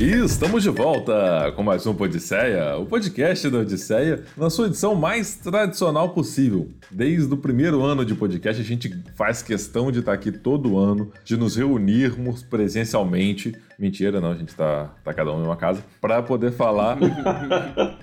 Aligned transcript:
E 0.00 0.24
estamos 0.24 0.62
de 0.62 0.70
volta 0.70 1.52
com 1.54 1.62
mais 1.62 1.86
um 1.86 1.94
Podisseia, 1.94 2.76
o 2.78 2.86
podcast 2.86 3.50
da 3.50 3.58
Odisseia, 3.58 4.24
na 4.36 4.48
sua 4.48 4.68
edição 4.68 4.94
mais 4.94 5.34
tradicional 5.36 6.14
possível. 6.14 6.70
Desde 6.90 7.32
o 7.32 7.36
primeiro 7.36 7.82
ano 7.82 8.06
de 8.06 8.14
podcast, 8.14 8.62
a 8.62 8.64
gente 8.64 8.90
faz 9.14 9.42
questão 9.42 9.92
de 9.92 9.98
estar 9.98 10.14
aqui 10.14 10.32
todo 10.32 10.78
ano, 10.78 11.12
de 11.24 11.36
nos 11.36 11.56
reunirmos 11.56 12.42
presencialmente. 12.42 13.54
Mentira, 13.78 14.20
não, 14.20 14.30
a 14.30 14.34
gente 14.34 14.54
tá, 14.54 14.90
tá 15.04 15.12
cada 15.12 15.32
um 15.32 15.40
em 15.42 15.46
uma 15.46 15.56
casa, 15.56 15.82
para 16.00 16.22
poder 16.22 16.52
falar. 16.52 16.98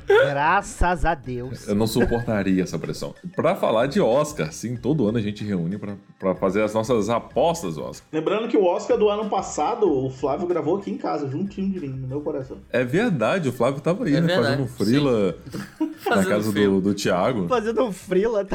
Graças 0.07 1.05
a 1.05 1.15
Deus. 1.15 1.67
Eu 1.67 1.75
não 1.75 1.87
suportaria 1.87 2.63
essa 2.63 2.77
pressão. 2.77 3.13
Para 3.35 3.55
falar 3.55 3.87
de 3.87 4.01
Oscar, 4.01 4.51
sim, 4.51 4.75
todo 4.75 5.07
ano 5.07 5.17
a 5.17 5.21
gente 5.21 5.43
reúne 5.43 5.77
para 6.19 6.35
fazer 6.35 6.63
as 6.63 6.73
nossas 6.73 7.09
apostas, 7.09 7.77
Oscar. 7.77 8.07
Lembrando 8.11 8.47
que 8.47 8.57
o 8.57 8.65
Oscar 8.65 8.97
do 8.97 9.09
ano 9.09 9.29
passado, 9.29 9.89
o 9.89 10.09
Flávio 10.09 10.47
gravou 10.47 10.77
aqui 10.77 10.91
em 10.91 10.97
casa, 10.97 11.29
juntinho 11.29 11.71
de 11.71 11.79
mim, 11.79 11.89
no 11.89 12.07
meu 12.07 12.21
coração. 12.21 12.57
É 12.71 12.83
verdade, 12.83 13.49
o 13.49 13.53
Flávio 13.53 13.81
tava 13.81 14.05
aí, 14.05 14.15
É 14.15 14.21
né? 14.21 14.27
verdade, 14.27 14.49
Fazendo 14.49 14.63
um 14.63 14.67
frila 14.67 15.35
na 15.79 15.87
Fazendo 16.15 16.29
casa 16.29 16.51
do, 16.51 16.81
do 16.81 16.93
Thiago. 16.93 17.47
Fazendo 17.47 17.83
um 17.83 17.91
frila. 17.91 18.47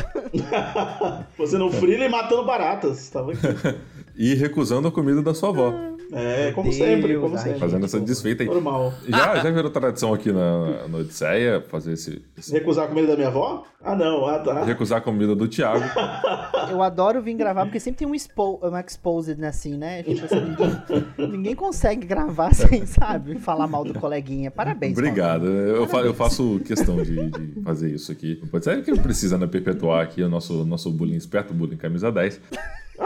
Você 1.39 1.59
não 1.59 1.71
frila 1.71 2.05
e 2.05 2.09
matando 2.09 2.45
baratas. 2.45 3.09
Tava 3.09 3.33
aqui. 3.33 3.41
E 4.17 4.33
recusando 4.35 4.87
a 4.87 4.93
comida 4.93 5.21
da 5.23 5.35
sua 5.35 5.49
avó. 5.49 5.75
É, 6.13 6.53
como 6.53 6.65
Deus, 6.71 6.77
sempre, 6.77 7.17
como 7.19 7.35
ai, 7.37 7.43
sempre. 7.43 7.59
Fazendo 7.59 7.85
essa 7.85 7.99
desfeita 8.01 8.43
aí. 8.43 8.49
Normal. 8.49 8.93
Já, 9.09 9.37
já 9.37 9.51
virou 9.51 9.71
tradição 9.71 10.13
aqui 10.15 10.31
na, 10.33 10.87
na 10.89 10.99
Odisseia 10.99 11.61
fazer 11.69 11.93
esse, 11.93 12.23
esse- 12.39 12.53
Recusar 12.53 12.85
a 12.85 12.89
comida 12.89 13.09
da 13.09 13.17
minha 13.17 13.29
avó? 13.29 13.65
Ah, 13.83 13.95
não. 13.97 14.27
Ah, 14.27 14.39
tá. 14.39 14.63
Recusar 14.65 14.99
a 14.99 15.01
comida 15.01 15.35
do 15.35 15.47
Thiago. 15.49 15.85
Eu 16.71 16.83
adoro 16.83 17.21
vir 17.21 17.35
gravar, 17.35 17.65
porque 17.67 17.79
sempre 17.81 17.99
tem 17.99 18.09
um, 18.09 18.15
expo 18.15 18.59
um 18.63 18.79
exposed 18.79 19.43
assim, 19.45 19.77
né? 19.77 20.03
Tipo 20.03 20.25
assim, 20.25 20.41
ninguém, 20.41 21.31
ninguém 21.31 21.55
consegue 21.55 22.07
gravar 22.07 22.53
sem, 22.55 22.87
sabe? 22.87 23.39
Falar 23.39 23.67
mal 23.67 23.85
do 23.85 23.95
coleguinha. 23.95 24.51
Parabéns. 24.51 24.93
Obrigado. 24.97 25.47
Eu, 25.47 25.87
fa- 25.87 26.01
eu 26.03 26.15
faço 26.15 26.61
questão 26.65 27.03
de, 27.03 27.31
de 27.31 27.61
fazer 27.63 27.91
isso 27.91 28.11
aqui. 28.13 28.37
Pode 28.51 28.65
ser 28.65 28.83
que 28.83 28.99
precisa 29.01 29.37
né, 29.37 29.47
perpetuar 29.47 30.03
aqui 30.03 30.23
o 30.23 30.29
nosso, 30.29 30.65
nosso 30.65 30.91
bullying 30.91 31.17
esperto, 31.17 31.53
bullying 31.53 31.77
camisa 31.77 32.11
10. 32.11 32.41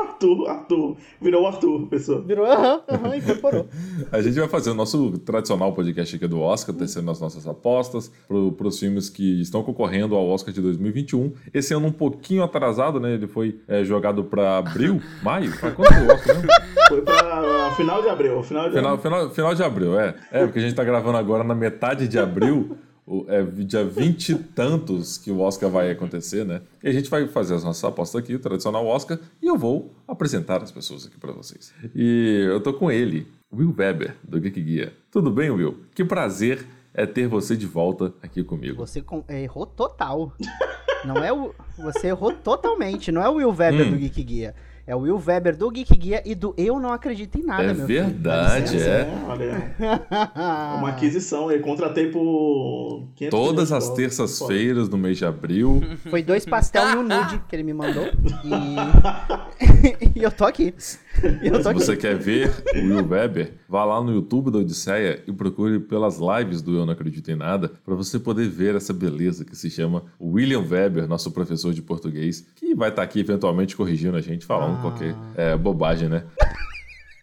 Arthur, 0.00 0.48
Arthur. 0.48 0.96
Virou 1.20 1.42
o 1.42 1.46
Arthur, 1.46 1.86
pessoa. 1.88 2.20
Virou, 2.22 2.46
aham, 2.46 2.80
aham, 2.88 3.16
incorporou. 3.16 3.66
A 4.12 4.20
gente 4.22 4.38
vai 4.38 4.48
fazer 4.48 4.70
o 4.70 4.74
nosso 4.74 5.18
tradicional 5.18 5.72
podcast 5.72 6.16
aqui 6.16 6.26
do 6.26 6.40
Oscar, 6.40 6.74
tecendo 6.74 7.10
as 7.10 7.20
nossas 7.20 7.46
apostas 7.46 8.10
para 8.56 8.66
os 8.66 8.78
filmes 8.78 9.08
que 9.10 9.40
estão 9.40 9.62
concorrendo 9.62 10.14
ao 10.14 10.26
Oscar 10.28 10.52
de 10.52 10.60
2021. 10.60 11.32
Esse 11.52 11.74
ano 11.74 11.86
um 11.88 11.92
pouquinho 11.92 12.42
atrasado, 12.42 12.98
né? 13.00 13.14
Ele 13.14 13.26
foi 13.26 13.60
é, 13.68 13.84
jogado 13.84 14.24
para 14.24 14.58
abril, 14.58 15.00
maio? 15.22 15.50
Pra 15.58 15.70
quando 15.72 15.88
foi 15.92 16.02
o 16.06 16.12
Oscar 16.12 16.34
mesmo? 16.36 16.50
Foi 16.88 17.02
pra 17.02 17.70
final 17.76 18.02
de 18.02 18.08
abril. 18.08 18.42
Final 18.42 18.68
de 18.68 18.76
Final, 18.76 18.94
abril. 18.94 19.02
final, 19.02 19.30
final 19.30 19.54
de 19.54 19.62
abril, 19.62 19.98
é. 20.00 20.14
É, 20.30 20.44
porque 20.44 20.58
a 20.58 20.62
gente 20.62 20.74
tá 20.74 20.84
gravando 20.84 21.18
agora 21.18 21.44
na 21.44 21.54
metade 21.54 22.08
de 22.08 22.18
abril. 22.18 22.76
O- 23.08 23.24
É 23.28 23.42
dia 23.42 23.84
20 23.84 24.30
e 24.32 24.34
tantos 24.38 25.16
que 25.18 25.30
o 25.30 25.40
Oscar 25.40 25.70
vai 25.70 25.90
acontecer, 25.90 26.44
né? 26.44 26.60
E 26.82 26.88
a 26.88 26.92
gente 26.92 27.08
vai 27.08 27.26
fazer 27.28 27.54
as 27.54 27.64
nossas 27.64 27.82
apostas 27.84 28.22
aqui, 28.22 28.34
o 28.34 28.38
tradicional 28.38 28.86
Oscar, 28.86 29.18
e 29.42 29.46
eu 29.46 29.56
vou 29.56 29.94
apresentar 30.06 30.62
as 30.62 30.70
pessoas 30.70 31.06
aqui 31.06 31.18
pra 31.18 31.32
vocês. 31.32 31.72
E 31.94 32.44
eu 32.48 32.60
tô 32.60 32.72
com 32.74 32.90
ele, 32.90 33.26
Will 33.52 33.74
Weber, 33.76 34.14
do 34.22 34.38
Geek 34.40 34.60
Guia. 34.62 34.92
Tudo 35.10 35.30
bem, 35.30 35.50
Will? 35.50 35.78
Que 35.94 36.04
prazer 36.04 36.64
é 36.92 37.06
ter 37.06 37.26
você 37.28 37.56
de 37.56 37.66
volta 37.66 38.12
aqui 38.22 38.42
comigo. 38.44 38.76
Você 38.86 39.00
com- 39.00 39.24
errou 39.28 39.64
total. 39.66 40.32
Não 41.04 41.16
é 41.18 41.32
o. 41.32 41.54
Você 41.78 42.08
errou 42.08 42.32
totalmente. 42.32 43.12
Não 43.12 43.22
é 43.22 43.28
o 43.28 43.34
Will 43.34 43.50
Weber 43.52 43.86
Hum. 43.86 43.90
do 43.92 43.96
Geek 43.98 44.22
Guia. 44.24 44.54
É 44.88 44.96
o 44.96 45.00
Will 45.00 45.22
Weber 45.22 45.54
do 45.54 45.70
Geek 45.70 45.94
Guia 45.98 46.22
e 46.24 46.34
do 46.34 46.54
Eu 46.56 46.80
Não 46.80 46.90
Acredito 46.90 47.38
em 47.38 47.42
Nada, 47.44 47.62
É 47.62 47.74
meu 47.74 47.86
filho. 47.86 48.04
verdade, 48.04 48.72
Licença, 48.72 48.88
é. 48.88 49.04
né? 49.04 50.06
Uma 50.78 50.88
aquisição 50.88 51.50
aí. 51.50 51.58
Contratei 51.58 52.10
por 52.10 53.06
500 53.14 53.38
Todas 53.38 53.70
as 53.70 53.90
terças-feiras 53.90 54.88
no 54.88 54.96
mês 54.96 55.18
de 55.18 55.26
abril. 55.26 55.82
Foi 56.08 56.22
dois 56.22 56.46
pastel 56.46 56.88
e 56.88 56.96
um 56.96 57.02
nude 57.02 57.38
que 57.46 57.54
ele 57.54 57.64
me 57.64 57.74
mandou. 57.74 58.06
E, 59.60 60.16
e 60.20 60.22
eu 60.22 60.30
tô 60.30 60.44
aqui. 60.46 60.74
Se 61.62 61.72
você 61.72 61.96
quer 61.96 62.16
ver 62.16 62.50
o 62.74 62.78
Will 62.78 63.08
Weber, 63.08 63.52
vá 63.68 63.84
lá 63.84 64.02
no 64.02 64.12
YouTube 64.12 64.50
da 64.50 64.58
Odisseia 64.58 65.22
e 65.26 65.32
procure 65.32 65.80
pelas 65.80 66.18
lives 66.18 66.62
do 66.62 66.76
Eu 66.76 66.86
Não 66.86 66.92
Acredito 66.92 67.30
em 67.30 67.36
Nada 67.36 67.72
para 67.84 67.94
você 67.94 68.18
poder 68.18 68.48
ver 68.48 68.74
essa 68.74 68.92
beleza 68.92 69.44
que 69.44 69.56
se 69.56 69.70
chama 69.70 70.04
William 70.20 70.64
Weber, 70.68 71.08
nosso 71.08 71.30
professor 71.30 71.72
de 71.72 71.82
português, 71.82 72.46
que 72.54 72.74
vai 72.74 72.90
estar 72.90 73.02
aqui 73.02 73.20
eventualmente 73.20 73.76
corrigindo 73.76 74.16
a 74.16 74.20
gente, 74.20 74.44
falando 74.44 74.80
qualquer 74.80 75.14
é, 75.36 75.56
bobagem, 75.56 76.08
né? 76.08 76.24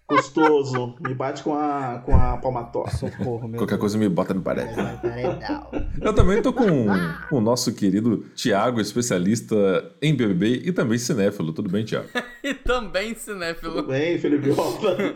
Gostoso. 0.08 0.96
Me 1.00 1.14
bate 1.16 1.42
com 1.44 1.54
a, 1.56 2.02
com 2.06 2.16
a 2.16 2.38
palmatória. 2.38 2.92
Socorro, 2.96 3.48
meu 3.48 3.58
Qualquer 3.60 3.78
coisa 3.80 3.98
me 3.98 4.08
bota 4.08 4.34
no 4.34 4.42
parede. 4.42 4.76
Deus. 4.76 4.88
Paredão. 5.02 5.68
Eu 6.02 6.14
também 6.14 6.42
tô 6.42 6.54
com, 6.54 6.86
o 7.32 7.42
nosso 7.42 7.74
querido 7.74 8.26
Tiago, 8.36 8.80
especialista 8.80 9.56
em 10.02 10.14
BBB 10.16 10.62
e 10.66 10.72
também 10.72 10.98
cinéfilo. 11.00 11.52
Tudo 11.54 11.70
bem, 11.70 11.84
Tiago? 11.84 12.08
E 12.46 12.54
também 12.54 13.16
Tudo 13.16 13.20
cinéfilo. 13.24 13.82
bem, 13.88 14.20
Felipe 14.20 14.52
Rosa? 14.52 14.96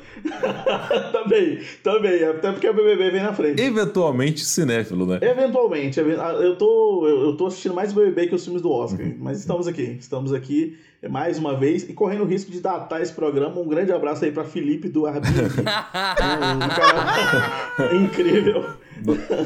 também, 1.13 1.59
também. 1.83 2.23
Até 2.23 2.51
porque 2.51 2.67
o 2.67 2.73
BBB 2.73 3.11
vem 3.11 3.21
na 3.21 3.33
frente. 3.33 3.61
Eventualmente 3.61 4.43
cinéfilo, 4.43 5.05
né? 5.05 5.19
Eventualmente, 5.21 5.99
even- 5.99 6.17
eu 6.41 6.57
tô, 6.57 7.07
eu, 7.07 7.21
eu 7.25 7.37
tô 7.37 7.45
assistindo 7.45 7.75
mais 7.75 7.93
BBB 7.93 8.29
que 8.29 8.33
os 8.35 8.43
filmes 8.43 8.63
do 8.63 8.71
Oscar, 8.71 9.05
mas 9.19 9.37
estamos 9.41 9.67
aqui, 9.67 9.95
estamos 9.99 10.33
aqui 10.33 10.75
mais 11.07 11.37
uma 11.39 11.55
vez 11.55 11.83
e 11.87 11.93
correndo 11.93 12.23
o 12.23 12.25
risco 12.25 12.51
de 12.51 12.59
datar 12.59 13.01
esse 13.01 13.13
programa. 13.13 13.59
Um 13.61 13.67
grande 13.67 13.91
abraço 13.93 14.25
aí 14.25 14.31
pra 14.31 14.43
Felipe 14.43 14.89
do 14.89 15.05
Airbnb. 15.05 15.61
um 15.63 16.67
cara 16.69 17.95
incrível. 17.95 18.65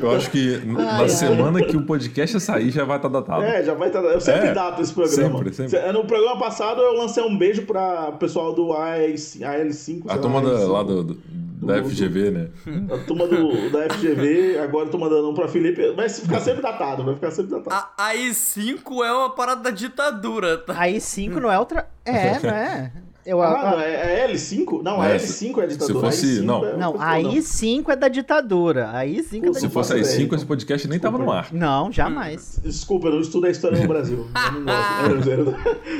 Eu 0.01 0.11
acho 0.11 0.31
que 0.31 0.55
n- 0.55 0.73
na 0.73 1.07
semana 1.07 1.61
que 1.63 1.77
o 1.77 1.85
podcast 1.85 2.39
sair 2.39 2.71
já 2.71 2.83
vai 2.85 2.97
estar 2.97 3.07
datado. 3.09 3.43
É, 3.43 3.63
já 3.63 3.75
vai 3.75 3.89
estar. 3.89 3.99
Eu 4.01 4.19
sempre 4.19 4.47
É, 4.49 4.53
dato 4.53 4.81
esse 4.81 4.91
programa. 4.91 5.37
sempre, 5.37 5.53
sempre. 5.53 5.79
Se- 5.79 5.91
No 5.91 6.05
programa 6.05 6.39
passado 6.39 6.81
eu 6.81 6.93
lancei 6.93 7.21
um 7.23 7.37
beijo 7.37 7.61
pra 7.63 8.09
o 8.09 8.13
pessoal 8.17 8.51
do 8.53 8.69
AL5. 8.69 10.03
A 10.07 10.17
turma 10.17 10.41
da, 10.41 10.49
lá 10.67 10.81
do, 10.81 11.03
do- 11.03 11.17
da 11.65 11.83
FGV, 11.83 12.31
né? 12.31 12.47
A 12.93 12.97
turma 13.05 13.27
do, 13.27 13.69
da 13.69 13.89
FGV, 13.93 14.59
agora 14.59 14.85
eu 14.87 14.91
tô 14.91 14.97
mandando 14.97 15.29
um 15.29 15.33
pra 15.33 15.47
Felipe. 15.47 15.91
Vai 15.91 16.09
ficar 16.09 16.39
sempre 16.39 16.61
datado, 16.61 17.03
vai 17.03 17.15
ficar 17.15 17.31
sempre 17.31 17.51
datado. 17.51 17.75
A, 17.97 18.09
a 18.09 18.15
I5 18.15 19.05
é 19.05 19.11
uma 19.11 19.29
parada 19.29 19.63
da 19.63 19.71
ditadura, 19.71 20.57
tá? 20.57 20.75
Aí 20.77 20.99
5 20.99 21.39
não 21.39 21.51
é 21.51 21.57
outra. 21.57 21.87
É, 22.05 22.39
não 22.39 22.49
é? 22.49 22.91
Eu, 23.25 23.41
Ah, 23.41 23.77
a- 23.79 23.83
é, 23.83 24.21
é 24.21 24.27
L5? 24.27 24.81
Não, 24.83 25.01
É, 25.03 25.13
a 25.13 25.15
L5 25.15 25.59
é 25.59 25.63
a 25.63 25.67
ditadura. 25.67 26.11
se 26.11 26.17
fosse- 26.17 26.25
a 26.25 26.41
I5 26.41 26.45
não. 26.45 26.65
é 26.65 26.77
não, 26.77 26.91
outra 26.91 27.07
aí 27.07 27.23
coisa, 27.23 27.47
5 27.47 27.91
é 27.91 27.95
da 27.95 28.07
ditadura. 28.09 28.89
Aí 28.91 29.23
5 29.23 29.45
é 29.45 29.47
da 29.49 29.53
Se 29.53 29.59
Se 29.61 29.67
ditadura. 29.67 29.69
fosse 29.69 29.93
aí 29.93 29.99
faço 29.99 30.11
5, 30.11 30.23
ideia. 30.25 30.35
esse 30.37 30.45
podcast 30.45 30.87
nem 30.89 30.99
tava 30.99 31.17
no 31.17 31.31
ar. 31.31 31.47
Não, 31.53 31.91
jamais. 31.91 32.59
Desculpa, 32.63 33.07
eu 33.07 33.13
não 33.13 33.21
estudo 33.21 33.47
a 33.47 33.49
história 33.49 33.79
no 33.79 33.87
Brasil. 33.87 34.27
Eu 34.35 34.51
não 34.51 34.63
gosto. 34.65 35.55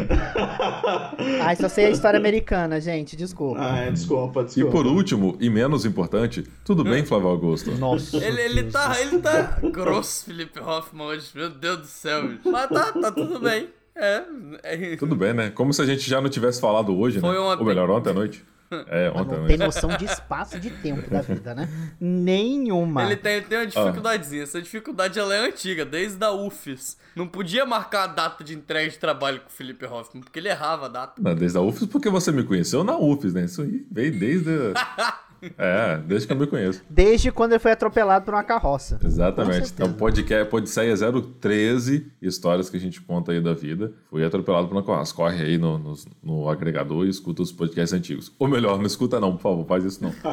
É. 0.10 1.42
Ai, 1.44 1.56
só 1.56 1.70
sei 1.70 1.86
a 1.86 1.90
história 1.90 2.18
americana, 2.18 2.80
gente. 2.82 3.16
Desculpa. 3.16 3.60
ah, 3.62 3.78
é, 3.80 3.92
desculpa, 3.92 4.42
E 4.42 4.46
desculpa. 4.46 4.72
por 4.72 4.86
último, 4.88 5.38
e 5.40 5.50
menos 5.50 5.86
importante, 5.86 6.44
tudo 6.66 6.84
bem, 6.84 7.06
Flávio 7.06 7.30
Augusto? 7.30 7.72
Nossa. 7.72 8.18
Ele, 8.18 8.42
ele 8.42 8.64
tá, 8.64 9.00
ele 9.00 9.20
tá 9.20 9.58
grosso, 9.72 10.26
Felipe 10.26 10.60
Hoffman, 10.60 11.08
hoje. 11.08 11.30
Meu 11.36 11.50
Deus 11.50 11.78
do 11.80 11.88
céu. 11.88 12.28
bicho. 12.28 12.40
Mas 12.52 12.70
tá, 12.70 12.92
tá 12.92 13.12
tudo 13.12 13.40
bem. 13.40 13.68
É. 13.96 14.24
é- 14.64 14.96
Tudo 14.96 15.16
bem, 15.16 15.34
né? 15.34 15.50
Como 15.50 15.74
se 15.74 15.82
a 15.82 15.86
gente 15.86 16.10
já 16.10 16.20
não 16.20 16.30
tivesse 16.30 16.60
falado 16.60 16.98
hoje, 16.98 17.20
Foi 17.20 17.34
né? 17.34 17.40
ontem. 17.40 17.62
Ou 17.62 17.68
melhor, 17.68 17.90
ontem 17.90 18.10
à 18.10 18.14
noite. 18.14 18.46
É, 18.88 19.12
ontem 19.14 19.36
à 19.36 19.38
não 19.40 19.46
tem 19.46 19.58
noção 19.58 19.96
de 19.96 20.06
espaço 20.06 20.60
de 20.60 20.72
tempo 20.72 21.08
da 21.08 21.22
vida, 21.22 21.54
né? 21.54 21.70
Nenhuma. 22.00 23.04
Ele 23.04 23.16
tem, 23.16 23.34
ele 23.34 23.46
tem 23.46 23.60
uma 23.60 23.68
dificuldadezinha. 23.68 24.44
Essa 24.44 24.60
dificuldade 24.60 25.20
ela 25.20 25.36
é 25.36 25.48
antiga, 25.48 25.86
desde 25.86 26.24
a 26.24 26.32
UFES. 26.32 26.98
Não 27.16 27.28
podia 27.28 27.66
marcar 27.68 28.06
a 28.06 28.08
data 28.08 28.44
de 28.44 28.56
entrega 28.56 28.90
de 28.90 28.98
trabalho 28.98 29.42
com 29.42 29.50
o 29.50 29.52
Felipe 29.52 29.86
Hoffman, 29.86 30.24
porque 30.24 30.40
ele 30.40 30.50
errava 30.50 30.88
a 30.88 30.90
data. 30.90 31.22
Não, 31.22 31.36
desde 31.36 31.58
a 31.58 31.62
UFES, 31.62 31.88
porque 31.88 32.10
você 32.10 32.32
me 32.32 32.44
conheceu 32.44 32.84
na 32.84 32.98
UFES, 32.98 33.34
né? 33.34 33.46
Isso 33.46 33.62
aí 33.62 33.86
veio 33.92 34.18
desde. 34.18 34.50
é, 35.58 35.98
desde 36.06 36.28
que 36.28 36.34
eu 36.34 36.38
me 36.38 36.48
conheço. 36.48 36.84
Desde 36.90 37.32
quando 37.32 37.54
ele 37.54 37.60
foi 37.60 37.72
atropelado 37.72 38.26
por 38.26 38.34
uma 38.34 38.44
carroça. 38.44 39.00
Exatamente. 39.04 39.72
Então, 39.74 39.94
podcast, 39.94 40.50
Podisseia 40.50 40.96
013, 41.40 42.12
histórias 42.22 42.70
que 42.70 42.78
a 42.78 42.80
gente 42.80 43.02
conta 43.02 43.32
aí 43.32 43.42
da 43.42 43.54
vida. 43.54 43.94
Fui 44.10 44.24
atropelado 44.24 44.68
por 44.68 44.76
uma 44.76 44.84
carroça. 44.84 45.14
Corre 45.14 45.44
aí 45.44 45.58
no, 45.58 45.78
no, 45.78 45.94
no 46.22 46.50
agregador 46.50 47.06
e 47.06 47.10
escuta 47.10 47.42
os 47.42 47.52
podcasts 47.52 47.94
antigos. 47.94 48.32
Ou 48.40 48.48
melhor, 48.48 48.78
não 48.78 48.86
escuta 48.86 49.20
não, 49.20 49.34
por 49.36 49.42
favor, 49.42 49.66
faz 49.66 49.84
isso 49.86 50.04
não. 50.04 50.14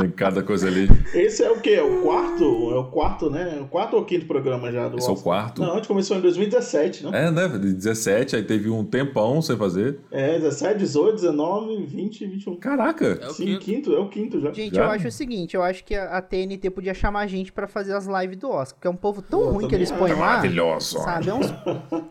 Tem 0.00 0.10
cada 0.10 0.42
coisa 0.42 0.66
ali. 0.66 0.88
Esse 1.14 1.42
é 1.42 1.50
o 1.50 1.60
quê? 1.60 1.70
É 1.70 1.82
o 1.82 2.02
quarto? 2.02 2.44
É 2.44 2.78
o 2.78 2.84
quarto, 2.84 3.28
né? 3.30 3.56
É 3.58 3.60
o 3.60 3.66
quarto 3.66 3.96
ou 3.96 4.04
quinto 4.04 4.26
programa 4.26 4.70
já 4.72 4.88
do 4.88 4.96
Esse 4.98 5.06
é 5.06 5.10
o 5.10 5.14
Oscar? 5.14 5.24
quarto. 5.24 5.62
Não, 5.62 5.72
a 5.72 5.76
gente 5.76 5.88
começou 5.88 6.16
em 6.16 6.20
2017, 6.20 7.04
não? 7.04 7.14
É, 7.14 7.30
né? 7.30 7.48
De 7.48 7.72
17, 7.74 8.36
aí 8.36 8.42
teve 8.42 8.70
um 8.70 8.84
tempão 8.84 9.42
sem 9.42 9.56
fazer. 9.56 9.98
É, 10.10 10.38
17, 10.38 10.78
18, 10.78 11.14
19, 11.16 11.86
20, 11.86 12.26
21. 12.26 12.56
Caraca! 12.56 13.18
É 13.20 13.26
o 13.26 13.32
Sim, 13.32 13.44
quinto. 13.44 13.60
quinto, 13.60 13.94
é 13.94 13.98
o 13.98 14.08
quinto 14.08 14.40
já. 14.40 14.52
Gente, 14.52 14.74
Já? 14.74 14.84
eu 14.84 14.90
acho 14.90 15.08
o 15.08 15.12
seguinte, 15.12 15.54
eu 15.54 15.62
acho 15.62 15.84
que 15.84 15.94
a, 15.94 16.20
TNT 16.22 16.70
podia 16.70 16.94
chamar 16.94 17.20
a 17.20 17.26
gente 17.26 17.52
pra 17.52 17.66
fazer 17.66 17.94
as 17.94 18.06
lives 18.06 18.36
do 18.36 18.48
Oscar, 18.50 18.74
porque 18.74 18.88
é 18.88 18.90
um 18.90 18.96
povo 18.96 19.20
tão 19.22 19.40
Eu 19.40 19.50
ruim 19.50 19.68
que 19.68 19.74
eles 19.74 19.90
põem 19.90 20.12
lá. 20.12 20.18
Maravilhoso! 20.18 20.98
Sabe, 21.00 21.28
é 21.28 21.34
uns, 21.34 21.46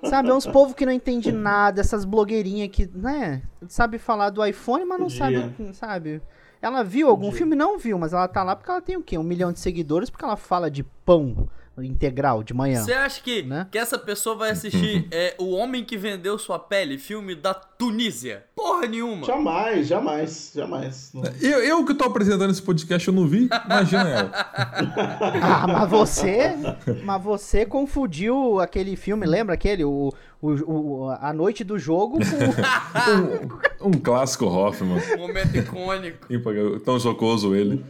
sabe, 0.09 0.29
é 0.29 0.33
uns 0.33 0.45
povo 0.45 0.73
que 0.73 0.85
não 0.85 0.91
entende 0.91 1.31
nada, 1.31 1.81
essas 1.81 2.05
blogueirinhas 2.05 2.69
que, 2.71 2.89
né? 2.93 3.41
sabe 3.67 3.97
falar 3.97 4.29
do 4.29 4.45
iPhone, 4.45 4.85
mas 4.85 4.99
não 4.99 5.07
Podia. 5.07 5.17
sabe, 5.17 5.73
sabe? 5.73 6.21
Ela 6.61 6.83
viu 6.83 7.07
algum 7.09 7.25
Podia. 7.25 7.37
filme? 7.37 7.55
Não 7.55 7.77
viu, 7.79 7.97
mas 7.97 8.11
ela 8.13 8.27
tá 8.27 8.43
lá 8.43 8.55
porque 8.55 8.69
ela 8.69 8.81
tem 8.81 8.97
o 8.97 9.01
quê? 9.01 9.17
Um 9.17 9.23
milhão 9.23 9.51
de 9.53 9.59
seguidores, 9.59 10.09
porque 10.09 10.25
ela 10.25 10.35
fala 10.35 10.69
de 10.69 10.83
pão 10.83 11.47
integral 11.77 12.43
de 12.43 12.53
manhã. 12.53 12.83
Você 12.83 12.91
acha 12.91 13.21
que, 13.23 13.41
Né? 13.43 13.65
que 13.71 13.77
essa 13.77 13.97
pessoa 13.97 14.35
vai 14.35 14.49
assistir 14.51 15.07
é, 15.11 15.33
O 15.37 15.51
Homem 15.51 15.85
que 15.85 15.95
Vendeu 15.97 16.37
Sua 16.37 16.59
Pele, 16.59 16.97
filme 16.97 17.33
da 17.35 17.53
Tunísia? 17.53 18.45
Porra 18.59 18.87
nenhuma. 18.87 19.25
Jamais, 19.25 19.87
jamais, 19.87 20.51
jamais. 20.53 21.11
Eu, 21.41 21.59
eu 21.63 21.85
que 21.85 21.93
tô 21.93 22.03
apresentando 22.03 22.51
esse 22.51 22.61
podcast, 22.61 23.07
eu 23.07 23.13
não 23.13 23.25
vi. 23.25 23.47
Imagina 23.65 24.09
ela. 24.09 24.31
Ah, 25.41 25.67
mas 25.67 25.89
você, 25.89 26.53
mas 27.03 27.23
você 27.23 27.65
confundiu 27.65 28.59
aquele 28.59 28.95
filme, 28.95 29.25
lembra 29.25 29.53
aquele? 29.55 29.83
O, 29.83 30.11
o, 30.41 30.49
o- 30.51 31.09
a 31.09 31.31
noite 31.33 31.63
do 31.63 31.77
jogo 31.79 32.19
com. 32.19 33.69
Um 33.81 33.91
clássico 33.93 34.45
Hoffman. 34.45 34.99
Momento 35.17 35.55
icônico. 35.55 36.27
Tão 36.83 36.99
jocoso 36.99 37.55
ele. 37.55 37.81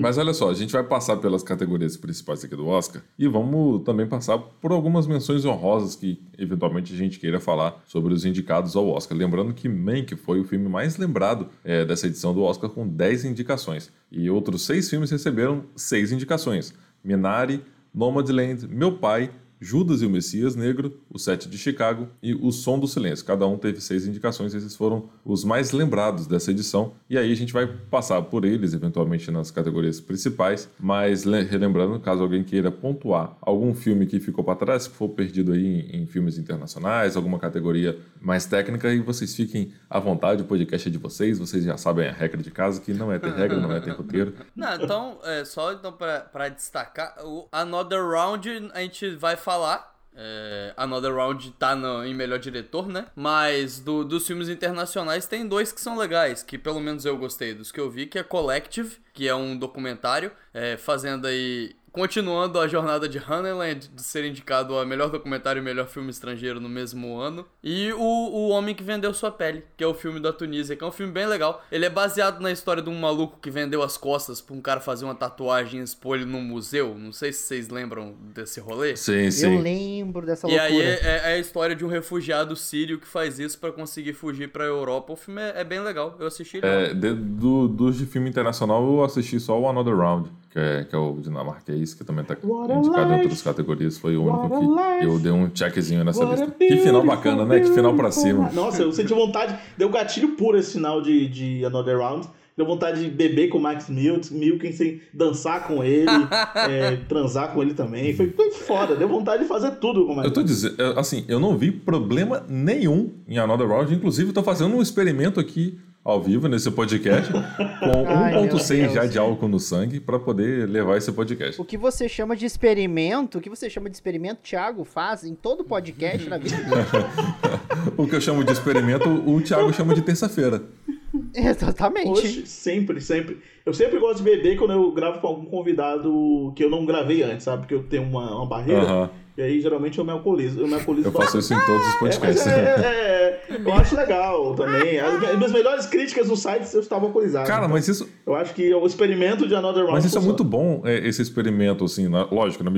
Mas 0.00 0.16
olha 0.16 0.32
só, 0.32 0.48
a 0.50 0.54
gente 0.54 0.72
vai 0.72 0.82
passar 0.82 1.18
pelas 1.18 1.42
categorias 1.42 1.94
principais 1.94 2.42
aqui 2.42 2.56
do 2.56 2.66
Oscar 2.66 3.02
e 3.18 3.28
vamos 3.28 3.82
também 3.84 4.06
passar 4.06 4.38
por 4.38 4.72
algumas 4.72 5.06
menções 5.06 5.44
honrosas 5.44 5.94
que 5.94 6.18
eventualmente 6.38 6.94
a 6.94 6.96
gente 6.96 7.18
queira 7.20 7.38
falar 7.38 7.82
sobre 7.86 8.14
os 8.14 8.24
indicados 8.24 8.74
ao 8.76 8.88
Oscar. 8.88 9.16
Lembrando 9.16 9.52
que 9.52 9.68
Mank 9.74 10.16
foi 10.16 10.40
o 10.40 10.44
filme 10.44 10.68
mais 10.68 10.96
lembrado 10.96 11.48
eh, 11.64 11.84
dessa 11.84 12.06
edição 12.06 12.32
do 12.32 12.42
Oscar 12.42 12.70
com 12.70 12.88
10 12.88 13.24
indicações. 13.24 13.92
E 14.10 14.30
outros 14.30 14.64
seis 14.64 14.88
filmes 14.88 15.10
receberam 15.10 15.64
seis 15.76 16.12
indicações: 16.12 16.72
Minari, 17.02 17.62
Nomadland, 17.94 18.66
Meu 18.68 18.96
Pai, 18.98 19.30
Judas 19.60 20.02
e 20.02 20.06
o 20.06 20.10
Messias 20.10 20.54
Negro, 20.54 21.00
O 21.10 21.18
Sete 21.18 21.48
de 21.48 21.56
Chicago 21.56 22.08
e 22.22 22.34
O 22.34 22.50
Som 22.52 22.78
do 22.78 22.86
Silêncio. 22.86 23.24
Cada 23.24 23.46
um 23.46 23.56
teve 23.56 23.80
seis 23.80 24.06
indicações, 24.06 24.54
esses 24.54 24.76
foram 24.76 25.08
os 25.24 25.44
mais 25.44 25.72
lembrados 25.72 26.26
dessa 26.26 26.50
edição. 26.50 26.92
E 27.08 27.16
aí 27.16 27.32
a 27.32 27.36
gente 27.36 27.52
vai 27.52 27.66
passar 27.66 28.20
por 28.22 28.44
eles, 28.44 28.74
eventualmente, 28.74 29.30
nas 29.30 29.50
categorias 29.50 30.00
principais. 30.00 30.68
Mas 30.78 31.24
le- 31.24 31.42
relembrando, 31.44 31.98
caso 32.00 32.22
alguém 32.22 32.44
queira 32.44 32.70
pontuar 32.70 33.36
algum 33.40 33.74
filme 33.74 34.06
que 34.06 34.20
ficou 34.20 34.44
para 34.44 34.56
trás, 34.56 34.86
que 34.86 34.94
for 34.96 35.08
perdido 35.08 35.52
aí 35.52 35.64
em, 35.64 36.02
em 36.02 36.06
filmes 36.06 36.36
internacionais, 36.38 37.16
alguma 37.16 37.38
categoria 37.38 37.98
mais 38.20 38.46
técnica, 38.46 38.92
e 38.92 39.00
vocês 39.00 39.34
fiquem 39.34 39.72
à 39.88 39.98
vontade, 39.98 40.42
o 40.42 40.44
podcast 40.44 40.88
é 40.88 40.90
de 40.90 40.98
vocês, 40.98 41.38
vocês 41.38 41.64
já 41.64 41.76
sabem 41.76 42.08
a 42.08 42.12
regra 42.12 42.42
de 42.42 42.50
casa, 42.50 42.80
que 42.80 42.92
não 42.92 43.12
é 43.12 43.18
ter 43.18 43.32
regra, 43.32 43.58
não 43.60 43.72
é 43.72 43.80
ter 43.80 43.92
roteiro. 43.92 44.34
Não, 44.54 44.74
então, 44.74 45.18
é, 45.24 45.44
só 45.44 45.72
então 45.72 45.92
pra 45.92 46.48
destacar, 46.48 47.14
o 47.24 47.46
Another 47.52 48.04
Round 48.06 48.70
a 48.72 48.80
gente 48.80 49.10
vai 49.16 49.36
falar. 49.44 49.92
É, 50.16 50.72
Another 50.76 51.12
Round 51.12 51.50
tá 51.58 51.74
no- 51.74 52.04
em 52.04 52.14
melhor 52.14 52.38
diretor, 52.38 52.88
né? 52.88 53.06
Mas 53.16 53.80
do- 53.80 54.04
dos 54.04 54.24
filmes 54.26 54.48
internacionais 54.48 55.26
tem 55.26 55.46
dois 55.46 55.72
que 55.72 55.80
são 55.80 55.96
legais, 55.98 56.40
que 56.42 56.56
pelo 56.56 56.78
menos 56.80 57.04
eu 57.04 57.18
gostei 57.18 57.52
dos 57.52 57.72
que 57.72 57.80
eu 57.80 57.90
vi, 57.90 58.06
que 58.06 58.18
é 58.18 58.22
Collective, 58.22 58.96
que 59.12 59.26
é 59.28 59.34
um 59.34 59.56
documentário, 59.58 60.30
é, 60.52 60.76
fazendo 60.76 61.26
aí. 61.26 61.74
Continuando 61.94 62.58
a 62.58 62.66
jornada 62.66 63.08
de 63.08 63.18
Honeyland, 63.18 63.88
de 63.94 64.02
ser 64.02 64.24
indicado 64.24 64.76
a 64.76 64.84
melhor 64.84 65.10
documentário 65.10 65.60
e 65.60 65.64
melhor 65.64 65.86
filme 65.86 66.10
estrangeiro 66.10 66.58
no 66.58 66.68
mesmo 66.68 67.16
ano. 67.16 67.46
E 67.62 67.92
o, 67.92 68.00
o 68.02 68.48
Homem 68.48 68.74
que 68.74 68.82
Vendeu 68.82 69.14
Sua 69.14 69.30
Pele, 69.30 69.62
que 69.76 69.84
é 69.84 69.86
o 69.86 69.94
filme 69.94 70.18
da 70.18 70.32
Tunísia, 70.32 70.74
que 70.74 70.82
é 70.82 70.86
um 70.88 70.90
filme 70.90 71.12
bem 71.12 71.24
legal. 71.24 71.62
Ele 71.70 71.84
é 71.84 71.88
baseado 71.90 72.40
na 72.40 72.50
história 72.50 72.82
de 72.82 72.90
um 72.90 72.98
maluco 72.98 73.38
que 73.40 73.48
vendeu 73.48 73.80
as 73.80 73.96
costas 73.96 74.40
pra 74.40 74.56
um 74.56 74.60
cara 74.60 74.80
fazer 74.80 75.04
uma 75.04 75.14
tatuagem 75.14 75.78
e 75.80 75.84
expor 75.84 76.16
ele 76.16 76.24
num 76.24 76.42
museu. 76.42 76.96
Não 76.98 77.12
sei 77.12 77.32
se 77.32 77.44
vocês 77.44 77.68
lembram 77.68 78.16
desse 78.34 78.58
rolê. 78.58 78.96
Sim, 78.96 79.26
Eu 79.26 79.30
sim. 79.30 79.60
lembro 79.62 80.26
dessa 80.26 80.48
E 80.48 80.50
loucura. 80.50 80.66
aí 80.68 80.80
é, 80.82 80.94
é- 81.00 81.20
é 81.30 81.34
a 81.34 81.38
história 81.38 81.76
de 81.76 81.84
um 81.84 81.88
refugiado 81.88 82.56
sírio 82.56 82.98
que 82.98 83.06
faz 83.06 83.38
isso 83.38 83.56
pra 83.60 83.70
conseguir 83.70 84.14
fugir 84.14 84.48
pra 84.50 84.64
Europa. 84.64 85.12
O 85.12 85.16
filme 85.16 85.40
é, 85.40 85.60
é 85.60 85.62
bem 85.64 85.78
legal. 85.78 86.16
Eu 86.18 86.26
assisti 86.26 86.56
ele. 86.56 86.66
É, 86.66 86.92
de- 86.92 87.14
do, 87.14 87.68
dos 87.68 87.96
de 87.96 88.04
filme 88.04 88.28
internacional, 88.28 88.84
eu 88.84 89.04
assisti 89.04 89.38
só 89.38 89.56
o 89.60 89.68
Another 89.68 89.96
Round, 89.96 90.28
que 90.54 90.60
é, 90.60 90.84
que 90.84 90.94
é 90.94 90.98
o 90.98 91.18
dinamarquês, 91.20 91.94
que 91.94 92.04
também 92.04 92.24
tá 92.24 92.36
What 92.40 92.72
indicado 92.72 93.12
em 93.12 93.22
outras 93.22 93.42
categorias. 93.42 93.98
Foi 93.98 94.16
o 94.16 94.22
único 94.22 94.76
que 95.00 95.04
eu 95.04 95.18
dei 95.18 95.32
um 95.32 95.50
checkzinho 95.52 96.04
nessa 96.04 96.24
What 96.24 96.42
lista. 96.42 96.54
Que 96.56 96.76
final 96.76 97.04
bacana, 97.04 97.44
né? 97.44 97.58
Que 97.58 97.70
final 97.70 97.92
pra 97.96 98.12
cima. 98.12 98.48
Nossa, 98.52 98.82
eu 98.82 98.92
senti 98.92 99.12
vontade. 99.12 99.58
Deu 99.76 99.88
gatilho 99.88 100.36
puro 100.36 100.56
esse 100.56 100.74
final 100.74 101.02
de, 101.02 101.26
de 101.26 101.64
Another 101.64 101.98
Round. 101.98 102.28
Deu 102.56 102.64
vontade 102.64 103.02
de 103.02 103.10
beber 103.10 103.48
com 103.48 103.58
o 103.58 103.60
Max 103.60 103.88
Milkinson, 103.90 105.00
dançar 105.12 105.66
com 105.66 105.82
ele, 105.82 106.06
é, 106.54 106.98
transar 107.08 107.52
com 107.52 107.60
ele 107.60 107.74
também. 107.74 108.14
Foi, 108.14 108.30
foi 108.30 108.52
foda, 108.52 108.94
deu 108.94 109.08
vontade 109.08 109.42
de 109.42 109.48
fazer 109.48 109.72
tudo 109.72 110.06
com 110.06 110.12
o 110.12 110.16
Max 110.16 110.28
Eu 110.28 110.32
tô 110.32 110.40
dizendo, 110.40 110.80
assim, 110.96 111.24
eu 111.26 111.40
não 111.40 111.58
vi 111.58 111.72
problema 111.72 112.44
nenhum 112.48 113.10
em 113.26 113.38
Another 113.38 113.66
Round. 113.66 113.92
Inclusive, 113.92 114.28
eu 114.30 114.34
tô 114.34 114.44
fazendo 114.44 114.76
um 114.76 114.80
experimento 114.80 115.40
aqui 115.40 115.80
ao 116.04 116.20
vivo 116.20 116.48
nesse 116.48 116.70
podcast 116.70 117.32
com 117.32 118.06
Ai, 118.06 118.32
meu 118.32 118.42
1.6 118.52 118.92
já 118.92 119.06
de 119.06 119.18
álcool 119.18 119.48
no 119.48 119.58
sangue 119.58 119.98
pra 119.98 120.18
poder 120.18 120.68
levar 120.68 120.98
esse 120.98 121.10
podcast. 121.10 121.60
O 121.60 121.64
que 121.64 121.78
você 121.78 122.08
chama 122.08 122.36
de 122.36 122.44
experimento, 122.44 123.38
o 123.38 123.40
que 123.40 123.48
você 123.48 123.70
chama 123.70 123.88
de 123.88 123.96
experimento, 123.96 124.42
Thiago 124.42 124.84
faz 124.84 125.24
em 125.24 125.34
todo 125.34 125.64
podcast 125.64 126.28
na 126.28 126.36
vida 126.36 126.56
dele. 126.56 126.70
O 127.96 128.06
que 128.06 128.16
eu 128.16 128.20
chamo 128.20 128.42
de 128.42 128.50
experimento, 128.50 129.08
o 129.08 129.40
Thiago 129.40 129.72
chama 129.72 129.94
de 129.94 130.02
terça-feira. 130.02 130.62
Exatamente. 131.34 132.08
Oxe, 132.08 132.46
sempre, 132.46 133.00
sempre. 133.00 133.38
Eu 133.64 133.72
sempre 133.72 133.98
gosto 133.98 134.18
de 134.18 134.24
beber 134.24 134.56
quando 134.56 134.72
eu 134.72 134.92
gravo 134.92 135.20
com 135.20 135.26
algum 135.26 135.44
convidado 135.44 136.52
que 136.56 136.64
eu 136.64 136.70
não 136.70 136.84
gravei 136.84 137.22
antes, 137.22 137.44
sabe? 137.44 137.62
Porque 137.62 137.74
eu 137.74 137.82
tenho 137.84 138.04
uma, 138.04 138.36
uma 138.36 138.46
barreira. 138.46 138.82
Aham. 138.82 139.10
E 139.36 139.42
aí, 139.42 139.60
geralmente, 139.60 139.98
eu 139.98 140.04
me 140.04 140.12
alcoolizo. 140.12 140.60
Eu 140.60 140.68
me 140.68 140.74
alcoolizo 140.74 141.08
Eu 141.08 141.12
faço 141.12 141.38
isso 141.38 141.52
em 141.52 141.60
todos 141.66 141.82
os 141.82 141.94
É, 141.94 141.98
mas 142.00 142.16
podcasts. 142.18 142.46
é, 142.46 142.50
é, 142.60 143.40
é, 143.50 143.60
eu 143.64 143.72
acho 143.72 143.96
legal 143.96 144.54
também. 144.54 145.00
As 145.00 145.18
minhas- 145.18 145.52
melhores 145.52 145.86
críticas 145.86 146.28
no 146.28 146.36
site 146.36 146.72
eu 146.72 146.80
estava 146.80 147.06
alcoolizado. 147.06 147.46
Cara, 147.48 147.66
mas 147.66 147.88
isso, 147.88 148.08
Eu 148.24 148.36
acho 148.36 148.54
que 148.54 148.72
o 148.72 148.86
experimento 148.86 149.48
de 149.48 149.54
Another 149.56 149.82
Round. 149.82 149.92
Mas 149.94 150.04
isso 150.04 150.16
é 150.18 150.20
muito 150.20 150.44
bom, 150.44 150.82
é, 150.84 150.98
esse 151.06 151.20
experimento, 151.20 151.84
assim, 151.84 152.08
né? 152.08 152.26
lógico, 152.30 152.62
né? 152.62 152.70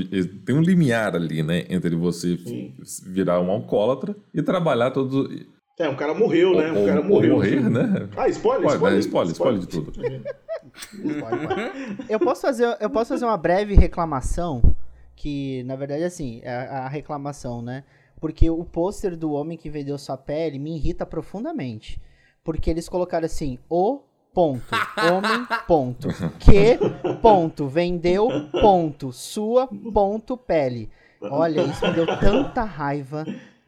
tem 0.46 0.54
um 0.56 0.62
limiar 0.62 1.14
ali, 1.14 1.42
né, 1.42 1.64
entre 1.68 1.94
você 1.94 2.36
Sim. 2.38 2.74
virar 3.06 3.38
um 3.40 3.50
alcoólatra 3.50 4.16
e 4.32 4.40
trabalhar 4.42 4.90
todo... 4.92 5.28
É, 5.78 5.86
um 5.90 5.94
cara 5.94 6.14
morreu, 6.14 6.56
né? 6.56 6.72
Um 6.72 6.80
ou, 6.80 6.86
cara 6.86 7.00
ou 7.00 7.06
morreu. 7.06 7.34
morrer, 7.34 7.60
né? 7.68 8.08
Ah, 8.16 8.28
spoiler, 8.30 8.66
spoiler. 8.70 8.92
né? 8.94 9.00
spoiler, 9.00 9.32
spoiler 9.32 9.60
de 9.60 9.68
tudo. 9.68 9.92
Eu 12.08 12.18
posso 12.18 12.40
fazer, 12.40 12.76
eu 12.80 12.88
posso 12.88 13.08
fazer 13.10 13.26
uma 13.26 13.36
breve 13.36 13.74
reclamação 13.74 14.62
que, 15.16 15.62
na 15.64 15.74
verdade, 15.74 16.04
assim, 16.04 16.40
é 16.44 16.50
a 16.50 16.86
reclamação, 16.86 17.62
né? 17.62 17.82
Porque 18.20 18.48
o 18.48 18.64
pôster 18.64 19.16
do 19.16 19.32
homem 19.32 19.56
que 19.56 19.70
vendeu 19.70 19.98
sua 19.98 20.16
pele 20.16 20.58
me 20.58 20.76
irrita 20.76 21.04
profundamente. 21.04 22.00
Porque 22.44 22.70
eles 22.70 22.88
colocaram 22.88 23.26
assim, 23.26 23.58
o 23.68 24.00
ponto, 24.32 24.62
homem, 24.98 25.46
ponto, 25.66 26.08
que, 26.38 26.78
ponto, 27.20 27.66
vendeu, 27.66 28.28
ponto, 28.60 29.10
sua, 29.12 29.66
ponto, 29.66 30.36
pele. 30.36 30.90
Olha, 31.20 31.62
isso 31.62 31.86
me 31.86 31.94
deu 31.94 32.06
tanta 32.20 32.62
raiva, 32.62 33.24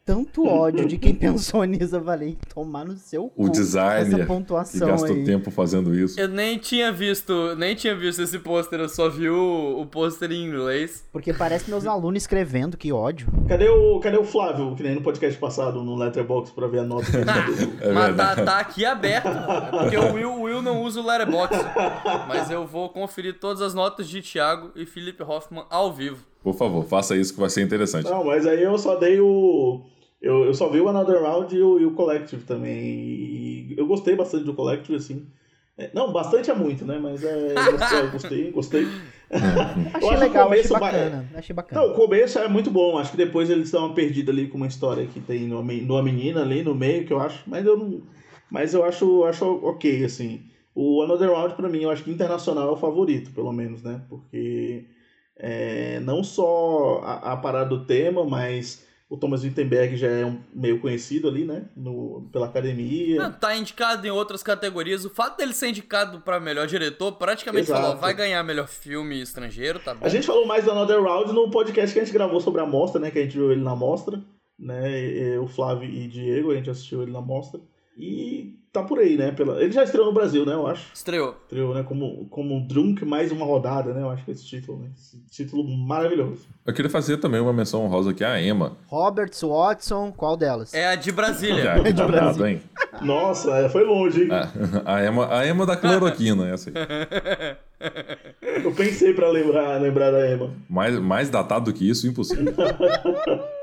tanto 0.09 0.47
ódio 0.47 0.87
de 0.87 0.97
quem 0.97 1.13
pensou 1.15 1.63
nisso. 1.65 1.95
Eu 1.95 2.03
falei, 2.03 2.35
tomar 2.51 2.83
no 2.83 2.97
seu 2.97 3.29
cu 3.29 3.45
O 3.45 3.49
designer 3.49 4.07
essa 4.07 4.19
que 4.19 4.25
pontuação 4.25 4.87
gastou 4.87 5.15
aí. 5.15 5.23
tempo 5.23 5.51
fazendo 5.51 5.93
isso. 5.93 6.19
Eu 6.19 6.27
nem 6.27 6.57
tinha 6.57 6.91
visto, 6.91 7.55
nem 7.55 7.75
tinha 7.75 7.95
visto 7.95 8.23
esse 8.23 8.39
pôster, 8.39 8.79
eu 8.79 8.89
só 8.89 9.07
vi 9.07 9.29
o, 9.29 9.79
o 9.79 9.85
pôster 9.85 10.31
em 10.31 10.43
inglês. 10.47 11.07
Porque 11.11 11.31
parece 11.31 11.69
meus 11.69 11.85
alunos 11.85 12.23
escrevendo, 12.23 12.75
que 12.75 12.91
ódio. 12.91 13.27
Cadê 13.47 13.69
o, 13.69 13.99
cadê 13.99 14.17
o 14.17 14.23
Flávio, 14.23 14.75
que 14.75 14.81
nem 14.81 14.95
no 14.95 15.01
podcast 15.01 15.39
passado, 15.39 15.83
no 15.83 15.95
Letterboxd, 15.95 16.55
pra 16.55 16.67
ver 16.67 16.79
a 16.79 16.83
nota? 16.83 17.05
É 17.81 17.91
Mas 17.91 18.15
tá, 18.15 18.35
tá 18.35 18.59
aqui 18.59 18.85
aberto. 18.85 19.27
É 19.27 19.69
porque 19.71 19.97
o 19.97 20.13
Will, 20.13 20.31
o 20.31 20.41
Will 20.43 20.61
não 20.61 20.81
usa 20.81 20.99
o 21.01 21.05
Letterboxd. 21.05 21.63
Mas 22.27 22.49
eu 22.49 22.65
vou 22.65 22.89
conferir 22.89 23.39
todas 23.39 23.61
as 23.61 23.73
notas 23.73 24.09
de 24.09 24.21
Thiago 24.21 24.71
e 24.75 24.85
Felipe 24.85 25.23
Hoffman 25.23 25.63
ao 25.69 25.93
vivo. 25.93 26.25
Por 26.43 26.53
favor, 26.55 26.85
faça 26.85 27.15
isso 27.15 27.33
que 27.33 27.39
vai 27.39 27.49
ser 27.49 27.61
interessante. 27.61 28.09
Não, 28.09 28.23
mas 28.23 28.45
aí 28.47 28.63
eu 28.63 28.77
só 28.77 28.95
dei 28.95 29.19
o. 29.19 29.81
Eu, 30.21 30.43
eu 30.45 30.53
só 30.53 30.69
vi 30.69 30.79
o 30.81 30.89
Another 30.89 31.21
Round 31.21 31.55
e 31.55 31.61
o, 31.61 31.79
e 31.79 31.85
o 31.85 31.91
Collective 31.91 32.43
também. 32.43 32.73
E 32.73 33.75
eu 33.77 33.87
gostei 33.87 34.15
bastante 34.15 34.43
do 34.43 34.53
Collective, 34.53 34.97
assim. 34.97 35.25
É, 35.77 35.89
não, 35.93 36.11
bastante 36.11 36.51
é 36.51 36.53
muito, 36.53 36.85
né? 36.85 36.99
Mas 37.01 37.23
é, 37.23 37.53
eu 37.55 37.71
gostei, 37.71 38.07
gostei, 38.11 38.51
gostei. 38.51 38.87
Achei 39.31 40.09
acho 40.09 40.17
o 40.17 40.19
legal, 40.19 40.27
achei 40.27 40.43
começo 40.43 40.73
ba- 40.73 40.79
bacana. 40.79 41.29
Achei 41.35 41.55
bacana. 41.55 41.81
Não, 41.81 41.91
o 41.91 41.95
começo 41.95 42.37
é 42.39 42.47
muito 42.49 42.69
bom. 42.69 42.97
Acho 42.97 43.11
que 43.11 43.17
depois 43.17 43.49
eles 43.49 43.71
dão 43.71 43.85
uma 43.85 43.93
perdida 43.95 44.31
ali 44.31 44.47
com 44.47 44.57
uma 44.57 44.67
história 44.67 45.05
que 45.05 45.21
tem 45.21 45.47
numa 45.47 46.03
menina 46.03 46.41
ali 46.41 46.63
no 46.63 46.75
meio, 46.75 47.05
que 47.05 47.13
eu 47.13 47.19
acho. 47.19 47.43
Mas 47.47 47.65
eu 47.65 47.77
não. 47.77 48.01
Mas 48.51 48.73
eu 48.73 48.83
acho, 48.83 49.23
acho 49.23 49.45
ok, 49.63 50.03
assim. 50.03 50.41
O 50.75 51.01
Another 51.01 51.29
Round, 51.29 51.53
pra 51.55 51.69
mim, 51.69 51.83
eu 51.83 51.91
acho 51.91 52.03
que 52.03 52.11
internacional 52.11 52.69
é 52.69 52.71
o 52.71 52.77
favorito, 52.77 53.31
pelo 53.31 53.53
menos, 53.53 53.83
né? 53.83 54.01
Porque 54.09 54.85
é, 55.37 55.99
não 56.01 56.23
só 56.23 56.99
a, 57.03 57.33
a 57.33 57.37
parada 57.37 57.69
do 57.69 57.85
tema, 57.85 58.25
mas 58.25 58.85
o 59.09 59.17
Thomas 59.17 59.43
Wittenberg 59.43 59.97
já 59.97 60.07
é 60.07 60.23
um, 60.23 60.39
meio 60.53 60.79
conhecido 60.79 61.27
ali, 61.27 61.43
né? 61.43 61.65
No, 61.75 62.29
pela 62.31 62.45
academia. 62.45 63.23
Não, 63.23 63.31
tá 63.31 63.55
indicado 63.55 64.05
em 64.05 64.11
outras 64.11 64.43
categorias. 64.43 65.03
O 65.03 65.09
fato 65.09 65.37
dele 65.37 65.51
ser 65.51 65.69
indicado 65.69 66.21
pra 66.21 66.39
melhor 66.39 66.67
diretor, 66.67 67.13
praticamente 67.13 67.65
Exato. 67.65 67.81
falou, 67.81 67.97
vai 67.97 68.13
ganhar 68.13 68.43
melhor 68.43 68.67
filme 68.67 69.19
estrangeiro, 69.19 69.79
tá 69.79 69.95
bom. 69.95 70.05
A 70.05 70.09
gente 70.09 70.27
falou 70.27 70.45
mais 70.45 70.63
do 70.63 70.71
Another 70.71 71.01
Round 71.01 71.33
no 71.33 71.49
podcast 71.49 71.91
que 71.91 71.99
a 71.99 72.03
gente 72.03 72.13
gravou 72.13 72.39
sobre 72.39 72.61
a 72.61 72.67
mostra, 72.67 73.01
né? 73.01 73.09
Que 73.09 73.17
a 73.17 73.23
gente 73.23 73.35
viu 73.35 73.51
ele 73.51 73.63
na 73.63 73.75
mostra, 73.75 74.23
né? 74.59 75.39
o 75.39 75.47
Flávio 75.47 75.89
e 75.89 76.07
Diego, 76.07 76.51
a 76.51 76.55
gente 76.55 76.69
assistiu 76.69 77.01
ele 77.01 77.11
na 77.11 77.21
mostra. 77.21 77.59
E 77.97 78.55
tá 78.71 78.83
por 78.83 78.99
aí, 78.99 79.17
né? 79.17 79.31
Pela... 79.31 79.61
Ele 79.61 79.71
já 79.71 79.83
estreou 79.83 80.05
no 80.07 80.13
Brasil, 80.13 80.45
né? 80.45 80.53
Eu 80.53 80.65
acho. 80.67 80.93
Estreou. 80.93 81.35
Estreou, 81.43 81.73
né? 81.73 81.83
Como, 81.83 82.27
como 82.29 82.65
Drunk 82.67 83.03
mais 83.03 83.31
uma 83.31 83.45
rodada, 83.45 83.93
né? 83.93 84.01
Eu 84.01 84.09
acho 84.09 84.23
que 84.23 84.31
é 84.31 84.33
esse 84.33 84.45
título, 84.45 84.79
né? 84.79 84.89
Esse 84.95 85.17
título 85.29 85.63
maravilhoso. 85.67 86.47
Eu 86.65 86.73
queria 86.73 86.89
fazer 86.89 87.17
também 87.17 87.41
uma 87.41 87.51
menção 87.51 87.83
honrosa 87.83 88.11
aqui 88.11 88.23
à 88.23 88.41
Emma. 88.41 88.77
Roberts, 88.87 89.41
Watson, 89.41 90.13
qual 90.15 90.37
delas? 90.37 90.73
É 90.73 90.87
a 90.87 90.95
de 90.95 91.11
Brasília. 91.11 91.63
Já, 91.63 91.75
de 91.75 91.81
cuidado, 91.81 92.11
Brasil. 92.11 92.47
hein? 92.47 92.61
Nossa, 93.01 93.51
é, 93.57 93.69
foi 93.69 93.83
longe, 93.83 94.23
hein? 94.23 94.29
A, 94.31 94.95
a, 94.95 95.05
Emma, 95.05 95.37
a 95.37 95.47
Emma 95.47 95.65
da 95.65 95.75
cloroquina, 95.75 96.47
essa 96.49 96.69
aí. 96.69 96.75
Eu 98.63 98.73
pensei 98.73 99.13
pra 99.13 99.29
lembrar, 99.29 99.77
lembrar 99.81 100.11
da 100.11 100.29
Emma. 100.31 100.53
Mais, 100.69 100.97
mais 100.99 101.29
datado 101.29 101.71
do 101.71 101.77
que 101.77 101.87
isso, 101.89 102.07
impossível. 102.07 102.53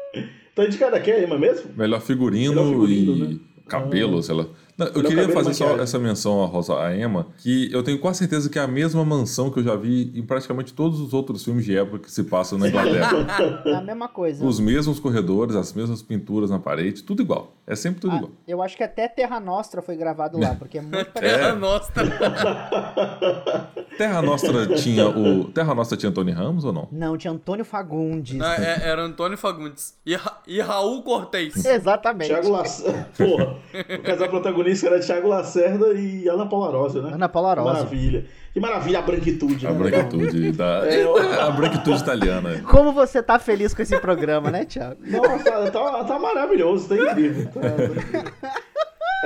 Tá 0.55 0.65
indicada 0.65 0.97
aqui 0.97 1.13
a 1.13 1.23
Emma 1.23 1.37
mesmo? 1.39 1.71
Melhor 1.77 2.01
figurino, 2.01 2.55
Melhor 2.55 2.71
figurino, 2.71 3.15
e 3.15 3.35
né? 3.35 3.39
Cabelo, 3.69 4.23
sei 4.23 4.35
lá. 4.35 4.47
Não, 4.77 4.87
eu 4.89 5.03
queria 5.03 5.29
fazer 5.31 5.55
só 5.55 5.65
maquiagem. 5.65 5.83
essa 5.83 5.99
menção 5.99 6.43
a 6.43 6.47
Rosa 6.47 6.79
a 6.79 6.95
Emma, 6.95 7.29
que 7.39 7.73
eu 7.73 7.83
tenho 7.83 7.99
quase 7.99 8.19
certeza 8.19 8.51
que 8.51 8.59
é 8.59 8.63
a 8.63 8.69
mesma 8.69 9.05
mansão 9.05 9.51
que 9.51 9.59
eu 9.59 9.65
já 9.65 9.75
vi 9.75 10.13
em 10.15 10.23
praticamente 10.23 10.75
todos 10.75 11.01
os 11.01 11.15
outros 11.15 11.43
filmes 11.43 11.65
de 11.65 11.77
época 11.77 12.01
que 12.01 12.11
se 12.11 12.25
passam 12.25 12.59
na 12.59 12.69
Inglaterra. 12.69 13.63
É 13.67 13.75
a 13.75 13.81
mesma 13.83 14.09
coisa. 14.09 14.45
Os 14.45 14.61
mesmos 14.61 15.01
corredores, 15.01 15.57
as 15.57 15.73
mesmas 15.73 16.03
pinturas 16.03 16.51
na 16.51 16.59
parede, 16.59 17.03
tudo 17.03 17.23
igual. 17.23 17.56
É 17.67 17.75
sempre 17.75 18.01
tudo 18.01 18.13
Ah, 18.13 18.17
igual. 18.19 18.31
eu 18.47 18.63
acho 18.63 18.77
que 18.77 18.83
até 18.85 19.09
Terra 19.09 19.41
Nostra 19.41 19.83
foi 19.83 19.97
gravado 19.97 20.39
lá, 20.39 20.55
porque 20.55 20.79
é 20.79 20.81
muito 20.81 21.07
parecido. 21.11 21.39
Terra 21.41 21.55
Nostra. 21.57 22.05
Terra 23.99 24.23
Nostra 24.23 24.67
tinha 24.77 25.09
o. 25.09 25.45
Terra 25.51 25.75
Nostra 25.75 25.97
tinha 25.97 26.13
Tony 26.13 26.31
Ramos 26.31 26.65
ou 26.65 26.73
não? 26.73 26.89
Não, 26.93 27.17
tinha 27.17 27.33
Antônio 27.33 27.65
Fagundes. 27.65 28.37
Não, 28.37 28.47
é- 28.47 28.89
era 28.89 29.03
Antônio 29.03 29.37
Fagundes. 29.39 29.97
E, 30.05 30.15
Ra- 30.15 30.41
e 30.47 30.61
Raul 30.61 31.03
Cortez. 31.03 31.57
Exatamente. 31.65 32.29
Thiago 32.29 32.51
Lacerda. 32.51 33.09
Porra, 33.17 33.57
o 33.99 34.03
casal 34.03 34.29
protagonista 34.29 34.87
era 34.87 35.01
Thiago 35.01 35.29
Lacerda 35.29 35.93
e 35.95 36.29
Ana 36.29 36.47
Paula 36.47 36.71
Rosa, 36.71 37.03
né? 37.03 37.15
Ana 37.15 37.29
Paula 37.29 37.55
Rosa. 37.55 37.73
Maravilha. 37.73 38.27
Que 38.57 38.61
maravilha 38.61 39.01
a 39.01 39.03
branquitude, 39.03 39.67
A 39.67 39.71
né? 39.71 39.79
branquitude 39.79 40.53
da. 40.53 40.87
É, 40.89 41.05
eu- 41.05 41.15
A 41.45 41.51
branquitude 41.51 42.01
italiana. 42.01 42.63
Como 42.67 42.91
você 42.91 43.23
tá 43.23 43.39
feliz 43.39 43.75
com 43.75 43.83
esse 43.83 44.01
programa, 44.01 44.51
né, 44.51 44.65
Thiago? 44.65 44.97
Nossa, 45.07 45.45
tá, 45.45 45.71
tá, 45.71 46.05
tá 46.05 46.19
maravilhoso, 46.19 46.89
tá 46.89 46.97
incrível. 46.97 47.49
Tá- 47.53 47.61
tá 47.61 47.69
incrível. 47.85 48.33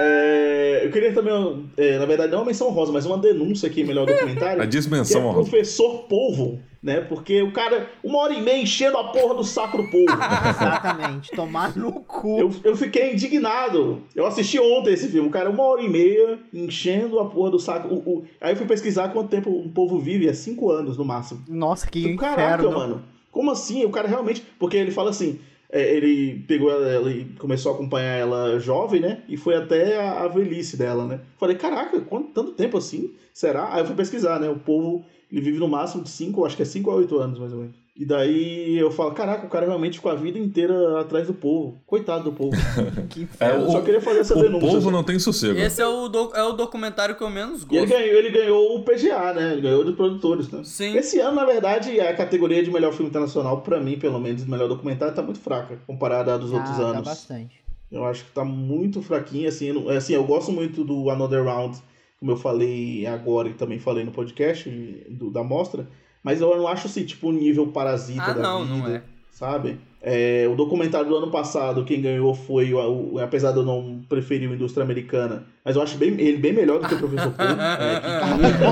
É, 0.03 0.81
eu 0.87 0.91
queria 0.91 1.13
também, 1.13 1.67
é, 1.77 1.99
na 1.99 2.07
verdade, 2.07 2.33
não 2.33 2.39
uma 2.39 2.47
menção 2.47 2.71
rosa, 2.71 2.91
mas 2.93 3.05
uma 3.05 3.19
denúncia 3.19 3.69
aqui, 3.69 3.85
melhor 3.85 4.07
documentário. 4.07 4.63
A 4.63 4.67
que 4.67 4.79
dimensão 4.81 5.31
é. 5.31 5.35
Professor 5.35 6.05
Polvo, 6.05 6.59
né? 6.83 7.01
Porque 7.03 7.43
o 7.43 7.53
cara, 7.53 7.89
uma 8.03 8.19
hora 8.19 8.33
e 8.33 8.41
meia 8.41 8.63
enchendo 8.63 8.97
a 8.97 9.05
porra 9.05 9.35
do 9.35 9.45
saco 9.45 9.77
do 9.77 9.91
polvo. 9.91 10.07
Exatamente. 10.49 11.31
Tomar 11.33 11.77
no 11.77 11.93
cu. 11.93 12.39
Eu, 12.39 12.51
eu 12.65 12.77
fiquei 12.77 13.13
indignado. 13.13 14.03
Eu 14.17 14.27
assisti 14.27 14.59
ontem 14.59 14.95
esse 14.95 15.09
filme. 15.09 15.29
O 15.29 15.31
cara, 15.31 15.51
uma 15.51 15.63
hora 15.65 15.83
e 15.83 15.89
meia, 15.89 16.39
enchendo 16.53 17.19
a 17.21 17.27
porra 17.27 17.51
do 17.51 17.59
saco. 17.59 17.89
O- 17.95 17.99
o- 18.19 18.25
Aí 18.41 18.53
eu 18.53 18.57
fui 18.57 18.67
pesquisar 18.67 19.09
quanto 19.11 19.29
tempo 19.29 19.51
um 19.51 19.69
povo 19.69 19.99
vive. 19.99 20.27
É 20.29 20.33
cinco 20.33 20.71
anos 20.71 20.97
no 20.97 21.05
máximo. 21.05 21.43
Nossa, 21.49 21.87
que 21.87 22.17
Caraca, 22.17 22.55
inferno. 22.63 22.71
mano. 22.79 23.03
Como 23.31 23.51
assim? 23.51 23.85
O 23.85 23.91
cara 23.91 24.09
realmente. 24.09 24.43
Porque 24.59 24.77
ele 24.77 24.91
fala 24.91 25.11
assim. 25.11 25.39
É, 25.73 25.95
ele 25.95 26.45
pegou 26.49 26.71
ela, 26.71 27.11
e 27.11 27.25
começou 27.39 27.73
a 27.73 27.75
acompanhar 27.75 28.17
ela 28.17 28.59
jovem, 28.59 29.01
né? 29.01 29.23
E 29.29 29.37
foi 29.37 29.55
até 29.55 30.01
a, 30.01 30.23
a 30.23 30.29
velhice 30.29 30.77
dela, 30.77 31.07
né? 31.07 31.21
Falei, 31.39 31.57
caraca, 31.57 32.01
quanto, 32.01 32.33
tanto 32.33 32.53
tempo 32.53 32.77
assim? 32.77 33.15
Será? 33.33 33.73
Aí 33.73 33.81
eu 33.81 33.87
fui 33.87 33.95
pesquisar, 33.95 34.41
né? 34.41 34.49
O 34.49 34.59
povo, 34.59 35.05
ele 35.31 35.41
vive 35.41 35.59
no 35.59 35.69
máximo 35.69 36.03
de 36.03 36.11
5, 36.11 36.45
acho 36.45 36.57
que 36.57 36.63
é 36.63 36.67
5 36.67 36.91
a 36.91 36.95
8 36.95 37.19
anos, 37.19 37.39
mais 37.39 37.53
ou 37.53 37.59
menos. 37.61 37.75
E 37.97 38.05
daí 38.07 38.79
eu 38.79 38.91
falo, 38.91 39.11
caraca, 39.13 39.47
o 39.47 39.51
cara 39.51 39.67
realmente 39.67 39.99
ficou 39.99 40.11
a 40.11 40.15
vida 40.15 40.39
inteira 40.39 41.01
atrás 41.01 41.27
do 41.27 41.35
povo. 41.35 41.79
Coitado 41.87 42.25
do 42.25 42.33
povo. 42.33 42.57
Que 43.11 43.21
É, 43.21 43.23
inferno. 43.25 43.65
eu 43.65 43.71
só 43.71 43.81
queria 43.83 44.01
fazer 44.01 44.21
essa 44.21 44.39
O 44.39 44.41
denúncia. 44.41 44.61
povo 44.69 44.79
assim. 44.79 44.91
não 44.91 45.05
tem 45.05 45.19
sossego. 45.19 45.59
Esse 45.59 45.83
é 45.83 45.87
o, 45.87 46.09
do- 46.09 46.33
é 46.35 46.43
o 46.43 46.53
documentário 46.53 47.15
que 47.15 47.23
eu 47.23 47.29
menos 47.29 47.63
E 47.71 47.77
ele 47.77 47.87
gosto. 47.87 47.99
ganhou, 47.99 48.19
ele 48.19 48.31
ganhou 48.31 48.77
o 48.79 48.83
PGA, 48.85 49.35
né? 49.35 49.53
Ele 49.53 49.61
ganhou 49.61 49.85
dos 49.85 49.95
produtores, 49.97 50.49
né? 50.51 50.63
Sim. 50.65 50.97
Esse 50.97 51.21
ano, 51.21 51.37
na 51.37 51.45
verdade, 51.45 52.01
a 52.01 52.15
categoria 52.15 52.63
de 52.63 52.71
melhor 52.71 52.93
filme 52.95 53.11
internacional, 53.11 53.61
pra 53.61 53.79
mim, 53.79 53.99
pelo 53.99 54.19
menos, 54.19 54.47
melhor 54.47 54.69
documentário, 54.69 55.15
tá 55.15 55.21
muito 55.23 55.41
fraca, 55.41 55.79
comparada 55.87 56.35
à 56.35 56.39
dos 56.39 56.53
outros 56.53 56.73
ah, 56.79 56.83
Tá 56.83 56.89
anos. 56.89 57.03
bastante. 57.05 57.61
Eu 57.93 58.05
acho 58.07 58.25
que 58.25 58.31
tá 58.31 58.45
muito 58.45 59.03
fraquinho, 59.03 59.47
assim, 59.49 59.73
não- 59.73 59.91
assim, 59.91 60.15
eu 60.15 60.25
gosto 60.25 60.51
muito 60.53 60.85
do 60.85 61.11
Another 61.11 61.45
Round, 61.45 61.77
como 62.21 62.31
eu 62.33 62.37
falei 62.37 63.07
agora 63.07 63.49
e 63.49 63.55
também 63.55 63.79
falei 63.79 64.05
no 64.05 64.13
podcast 64.13 64.69
do- 65.09 65.31
da 65.31 65.43
mostra, 65.43 65.89
mas 66.23 66.41
eu 66.41 66.55
não 66.57 66.69
acho, 66.69 66.87
assim, 66.87 67.05
tipo, 67.05 67.29
um 67.29 67.33
nível 67.33 67.67
parasita 67.69 68.23
Ah, 68.31 68.33
da 68.35 68.43
não, 68.43 68.63
vida, 68.65 68.77
não 68.79 68.87
é. 68.89 69.03
sabe? 69.31 69.79
É, 70.03 70.49
o 70.51 70.55
documentário 70.57 71.09
do 71.09 71.17
ano 71.17 71.31
passado, 71.31 71.85
quem 71.85 72.01
ganhou 72.01 72.35
foi, 72.35 72.73
o, 72.73 73.13
o- 73.15 73.19
apesar 73.19 73.53
de 73.53 73.59
eu 73.59 73.63
não 73.65 74.01
preferir 74.09 74.49
o 74.51 74.55
Indústria 74.55 74.83
Americana, 74.83 75.45
mas 75.63 75.77
eu 75.77 75.83
acho 75.83 75.99
bem, 75.99 76.09
ele 76.19 76.39
bem 76.39 76.55
melhor 76.55 76.81
do 76.81 76.89
que 76.89 76.95
o 76.95 76.99
Professor 76.99 77.31
Payne. 77.33 77.55
é, 77.61 78.01
que- 78.01 78.65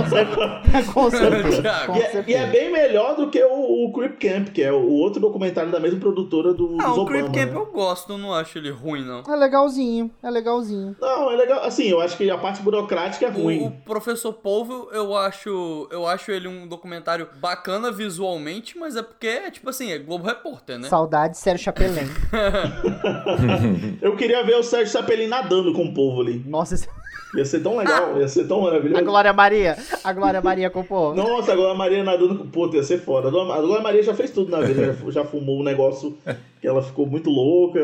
com 0.92 1.10
certeza. 1.10 1.62
Com 1.86 1.96
e, 1.96 2.00
é, 2.00 2.24
e 2.28 2.34
é 2.34 2.46
bem 2.46 2.72
melhor 2.72 3.14
do 3.14 3.28
que 3.28 3.42
o, 3.44 3.84
o 3.88 3.92
Creep 3.92 4.18
Camp, 4.18 4.48
que 4.48 4.62
é 4.62 4.72
o 4.72 4.88
outro 4.88 5.20
documentário 5.20 5.70
da 5.70 5.78
mesma 5.78 6.00
produtora 6.00 6.54
do, 6.54 6.78
Ah, 6.80 6.88
dos 6.88 6.96
o 6.96 7.00
Obama. 7.02 7.08
Creep 7.08 7.26
Camp 7.34 7.50
né? 7.54 7.60
eu 7.60 7.66
gosto, 7.66 8.12
eu 8.14 8.18
não 8.18 8.32
acho 8.32 8.56
ele 8.56 8.70
ruim, 8.70 9.04
não. 9.04 9.22
É 9.28 9.36
legalzinho, 9.36 10.10
é 10.22 10.30
legalzinho. 10.30 10.96
Não, 10.98 11.30
é 11.30 11.36
legal. 11.36 11.62
Assim, 11.62 11.88
eu 11.88 12.00
acho 12.00 12.16
que 12.16 12.30
a 12.30 12.38
parte 12.38 12.62
burocrática 12.62 13.26
é 13.26 13.30
ruim. 13.30 13.60
O, 13.64 13.66
o 13.66 13.70
Professor 13.70 14.32
Polvo, 14.32 14.88
eu 14.92 15.14
acho, 15.14 15.86
eu 15.90 16.06
acho 16.06 16.30
ele 16.30 16.48
um 16.48 16.66
documentário 16.66 17.28
bacana 17.38 17.92
visualmente, 17.92 18.78
mas 18.78 18.96
é 18.96 19.02
porque, 19.02 19.26
é, 19.26 19.50
tipo 19.50 19.68
assim, 19.68 19.92
é 19.92 19.98
Globo 19.98 20.24
Repórter, 20.26 20.78
né? 20.78 20.88
Saudade 20.88 21.17
Sérgio 21.32 21.64
Chapelin. 21.64 22.08
Eu 24.00 24.16
queria 24.16 24.44
ver 24.44 24.56
o 24.56 24.62
Sérgio 24.62 24.88
Sapelin 24.92 25.26
nadando 25.26 25.72
com 25.72 25.84
o 25.84 25.94
povo 25.94 26.20
ali. 26.20 26.42
Nossa, 26.46 26.74
esse- 26.74 26.88
Ia 27.36 27.44
ser 27.44 27.60
tão 27.60 27.76
legal, 27.76 28.18
ia 28.18 28.26
ser 28.26 28.48
tão 28.48 28.60
a 28.60 28.62
maravilhoso. 28.70 29.04
Glória 29.04 29.32
Maria. 29.34 29.76
A 30.02 30.12
Glória 30.14 30.40
Maria 30.40 30.70
com 30.70 30.80
o 30.80 30.84
povo. 30.84 31.14
Nossa, 31.14 31.52
a 31.52 31.74
Maria 31.74 32.02
nadando 32.02 32.36
com. 32.38 32.46
Puta, 32.46 32.76
ia 32.76 32.82
ser 32.82 33.00
foda. 33.00 33.28
A 33.28 33.30
Glória 33.30 33.82
Maria 33.82 34.02
já 34.02 34.14
fez 34.14 34.30
tudo 34.30 34.50
na 34.50 34.60
vida, 34.60 34.96
já, 35.04 35.10
já 35.10 35.24
fumou 35.24 35.60
um 35.60 35.62
negócio 35.62 36.16
que 36.60 36.66
ela 36.66 36.82
ficou 36.82 37.06
muito 37.06 37.30
louca. 37.30 37.80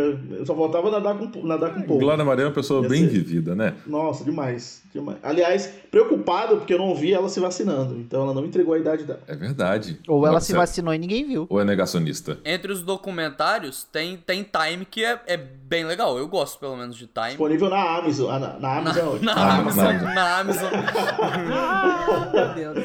Só 0.47 0.54
faltava 0.54 0.90
nadar 0.90 1.16
com, 1.16 1.47
nadar 1.47 1.75
com 1.75 1.81
o 1.81 1.85
povo. 1.85 2.00
Glória 2.00 2.25
Maria 2.25 2.45
é 2.45 2.47
uma 2.49 2.52
pessoa 2.54 2.83
Ia 2.83 2.88
bem 2.88 3.02
ser. 3.02 3.09
vivida, 3.09 3.54
né? 3.54 3.75
Nossa, 3.87 4.25
demais, 4.25 4.83
demais. 4.93 5.19
Aliás, 5.23 5.71
preocupado 5.90 6.57
porque 6.57 6.75
eu 6.75 6.78
não 6.78 6.95
vi 6.95 7.12
ela 7.12 7.28
se 7.28 7.38
vacinando. 7.40 7.97
Então 7.99 8.23
ela 8.23 8.35
não 8.35 8.45
entregou 8.45 8.75
a 8.75 8.78
idade 8.78 9.04
dela. 9.04 9.21
É 9.26 9.35
verdade. 9.37 9.99
Ou 10.09 10.25
ela 10.26 10.35
Nossa, 10.35 10.47
se 10.47 10.52
vacinou 10.52 10.93
e 10.95 10.99
ninguém 10.99 11.26
viu. 11.26 11.47
Ou 11.49 11.61
é 11.61 11.64
negacionista? 11.64 12.38
Entre 12.45 12.73
os 12.73 12.83
documentários, 12.83 13.85
tem, 13.85 14.16
tem 14.16 14.45
Time 14.45 14.85
que 14.85 15.04
é, 15.04 15.21
é 15.26 15.37
bem 15.37 15.85
legal. 15.85 16.19
Eu 16.19 16.26
gosto, 16.28 16.59
pelo 16.59 16.76
menos, 16.76 16.97
de 16.97 17.07
Time. 17.07 17.28
Disponível 17.28 17.69
na 17.71 17.99
Amazon. 17.99 18.31
Ah, 18.31 18.38
Na, 18.38 18.59
na 18.59 18.76
Amazon 18.78 19.02
é 19.02 19.09
onde? 19.09 19.25
Na 19.25 19.33
Ah, 19.35 19.57
Amazon. 19.59 19.85
na- 19.85 20.14
Na 20.14 20.38
Amazon. 20.40 20.71
Ah, 21.57 22.33
meu 22.57 22.73
Deus. 22.75 22.85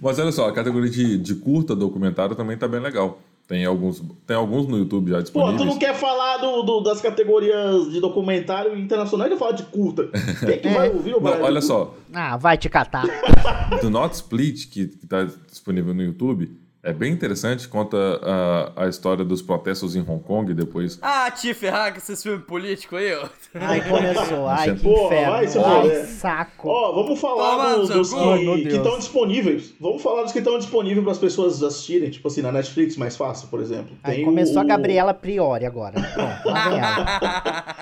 Mas 0.00 0.18
olha 0.18 0.32
só, 0.32 0.48
a 0.48 0.52
categoria 0.52 0.90
de, 0.90 1.16
de 1.18 1.34
curta 1.36 1.74
documentário 1.74 2.34
também 2.36 2.56
tá 2.56 2.68
bem 2.68 2.80
legal. 2.80 3.18
Tem 3.46 3.64
alguns, 3.66 4.02
tem 4.26 4.34
alguns 4.34 4.66
no 4.66 4.78
YouTube 4.78 5.10
já 5.10 5.16
Pô, 5.18 5.22
disponíveis. 5.22 5.58
tu 5.60 5.64
não 5.66 5.78
quer 5.78 5.94
falar 5.94 6.38
do, 6.38 6.62
do- 6.62 6.80
das 6.80 7.02
categorias 7.02 7.90
de 7.90 8.00
documentário 8.00 8.74
internacional 8.78 9.28
e 9.28 9.36
falar 9.36 9.52
de 9.52 9.64
curta. 9.64 10.08
Quem 10.46 10.58
que 10.60 10.68
vai 10.70 10.88
ouvir 10.94 11.14
o 11.14 11.20
Não, 11.20 11.42
olha 11.42 11.60
só, 11.60 11.94
Ah, 12.12 12.38
vai 12.38 12.56
te 12.56 12.70
catar. 12.70 13.04
Do 13.82 13.90
Not 13.90 14.14
Split, 14.14 14.68
que, 14.70 14.86
que 14.88 15.06
tá 15.06 15.24
disponível 15.50 15.92
no 15.92 16.02
YouTube, 16.02 16.56
é 16.84 16.92
bem 16.92 17.12
interessante, 17.12 17.66
conta 17.66 17.96
a, 18.22 18.84
a 18.84 18.88
história 18.88 19.24
dos 19.24 19.42
protestos 19.42 19.96
em 19.96 20.00
Hong 20.00 20.22
Kong 20.22 20.52
depois. 20.54 20.98
Ah, 21.02 21.28
te 21.30 21.52
ferrar 21.54 21.92
com 21.92 21.98
esses 21.98 22.22
filmes 22.22 22.44
políticos 22.44 22.98
aí, 22.98 23.14
ó. 23.14 23.26
Ai, 23.54 23.88
começou. 23.88 24.46
Ai, 24.48 24.74
que 24.76 24.88
inferno. 24.88 25.32
vai 25.32 25.46
se 25.48 25.58
Ai, 25.58 26.04
saco. 26.06 26.68
Ó, 26.68 26.92
vamos 26.92 27.20
falar 27.20 27.74
Toma 27.74 27.86
dos 27.86 28.12
meu 28.12 28.54
que 28.56 28.68
estão 28.68 28.98
disponíveis. 28.98 29.74
Vamos 29.80 30.02
falar 30.02 30.22
dos 30.22 30.32
que 30.32 30.38
estão 30.38 30.58
disponíveis 30.58 31.02
para 31.02 31.12
as 31.12 31.18
pessoas 31.18 31.62
assistirem, 31.62 32.10
tipo 32.10 32.28
assim, 32.28 32.42
na 32.42 32.52
Netflix 32.52 32.96
mais 32.96 33.16
fácil, 33.16 33.48
por 33.48 33.60
exemplo. 33.60 33.96
Aí 34.02 34.16
Tem 34.16 34.24
começou 34.24 34.56
o- 34.56 34.60
a 34.60 34.64
Gabriela 34.64 35.14
Priori 35.14 35.64
agora. 35.66 35.94
Pronto, 36.12 36.48
lá 36.48 36.68
vem 36.68 36.78
ela. 36.78 37.74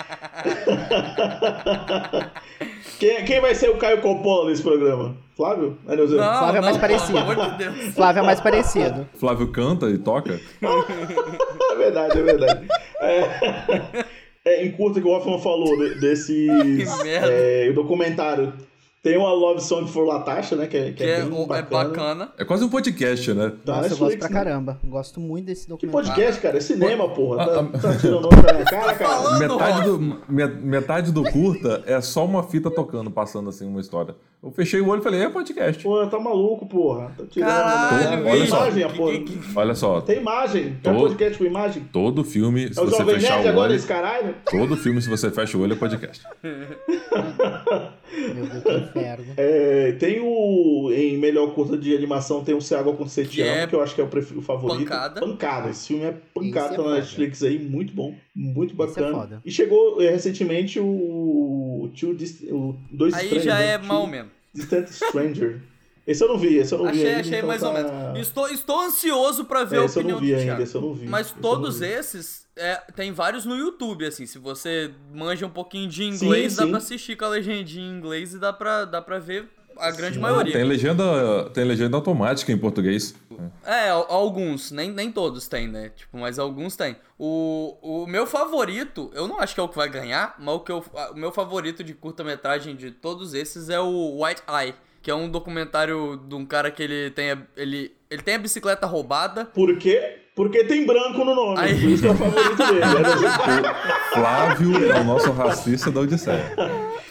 Quem, 3.02 3.24
quem 3.24 3.40
vai 3.40 3.52
ser 3.52 3.68
o 3.68 3.76
Caio 3.78 4.00
Coppola 4.00 4.48
nesse 4.48 4.62
programa? 4.62 5.16
Flávio? 5.36 5.76
É, 5.88 5.96
Neuza? 5.96 6.16
Não, 6.16 6.38
Flávio 6.38 6.58
é 6.58 6.60
mais 6.60 6.74
não, 6.76 6.80
parecido. 6.80 7.18
Pelo 7.18 7.32
amor 7.32 7.50
de 7.50 7.58
Deus. 7.58 7.94
Flávio 7.96 8.20
é 8.20 8.22
mais 8.22 8.40
parecido. 8.40 9.08
Flávio 9.18 9.48
canta 9.48 9.90
e 9.90 9.98
toca. 9.98 10.38
É 11.72 11.74
verdade, 11.74 12.18
é 12.18 12.22
verdade. 12.22 12.68
É, 13.00 14.04
é, 14.44 14.64
em 14.64 14.70
curta 14.70 15.00
que 15.00 15.06
o 15.08 15.10
Hoffman 15.10 15.40
falou 15.40 15.76
de- 15.76 15.98
desse 15.98 16.46
Que 16.46 17.02
merda. 17.02 17.26
é, 17.32 17.68
o 17.70 17.74
documentário 17.74 18.52
Tem 19.02 19.18
uma 19.18 19.32
Love 19.32 19.60
Song 19.60 19.88
for 19.90 20.04
Latasha, 20.06 20.54
né? 20.54 20.68
Que 20.68 20.76
é, 20.76 20.84
que 20.86 20.92
Que 20.92 21.02
é, 21.02 21.18
é, 21.18 21.22
bem 21.24 21.32
o- 21.36 21.42
é 21.42 21.46
bacana. 21.62 21.88
bacana. 21.88 22.32
É 22.38 22.44
quase 22.44 22.62
um 22.64 22.68
podcast, 22.68 23.34
né? 23.34 23.52
Da 23.64 23.74
Nossa, 23.78 23.86
eu 23.86 23.88
gosto 23.90 24.02
Netflix, 24.04 24.16
pra 24.18 24.28
né? 24.28 24.34
caramba. 24.44 24.78
Gosto 24.84 25.18
muito 25.18 25.46
desse 25.46 25.62
Que 25.64 25.70
documentário. 25.70 26.06
podcast, 26.08 26.40
cara? 26.40 26.56
É 26.56 26.60
cinema, 26.60 27.08
porra. 27.08 27.44
Tá, 27.44 27.64
tá 27.80 27.96
tirando 27.96 28.24
outra 28.26 28.52
na 28.52 28.64
cara, 28.64 28.94
cara. 28.94 29.10
Falando, 29.22 29.38
Metade 29.40 29.82
do, 29.82 29.98
me- 29.98 30.46
metade 30.46 31.10
do 31.10 31.24
curta 31.32 31.82
é 31.84 32.00
só 32.00 32.24
uma 32.24 32.44
fita 32.44 32.70
tocando, 32.70 33.10
passando 33.10 33.48
assim 33.48 33.66
uma 33.66 33.80
história. 33.80 34.14
Eu 34.40 34.50
fechei 34.52 34.80
o 34.80 34.88
olho 34.88 35.00
e 35.00 35.04
falei, 35.04 35.22
é 35.22 35.28
podcast. 35.28 35.82
Pô, 35.82 36.04
tá 36.06 36.18
maluco, 36.20 36.66
porra. 36.66 37.12
Tá 37.16 37.24
tirando. 37.28 37.48
Caralho, 37.48 38.22
olha 38.26 38.32
Tem 38.38 38.46
só. 38.46 38.56
imagem, 38.58 38.84
a 38.84 38.88
Que- 38.88 38.96
porra. 38.96 39.12
que- 39.12 39.20
que- 39.20 39.40
Olha 39.58 39.74
só, 39.74 40.00
Tem 40.00 40.18
imagem. 40.18 40.62
Tem 40.82 40.92
Tô- 40.94 41.00
podcast 41.00 41.38
com 41.38 41.44
imagem. 41.44 41.88
todo 41.92 42.22
filme, 42.24 42.72
se 42.72 42.78
É 42.78 42.82
o 42.82 42.86
você 42.86 43.04
fechar 43.04 43.34
Nerd 43.36 43.46
o 43.46 43.50
agora, 43.50 43.68
olho, 43.70 43.76
esse 43.76 43.86
caralho? 43.86 44.34
todo 44.48 44.76
filme, 44.76 45.02
se 45.02 45.08
você 45.08 45.28
fecha 45.30 45.58
o 45.58 45.60
olho, 45.62 45.72
é 45.72 45.76
podcast. 45.76 46.22
Meu 48.34 48.46
Deus, 48.46 48.62
que 48.91 48.91
inferno. 49.00 49.24
É, 49.36 49.92
tem 49.92 50.20
o. 50.20 50.90
Em 50.92 51.16
melhor 51.18 51.54
curta 51.54 51.76
de 51.76 51.94
animação, 51.96 52.42
tem 52.44 52.54
o 52.54 52.60
Se 52.60 52.74
Água 52.74 52.94
com 52.94 53.06
Sete 53.06 53.28
Que 53.30 53.42
é 53.42 53.58
Anos, 53.60 53.70
que 53.70 53.74
eu 53.76 53.82
acho 53.82 53.94
que 53.94 54.00
é 54.00 54.04
o 54.04 54.08
prefiro 54.08 54.40
o 54.40 54.42
favorito. 54.42 54.78
pancada. 54.80 55.20
Pancada. 55.20 55.70
Esse 55.70 55.88
filme 55.88 56.04
é 56.04 56.14
pancada, 56.34 56.74
é 56.74 56.78
na. 56.78 56.94
Netflix 56.96 57.42
aí, 57.42 57.58
muito 57.58 57.92
bom. 57.94 58.14
Muito 58.34 58.74
é 58.74 58.76
bacana. 58.76 59.40
e 59.44 59.50
chegou 59.50 60.00
é, 60.02 60.10
recentemente 60.10 60.78
o. 60.80 61.90
Two 61.98 62.14
Dist- 62.14 62.42
o 62.50 62.74
Dois 62.90 63.12
Aí 63.14 63.38
já 63.40 63.58
né? 63.58 63.72
é 63.74 63.78
Two 63.78 63.86
mal 63.88 64.06
mesmo. 64.06 64.30
Distant 64.54 64.88
Stranger. 64.88 65.60
Esse 66.06 66.24
eu 66.24 66.28
não 66.28 66.36
vi, 66.38 66.56
esse 66.56 66.74
eu 66.74 66.78
não 66.78 66.86
vi 66.86 66.98
Achei, 66.98 67.06
ainda. 67.06 67.20
achei 67.20 67.36
então 67.38 67.48
mais 67.48 67.60
tá... 67.60 67.68
ou 67.68 67.74
menos. 67.74 68.18
Estou, 68.26 68.48
estou 68.48 68.80
ansioso 68.80 69.44
pra 69.44 69.62
ver 69.64 69.76
É, 69.76 69.78
a 69.80 69.84
esse 69.84 69.96
eu 69.96 70.00
opinião 70.00 70.18
não 70.18 70.26
vi 70.26 70.32
do 70.32 70.36
ainda, 70.38 70.44
Thiago. 70.46 70.62
esse 70.62 70.74
eu 70.74 70.80
não 70.80 70.94
vi. 70.94 71.06
Mas 71.06 71.26
esse 71.28 71.36
eu 71.36 71.42
não 71.42 71.42
todos 71.42 71.78
vi. 71.78 71.86
esses, 71.86 72.41
é, 72.56 72.76
tem 72.94 73.12
vários 73.12 73.44
no 73.44 73.56
YouTube, 73.56 74.04
assim. 74.06 74.26
Se 74.26 74.38
você 74.38 74.90
manja 75.12 75.46
um 75.46 75.50
pouquinho 75.50 75.88
de 75.88 76.04
inglês, 76.04 76.52
Sim, 76.52 76.58
dá 76.58 76.62
sim. 76.64 76.68
pra 76.70 76.78
assistir 76.78 77.16
com 77.16 77.24
a 77.24 77.28
legendinha 77.28 77.86
em 77.86 77.96
inglês 77.96 78.34
e 78.34 78.38
dá 78.38 78.52
pra, 78.52 78.84
dá 78.84 79.00
pra 79.00 79.18
ver 79.18 79.48
a 79.78 79.90
grande 79.90 80.16
Sim. 80.16 80.20
maioria. 80.20 80.52
Tem 80.52 80.64
legenda, 80.64 81.48
tem 81.50 81.64
legenda 81.64 81.96
automática 81.96 82.52
em 82.52 82.58
português. 82.58 83.14
É, 83.64 83.88
al- 83.88 84.06
alguns, 84.10 84.70
nem, 84.70 84.90
nem 84.92 85.10
todos 85.10 85.48
tem, 85.48 85.66
né? 85.66 85.88
Tipo, 85.96 86.18
mas 86.18 86.38
alguns 86.38 86.76
tem. 86.76 86.94
O, 87.18 87.76
o 87.80 88.06
meu 88.06 88.26
favorito, 88.26 89.10
eu 89.14 89.26
não 89.26 89.40
acho 89.40 89.54
que 89.54 89.60
é 89.60 89.62
o 89.62 89.68
que 89.68 89.76
vai 89.76 89.88
ganhar, 89.88 90.36
mas 90.38 90.54
o, 90.54 90.60
que 90.60 90.70
eu, 90.70 90.84
o 91.12 91.14
meu 91.16 91.32
favorito 91.32 91.82
de 91.82 91.94
curta-metragem 91.94 92.76
de 92.76 92.90
todos 92.90 93.32
esses 93.34 93.70
é 93.70 93.80
o 93.80 94.22
White 94.22 94.42
Eye, 94.48 94.74
que 95.00 95.10
é 95.10 95.14
um 95.14 95.28
documentário 95.28 96.20
de 96.28 96.34
um 96.34 96.44
cara 96.44 96.70
que 96.70 96.82
ele 96.82 97.10
tem 97.10 97.30
a, 97.32 97.38
ele, 97.56 97.96
ele 98.10 98.22
tem 98.22 98.34
a 98.34 98.38
bicicleta 98.38 98.86
roubada. 98.86 99.46
Por 99.46 99.76
quê? 99.78 100.18
Porque 100.34 100.64
tem 100.64 100.86
branco 100.86 101.24
no 101.24 101.34
nome. 101.34 101.58
Aí- 101.58 101.78
Por 101.80 101.90
isso 101.90 102.02
que 102.02 102.08
é 102.08 102.12
o 102.12 102.16
favorito 102.16 102.56
dele. 102.56 102.80
né? 102.80 103.74
Flávio 104.12 104.92
é 104.92 105.00
o 105.00 105.04
nosso 105.04 105.30
racista 105.32 105.90
da 105.90 106.00
Odisseia. 106.00 106.54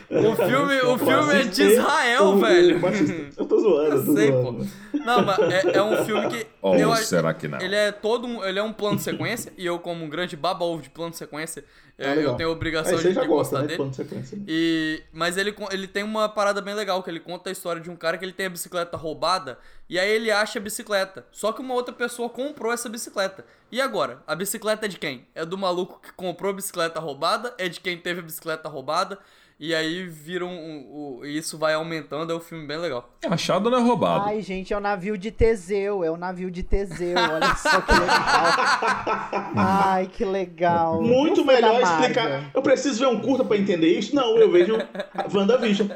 O 0.09 0.35
filme, 0.35 0.81
o 0.81 0.97
filme 0.97 1.33
é 1.35 1.43
de 1.43 1.63
Israel, 1.63 2.23
o- 2.23 2.35
o 2.35 2.39
velho. 2.39 2.79
machista. 2.81 3.13
Eu 3.37 3.45
tô 3.45 3.59
zoando, 3.59 3.95
eu 3.95 4.05
tô 4.05 4.13
sei, 4.13 4.31
pô. 4.31 4.41
zoando. 4.41 4.67
Não, 5.05 5.25
mas 5.25 5.39
é, 5.39 5.77
é 5.77 5.83
um 5.83 6.03
filme 6.05 6.27
que. 6.29 6.47
Ou 6.61 6.75
eu 6.75 6.95
será 6.97 7.33
que 7.33 7.47
não? 7.47 7.59
Ele 7.61 7.75
é 7.75 7.91
todo 7.93 8.27
um, 8.27 8.43
ele 8.43 8.59
é 8.59 8.63
um 8.63 8.73
plano 8.73 8.97
de 8.97 9.03
sequência, 9.03 9.53
e 9.57 9.65
eu, 9.65 9.79
como 9.79 10.03
um 10.03 10.09
grande 10.09 10.35
baba-ovo 10.35 10.81
de 10.81 10.89
plano 10.89 11.11
de 11.11 11.17
sequência, 11.17 11.63
é, 11.97 12.09
Ah, 12.09 12.15
eu 12.15 12.33
tenho 12.35 12.49
a 12.49 12.51
obrigação 12.51 12.91
Aí 12.91 12.97
de, 12.97 13.03
você 13.03 13.13
já 13.13 13.21
de 13.21 13.27
gosta, 13.27 13.55
gostar 13.55 13.57
né? 13.59 13.61
de 13.61 13.67
dele. 13.67 13.77
plano 13.77 13.91
de 13.91 13.95
sequência. 13.97 14.37
E, 14.47 15.01
mas 15.13 15.37
ele, 15.37 15.55
ele 15.71 15.87
tem 15.87 16.03
uma 16.03 16.27
parada 16.27 16.61
bem 16.61 16.73
legal, 16.75 17.01
que 17.01 17.09
ele 17.09 17.19
conta 17.21 17.49
a 17.49 17.51
história 17.53 17.81
de 17.81 17.89
um 17.89 17.95
cara 17.95 18.17
que 18.17 18.25
ele 18.25 18.33
tem 18.33 18.47
a 18.47 18.49
bicicleta 18.49 18.97
roubada, 18.97 19.57
e 19.89 19.97
aí 19.97 20.09
ele 20.11 20.29
acha 20.29 20.59
a 20.59 20.61
bicicleta. 20.61 21.25
Só 21.31 21.51
que 21.53 21.61
uma 21.61 21.73
outra 21.73 21.93
pessoa 21.95 22.27
comprou 22.29 22.71
essa 22.73 22.89
bicicleta. 22.89 23.10
E 23.71 23.79
agora? 23.81 24.21
A 24.27 24.35
bicicleta 24.35 24.85
é 24.85 24.89
de 24.89 24.97
quem? 24.99 25.25
É 25.33 25.45
do 25.45 25.57
maluco 25.57 25.99
que 26.01 26.11
comprou 26.13 26.51
a 26.51 26.55
bicicleta 26.55 26.99
roubada? 26.99 27.53
É 27.57 27.69
de 27.69 27.79
quem 27.79 27.97
teve 27.97 28.19
a 28.19 28.23
bicicleta 28.23 28.67
roubada? 28.67 29.17
E 29.63 29.75
aí 29.75 30.07
viram. 30.07 30.47
Um, 30.47 31.19
um, 31.21 31.25
e 31.25 31.37
isso 31.37 31.55
vai 31.55 31.75
aumentando, 31.75 32.33
é 32.33 32.35
um 32.35 32.39
filme 32.39 32.65
bem 32.65 32.79
legal. 32.79 33.07
Achado 33.29 33.69
não 33.69 33.77
é 33.77 33.81
roubado. 33.81 34.25
Ai, 34.25 34.41
gente, 34.41 34.73
é 34.73 34.77
o 34.77 34.79
navio 34.79 35.15
de 35.15 35.29
Teseu. 35.29 36.03
É 36.03 36.09
o 36.09 36.17
navio 36.17 36.49
de 36.49 36.63
Teseu. 36.63 37.15
Olha 37.15 37.55
só 37.55 37.79
que 37.79 37.91
legal. 37.91 39.51
Ai, 39.55 40.09
que 40.11 40.25
legal. 40.25 40.99
Muito 40.99 41.45
melhor 41.45 41.79
explicar. 41.79 42.49
Eu 42.55 42.63
preciso 42.63 43.01
ver 43.01 43.05
um 43.05 43.21
curta 43.21 43.45
pra 43.45 43.55
entender 43.55 43.99
isso? 43.99 44.15
Não, 44.15 44.35
eu 44.35 44.51
vejo 44.51 44.75
WandaVision. 45.31 45.89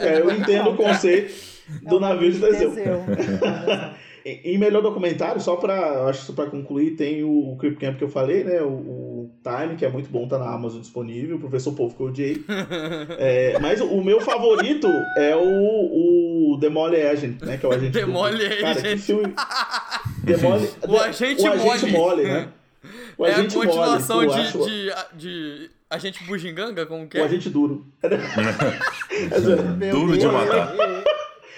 É, 0.00 0.18
eu 0.18 0.30
entendo 0.30 0.70
o 0.70 0.76
conceito 0.76 1.34
do 1.82 1.98
É 1.98 2.00
navio 2.00 2.32
de 2.32 2.40
Teseu. 2.40 2.70
Teseu. 2.70 3.04
Em 4.24 4.54
em 4.54 4.58
melhor 4.58 4.82
documentário, 4.82 5.40
só 5.40 5.56
pra, 5.56 6.06
acho 6.08 6.32
pra 6.32 6.46
concluir, 6.46 6.92
tem 6.92 7.24
o, 7.24 7.52
o 7.52 7.56
Creep 7.58 7.78
Camp 7.78 7.98
que 7.98 8.04
eu 8.04 8.08
falei, 8.08 8.44
né? 8.44 8.60
O, 8.62 8.68
o 8.68 9.30
Time, 9.42 9.76
que 9.76 9.84
é 9.84 9.88
muito 9.88 10.08
bom, 10.10 10.28
tá 10.28 10.38
na 10.38 10.52
Amazon 10.54 10.80
disponível. 10.80 11.36
O 11.36 11.40
Professor 11.40 11.72
Povo 11.74 11.94
que 11.96 12.00
eu 12.02 12.06
odiei. 12.06 12.44
É, 13.18 13.58
mas 13.60 13.80
o 13.80 14.00
meu 14.02 14.20
favorito 14.20 14.86
é 15.18 15.34
o, 15.36 16.52
o 16.54 16.56
Demole 16.60 17.00
Agent, 17.02 17.40
né? 17.42 17.56
Que 17.56 17.66
é 17.66 17.68
o 17.68 17.72
agente. 17.72 17.90
Demole 17.98 18.38
duplo. 18.48 18.60
Cara, 18.62 18.80
que 18.80 18.86
Agent. 18.88 19.00
filme. 19.00 19.34
Demole, 20.24 20.68
O 20.88 20.96
Agente 20.98 21.42
o 21.42 21.52
agente 21.52 21.86
Mole. 21.86 21.92
mole, 21.92 22.22
né? 22.24 22.48
O 23.18 23.26
é 23.26 23.32
a 23.34 23.36
continuação 23.42 24.16
mole, 24.22 24.28
de, 24.32 24.40
acho- 24.40 24.64
de, 24.64 24.90
de 25.14 25.70
Agente 25.90 26.24
Bugiganga, 26.24 26.86
como 26.86 27.06
que 27.08 27.18
O 27.18 27.20
é? 27.20 27.24
agente 27.24 27.50
duro. 27.50 27.84
É 28.02 29.90
Duro 29.90 30.16
de 30.16 30.26
matar. 30.26 30.74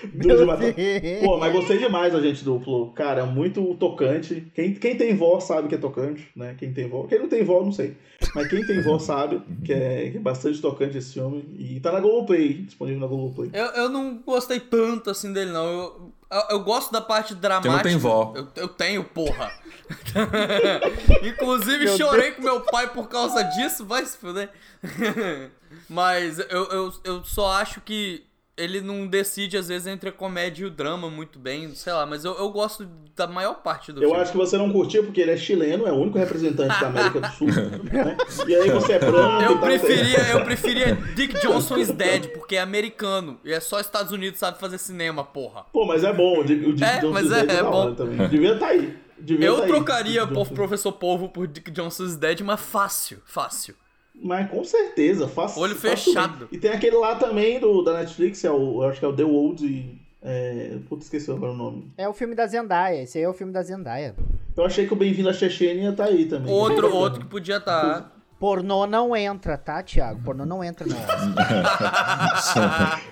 Duro 0.13 0.39
de 0.39 0.45
matar. 0.45 0.73
Deus. 0.73 1.23
Pô, 1.23 1.39
mas 1.39 1.53
gostei 1.53 1.79
demais 1.79 2.13
do 2.13 2.19
Agente 2.19 2.45
Duplo. 2.45 2.93
Cara, 2.93 3.23
é 3.23 3.25
muito 3.25 3.75
tocante. 3.75 4.47
Quem, 4.55 4.75
quem 4.75 4.97
tem 4.97 5.17
voz 5.17 5.45
sabe 5.45 5.69
que 5.69 5.75
é 5.75 5.79
tocante, 5.79 6.29
né? 6.35 6.55
Quem 6.59 6.73
tem 6.73 6.89
voz. 6.89 7.09
Quem 7.09 7.19
não 7.19 7.29
tem 7.29 7.45
voz, 7.45 7.65
não 7.65 7.73
sei. 7.73 7.97
Mas 8.35 8.49
quem 8.49 8.67
tem 8.67 8.83
voz 8.83 9.03
sabe 9.03 9.41
que 9.65 9.73
é, 9.73 10.11
que 10.11 10.17
é 10.17 10.21
bastante 10.21 10.61
tocante 10.61 10.99
esse 10.99 11.15
filme. 11.15 11.45
E 11.59 11.81
tá 11.81 11.93
na 11.93 12.01
Globoplay, 12.01 12.55
disponível 12.55 13.01
na 13.01 13.07
Globoplay. 13.07 13.51
Eu, 13.53 13.67
eu 13.67 13.89
não 13.89 14.19
gostei 14.19 14.61
tanto 14.61 15.11
assim 15.11 15.33
dele, 15.33 15.51
não. 15.51 15.67
Eu, 15.67 16.13
eu, 16.31 16.43
eu 16.51 16.61
gosto 16.61 16.93
da 16.93 17.01
parte 17.01 17.35
dramática. 17.35 17.83
tem 17.83 17.97
vó. 17.97 18.33
Eu, 18.37 18.49
eu 18.57 18.69
tenho, 18.69 19.05
porra. 19.05 19.53
Inclusive, 21.23 21.85
Meu 21.85 21.97
chorei 21.97 22.33
com 22.33 22.43
meu 22.43 22.61
pai 22.61 22.93
por 22.93 23.09
causa 23.09 23.43
disso, 23.43 23.85
vai 23.85 24.05
se 24.05 24.17
fuder. 24.17 24.51
Mas 25.89 26.39
eu, 26.39 26.65
eu, 26.71 26.93
eu 27.05 27.25
só 27.25 27.53
acho 27.53 27.81
que 27.81 28.25
ele 28.57 28.81
não 28.81 29.07
decide, 29.07 29.57
às 29.57 29.69
vezes, 29.69 29.87
entre 29.87 30.09
a 30.09 30.13
comédia 30.13 30.63
e 30.63 30.67
o 30.67 30.71
drama 30.71 31.11
muito 31.11 31.39
bem, 31.39 31.75
sei 31.75 31.93
lá, 31.93 32.07
mas 32.07 32.25
eu, 32.25 32.35
eu 32.35 32.49
gosto 32.51 32.89
da 33.17 33.27
maior 33.27 33.55
parte 33.63 33.91
do 33.93 34.01
Eu 34.03 34.09
filme. 34.11 34.23
acho 34.23 34.31
que 34.33 34.39
você 34.39 34.57
não 34.57 34.71
curtiu 34.73 35.03
porque 35.05 35.21
ele 35.21 35.33
é 35.33 35.37
chileno, 35.37 35.87
é 35.87 35.93
o 35.93 35.97
único 35.97 36.19
representante 36.19 36.81
da 36.81 36.87
América 36.87 37.21
do 37.21 37.29
Sul. 37.33 37.49
né? 37.49 38.17
E 38.47 38.55
aí 38.55 38.71
você 38.71 38.93
é 38.93 38.99
branco. 39.01 39.43
Eu 39.43 39.55
tal, 39.55 39.59
preferia, 39.61 40.19
eu 40.33 40.45
preferia 40.45 40.95
Dick 41.17 41.41
Johnson 41.41 41.79
is 41.79 41.91
Dead, 41.91 42.29
porque 42.29 42.55
é 42.57 42.61
americano. 42.61 43.41
E 43.45 43.53
é 43.53 43.59
só 43.61 43.81
Estados 43.81 44.13
Unidos 44.13 44.39
sabe 44.39 44.59
fazer 44.61 44.79
cinema, 44.79 45.25
porra. 45.25 45.65
Pô, 45.73 45.85
mas 45.85 46.05
é 46.05 46.13
bom. 46.13 46.41
O 46.41 46.45
Dick 46.45 46.65
o 46.65 46.73
Dick 46.75 46.85
É, 46.85 46.95
Johnson 47.01 47.11
mas 47.13 47.29
Dead 47.29 47.51
é- 47.51 47.53
é 47.55 47.63
da 47.63 47.71
bom. 47.71 47.95
Também. 47.95 48.29
Devia 48.29 48.53
estar 48.55 48.67
aí. 48.69 48.97
Devia 49.19 49.47
Eu 49.47 49.57
tá 49.59 49.63
aí, 49.65 49.69
trocaria 49.69 50.27
Johnson. 50.27 50.55
Professor 50.55 50.93
Polvo 50.93 51.29
por 51.29 51.47
Dick 51.47 51.71
Johnson 51.71 52.05
is 52.05 52.17
Dead, 52.17 52.41
mas 52.43 52.61
fácil, 52.61 53.19
fácil. 53.25 53.75
Mas 54.15 54.51
com 54.51 54.63
certeza, 54.65 55.29
faço. 55.29 55.61
Olho 55.61 55.77
fechado. 55.77 56.49
E 56.51 56.59
tem 56.59 56.71
aquele 56.71 56.97
lá 56.97 57.17
também 57.17 57.59
do, 57.59 57.83
da 57.83 57.99
Netflix, 57.99 58.45
é 58.45 58.51
o, 58.51 58.83
eu 58.83 58.89
acho 58.89 58.99
que 58.99 59.05
é 59.05 59.09
o 59.09 59.15
The 59.15 59.25
Old. 59.25 59.67
E, 59.67 60.01
é, 60.23 60.79
puta, 60.89 61.03
esqueci 61.03 61.31
agora 61.31 61.53
o 61.53 61.57
nome. 61.57 61.93
É 61.99 62.09
o 62.09 62.13
filme 62.13 62.35
da 62.35 62.47
Zendaya. 62.47 63.03
Esse 63.03 63.19
aí 63.19 63.25
é 63.25 63.29
o 63.29 63.35
filme 63.35 63.53
da 63.53 63.63
Zendaya. 63.63 64.15
Eu 64.57 64.65
achei 64.65 64.87
que 64.87 64.93
o 64.93 64.97
Bem-vindo 64.97 65.29
à 65.29 65.33
Chechênia 65.33 65.93
tá 65.93 66.05
aí 66.05 66.27
também. 66.27 66.53
Outro, 66.53 66.95
outro 66.95 67.21
que 67.21 67.27
podia 67.27 67.57
estar. 67.57 68.03
Tá. 68.03 68.11
Pornô 68.39 68.87
não 68.87 69.17
entra, 69.17 69.57
tá, 69.57 69.83
Thiago? 69.83 70.23
Pornô 70.23 70.45
não 70.45 70.63
entra 70.63 70.87
no 70.87 70.95
Oscar. 70.95 71.25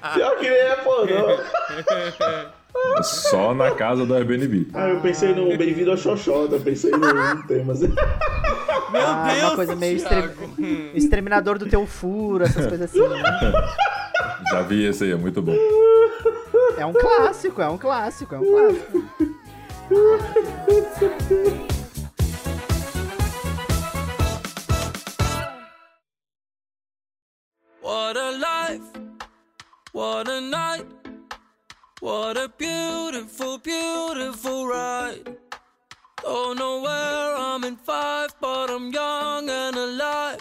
Pior 0.15 0.39
que 0.39 0.47
é, 0.47 0.77
não. 0.77 2.53
Só 3.03 3.55
na 3.55 3.71
casa 3.73 4.07
do 4.07 4.15
Airbnb. 4.15 4.69
Ah, 4.75 4.89
eu 4.89 5.01
pensei 5.01 5.35
no 5.35 5.57
Bem-vindo 5.57 5.91
ao 5.91 5.97
Xoxota, 5.97 6.59
pensei 6.59 6.91
no, 6.91 7.43
tema. 7.47 7.75
Meu 8.93 9.01
Ah, 9.07 9.29
Deus! 9.33 9.43
uma 9.45 9.57
coisa 9.57 9.75
meio 9.77 9.97
extre- 9.97 10.31
exterminador 10.95 11.59
do 11.59 11.67
teu 11.67 11.87
furo, 11.87 12.45
essas 12.45 12.67
coisas 12.67 12.91
assim, 12.91 13.01
né? 13.09 13.23
Já 14.51 14.63
vi 14.63 14.85
esse 14.85 15.05
aí, 15.05 15.11
é 15.13 15.17
muito 15.17 15.41
bom. 15.41 15.55
É 16.77 16.85
um 16.85 16.93
clássico, 16.93 17.63
é 17.63 17.69
um 17.69 17.79
clássico, 17.79 18.35
é 18.35 18.39
um 18.39 18.45
clássico. 18.45 19.05
What 27.81 28.17
a 28.17 28.31
life, 28.31 28.83
what 29.93 30.29
a 30.29 30.41
night, 30.41 30.87
what 32.03 32.37
a 32.37 32.49
beautiful, 32.59 33.59
beautiful 33.59 34.67
ride. 34.67 35.37
Don't 36.21 36.59
know 36.59 36.83
where 36.83 37.37
I'm 37.37 37.65
in 37.65 37.77
five, 37.77 38.35
but 38.41 38.71
I'm 38.71 38.93
young 38.93 39.49
and 39.49 39.77
alive. 39.77 40.41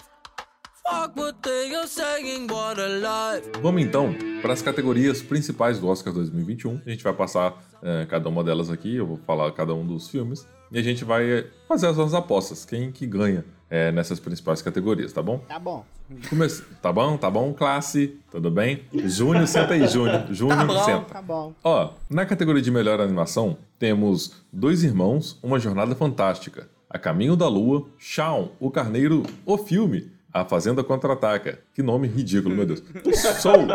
Fuck 0.84 1.16
what 1.16 1.42
they 1.42 1.72
are 1.74 1.86
saying, 1.86 2.48
what 2.48 2.78
a 2.80 2.88
life. 2.88 3.48
Vamos 3.62 3.82
então 3.82 4.12
para 4.42 4.52
as 4.52 4.60
categorias 4.60 5.22
principais 5.22 5.78
do 5.78 5.86
Oscar 5.86 6.12
2021. 6.12 6.82
A 6.84 6.90
gente 6.90 7.04
vai 7.04 7.12
passar 7.12 7.54
é, 7.80 8.06
cada 8.06 8.28
uma 8.28 8.42
delas 8.42 8.68
aqui, 8.68 8.96
eu 8.96 9.06
vou 9.06 9.16
falar 9.18 9.50
cada 9.52 9.72
um 9.72 9.86
dos 9.86 10.08
filmes. 10.08 10.46
E 10.72 10.78
a 10.78 10.82
gente 10.82 11.04
vai 11.04 11.46
fazer 11.68 11.86
as 11.86 11.96
nossas 11.96 12.14
apostas, 12.14 12.64
quem 12.64 12.90
que 12.90 13.06
ganha 13.06 13.44
é, 13.72 13.90
nessas 13.90 14.20
principais 14.20 14.60
categorias, 14.60 15.14
tá 15.14 15.22
bom? 15.22 15.38
Tá 15.48 15.58
bom. 15.58 15.82
Come... 16.28 16.46
Tá 16.82 16.92
bom? 16.92 17.16
Tá 17.16 17.30
bom, 17.30 17.54
classe? 17.54 18.18
Tudo 18.30 18.50
bem? 18.50 18.82
Júnior, 18.92 19.46
senta 19.46 19.72
aí, 19.72 19.88
Júnior. 19.88 20.26
Júnior, 20.30 20.66
bom. 20.66 20.84
senta. 20.84 21.06
Tá 21.06 21.22
bom. 21.22 21.54
Ó, 21.64 21.88
na 22.10 22.26
categoria 22.26 22.60
de 22.60 22.70
melhor 22.70 23.00
animação, 23.00 23.56
temos 23.78 24.44
Dois 24.52 24.84
Irmãos, 24.84 25.38
Uma 25.42 25.58
Jornada 25.58 25.94
Fantástica, 25.94 26.68
A 26.90 26.98
Caminho 26.98 27.34
da 27.34 27.48
Lua, 27.48 27.86
Shaun, 27.98 28.48
O 28.60 28.70
Carneiro, 28.70 29.22
O 29.46 29.56
Filme, 29.56 30.12
A 30.30 30.44
Fazenda 30.44 30.84
Contra-Ataca. 30.84 31.58
Que 31.74 31.82
nome 31.82 32.06
ridículo, 32.06 32.54
meu 32.54 32.66
Deus. 32.66 32.82
Soul. 33.40 33.68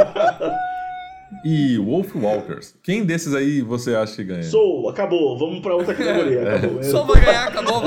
E 1.43 1.77
Wolf 1.77 2.15
Walkers. 2.15 2.75
Quem 2.81 3.03
desses 3.05 3.33
aí 3.33 3.61
você 3.61 3.95
acha 3.95 4.15
que 4.15 4.23
ganha? 4.23 4.43
Sou, 4.43 4.87
acabou. 4.89 5.37
Vamos 5.37 5.59
pra 5.59 5.75
outra 5.75 5.93
categoria. 5.93 6.37
É. 6.47 6.55
Acabou. 6.55 6.83
Soul 6.83 7.05
vai 7.05 7.25
ganhar, 7.25 7.47
acabou? 7.47 7.81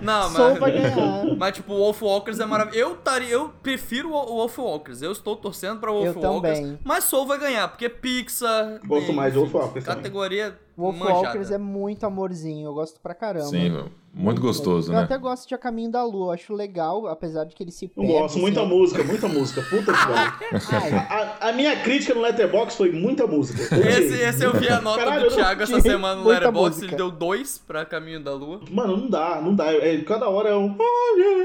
Não, 0.00 0.30
Soul 0.30 0.50
mas. 0.50 0.58
vai 0.58 0.72
ganhar. 0.72 1.36
Mas, 1.36 1.54
tipo, 1.54 1.72
o 1.72 1.76
Wolf 1.76 2.02
Walkers 2.02 2.38
é 2.40 2.46
maravilhoso. 2.46 2.80
Eu, 2.80 2.96
taria, 2.96 3.28
eu 3.28 3.48
prefiro 3.62 4.10
o 4.10 4.26
Wolf 4.36 4.58
Walkers. 4.58 5.02
Eu 5.02 5.12
estou 5.12 5.34
torcendo 5.36 5.80
pra 5.80 5.90
Wolf 5.90 6.16
Eu 6.16 6.20
Walkers. 6.20 6.58
também. 6.58 6.78
Mas 6.84 7.04
Soul 7.04 7.26
vai 7.26 7.38
ganhar, 7.38 7.68
porque 7.68 7.88
Pixar. 7.88 8.80
Gosto 8.86 9.10
e, 9.10 9.14
mais 9.14 9.34
Wolf 9.34 9.52
Walkers 9.52 9.84
também. 9.84 10.02
Categoria. 10.02 10.44
Wolf 10.50 10.58
manjada. 10.82 11.12
Walkers 11.12 11.50
é 11.50 11.58
muito 11.58 12.04
amorzinho, 12.04 12.66
eu 12.66 12.74
gosto 12.74 13.00
pra 13.00 13.14
caramba. 13.14 13.46
Sim, 13.46 13.70
meu. 13.70 13.86
muito 14.14 14.40
gostoso, 14.40 14.90
eu 14.92 14.96
né? 14.96 15.02
até 15.02 15.18
gosto 15.18 15.48
de 15.48 15.54
A 15.54 15.58
Caminho 15.58 15.90
da 15.90 16.04
Lua, 16.04 16.26
eu 16.26 16.30
acho 16.32 16.54
legal, 16.54 17.06
apesar 17.06 17.44
de 17.44 17.54
que 17.54 17.62
ele 17.62 17.70
se 17.72 17.88
perde. 17.88 18.12
gosto, 18.12 18.38
muita 18.38 18.60
assim. 18.60 18.68
música, 18.68 19.04
muita 19.04 19.28
música. 19.28 19.62
Puta 19.62 19.92
que 19.92 20.06
pariu. 20.06 20.98
A, 21.08 21.48
a 21.48 21.52
minha 21.52 21.76
crítica 21.82 22.14
no 22.14 22.20
Letterboxd 22.20 22.76
foi 22.76 22.92
muita 22.92 23.26
música. 23.26 23.74
Eu 23.74 23.82
Esse, 23.88 24.20
esse 24.22 24.44
eu 24.44 24.52
vi 24.54 24.68
a 24.68 24.80
nota 24.80 24.98
Caralho, 24.98 25.20
do 25.22 25.26
eu 25.26 25.34
Thiago 25.36 25.62
essa 25.62 25.80
semana 25.82 26.20
no 26.20 26.52
música. 26.52 26.86
Ele 26.86 26.96
deu 26.96 27.10
dois 27.10 27.58
pra 27.58 27.84
Caminho 27.84 28.22
da 28.22 28.32
Lua. 28.34 28.60
Mano, 28.70 28.96
não 28.96 29.10
dá, 29.10 29.40
não 29.40 29.54
dá. 29.54 29.72
É, 29.72 29.98
cada 30.02 30.28
hora 30.28 30.50
é 30.50 30.56
um. 30.56 30.76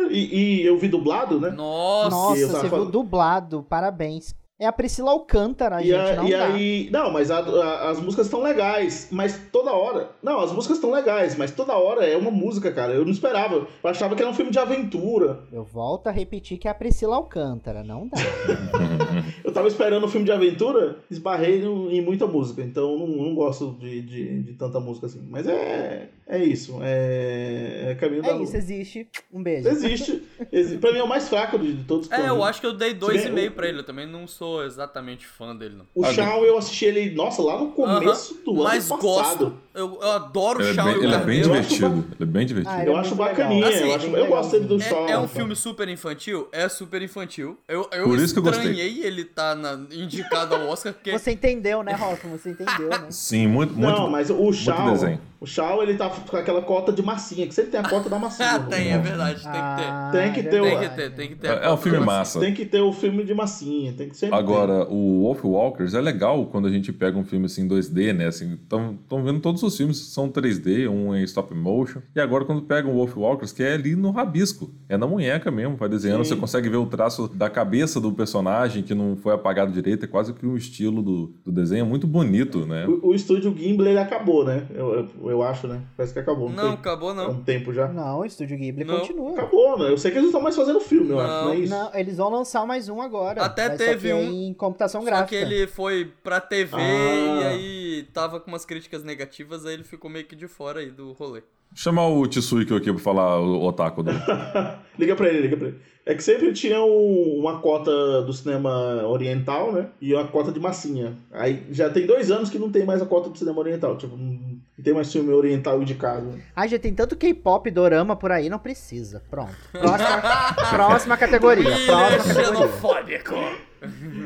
E, 0.09 0.61
e 0.61 0.65
eu 0.65 0.77
vi 0.77 0.87
dublado, 0.87 1.39
né? 1.39 1.49
Nossa. 1.49 2.09
Nossa, 2.09 2.39
eu 2.39 2.47
você 2.49 2.61
viu 2.61 2.69
falando- 2.69 2.91
dublado, 2.91 3.65
parabéns. 3.69 4.35
É 4.63 4.65
a 4.65 4.71
Priscila 4.71 5.11
Alcântara, 5.11 5.81
E, 5.81 5.87
gente, 5.87 5.95
a- 5.97 6.15
não 6.15 6.27
e 6.27 6.31
dá. 6.31 6.45
aí. 6.53 6.89
Não, 6.89 7.11
mas 7.11 7.29
a- 7.29 7.39
a- 7.39 7.89
as 7.89 7.99
músicas 7.99 8.27
estão 8.27 8.41
legais, 8.41 9.09
mas 9.11 9.37
toda 9.51 9.71
hora. 9.73 10.09
Não, 10.23 10.39
as 10.39 10.53
músicas 10.53 10.77
estão 10.77 10.89
legais, 10.91 11.35
mas 11.35 11.51
toda 11.51 11.73
hora 11.73 12.05
é 12.05 12.15
uma 12.15 12.31
música, 12.31 12.71
cara. 12.71 12.93
Eu 12.93 13.03
não 13.03 13.11
esperava. 13.11 13.55
Eu 13.83 13.89
achava 13.89 14.15
que 14.15 14.21
era 14.21 14.31
um 14.31 14.33
filme 14.33 14.51
de 14.51 14.59
aventura. 14.59 15.39
Eu 15.51 15.65
volto 15.65 16.07
a 16.07 16.11
repetir 16.11 16.57
que 16.57 16.67
é 16.67 16.71
a 16.71 16.73
Priscila 16.73 17.17
Alcântara, 17.17 17.83
não 17.83 18.07
dá. 18.07 18.17
Eu 19.43 19.51
tava 19.51 19.67
esperando 19.67 20.05
um 20.05 20.09
filme 20.09 20.25
de 20.25 20.31
aventura, 20.31 20.97
esbarrei 21.11 21.61
no- 21.61 21.91
em 21.91 22.01
muita 22.01 22.25
música. 22.25 22.61
Então 22.61 22.97
não, 22.97 23.07
não 23.07 23.35
gosto 23.35 23.71
de, 23.79 24.01
de, 24.01 24.43
de 24.43 24.53
tanta 24.53 24.79
música 24.79 25.07
assim. 25.07 25.21
Mas 25.29 25.45
é. 25.47 26.07
É 26.25 26.41
isso. 26.41 26.79
É. 26.81 27.87
É 27.91 27.95
caminho 27.95 28.21
da 28.21 28.29
É 28.29 28.33
lua. 28.33 28.43
isso, 28.43 28.55
existe. 28.55 29.07
Um 29.31 29.43
beijo. 29.43 29.67
Existe. 29.67 30.23
Exi- 30.51 30.77
Pra 30.77 30.91
mim 30.91 30.99
é 30.99 31.03
o 31.03 31.07
mais 31.07 31.27
fraco 31.27 31.59
de, 31.59 31.73
de 31.73 31.83
todos. 31.83 32.09
É, 32.11 32.29
eu 32.29 32.43
acho 32.43 32.61
que 32.61 32.67
eu 32.67 32.73
dei 32.73 32.93
dois 32.93 33.19
Se 33.21 33.27
e 33.27 33.29
bem- 33.29 33.35
meio 33.35 33.51
pra 33.51 33.67
ele. 33.67 33.79
Eu 33.79 33.83
também 33.85 34.07
não 34.07 34.25
sou 34.25 34.52
exatamente 34.61 35.25
fã 35.25 35.55
dele, 35.55 35.75
não. 35.77 35.85
O 35.95 36.05
Ah, 36.05 36.11
eu 36.45 36.57
assisti 36.57 36.85
ele, 36.85 37.15
nossa, 37.15 37.41
lá 37.41 37.57
no 37.57 37.71
começo 37.71 38.35
do 38.43 38.51
ano 38.51 38.63
Mas 38.63 38.87
passado. 38.87 39.01
gosto. 39.01 39.53
Eu, 39.73 39.97
eu 40.01 40.11
adoro 40.11 40.59
o 40.59 40.61
Ele 40.61 40.79
é 40.79 40.83
bem, 40.83 40.93
e 40.93 40.97
o 40.99 41.03
ele 41.03 41.15
é 41.15 41.17
bem. 41.17 41.39
Eu 41.41 41.53
acho 41.53 41.69
divertido. 41.69 42.05
Ele 42.11 42.17
é 42.19 42.25
bem 42.25 42.45
divertido. 42.45 42.75
Ah, 42.75 42.85
Eu 42.85 42.95
é 42.95 42.99
acho 42.99 43.15
muito 43.15 43.29
bacaninha, 43.29 43.65
legal. 43.65 43.73
Assim, 43.79 43.89
eu, 43.89 43.95
acho, 43.95 44.05
eu 44.17 44.27
gosto 44.27 44.51
dele 44.51 44.65
do. 44.65 44.81
É, 44.83 45.11
é 45.13 45.17
um 45.17 45.27
filme 45.27 45.55
super 45.55 45.89
infantil? 45.89 46.47
É 46.51 46.69
super 46.69 47.01
infantil. 47.01 47.57
Eu, 47.67 47.89
eu 47.91 48.03
Por 48.05 48.19
isso 48.19 48.33
que 48.33 48.39
eu 48.39 48.43
gostei. 48.43 48.69
estranhei 48.71 49.03
ele 49.03 49.25
tá 49.25 49.55
na- 49.55 49.79
indicado 49.91 50.53
ao 50.55 50.67
Oscar, 50.67 50.93
porque 50.93 51.11
Você 51.17 51.31
entendeu, 51.31 51.81
né, 51.81 51.93
Hoffman? 51.95 52.37
Você 52.37 52.51
entendeu, 52.51 52.89
né? 52.89 53.07
Sim, 53.09 53.47
muito, 53.47 53.73
muito. 53.73 53.99
Não, 53.99 54.09
mas 54.09 54.29
o 54.29 54.51
Shawn, 54.53 54.91
desenho. 54.91 55.21
O 55.43 55.45
Shawn, 55.45 55.83
ele 55.83 55.95
tá 55.95 56.09
com 56.09 56.37
aquela 56.37 56.61
cota 56.61 56.91
de 56.93 57.03
massinha, 57.03 57.45
que 57.45 57.53
sempre 57.53 57.71
tem 57.71 57.79
a 57.81 57.83
cota 57.89 58.09
da 58.09 58.17
massinha. 58.17 58.49
Ah, 58.51 58.59
no- 58.59 58.69
tem, 58.69 58.91
é 58.91 58.97
verdade, 58.97 59.41
tem 59.43 59.51
que 59.51 59.57
ter. 59.75 59.83
Ah, 59.89 60.09
Tem 60.11 60.31
que 60.33 60.43
ter 60.43 60.61
o- 60.61 60.63
Tem 60.65 60.79
que 60.79 60.89
ter, 60.95 61.09
tem 61.13 61.29
que 61.29 61.35
ter. 61.35 61.47
É, 61.47 61.65
é 61.65 61.71
um 61.71 61.77
filme 61.77 61.99
massa. 61.99 62.39
Tem 62.39 62.53
que 62.53 62.65
ter 62.65 62.81
o 62.81 62.93
filme 62.93 63.23
de 63.25 63.33
massinha, 63.33 63.91
tem 63.93 64.07
que 64.09 64.15
sempre 64.17 64.37
Agora, 64.37 64.87
o 64.89 65.21
Wolf 65.23 65.43
Walkers 65.43 65.93
é 65.93 65.99
legal 66.01 66.45
quando 66.45 66.67
a 66.67 66.71
gente 66.71 66.93
pega 66.93 67.17
um 67.17 67.25
filme 67.25 67.45
assim 67.47 67.67
2D, 67.67 68.13
né? 68.13 68.27
Assim, 68.27 68.53
estão 68.53 68.97
vendo 69.23 69.39
todos 69.41 69.61
os 69.63 69.75
filmes 69.75 69.97
são 69.97 70.29
3D, 70.29 70.87
um 70.89 71.13
em 71.15 71.23
stop 71.23 71.53
motion. 71.53 71.99
E 72.15 72.19
agora 72.21 72.45
quando 72.45 72.61
pega 72.61 72.87
um 72.87 72.93
Wolf 72.93 73.17
Walkers, 73.17 73.51
que 73.51 73.61
é 73.63 73.73
ali 73.73 73.95
no 73.95 74.11
rabisco, 74.11 74.73
é 74.87 74.95
na 74.97 75.05
munheca 75.05 75.51
mesmo, 75.51 75.75
vai 75.75 75.89
desenhando, 75.89 76.23
Sim. 76.23 76.29
você 76.29 76.35
consegue 76.37 76.69
ver 76.69 76.77
o 76.77 76.85
traço 76.85 77.27
da 77.27 77.49
cabeça 77.49 77.99
do 77.99 78.11
personagem 78.13 78.81
que 78.81 78.95
não 78.95 79.17
foi 79.17 79.33
apagado 79.33 79.71
direito, 79.71 80.05
é 80.05 80.07
quase 80.07 80.33
que 80.33 80.45
um 80.45 80.55
estilo 80.55 81.01
do, 81.01 81.33
do 81.45 81.51
desenho 81.51 81.81
é 81.81 81.87
muito 81.87 82.07
bonito, 82.07 82.65
né? 82.65 82.85
O, 82.87 83.09
o 83.09 83.13
estúdio 83.13 83.53
Gimble, 83.57 83.89
ele 83.89 83.99
acabou, 83.99 84.45
né? 84.45 84.65
Eu, 84.73 85.07
eu, 85.23 85.32
eu 85.33 85.43
acho, 85.43 85.67
né? 85.67 85.81
Parece 85.97 86.13
que 86.13 86.19
acabou. 86.19 86.49
Não, 86.49 86.63
sei. 86.63 86.73
acabou 86.73 87.09
Há 87.09 87.13
não. 87.13 87.31
um 87.31 87.43
tempo 87.43 87.73
já. 87.73 87.87
Não, 87.87 88.19
o 88.19 88.25
Estúdio 88.25 88.57
Ghibli 88.57 88.83
Não. 88.85 88.99
continua. 88.99 89.33
Acabou, 89.33 89.77
né? 89.79 89.89
Eu 89.89 89.97
sei 89.97 90.11
que 90.11 90.17
eles 90.17 90.23
não 90.23 90.29
estão 90.29 90.41
mais 90.41 90.55
fazendo 90.55 90.79
filme, 90.79 91.09
eu 91.09 91.17
Não. 91.17 91.23
acho, 91.23 91.45
não 91.45 91.51
é 91.53 91.55
isso? 91.57 91.69
Não, 91.73 91.91
eles 91.93 92.17
vão 92.17 92.29
lançar 92.29 92.65
mais 92.65 92.87
um 92.89 93.01
agora. 93.01 93.41
Até 93.43 93.69
mas 93.69 93.77
só 93.79 93.85
teve 93.85 94.01
que 94.01 94.09
é 94.09 94.15
um- 94.15 94.31
em 94.49 94.53
computação 94.53 95.01
Só 95.01 95.05
que 95.07 95.11
gráfica. 95.13 95.35
ele 95.35 95.67
foi 95.67 96.11
pra 96.23 96.39
TV 96.39 96.75
Ah. 96.75 96.79
e 96.81 97.43
aí 97.43 97.82
tava 98.03 98.39
com 98.39 98.49
umas 98.51 98.65
críticas 98.65 99.03
negativas, 99.03 99.65
aí 99.65 99.73
ele 99.73 99.83
ficou 99.83 100.09
meio 100.09 100.25
que 100.25 100.35
de 100.35 100.47
fora 100.47 100.79
aí 100.79 100.89
do 100.91 101.11
rolê. 101.13 101.41
Chamar 101.75 102.07
o 102.07 102.27
Tsuiki 102.27 102.73
aqui 102.75 102.91
pra 102.93 103.01
falar 103.01 103.39
o 103.39 103.63
otaku 103.65 104.03
do. 104.03 104.11
liga 104.99 105.15
pra 105.15 105.27
ele, 105.29 105.41
liga 105.41 105.57
pra 105.57 105.67
ele. 105.69 105.77
É 106.05 106.13
que 106.13 106.21
sempre 106.21 106.51
tinha 106.53 106.83
um- 106.83 107.39
uma 107.39 107.59
cota 107.61 108.21
do 108.23 108.33
cinema 108.33 109.07
oriental, 109.07 109.71
né? 109.71 109.87
E 110.01 110.13
uma 110.13 110.27
cota 110.27 110.51
de 110.51 110.59
massinha. 110.59 111.17
Aí 111.31 111.63
já 111.71 111.89
tem 111.89 112.05
dois 112.05 112.29
anos 112.29 112.49
que 112.49 112.59
não 112.59 112.69
tem 112.69 112.85
mais 112.85 113.01
a 113.01 113.05
cota 113.05 113.29
do 113.29 113.37
cinema 113.37 113.57
oriental. 113.59 113.97
Tipo, 113.97 114.15
não 114.17 114.59
tem 114.83 114.93
mais 114.93 115.11
filme 115.11 115.31
oriental 115.31 115.81
indicado. 115.81 116.37
Ah, 116.55 116.67
já 116.67 116.77
tem 116.77 116.93
tanto 116.93 117.15
K-pop, 117.15 117.71
dorama 117.71 118.15
por 118.17 118.31
aí, 118.33 118.49
não 118.49 118.59
precisa. 118.59 119.23
Pronto. 119.29 119.55
Próxima, 119.71 120.21
próxima 120.69 121.17
categoria. 121.17 121.63
Próxima 121.85 122.33
categoria. 122.35 122.45
xenofóbico. 122.67 123.35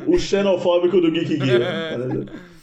O 0.07 0.19
xenofóbico 0.19 0.99
do 0.99 1.11
Geek 1.11 1.37
Gear. 1.45 1.61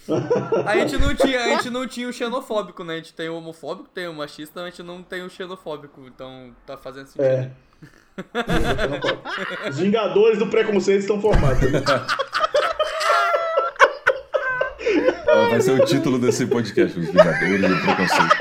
A 0.67 0.77
gente 0.79 0.99
não 0.99 1.15
tinha, 1.15 1.45
a 1.45 1.49
gente 1.49 1.71
não 1.71 1.87
tinha 1.87 2.09
o 2.09 2.13
xenofóbico, 2.13 2.85
né? 2.85 2.95
A 2.95 2.97
gente 2.97 3.15
tem 3.15 3.29
o 3.29 3.37
homofóbico, 3.37 3.89
tem 3.89 4.07
o 4.09 4.15
machista, 4.15 4.63
a 4.63 4.67
gente 4.67 4.83
não 4.83 5.03
tem 5.03 5.23
o 5.23 5.31
xenofóbico, 5.31 6.03
então 6.07 6.55
tá 6.67 6.77
fazendo 6.77 7.07
sentido. 7.07 7.25
É. 7.25 7.51
Os 9.69 9.79
Vingadores 9.79 10.39
do 10.39 10.47
Preconceito 10.47 11.01
estão 11.01 11.21
formados. 11.21 11.59
Ah, 15.27 15.49
Vai 15.51 15.61
ser 15.61 15.81
o 15.81 15.85
título 15.85 16.19
desse 16.19 16.47
podcast, 16.47 16.99
Os 16.99 17.07
Vingadores 17.07 17.61
do 17.61 17.81
Preconceito. 17.83 18.37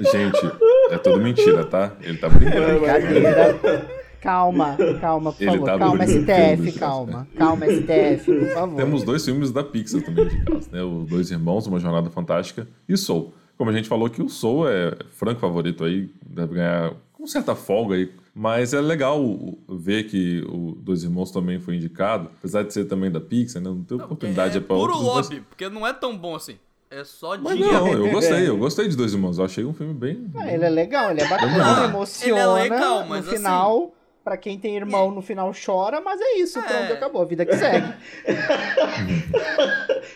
Gente, 0.00 0.52
é 0.90 0.98
tudo 0.98 1.20
mentira, 1.20 1.64
tá? 1.64 1.92
Ele 2.00 2.18
tá 2.18 2.28
brincando. 2.28 2.80
Brincadeira. 2.80 3.86
Calma, 4.34 4.76
calma, 5.00 5.32
por 5.32 5.42
Ele 5.42 5.50
favor. 5.52 5.66
tá 5.66 5.78
calma, 5.78 6.06
STF, 6.06 6.72
calma. 6.78 7.28
Calma, 7.36 7.66
STF, 7.66 8.32
por 8.40 8.48
favor. 8.54 8.76
Temos 8.76 9.02
dois 9.04 9.24
filmes 9.24 9.52
da 9.52 9.62
Pixar 9.62 10.02
também 10.02 10.24
indicados, 10.24 10.68
né? 10.68 10.82
Os 10.82 11.08
Dois 11.10 11.30
Irmãos, 11.30 11.66
Uma 11.66 11.78
Jornada 11.78 12.08
Fantástica 12.10 12.66
e 12.88 12.96
Soul. 12.96 13.34
Como 13.58 13.70
a 13.70 13.72
gente 13.72 13.88
falou 13.88 14.08
que 14.08 14.22
o 14.22 14.28
Soul 14.28 14.68
é 14.68 14.96
franco 15.10 15.40
favorito 15.40 15.84
aí, 15.84 16.08
deve 16.26 16.54
ganhar 16.54 16.92
com 17.12 17.26
certa 17.26 17.54
folga 17.54 17.94
aí. 17.96 18.10
Mas 18.34 18.74
é 18.74 18.80
legal 18.80 19.22
o- 19.22 19.56
ver 19.68 20.04
que 20.04 20.42
o 20.48 20.72
Dois 20.80 21.04
Irmãos 21.04 21.30
também 21.30 21.60
foi 21.60 21.76
indicado, 21.76 22.30
apesar 22.38 22.64
de 22.64 22.72
ser 22.72 22.86
também 22.86 23.10
da 23.10 23.20
Pixar, 23.20 23.62
né? 23.62 23.68
Não 23.68 23.84
tem 23.84 23.96
oportunidade 23.96 24.56
é 24.58 24.60
pra 24.60 24.74
puro 24.74 24.92
outros. 24.94 25.14
mas- 25.14 25.28
lobby, 25.30 25.44
porque 25.48 25.68
não 25.68 25.86
é 25.86 25.92
tão 25.92 26.16
bom 26.18 26.34
assim. 26.34 26.56
É 26.90 27.04
só 27.04 27.36
Mas 27.38 27.56
dinheiro. 27.56 27.72
não, 27.78 27.88
eu 27.92 28.10
gostei, 28.10 28.48
eu 28.48 28.56
gostei 28.56 28.88
de 28.88 28.96
Dois 28.96 29.12
Irmãos. 29.12 29.38
Eu 29.38 29.44
achei 29.44 29.64
um 29.64 29.72
filme 29.74 29.92
bem. 29.94 30.26
Ah, 30.34 30.52
ele 30.52 30.64
é 30.64 30.68
legal, 30.70 31.10
ele 31.10 31.20
é 31.20 31.28
bacana, 31.28 31.58
lá. 31.58 31.84
emociona. 31.84 32.40
Ele 32.40 32.40
é 32.40 32.62
legal, 32.74 33.06
mas 33.06 33.24
no 33.24 33.30
assim- 33.30 33.36
final, 33.36 33.94
pra 34.24 34.36
quem 34.38 34.58
tem 34.58 34.74
irmão, 34.76 35.10
no 35.10 35.20
final 35.20 35.52
chora, 35.54 36.00
mas 36.00 36.18
é 36.20 36.38
isso, 36.38 36.58
pronto, 36.62 36.74
É. 36.74 36.92
acabou, 36.94 37.20
a 37.20 37.24
vida 37.26 37.44
que 37.44 37.54
segue. 37.56 37.92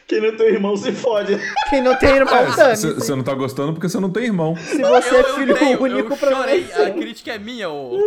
Quem 0.07 0.21
não 0.23 0.37
tem 0.37 0.47
irmão 0.49 0.77
se 0.77 0.90
fode. 0.92 1.38
Quem 1.68 1.83
não 1.83 1.94
tem 1.97 2.09
irmão, 2.16 2.51
dane-se. 2.57 2.94
Você 2.94 3.14
não 3.14 3.23
tá 3.23 3.35
gostando 3.35 3.73
porque 3.75 3.88
você 3.88 4.01
não 4.01 4.09
tem 4.11 4.25
irmão. 4.25 4.57
Se 4.57 4.81
você 4.83 5.16
é 5.16 5.25
filho 5.35 5.55
tenho, 5.55 5.83
único, 5.83 6.14
eu 6.14 6.16
pra 6.16 6.35
chorei. 6.35 6.64
você. 6.64 6.83
A 6.83 6.90
crítica 6.90 7.33
é 7.33 7.38
minha, 7.38 7.68
ô. 7.68 7.99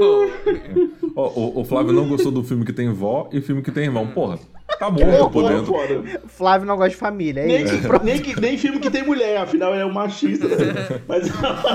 Ó, 1.15 1.27
o, 1.29 1.59
o 1.61 1.63
Flávio 1.65 1.93
não 1.93 2.07
gostou 2.07 2.31
do 2.31 2.43
filme 2.43 2.65
que 2.65 2.73
tem 2.73 2.91
vó 2.91 3.29
e 3.31 3.39
filme 3.41 3.61
que 3.61 3.71
tem 3.71 3.83
irmão. 3.85 4.07
Porra, 4.07 4.39
tá 4.79 4.89
bom, 4.89 5.05
Pô, 5.05 5.17
tô 5.17 5.29
podendo. 5.29 5.65
foda. 5.65 6.21
Flávio 6.27 6.67
não 6.67 6.75
gosta 6.75 6.89
de 6.91 6.95
família, 6.95 7.41
é 7.41 7.45
Nem, 7.45 7.63
isso. 7.63 7.75
nem, 8.03 8.19
que, 8.19 8.39
nem 8.39 8.57
filme 8.57 8.79
que 8.79 8.89
tem 8.89 9.03
mulher, 9.03 9.37
afinal 9.37 9.73
ele 9.73 9.81
é 9.83 9.85
um 9.85 9.93
machista. 9.93 10.47
Mas, 11.07 11.27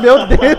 Meu 0.02 0.26
Deus. 0.26 0.58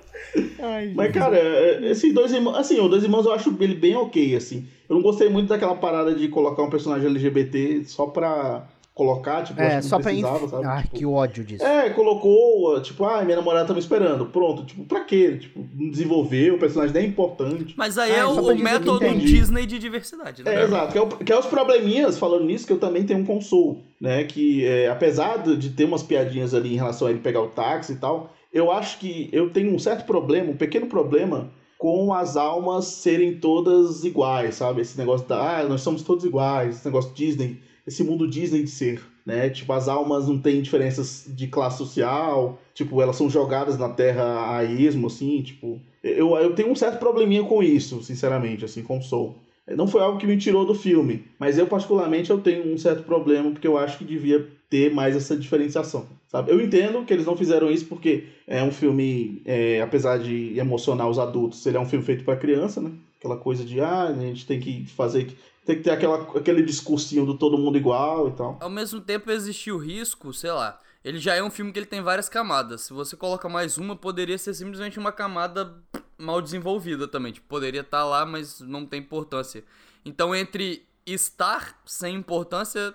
Ai, 0.58 0.92
mas 0.94 1.12
cara, 1.12 1.36
é- 1.36 1.90
esses 1.90 2.12
dois 2.14 2.32
irmãos. 2.32 2.56
Assim, 2.56 2.78
o 2.80 2.88
Dois 2.88 3.02
Irmãos 3.02 3.24
eu 3.26 3.32
acho 3.32 3.54
ele 3.60 3.74
bem 3.74 3.96
ok, 3.96 4.34
assim. 4.36 4.66
Eu 4.88 4.96
não 4.96 5.02
gostei 5.02 5.28
muito 5.28 5.48
daquela 5.48 5.74
parada 5.74 6.14
de 6.14 6.28
colocar 6.28 6.62
um 6.62 6.70
personagem 6.70 7.08
LGBT 7.08 7.82
só 7.84 8.06
pra 8.06 8.66
colocar, 8.92 9.42
tipo, 9.44 9.58
acho 9.58 9.70
É, 9.72 9.76
que 9.78 9.84
só 9.86 9.96
não 9.96 10.02
pra. 10.02 10.10
precisava, 10.12 10.44
Inf... 10.44 10.50
sabe? 10.50 10.66
Ah, 10.66 10.82
Tipo, 10.82 10.96
que 10.96 11.06
ódio 11.06 11.44
disso. 11.44 11.64
É, 11.64 11.88
colocou, 11.90 12.80
tipo, 12.82 13.04
ah, 13.04 13.22
minha 13.24 13.36
namorada 13.36 13.66
tá 13.68 13.72
me 13.72 13.78
esperando. 13.78 14.26
Pronto, 14.26 14.64
tipo, 14.66 14.84
pra 14.84 15.00
quê? 15.04 15.38
Tipo, 15.40 15.64
não 15.74 15.90
desenvolveu, 15.90 16.56
o 16.56 16.58
personagem 16.58 16.92
nem 16.94 17.04
é 17.04 17.06
importante. 17.06 17.72
Mas 17.78 17.96
aí 17.96 18.12
Ah, 18.12 18.18
é 18.18 18.24
o, 18.26 18.32
o 18.52 18.58
método. 18.58 18.98
Disney 19.14 19.64
de 19.64 19.78
diversidade, 19.78 20.42
né? 20.44 20.54
É, 20.54 20.64
exato. 20.64 20.92
Que 20.92 20.98
é, 20.98 21.02
o- 21.02 21.06
que 21.08 21.32
é 21.32 21.38
os 21.38 21.46
probleminhas, 21.46 22.18
falando 22.18 22.44
nisso, 22.44 22.66
que 22.66 22.72
eu 22.72 22.78
também 22.78 23.04
tenho 23.04 23.20
um 23.20 23.24
consolo, 23.24 23.80
né? 23.98 24.24
Que 24.24 24.66
é, 24.66 24.88
apesar 24.88 25.38
de 25.38 25.70
ter 25.70 25.84
umas 25.84 26.02
piadinhas 26.02 26.52
ali 26.52 26.74
em 26.74 26.76
relação 26.76 27.06
a 27.08 27.10
ele 27.10 27.20
pegar 27.20 27.40
o 27.40 27.48
táxi 27.48 27.92
e 27.92 27.96
tal, 27.96 28.34
eu 28.52 28.70
acho 28.70 28.98
que 28.98 29.28
eu 29.32 29.50
tenho 29.50 29.74
um 29.74 29.78
certo 29.78 30.04
problema, 30.04 30.50
um 30.50 30.56
pequeno 30.56 30.86
problema 30.86 31.50
com 31.78 32.12
as 32.12 32.36
almas 32.36 32.86
serem 32.86 33.38
todas 33.38 34.04
iguais, 34.04 34.56
sabe? 34.56 34.82
Esse 34.82 34.98
negócio 34.98 35.26
da, 35.26 35.60
ah, 35.60 35.64
nós 35.64 35.80
somos 35.80 36.02
todos 36.02 36.24
iguais, 36.24 36.76
esse 36.76 36.86
negócio 36.86 37.14
Disney, 37.14 37.58
esse 37.86 38.04
mundo 38.04 38.28
Disney 38.28 38.62
de 38.62 38.70
ser, 38.70 39.00
né? 39.24 39.48
Tipo, 39.48 39.72
as 39.72 39.88
almas 39.88 40.28
não 40.28 40.38
têm 40.38 40.60
diferenças 40.60 41.24
de 41.26 41.46
classe 41.46 41.78
social, 41.78 42.60
tipo, 42.74 43.00
elas 43.00 43.16
são 43.16 43.30
jogadas 43.30 43.78
na 43.78 43.88
Terra 43.88 44.56
a 44.56 44.64
esmo, 44.64 45.06
assim, 45.06 45.40
tipo... 45.42 45.80
Eu, 46.02 46.36
eu 46.36 46.54
tenho 46.54 46.70
um 46.70 46.76
certo 46.76 46.98
probleminha 46.98 47.42
com 47.44 47.62
isso, 47.62 48.02
sinceramente, 48.02 48.64
assim, 48.64 48.82
com 48.82 49.00
Soul. 49.00 49.36
Não 49.66 49.86
foi 49.86 50.02
algo 50.02 50.18
que 50.18 50.26
me 50.26 50.36
tirou 50.36 50.66
do 50.66 50.74
filme, 50.74 51.24
mas 51.38 51.56
eu 51.56 51.66
particularmente 51.66 52.30
eu 52.30 52.40
tenho 52.40 52.72
um 52.72 52.76
certo 52.76 53.04
problema 53.04 53.50
porque 53.50 53.66
eu 53.66 53.78
acho 53.78 53.98
que 53.98 54.04
devia 54.04 54.46
ter 54.68 54.92
mais 54.92 55.14
essa 55.16 55.36
diferenciação, 55.36 56.06
sabe? 56.30 56.52
Eu 56.52 56.60
entendo 56.60 57.04
que 57.04 57.12
eles 57.12 57.26
não 57.26 57.36
fizeram 57.36 57.70
isso 57.70 57.86
porque 57.86 58.28
é 58.46 58.62
um 58.62 58.70
filme, 58.70 59.42
é, 59.44 59.80
apesar 59.82 60.18
de 60.18 60.56
emocionar 60.58 61.08
os 61.08 61.18
adultos, 61.18 61.66
ele 61.66 61.76
é 61.76 61.80
um 61.80 61.86
filme 61.86 62.04
feito 62.04 62.24
para 62.24 62.36
criança, 62.36 62.80
né? 62.80 62.92
Aquela 63.18 63.36
coisa 63.36 63.64
de 63.64 63.80
ah, 63.80 64.04
a 64.04 64.14
gente 64.14 64.46
tem 64.46 64.60
que 64.60 64.86
fazer, 64.86 65.36
tem 65.66 65.76
que 65.76 65.82
ter 65.82 65.90
aquela, 65.90 66.22
aquele 66.36 66.62
discursinho 66.62 67.26
do 67.26 67.36
todo 67.36 67.58
mundo 67.58 67.76
igual 67.76 68.28
e 68.28 68.32
tal. 68.32 68.58
Ao 68.60 68.70
mesmo 68.70 69.00
tempo 69.00 69.30
existiu 69.30 69.76
o 69.76 69.78
risco, 69.78 70.32
sei 70.32 70.52
lá. 70.52 70.80
Ele 71.04 71.18
já 71.18 71.34
é 71.34 71.42
um 71.42 71.50
filme 71.50 71.72
que 71.72 71.78
ele 71.78 71.86
tem 71.86 72.02
várias 72.02 72.28
camadas. 72.28 72.82
Se 72.82 72.92
você 72.92 73.16
coloca 73.16 73.48
mais 73.48 73.76
uma, 73.76 73.96
poderia 73.96 74.38
ser 74.38 74.54
simplesmente 74.54 74.98
uma 74.98 75.10
camada 75.10 75.82
mal 76.16 76.40
desenvolvida 76.40 77.08
também. 77.08 77.32
Tipo, 77.32 77.48
poderia 77.48 77.80
estar 77.80 78.04
lá, 78.04 78.24
mas 78.24 78.60
não 78.60 78.86
tem 78.86 79.00
importância. 79.00 79.64
Então, 80.04 80.34
entre 80.34 80.86
estar 81.06 81.80
sem 81.86 82.14
importância, 82.14 82.94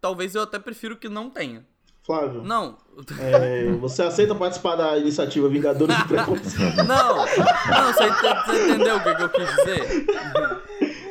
talvez 0.00 0.34
eu 0.34 0.42
até 0.42 0.58
prefiro 0.58 0.96
que 0.96 1.08
não 1.08 1.30
tenha. 1.30 1.66
Flávio, 2.06 2.42
Não, 2.44 2.78
é, 3.18 3.66
você 3.80 4.02
aceita 4.04 4.32
participar 4.34 4.76
da 4.76 4.96
iniciativa 4.96 5.48
Vingadores 5.48 5.96
do 5.98 6.04
Preconceito? 6.06 6.76
não, 6.86 7.16
não, 7.16 7.92
você, 7.92 8.04
ente- 8.04 8.46
você 8.46 8.64
entendeu 8.72 8.96
o 8.96 9.02
que, 9.02 9.08
eu 9.22 9.28
quis 9.28 9.56
dizer? 9.56 10.06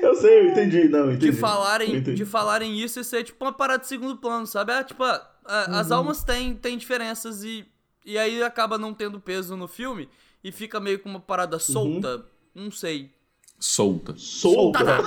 Eu 0.01 0.15
sei, 0.15 0.39
eu 0.39 0.45
entendi, 0.51 0.87
não, 0.87 1.11
entendi. 1.11 1.31
de 1.31 1.37
falarem, 1.37 1.89
entendi. 1.95 2.13
de 2.13 2.25
falarem 2.25 2.79
isso 2.79 2.99
e 2.99 3.03
ser 3.03 3.23
tipo 3.23 3.43
uma 3.43 3.51
parada 3.51 3.79
de 3.81 3.87
segundo 3.87 4.15
plano, 4.17 4.47
sabe? 4.47 4.71
Ah, 4.71 4.83
tipo, 4.83 5.03
ah, 5.03 5.21
ah, 5.45 5.79
as 5.79 5.91
almas 5.91 6.23
têm, 6.23 6.53
têm 6.55 6.77
diferenças 6.77 7.43
e, 7.43 7.65
e 8.05 8.17
aí 8.17 8.41
acaba 8.41 8.77
não 8.77 8.93
tendo 8.93 9.19
peso 9.19 9.57
no 9.57 9.67
filme 9.67 10.07
e 10.43 10.51
fica 10.51 10.79
meio 10.79 10.99
com 10.99 11.09
uma 11.09 11.19
parada 11.19 11.59
solta. 11.59 12.23
Não 12.53 12.71
sei. 12.71 13.11
Solta. 13.59 14.13
Solta. 14.17 14.97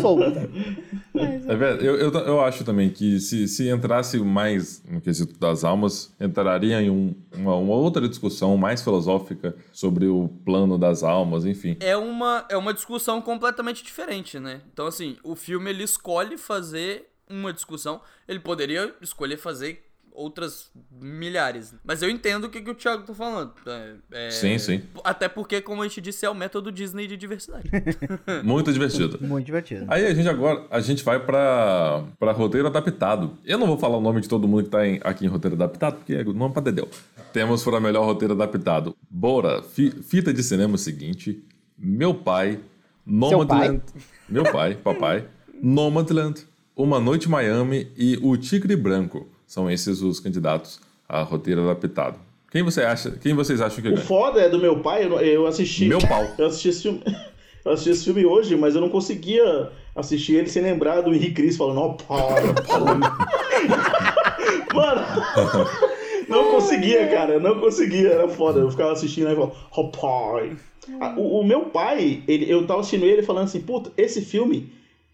Solta. 0.00 0.50
É 1.14 1.56
verdade. 1.56 1.86
Eu, 1.86 1.96
eu, 1.96 2.12
eu 2.12 2.40
acho 2.40 2.64
também 2.64 2.90
que 2.90 3.18
se, 3.20 3.48
se 3.48 3.68
entrasse 3.68 4.18
mais 4.18 4.82
no 4.88 5.00
quesito 5.00 5.38
das 5.38 5.64
almas, 5.64 6.14
entraria 6.20 6.80
em 6.82 6.90
um- 6.90 7.14
uma, 7.34 7.56
uma 7.56 7.74
outra 7.74 8.08
discussão 8.08 8.56
mais 8.56 8.82
filosófica 8.82 9.56
sobre 9.72 10.06
o 10.06 10.28
plano 10.44 10.76
das 10.78 11.02
almas, 11.02 11.44
enfim. 11.46 11.76
É 11.80 11.96
uma, 11.96 12.44
é 12.50 12.56
uma 12.56 12.74
discussão 12.74 13.22
completamente 13.22 13.82
diferente, 13.82 14.38
né? 14.38 14.60
Então, 14.72 14.86
assim, 14.86 15.16
o 15.24 15.34
filme 15.34 15.70
ele 15.70 15.84
escolhe 15.84 16.36
fazer 16.36 17.06
uma 17.28 17.52
discussão. 17.52 18.00
Ele 18.28 18.40
poderia 18.40 18.94
escolher 19.00 19.36
fazer 19.36 19.85
outras 20.16 20.70
milhares. 20.90 21.74
Mas 21.84 22.00
eu 22.02 22.08
entendo 22.08 22.44
o 22.44 22.48
que, 22.50 22.60
que 22.60 22.70
o 22.70 22.74
Thiago 22.74 23.02
tá 23.04 23.14
falando. 23.14 23.52
É, 23.66 23.94
é- 24.12 24.30
Sim, 24.30 24.58
sim. 24.58 24.82
Até 25.04 25.28
porque, 25.28 25.60
como 25.60 25.82
a 25.82 25.86
gente 25.88 26.00
disse, 26.00 26.24
é 26.24 26.30
o 26.30 26.34
método 26.34 26.72
Disney 26.72 27.06
de 27.06 27.16
diversidade. 27.16 27.70
Muito 28.42 28.72
divertido. 28.72 29.18
Muito 29.20 29.44
divertido. 29.46 29.84
Aí 29.88 30.06
a 30.06 30.14
gente 30.14 30.28
agora, 30.28 30.64
a 30.70 30.80
gente 30.80 31.04
vai 31.04 31.20
pra, 31.24 32.04
pra 32.18 32.32
roteiro 32.32 32.66
adaptado. 32.66 33.36
Eu 33.44 33.58
não 33.58 33.66
vou 33.66 33.78
falar 33.78 33.98
o 33.98 34.00
nome 34.00 34.20
de 34.22 34.28
todo 34.28 34.48
mundo 34.48 34.64
que 34.64 34.70
tá 34.70 34.86
em- 34.86 35.00
aqui 35.04 35.24
em 35.24 35.28
roteiro 35.28 35.54
adaptado, 35.54 35.96
porque 35.98 36.14
é 36.14 36.24
nome 36.24 36.52
pra 36.54 36.62
dedéu. 36.62 36.88
Temos 37.32 37.62
para 37.62 37.78
melhor 37.78 38.04
roteiro 38.06 38.32
adaptado. 38.34 38.96
Bora, 39.10 39.62
fi- 39.62 39.90
fita 40.02 40.32
de 40.32 40.42
cinema 40.42 40.78
seguinte. 40.78 41.44
Meu 41.78 42.14
pai, 42.14 42.58
Nomadland. 43.04 43.82
Meu 44.28 44.44
pai, 44.50 44.74
papai. 44.74 45.28
Nomadland, 45.62 46.46
Uma 46.74 46.98
Noite 47.00 47.28
em 47.28 47.30
Miami 47.30 47.90
e 47.96 48.18
O 48.22 48.36
Tigre 48.36 48.74
Branco. 48.76 49.28
São 49.46 49.70
esses 49.70 50.02
os 50.02 50.20
candidatos 50.20 50.80
a 51.08 51.22
roteiro 51.22 51.62
adaptado. 51.68 52.18
Quem 52.50 52.62
você 52.62 52.82
acha? 52.82 53.10
Quem 53.12 53.34
vocês 53.34 53.60
acham 53.60 53.82
que 53.82 53.88
O 53.88 53.92
ganha? 53.92 54.02
foda 54.04 54.40
é 54.40 54.48
do 54.48 54.58
meu 54.58 54.80
pai, 54.80 55.04
eu, 55.04 55.20
eu 55.20 55.46
assisti. 55.46 55.86
Meu 55.86 55.98
pau. 56.00 56.24
Eu 56.38 56.46
assisti 56.46 56.68
esse 56.68 56.82
filme. 56.82 57.02
Eu 57.64 57.72
assisti 57.72 57.90
esse 57.90 58.04
filme 58.04 58.24
hoje, 58.24 58.54
mas 58.56 58.76
eu 58.76 58.80
não 58.80 58.88
conseguia 58.88 59.72
assistir 59.96 60.36
ele 60.36 60.48
sem 60.48 60.62
lembrar 60.62 61.00
do 61.00 61.12
Henrique 61.12 61.34
Cris 61.34 61.56
falando, 61.56 61.80
ó, 61.80 61.88
pai, 61.94 62.44
Mano, 64.72 65.02
não 66.28 66.50
conseguia, 66.52 67.08
cara, 67.08 67.40
não 67.40 67.58
conseguia, 67.58 68.10
era 68.10 68.28
foda. 68.28 68.60
Eu 68.60 68.70
ficava 68.70 68.92
assistindo 68.92 69.28
e 69.30 69.34
falava, 69.34 69.52
ó, 69.72 69.82
pai. 69.84 70.56
Ah, 71.00 71.14
O, 71.16 71.40
o 71.40 71.44
meu 71.44 71.62
pai, 71.66 72.22
ele, 72.28 72.48
eu 72.48 72.64
tava 72.66 72.80
assistindo 72.80 73.04
ele 73.04 73.22
falando 73.22 73.44
assim, 73.46 73.60
puta, 73.60 73.90
esse 73.96 74.20
filme 74.22 74.72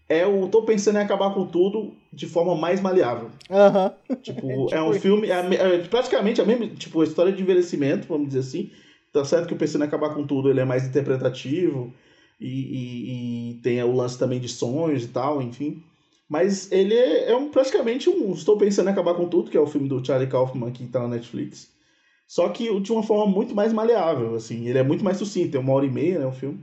é 0.09 0.25
o 0.25 0.47
Tô 0.47 0.63
Pensando 0.63 0.97
em 0.97 1.01
Acabar 1.01 1.33
com 1.33 1.45
Tudo 1.45 1.93
de 2.11 2.27
forma 2.27 2.55
mais 2.55 2.81
maleável. 2.81 3.29
Aham. 3.49 3.93
Tipo, 4.21 4.67
é 4.73 4.81
um 4.81 4.93
filme, 4.93 5.29
é, 5.29 5.39
é 5.55 5.77
praticamente 5.87 6.41
a 6.41 6.45
mesma, 6.45 6.67
tipo, 6.67 7.01
a 7.01 7.03
história 7.05 7.31
de 7.31 7.41
envelhecimento, 7.41 8.07
vamos 8.07 8.27
dizer 8.27 8.39
assim. 8.39 8.71
Tá 9.11 9.23
certo 9.23 9.47
que 9.47 9.53
o 9.53 9.57
Pensando 9.57 9.83
em 9.83 9.87
Acabar 9.87 10.13
com 10.13 10.25
Tudo, 10.25 10.49
ele 10.49 10.59
é 10.59 10.65
mais 10.65 10.85
interpretativo 10.87 11.93
e, 12.39 12.47
e- 12.47 13.51
e 13.51 13.53
tem 13.61 13.81
o 13.83 13.95
lance 13.95 14.17
também 14.17 14.39
de 14.39 14.47
sonhos 14.49 15.03
e 15.03 15.07
tal, 15.07 15.41
enfim. 15.41 15.81
Mas 16.27 16.71
ele 16.71 16.95
é, 16.95 17.31
é 17.31 17.35
um, 17.35 17.49
praticamente 17.49 18.09
um 18.09 18.31
Estou 18.33 18.57
Pensando 18.57 18.87
em 18.89 18.91
Acabar 18.91 19.13
com 19.13 19.27
Tudo, 19.27 19.51
que 19.51 19.57
é 19.57 19.59
o 19.61 19.67
filme 19.67 19.87
do 19.87 20.03
Charlie 20.03 20.29
Kaufman 20.29 20.71
que 20.71 20.85
tá 20.87 20.99
na 21.01 21.07
Netflix. 21.09 21.71
Só 22.27 22.49
que 22.49 22.79
de 22.79 22.91
uma 22.91 23.03
forma 23.03 23.31
muito 23.31 23.53
mais 23.53 23.71
maleável, 23.71 24.33
assim. 24.35 24.67
Ele 24.67 24.79
é 24.79 24.83
muito 24.83 25.03
mais 25.03 25.17
sucinto, 25.17 25.51
tem 25.51 25.61
uma 25.61 25.73
hora 25.73 25.85
e 25.85 25.91
meia, 25.91 26.19
né, 26.19 26.25
o 26.25 26.31
filme. 26.31 26.59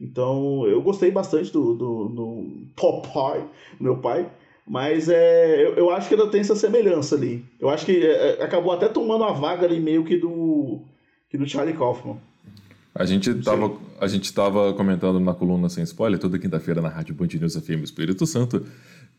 Então, 0.00 0.64
eu 0.66 0.80
gostei 0.80 1.10
bastante 1.10 1.52
do, 1.52 1.74
do, 1.74 2.08
do 2.08 2.46
Popeye, 2.76 3.44
meu 3.80 3.96
pai. 3.98 4.30
Mas 4.66 5.08
é, 5.08 5.64
eu, 5.66 5.74
eu 5.76 5.90
acho 5.90 6.08
que 6.08 6.14
ainda 6.14 6.28
tem 6.28 6.40
essa 6.42 6.54
semelhança 6.54 7.14
ali. 7.16 7.44
Eu 7.58 7.68
acho 7.70 7.86
que 7.86 7.96
é, 8.04 8.38
é, 8.38 8.42
acabou 8.44 8.70
até 8.72 8.86
tomando 8.88 9.24
a 9.24 9.32
vaga 9.32 9.64
ali 9.66 9.80
meio 9.80 10.04
que 10.04 10.16
do, 10.18 10.80
que 11.30 11.38
do 11.38 11.48
Charlie 11.48 11.74
Kaufman. 11.76 12.16
A 12.94 13.04
gente 13.06 13.32
tava, 13.36 13.76
a 14.00 14.06
gente 14.06 14.32
tava 14.32 14.72
comentando 14.74 15.18
na 15.20 15.32
coluna 15.32 15.68
sem 15.68 15.82
spoiler, 15.84 16.18
toda 16.18 16.38
quinta-feira 16.38 16.80
na 16.82 16.88
Rádio 16.88 17.14
Band 17.14 17.28
News 17.34 17.56
FM 17.56 17.82
Espírito 17.82 18.26
Santo, 18.26 18.64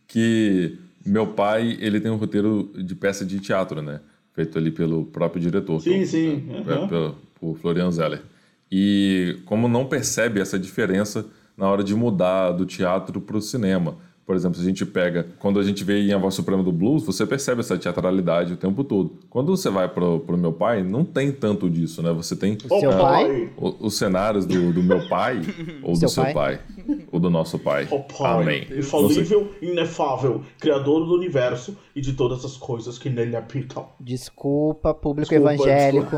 que 0.08 0.78
meu 1.06 1.28
pai, 1.28 1.78
ele 1.80 2.00
tem 2.00 2.12
um 2.12 2.18
roteiro 2.18 2.70
de 2.76 2.94
peça 2.94 3.26
de 3.26 3.40
teatro, 3.40 3.82
né? 3.82 4.02
Feito 4.34 4.58
ali 4.58 4.70
pelo 4.72 5.06
próprio 5.06 5.42
diretor. 5.42 5.82
Sim, 5.82 6.00
que 6.00 6.06
sim, 6.06 6.46
é, 6.52 6.58
aham. 6.74 6.88
pelo- 6.88 7.16
por 7.40 7.58
Florian 7.58 7.90
Zeller. 7.92 8.22
E 8.72 9.38
como 9.46 9.68
não 9.68 9.86
percebe 9.86 10.40
essa 10.40 10.58
diferença 10.60 11.26
na 11.58 11.70
hora 11.70 11.84
de 11.84 11.96
mudar 11.96 12.52
do 12.52 12.66
teatro 12.66 13.20
para 13.20 13.38
o 13.38 13.42
cinema. 13.42 13.96
Por 14.26 14.36
exemplo, 14.36 14.58
se 14.60 14.64
a 14.64 14.68
gente 14.68 14.86
pega, 14.86 15.26
quando 15.40 15.60
a 15.60 15.64
gente 15.64 15.84
vê 15.84 16.02
em 16.02 16.14
A 16.14 16.18
Voz 16.20 16.36
Suprema 16.36 16.62
do 16.62 16.72
Blues, 16.72 17.04
você 17.04 17.26
percebe 17.26 17.62
essa 17.62 17.76
teatralidade 17.80 18.54
o 18.54 18.58
tempo 18.58 18.84
todo. 18.84 19.18
Quando 19.28 19.58
você 19.58 19.72
vai 19.72 19.88
pro, 19.90 20.20
pro 20.20 20.38
meu 20.38 20.54
pai, 20.54 20.84
não 20.84 21.04
tem 21.04 21.32
tanto 21.32 21.68
disso, 21.68 22.04
né? 22.04 22.12
Você 22.14 22.36
tem 22.36 22.56
O 22.70 22.80
seu 22.80 22.92
ah, 22.92 22.98
pai? 22.98 23.50
o- 23.58 23.88
os 23.88 23.98
cenários 23.98 24.46
do, 24.46 24.72
do 24.72 24.84
meu 24.84 25.10
pai 25.10 25.42
ou 25.82 25.96
Seu 25.96 26.08
do 26.08 26.12
seu 26.14 26.24
pai? 26.26 26.34
pai, 26.34 26.60
ou 27.12 27.20
do 27.20 27.28
nosso 27.32 27.58
pai. 27.58 27.88
O 27.90 28.02
Pai, 28.04 28.42
Amém. 28.44 28.68
Infalível, 28.72 29.52
inefável, 29.64 30.44
criador 30.60 31.08
do 31.08 31.16
universo 31.16 31.76
e 31.96 32.00
de 32.00 32.14
todas 32.14 32.46
as 32.46 32.56
coisas 32.56 33.00
que 33.00 33.10
nele 33.10 33.36
habitam. 33.36 33.88
Desculpa, 34.00 34.94
público 34.94 35.28
Desculpa, 35.32 35.56
evangélico. 35.56 36.16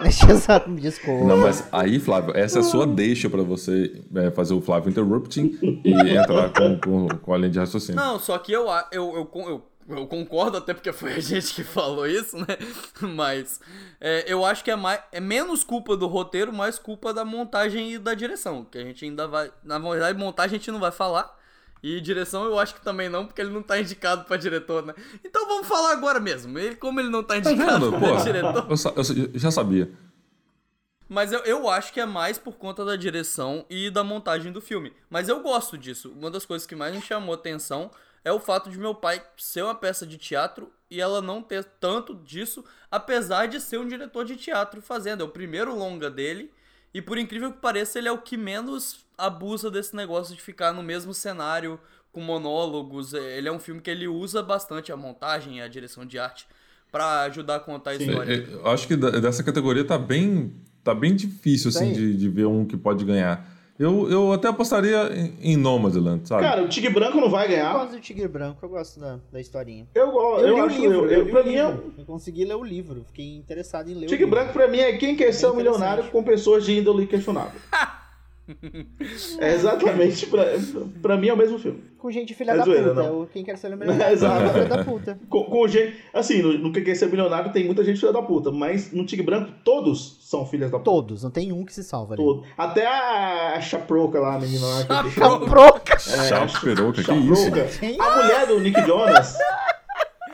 Eu 0.28 0.36
só. 0.38 0.58
Desculpa. 0.58 1.24
Não, 1.24 1.38
mas 1.38 1.66
aí, 1.72 1.98
Flávio, 1.98 2.36
essa 2.36 2.58
é 2.58 2.60
a 2.60 2.64
sua 2.64 2.86
deixa 2.86 3.30
para 3.30 3.42
você 3.42 4.02
é, 4.14 4.30
fazer 4.30 4.54
o 4.54 4.60
Flávio 4.60 4.90
interrupting 4.90 5.58
e 5.84 5.92
entrar 6.16 6.52
com, 6.52 6.78
com, 6.78 7.08
com 7.18 7.34
a 7.34 7.36
linha 7.36 7.50
de 7.50 7.58
raciocínio. 7.58 8.00
Não, 8.00 8.18
só 8.18 8.38
que 8.38 8.52
eu, 8.52 8.66
eu, 8.92 9.14
eu, 9.14 9.30
eu, 9.34 9.62
eu 9.88 10.06
concordo, 10.06 10.58
até 10.58 10.74
porque 10.74 10.92
foi 10.92 11.14
a 11.14 11.20
gente 11.20 11.54
que 11.54 11.64
falou 11.64 12.06
isso, 12.06 12.36
né? 12.36 12.56
Mas 13.00 13.60
é, 14.00 14.24
eu 14.26 14.44
acho 14.44 14.62
que 14.62 14.70
é, 14.70 14.76
mais, 14.76 15.00
é 15.12 15.20
menos 15.20 15.64
culpa 15.64 15.96
do 15.96 16.06
roteiro, 16.06 16.52
mais 16.52 16.78
culpa 16.78 17.14
da 17.14 17.24
montagem 17.24 17.94
e 17.94 17.98
da 17.98 18.14
direção. 18.14 18.64
Que 18.64 18.78
a 18.78 18.84
gente 18.84 19.04
ainda 19.04 19.26
vai. 19.26 19.50
Na 19.64 19.78
verdade, 19.78 20.18
montagem 20.18 20.56
a 20.56 20.58
gente 20.58 20.70
não 20.70 20.80
vai 20.80 20.92
falar. 20.92 21.35
E 21.82 22.00
direção 22.00 22.44
eu 22.44 22.58
acho 22.58 22.74
que 22.74 22.80
também 22.80 23.08
não, 23.08 23.26
porque 23.26 23.40
ele 23.40 23.50
não 23.50 23.62
tá 23.62 23.78
indicado 23.80 24.24
pra 24.24 24.36
diretor, 24.36 24.84
né? 24.84 24.94
Então 25.24 25.46
vamos 25.46 25.66
falar 25.68 25.92
agora 25.92 26.18
mesmo. 26.18 26.58
Ele, 26.58 26.74
como 26.76 26.98
ele 27.00 27.08
não 27.10 27.22
tá 27.22 27.40
Tá 27.40 27.52
indicado 27.52 27.90
vendo? 27.90 27.98
pra 28.00 28.22
diretor. 28.22 28.66
eu, 28.68 29.30
eu 29.32 29.38
já 29.38 29.50
sabia. 29.50 29.90
Mas 31.08 31.32
eu, 31.32 31.40
eu 31.40 31.68
acho 31.70 31.92
que 31.92 32.00
é 32.00 32.06
mais 32.06 32.36
por 32.38 32.56
conta 32.56 32.84
da 32.84 32.96
direção 32.96 33.64
e 33.70 33.90
da 33.90 34.02
montagem 34.02 34.50
do 34.50 34.60
filme. 34.60 34.92
Mas 35.08 35.28
eu 35.28 35.40
gosto 35.40 35.78
disso. 35.78 36.12
Uma 36.18 36.30
das 36.30 36.44
coisas 36.44 36.66
que 36.66 36.74
mais 36.74 36.94
me 36.94 37.00
chamou 37.00 37.34
atenção 37.34 37.90
é 38.24 38.32
o 38.32 38.40
fato 38.40 38.68
de 38.68 38.76
meu 38.78 38.92
pai 38.94 39.22
ser 39.36 39.62
uma 39.62 39.74
peça 39.74 40.04
de 40.04 40.18
teatro 40.18 40.72
e 40.90 41.00
ela 41.00 41.22
não 41.22 41.40
ter 41.42 41.62
tanto 41.62 42.14
disso, 42.16 42.64
apesar 42.90 43.46
de 43.46 43.60
ser 43.60 43.78
um 43.78 43.86
diretor 43.86 44.24
de 44.24 44.34
teatro 44.34 44.82
fazendo. 44.82 45.20
É 45.22 45.24
o 45.24 45.28
primeiro 45.28 45.76
longa 45.76 46.10
dele. 46.10 46.50
E 46.96 47.02
por 47.02 47.18
incrível 47.18 47.52
que 47.52 47.58
pareça, 47.58 47.98
ele 47.98 48.08
é 48.08 48.10
o 48.10 48.16
que 48.16 48.38
menos 48.38 49.04
abusa 49.18 49.70
desse 49.70 49.94
negócio 49.94 50.34
de 50.34 50.40
ficar 50.40 50.72
no 50.72 50.82
mesmo 50.82 51.12
cenário, 51.12 51.78
com 52.10 52.22
monólogos. 52.22 53.12
Ele 53.12 53.46
é 53.46 53.52
um 53.52 53.58
filme 53.58 53.82
que 53.82 53.90
ele 53.90 54.08
usa 54.08 54.42
bastante 54.42 54.90
a 54.90 54.96
montagem 54.96 55.58
e 55.58 55.60
a 55.60 55.68
direção 55.68 56.06
de 56.06 56.18
arte 56.18 56.46
para 56.90 57.24
ajudar 57.24 57.56
a 57.56 57.60
contar 57.60 57.90
a 57.90 57.96
história. 57.96 58.32
É, 58.32 58.36
é, 58.38 58.54
eu 58.54 58.66
acho 58.68 58.88
que 58.88 58.96
dessa 58.96 59.42
categoria 59.42 59.84
tá 59.84 59.98
bem, 59.98 60.54
tá 60.82 60.94
bem 60.94 61.14
difícil, 61.14 61.68
assim, 61.68 61.92
Tem. 61.92 61.92
de, 61.92 62.16
de 62.16 62.28
ver 62.30 62.46
um 62.46 62.64
que 62.64 62.78
pode 62.78 63.04
ganhar. 63.04 63.46
Eu, 63.78 64.10
eu 64.10 64.32
até 64.32 64.48
apostaria 64.48 65.10
em, 65.14 65.52
em 65.52 65.56
Nomadland, 65.56 66.26
sabe? 66.26 66.42
Cara, 66.42 66.62
o 66.64 66.68
Tigre 66.68 66.88
Branco 66.90 67.20
não 67.20 67.28
vai 67.28 67.44
Eu 67.44 67.50
ganhar. 67.50 67.72
gosto 67.74 67.92
do 67.92 68.00
Tigre 68.00 68.26
Branco, 68.26 68.58
eu 68.64 68.68
gosto 68.70 68.98
da, 68.98 69.18
da 69.30 69.38
historinha. 69.40 69.86
Eu, 69.94 70.10
go- 70.12 70.38
eu, 70.38 70.54
li 70.54 70.60
o 70.60 70.64
acho, 70.64 70.80
livro, 70.80 71.10
eu, 71.10 71.10
eu, 71.10 71.26
pra 71.28 71.42
mim, 71.42 71.56
é. 71.56 71.62
Eu 71.98 72.04
consegui 72.06 72.44
ler 72.46 72.54
o 72.56 72.64
livro, 72.64 73.04
fiquei 73.06 73.36
interessado 73.36 73.90
em 73.90 73.94
ler 73.94 74.06
o 74.06 74.08
Tigre 74.08 74.24
livro. 74.24 74.30
Branco 74.30 74.52
pra 74.54 74.66
mim 74.66 74.78
é 74.78 74.96
quem 74.96 75.14
quer 75.14 75.30
ser 75.32 75.46
É 75.46 75.50
um 75.50 75.56
milionário 75.56 76.04
com 76.10 76.22
pessoas 76.22 76.64
de 76.64 76.78
índole 76.78 77.06
questionável. 77.06 77.60
é 79.40 79.54
exatamente, 79.54 80.26
pra, 80.26 80.44
pra 81.02 81.16
mim 81.16 81.28
é 81.28 81.34
o 81.34 81.36
mesmo 81.36 81.58
filme. 81.58 81.82
Com 81.98 82.10
gente 82.10 82.32
filha 82.32 82.52
É 82.52 82.56
da 82.56 82.64
zoeira, 82.64 82.90
puta. 82.94 83.02
não. 83.02 83.26
Quem 83.26 83.44
quer 83.44 83.58
ser 83.58 83.74
o 83.74 83.76
melhor 83.76 84.00
É, 84.00 84.12
exato. 84.12 84.52
filha 84.52 84.64
da 84.66 84.84
puta. 84.84 85.18
Com, 85.28 85.44
com 85.44 85.66
gente, 85.68 85.96
assim, 86.14 86.40
no, 86.42 86.56
no 86.56 86.72
Quem 86.72 86.84
Quer 86.84 86.94
Ser 86.94 87.06
Milionário 87.10 87.52
tem 87.52 87.64
muita 87.66 87.82
gente 87.82 87.98
filha 87.98 88.12
da 88.12 88.22
puta, 88.22 88.52
mas 88.52 88.92
no 88.92 89.04
Tigre 89.04 89.26
Branco 89.26 89.50
todos 89.64 90.15
são 90.28 90.44
filhas 90.44 90.70
da 90.72 90.78
puta. 90.78 90.90
Todos, 90.90 91.22
não 91.22 91.30
tem 91.30 91.52
um 91.52 91.64
que 91.64 91.72
se 91.72 91.84
salva 91.84 92.14
ali. 92.14 92.22
Todo. 92.22 92.44
Até 92.58 92.84
a 92.86 93.60
Chaproca 93.60 94.18
lá, 94.18 94.34
a 94.34 94.38
menina 94.40 94.66
lá. 94.66 94.84
que- 94.84 94.92
É, 94.92 95.10
Chaproca. 95.10 95.96
Que 97.04 97.12
isso? 97.12 97.44
Chaproca. 97.44 97.68
A 98.00 98.16
mulher 98.16 98.46
do 98.48 98.58
Nick 98.60 98.80
Jonas. 98.84 99.38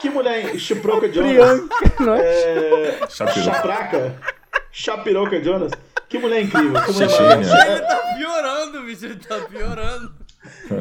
Que 0.00 0.08
mulher, 0.08 0.58
Chaproca 0.58 1.12
Jonas. 1.12 1.30
Priyanka, 1.30 1.92
não 2.04 2.14
é? 2.14 2.22
É. 2.22 2.98
Chapraca. 3.08 4.16
Chapiroca 4.70 5.42
Jonas. 5.42 5.72
Que 6.08 6.18
mulher 6.18 6.42
incrível. 6.42 6.82
Que 6.82 6.92
mulher. 6.92 7.40
Ele 7.40 7.80
tá 7.82 8.14
piorando, 8.16 8.82
bicho. 8.84 9.04
Ele 9.04 9.16
tá 9.16 9.40
piorando. 9.40 10.12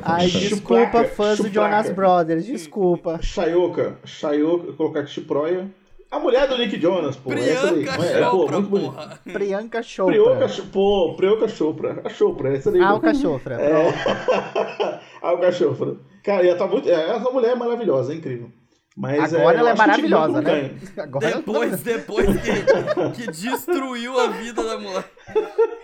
Ai, 0.03 0.27
desculpa, 0.27 0.85
Chupraca, 0.85 1.07
fãs 1.09 1.37
do 1.37 1.47
chupraca. 1.47 1.69
Jonas 1.83 1.89
Brothers, 1.91 2.45
desculpa. 2.45 3.19
Chayoka. 3.21 3.97
Chayoka, 4.05 4.65
vou 4.67 4.73
colocar 4.75 5.01
aqui 5.01 5.11
Chiproia. 5.11 5.69
A 6.11 6.19
mulher 6.19 6.45
do 6.47 6.57
Nick 6.57 6.77
Jonas, 6.79 7.15
pô. 7.15 7.31
essa 7.31 7.71
daí. 7.71 7.85
Priyanka 7.85 8.03
É, 8.05 8.29
pô, 8.29 8.37
Chopra, 8.39 8.55
muito 8.57 8.69
bonito. 8.69 8.91
porra. 8.93 9.19
Priyanka 9.31 9.81
Chopra. 9.83 10.47
Cho- 10.49 10.63
pô, 10.67 11.13
Prioka 11.15 11.47
Chopra. 11.47 12.01
A 12.03 12.09
Chopra, 12.09 12.53
essa 12.53 12.69
daí. 12.71 12.81
Ah, 12.81 12.93
o 12.95 12.99
Cachofra. 12.99 13.55
É. 13.55 13.71
ah, 15.21 15.33
o 15.33 15.37
Cachofra. 15.39 15.95
Cara, 16.23 16.45
ela 16.45 16.57
tá 16.57 16.67
muito. 16.67 16.89
é, 16.89 16.93
Essa 17.15 17.31
mulher 17.31 17.51
é 17.51 17.55
maravilhosa, 17.55 18.11
é 18.13 18.17
incrível. 18.17 18.51
Mas, 18.95 19.33
Agora 19.33 19.55
eu 19.55 19.59
ela 19.61 19.69
é 19.69 19.75
maravilhosa, 19.75 20.41
né? 20.41 20.71
Agora 20.97 21.25
ela- 21.29 21.37
Depois, 21.37 21.81
depois 21.81 22.27
que, 22.27 23.21
que 23.23 23.31
destruiu 23.31 24.19
a 24.19 24.27
vida 24.27 24.61
da 24.63 24.77
mulher. 24.77 25.05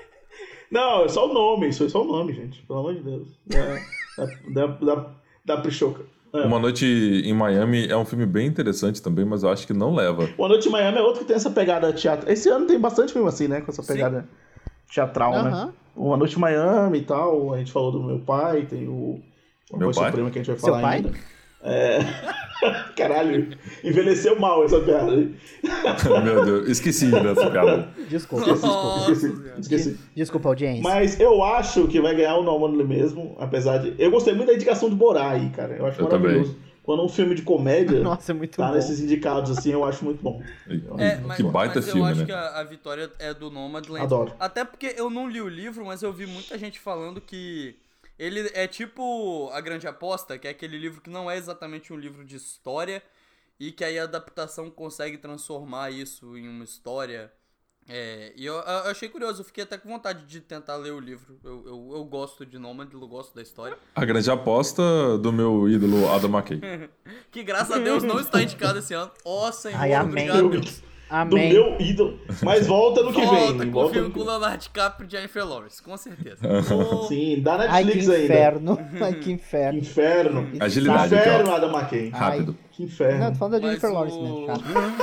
Não, 0.70 1.06
é 1.06 1.08
só 1.08 1.30
o 1.30 1.34
nome, 1.34 1.70
isso 1.70 1.86
é 1.86 1.90
só 1.90 2.02
o 2.02 2.06
nome, 2.06 2.34
gente. 2.34 2.62
Pelo 2.64 2.80
amor 2.80 2.94
de 2.96 3.00
Deus. 3.02 3.40
Da, 3.48 4.26
da, 4.54 4.68
da, 4.68 4.96
da, 4.96 5.10
da 5.46 5.58
Prishoka. 5.62 6.04
É. 6.34 6.42
Uma 6.42 6.60
Noite 6.60 6.86
em 6.86 7.34
Miami 7.34 7.88
é 7.88 7.96
um 7.96 8.06
filme 8.06 8.26
bem 8.26 8.48
interessante 8.48 9.02
também, 9.02 9.26
mas 9.26 9.44
eu 9.44 9.50
acho 9.50 9.66
que 9.66 9.74
não 9.74 9.96
leva. 9.96 10.28
Boa 10.38 10.50
Noite 10.50 10.68
em 10.68 10.72
Miami 10.72 10.98
é 10.98 11.02
outro 11.02 11.22
que 11.22 11.26
tem 11.26 11.36
essa 11.36 11.50
pegada 11.50 11.92
teatro. 11.94 12.30
Esse 12.32 12.50
ano 12.50 12.66
tem 12.66 12.80
bastante 12.80 13.14
filme 13.14 13.28
assim, 13.28 13.48
né? 13.48 13.62
Com 13.62 13.72
essa 13.72 13.82
Sim. 13.82 13.94
pegada 13.94 14.28
teatral, 14.92 15.44
né? 15.44 15.70
Uma 15.96 16.18
Noite 16.18 16.38
em 16.38 16.40
Miami 16.40 17.00
e 17.00 17.04
tal. 17.04 17.54
A 17.54 17.58
gente 17.58 17.72
falou 17.72 17.92
do 17.92 18.04
meu 18.04 18.20
pai, 18.20 18.66
tem 18.66 18.88
o. 18.88 19.20
Uma 19.72 19.80
Meu 19.80 19.92
pai? 19.92 20.06
Suprema 20.06 20.32
que 20.32 20.40
a 20.40 20.42
gente 20.42 20.52
vai 20.52 20.60
Seu 20.60 20.70
falar 20.70 20.82
pai? 20.82 20.96
ainda. 20.98 21.14
É. 21.62 22.00
Caralho, 22.96 23.56
envelheceu 23.84 24.40
mal 24.40 24.64
essa 24.64 24.80
piada 24.80 25.12
aí. 25.12 25.36
Meu 26.24 26.46
Deus, 26.46 26.70
esqueci 26.70 27.12
dessa 27.12 27.50
piada. 27.50 27.90
Desculpa, 28.10 28.52
Esqueci, 28.52 28.62
desculpa. 28.62 29.12
Esqueci, 29.12 29.60
esqueci. 29.60 30.00
Desculpa, 30.16 30.50
audiência. 30.50 30.84
Mas 30.84 31.20
eu 31.20 31.44
acho 31.44 31.88
que 31.88 32.02
vai 32.02 32.16
ganhar 32.16 32.36
o 32.38 32.44
Norman 32.44 32.84
mesmo, 32.84 33.36
apesar 33.40 33.80
de. 33.80 33.96
Eu 33.98 34.12
gostei 34.12 34.34
muito 34.34 34.48
da 34.48 34.56
indicação 34.56 34.90
do 34.90 34.96
Borá 34.96 35.32
aí, 35.32 35.50
cara. 35.50 35.76
Eu 35.76 35.86
acho 35.86 36.00
Eu 36.00 36.06
maravilhoso. 36.06 36.58
Quando 36.84 37.04
um 37.04 37.10
filme 37.10 37.36
de 37.36 37.42
comédia 37.42 38.00
Nossa, 38.02 38.32
é 38.32 38.36
muito 38.36 38.56
tá 38.56 38.70
bom. 38.70 38.74
nesses 38.74 39.02
indicados 39.02 39.52
assim, 39.52 39.74
eu 39.74 39.84
acho 39.84 40.06
muito 40.06 40.24
bom. 40.24 40.42
É, 40.98 41.18
mas, 41.18 41.36
que 41.36 41.44
baita 41.44 41.76
mas 41.76 41.86
filme, 41.86 42.00
eu 42.00 42.06
acho 42.06 42.20
né? 42.22 42.26
que 42.26 42.32
a, 42.32 42.60
a 42.60 42.64
vitória 42.64 43.12
é 43.20 43.34
do 43.34 43.52
Nomadland. 43.52 44.06
Adoro. 44.06 44.34
Até 44.40 44.64
porque 44.64 44.96
eu 44.98 45.10
não 45.10 45.28
li 45.30 45.42
o 45.42 45.50
livro, 45.50 45.86
mas 45.86 46.02
eu 46.02 46.14
vi 46.14 46.26
muita 46.26 46.58
gente 46.58 46.80
falando 46.80 47.20
que 47.20 47.76
ele 48.18 48.50
é 48.54 48.68
tipo 48.68 49.50
A 49.54 49.62
Grande 49.62 49.88
Aposta, 49.88 50.38
que 50.38 50.48
é 50.48 50.52
aquele 50.52 50.78
livro 50.78 51.02
que 51.02 51.10
não 51.10 51.30
é 51.30 51.38
exatamente 51.38 51.94
um 51.94 51.98
livro 51.98 52.26
de 52.26 52.36
história 52.36 53.02
e 53.60 53.72
que 53.72 53.84
aí 53.84 53.98
a 53.98 54.04
adaptação 54.04 54.70
consegue 54.70 55.18
transformar 55.18 55.92
isso 55.92 56.38
em 56.38 56.48
uma 56.48 56.64
história. 56.64 57.32
É, 57.90 58.34
e 58.36 58.46
eu, 58.46 58.56
eu 58.56 58.92
achei 58.92 59.08
curioso, 59.08 59.42
eu 59.42 59.46
fiquei 59.46 59.64
até 59.64 59.78
com 59.78 59.88
vontade 59.88 60.26
de 60.26 60.42
tentar 60.42 60.76
ler 60.76 60.92
o 60.92 61.00
livro. 61.00 61.40
Eu, 61.44 61.66
eu, 61.66 61.92
eu 61.96 62.04
gosto 62.04 62.46
de 62.46 62.60
Nomad, 62.60 62.92
eu 62.92 63.08
gosto 63.08 63.34
da 63.34 63.42
história. 63.42 63.78
A 63.96 64.04
grande 64.04 64.30
aposta 64.30 65.18
do 65.18 65.32
meu 65.32 65.70
ídolo 65.70 66.10
Adam 66.10 66.30
McKay. 66.30 66.60
Que 67.32 67.44
graças 67.44 67.72
a 67.72 67.80
Deus 67.80 68.04
não 68.04 68.20
está 68.20 68.42
indicado 68.42 68.80
esse 68.80 68.94
ano. 68.94 69.12
Ó, 69.24 69.52
Senhor, 69.52 69.80
Ai, 69.80 69.94
amém. 69.94 70.30
obrigado, 70.30 70.62
Deus. 71.10 71.30
Do 71.30 71.36
Amém. 71.36 71.54
meu 71.54 71.76
ídolo. 71.80 72.20
Mas 72.44 72.68
volta 72.68 73.02
no 73.04 73.14
que 73.14 73.22
Volta 73.26 73.36
vem. 73.54 73.58
com 73.58 73.64
o 73.68 73.72
Volta 73.72 73.94
filme 73.94 74.08
no 74.10 74.14
com 74.14 74.20
que... 74.20 74.26
o 74.26 74.30
Leonardo 74.30 74.58
DiCaprio 74.64 75.08
e 75.08 75.12
Jennifer 75.12 75.46
Lawrence, 75.48 75.82
com 75.82 75.96
certeza. 75.98 76.38
Oh, 76.46 77.04
Sim, 77.08 77.42
dá 77.42 77.56
Ai, 77.56 77.68
que 77.84 77.86
Netflix 77.96 78.10
ainda. 78.10 78.24
inferno. 78.26 78.78
Ai, 79.02 79.14
que 79.16 79.32
inferno. 79.32 79.80
Inferno. 79.80 80.52
Agilidade 80.60 81.16
aqui, 81.16 81.30
Inferno. 81.30 81.56
Adam 81.56 81.72
McKay. 81.78 82.10
Rápido. 82.10 82.58
Que 82.72 82.84
inferno. 82.84 83.20
Não, 83.20 83.32
tô 83.32 83.38
falando 83.40 83.54
da 83.54 83.60
Mas 83.60 83.70
Jennifer 83.70 83.90
o- 83.90 83.94
Lawrence, 83.94 84.20
né? 84.22 84.98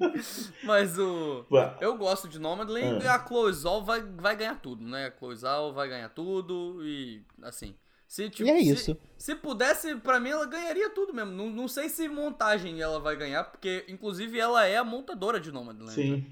Mas 0.64 0.98
o. 0.98 1.44
Ué. 1.50 1.74
Eu 1.80 1.96
gosto 1.98 2.28
de 2.28 2.38
Nomadland 2.38 3.00
Ah. 3.02 3.04
e 3.04 3.08
a 3.08 3.18
Chloe 3.26 3.52
Zhao 3.52 3.84
vai, 3.84 4.00
vai 4.02 4.36
ganhar 4.36 4.54
tudo, 4.60 4.84
né? 4.86 5.06
A 5.06 5.18
Chloe 5.18 5.36
Zhao 5.36 5.72
vai 5.72 5.88
ganhar 5.88 6.08
tudo 6.10 6.78
e 6.82 7.22
assim. 7.42 7.74
Se, 8.10 8.28
tipo, 8.28 8.48
E 8.48 8.50
é 8.50 8.58
se- 8.58 8.70
isso. 8.72 8.96
Se, 9.16 9.36
pudesse, 9.36 9.94
pra 9.94 10.18
mim, 10.18 10.30
ela 10.30 10.44
ganharia 10.44 10.90
tudo 10.90 11.14
mesmo. 11.14 11.30
Não, 11.30 11.48
não 11.48 11.68
sei 11.68 11.88
se 11.88 12.08
montagem 12.08 12.80
ela 12.80 12.98
vai 12.98 13.14
ganhar, 13.14 13.44
porque 13.44 13.84
inclusive 13.88 14.36
ela 14.36 14.66
é 14.66 14.76
a 14.76 14.82
montadora 14.82 15.38
de 15.38 15.52
Nomadland. 15.52 15.94
Sim. 15.94 16.26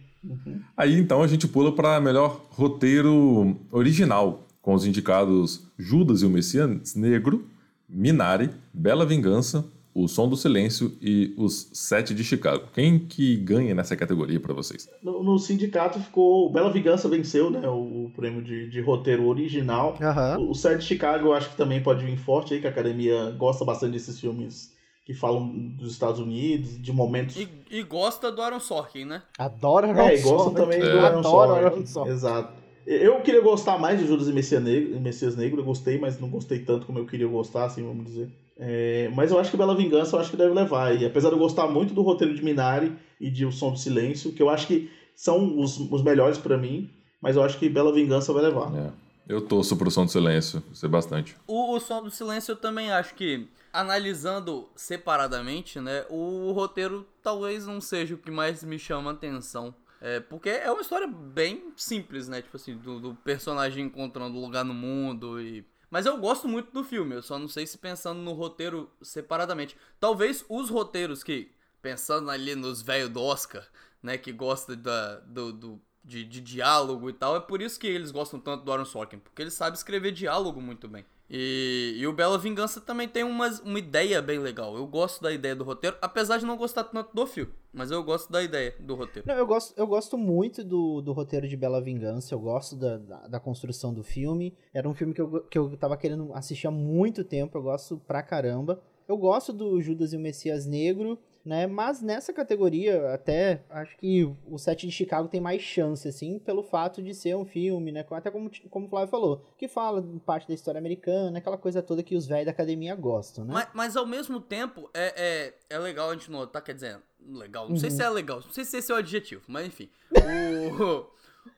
Aí 0.77 0.99
então 0.99 1.23
a 1.23 1.29
gente 1.29 1.47
pula 1.47 1.73
para 1.73 2.01
melhor 2.01 2.47
roteiro 2.51 3.57
original, 3.71 4.45
com 4.61 4.75
os 4.75 4.85
indicados 4.85 5.69
Judas 5.79 6.23
e 6.23 6.27
o 6.27 6.31
Messias 6.31 6.97
Negro, 6.97 7.49
Minari, 7.89 8.51
Bela 8.75 9.07
Vingança, 9.07 9.65
O 10.03 10.07
Som 10.07 10.29
do 10.29 10.37
Silêncio 10.37 10.97
e 11.03 11.35
Os 11.37 11.71
Sete 11.73 12.15
de 12.15 12.23
Chicago. 12.23 12.69
Quem 12.73 12.99
que 12.99 13.37
ganha 13.37 13.75
nessa 13.75 13.97
categoria 13.97 14.39
para 14.39 14.55
vocês? 14.55 14.89
No, 15.03 15.23
no 15.25 15.39
sindicato 15.39 15.99
ficou. 15.99 16.53
Bela 16.53 16.71
Vingança 16.73 17.09
venceu, 17.09 17.51
né? 17.51 17.69
O, 17.69 18.07
o 18.07 18.13
prêmio 18.15 18.43
de, 18.43 18.69
de 18.71 18.81
roteiro 18.81 19.27
original. 19.27 19.97
Aham. 20.01 20.39
O, 20.39 20.51
o 20.51 20.55
Sete 20.55 20.81
de 20.81 20.85
Chicago 20.87 21.27
eu 21.29 21.33
acho 21.33 21.51
que 21.51 21.57
também 21.57 21.83
pode 21.83 22.05
vir 22.05 22.17
forte 22.17 22.55
aí, 22.55 22.61
que 22.61 22.67
a 22.67 22.71
academia 22.71 23.31
gosta 23.33 23.65
bastante 23.65 23.93
desses 23.93 24.21
filmes 24.21 24.77
que 25.05 25.15
falam 25.15 25.49
dos 25.77 25.91
Estados 25.93 26.21
Unidos, 26.21 26.81
de 26.81 26.93
momentos. 26.93 27.35
E, 27.37 27.49
e 27.71 27.83
gosta 27.83 28.31
do 28.31 28.43
Aaron 28.43 28.61
Sorkin, 28.61 29.07
né? 29.07 29.23
Adoro 29.39 29.87
Aaron 29.87 30.03
É, 30.03 30.17
e 30.17 30.21
gosta 30.21 30.39
Sorkin. 30.45 30.55
também 30.55 30.81
do 30.81 30.87
É. 30.87 30.99
Aaron 31.01 31.19
Adoro 31.19 31.23
Sorkin. 31.49 31.65
Aaron 31.65 31.87
Sorkin. 31.87 32.11
Exato. 32.13 32.53
Eu 32.87 33.21
queria 33.21 33.41
gostar 33.41 33.79
mais 33.79 33.99
de 33.99 34.07
Judas 34.07 34.29
e 34.29 34.33
Messias 34.33 34.63
Negro, 34.63 35.01
Messias 35.01 35.37
Negro, 35.37 35.61
eu 35.61 35.65
gostei, 35.65 35.99
mas 35.99 36.21
não 36.21 36.31
gostei 36.31 36.61
tanto 36.61 36.87
como 36.87 36.99
eu 36.99 37.05
queria 37.07 37.27
gostar, 37.27 37.65
assim, 37.65 37.83
vamos 37.83 38.07
dizer. 38.07 38.29
É, 38.59 39.11
mas 39.15 39.31
eu 39.31 39.39
acho 39.39 39.51
que 39.51 39.57
Bela 39.57 39.77
Vingança 39.77 40.17
eu 40.17 40.21
acho 40.21 40.31
que 40.31 40.37
deve 40.37 40.53
levar. 40.53 40.95
E 40.95 41.07
apesar 41.07 41.29
de 41.29 41.37
eu 41.37 41.39
gostar 41.39 41.69
muito 41.69 41.95
do 41.95 42.03
roteiro 42.03 42.35
de 42.35 42.43
Minari 42.43 42.93
e 43.21 43.31
de 43.31 43.47
O 43.47 43.53
Som 43.53 43.73
do 43.73 43.79
Silêncio, 43.79 44.33
que 44.33 44.43
eu 44.43 44.51
acho 44.51 44.67
que 44.67 44.91
são 45.15 45.59
os, 45.59 45.79
os 45.79 46.03
melhores 46.03 46.39
pra 46.39 46.59
mim, 46.59 46.91
mas 47.21 47.37
eu 47.37 47.43
acho 47.43 47.59
que 47.59 47.69
Bela 47.69 47.93
Vingança 47.93 48.33
vai 48.33 48.43
levar. 48.43 48.75
É, 48.75 48.93
eu 49.29 49.41
torço 49.41 49.77
pro 49.77 49.91
Som 49.91 50.07
do 50.07 50.11
Silêncio, 50.11 50.63
sei 50.73 50.89
bastante. 50.89 51.37
O, 51.47 51.75
o 51.75 51.81
Som 51.81 52.03
do 52.03 52.11
Silêncio 52.11 52.53
eu 52.53 52.57
também 52.57 52.91
acho 52.91 53.15
que, 53.15 53.49
analisando 53.73 54.69
separadamente, 54.75 55.81
né, 55.81 56.05
o 56.11 56.51
roteiro 56.53 57.07
talvez 57.23 57.67
não 57.67 57.81
seja 57.81 58.15
o 58.15 58.19
que 58.19 58.31
mais 58.31 58.65
me 58.65 58.79
chama 58.79 59.13
atenção. 59.13 59.75
É, 60.01 60.21
porque 60.21 60.49
é 60.49 60.71
uma 60.71 60.81
história 60.81 61.09
bem 61.09 61.73
simples, 61.77 62.29
né? 62.29 62.41
Tipo 62.41 62.57
assim, 62.57 62.77
do, 62.77 63.01
do 63.01 63.15
personagem 63.17 63.87
encontrando 63.87 64.39
lugar 64.39 64.65
no 64.65 64.75
mundo 64.75 65.41
e. 65.41 65.65
Mas 65.91 66.07
eu 66.07 66.19
gosto 66.19 66.47
muito 66.49 66.71
do 66.73 66.85
filme, 66.85 67.15
eu 67.15 67.23
só 67.23 67.39
não 67.39 67.49
sei 67.49 67.67
se 67.67 67.79
pensando 67.79 68.21
no 68.21 68.33
roteiro 68.33 68.91
separadamente. 69.03 69.77
Talvez 69.99 70.45
os 70.49 70.69
roteiros 70.71 71.23
que, 71.23 71.51
pensando 71.81 72.31
ali 72.31 72.55
nos 72.55 72.83
velhos 72.83 73.09
do 73.11 73.23
Oscar, 73.23 73.67
né, 74.03 74.19
que 74.19 74.33
gosta 74.33 74.77
da, 74.77 75.21
do, 75.21 75.53
do- 75.53 75.83
de, 76.05 76.25
de 76.25 76.41
diálogo 76.41 77.09
e 77.11 77.13
tal, 77.13 77.37
é 77.37 77.41
por 77.41 77.61
isso 77.63 77.79
que 77.81 77.87
eles 77.87 78.11
gostam 78.11 78.41
tanto 78.41 78.65
do 78.65 78.73
Aaron 78.73 78.85
Sorkin, 78.85 79.19
porque 79.19 79.43
ele 79.43 79.51
sabe 79.51 79.77
escrever 79.77 80.13
diálogo 80.13 80.61
muito 80.61 80.89
bem. 80.89 81.05
E, 81.31 81.95
e 81.99 82.07
o 82.07 82.13
Bela 82.13 82.39
Vingança 82.39 82.81
também 82.81 83.07
tem 83.07 83.23
umas, 83.23 83.61
uma 83.61 83.79
ideia 83.79 84.23
bem 84.23 84.39
legal. 84.39 84.77
Eu 84.77 84.87
gosto 84.87 85.23
da 85.23 85.31
ideia 85.31 85.55
do 85.55 85.65
roteiro, 85.65 85.97
apesar 86.01 86.39
de 86.39 86.47
não 86.47 86.57
gostar 86.57 86.85
tanto 86.85 87.15
do 87.15 87.27
filme. 87.27 87.53
Mas 87.73 87.91
eu 87.91 88.03
gosto 88.03 88.33
da 88.33 88.43
ideia 88.43 88.75
do 88.81 88.95
roteiro. 88.95 89.29
Não, 89.29 89.35
eu 89.35 89.47
gosto, 89.47 89.79
eu 89.79 89.87
gosto 89.87 90.17
muito 90.17 90.65
do, 90.65 91.03
do 91.03 91.13
roteiro 91.13 91.47
de 91.47 91.57
Bela 91.57 91.83
Vingança, 91.83 92.35
eu 92.35 92.41
gosto 92.41 92.75
da, 92.77 92.97
da, 92.97 93.29
da 93.29 93.41
construção 93.41 93.93
do 93.93 94.03
filme. 94.03 94.55
Era 94.73 94.89
um 94.89 94.95
filme 94.95 95.13
que 95.13 95.21
eu, 95.21 95.41
que 95.43 95.59
eu 95.59 95.77
tava 95.77 95.97
querendo 95.97 96.33
assistir 96.33 96.67
há 96.67 96.71
muito 96.71 97.23
tempo, 97.23 97.59
eu 97.59 97.63
gosto 97.63 98.01
pra 98.07 98.23
caramba. 98.23 98.81
Eu 99.07 99.17
gosto 99.17 99.53
do 99.53 99.81
Judas 99.81 100.13
e 100.13 100.17
o 100.17 100.21
Messias 100.21 100.67
Negro, 100.67 101.19
né? 101.49 101.67
Mas 101.67 102.03
nessa 102.03 102.33
categoria, 102.33 103.13
até 103.15 103.63
acho 103.71 103.97
que 103.97 104.25
o 104.47 104.59
set 104.59 104.87
de 104.87 104.93
Chicago 104.93 105.29
tem 105.29 105.41
mais 105.41 105.63
chance, 105.63 106.07
assim, 106.07 106.39
pelo 106.39 106.63
fato 106.63 107.03
de 107.03 107.15
ser 107.15 107.35
um 107.37 107.45
filme, 107.47 107.91
né? 107.91 108.05
Até 108.11 108.31
como, 108.31 108.51
como 108.71 108.87
o 108.87 108.89
Flávio 108.91 109.09
falou, 109.09 109.45
que 109.57 109.67
fala 109.67 110.05
parte 110.27 110.47
da 110.47 110.53
história 110.55 110.79
americana, 110.79 111.39
aquela 111.39 111.57
coisa 111.57 111.83
toda 111.83 112.03
que 112.03 112.15
os 112.15 112.27
velhos 112.27 112.45
da 112.45 112.51
academia 112.51 112.95
gostam, 112.95 113.45
né? 113.45 113.55
Mas, 113.55 113.69
mas 113.73 113.97
ao 113.97 114.07
mesmo 114.07 114.41
tempo, 114.41 114.91
é, 114.93 115.55
é, 115.71 115.75
é 115.77 115.79
legal 115.79 116.11
a 116.11 116.13
gente 116.13 116.31
notar, 116.31 116.63
quer 116.63 116.75
dizer, 116.75 117.01
legal, 117.27 117.69
não 117.69 117.77
sei 117.77 117.91
se 117.91 118.03
é 118.03 118.09
legal, 118.11 118.41
não 118.45 118.51
sei 118.53 118.65
se 118.65 118.77
esse 118.77 118.93
é 118.93 118.95
o 118.95 118.99
adjetivo, 118.99 119.43
mas 119.49 119.67
enfim. 119.67 119.89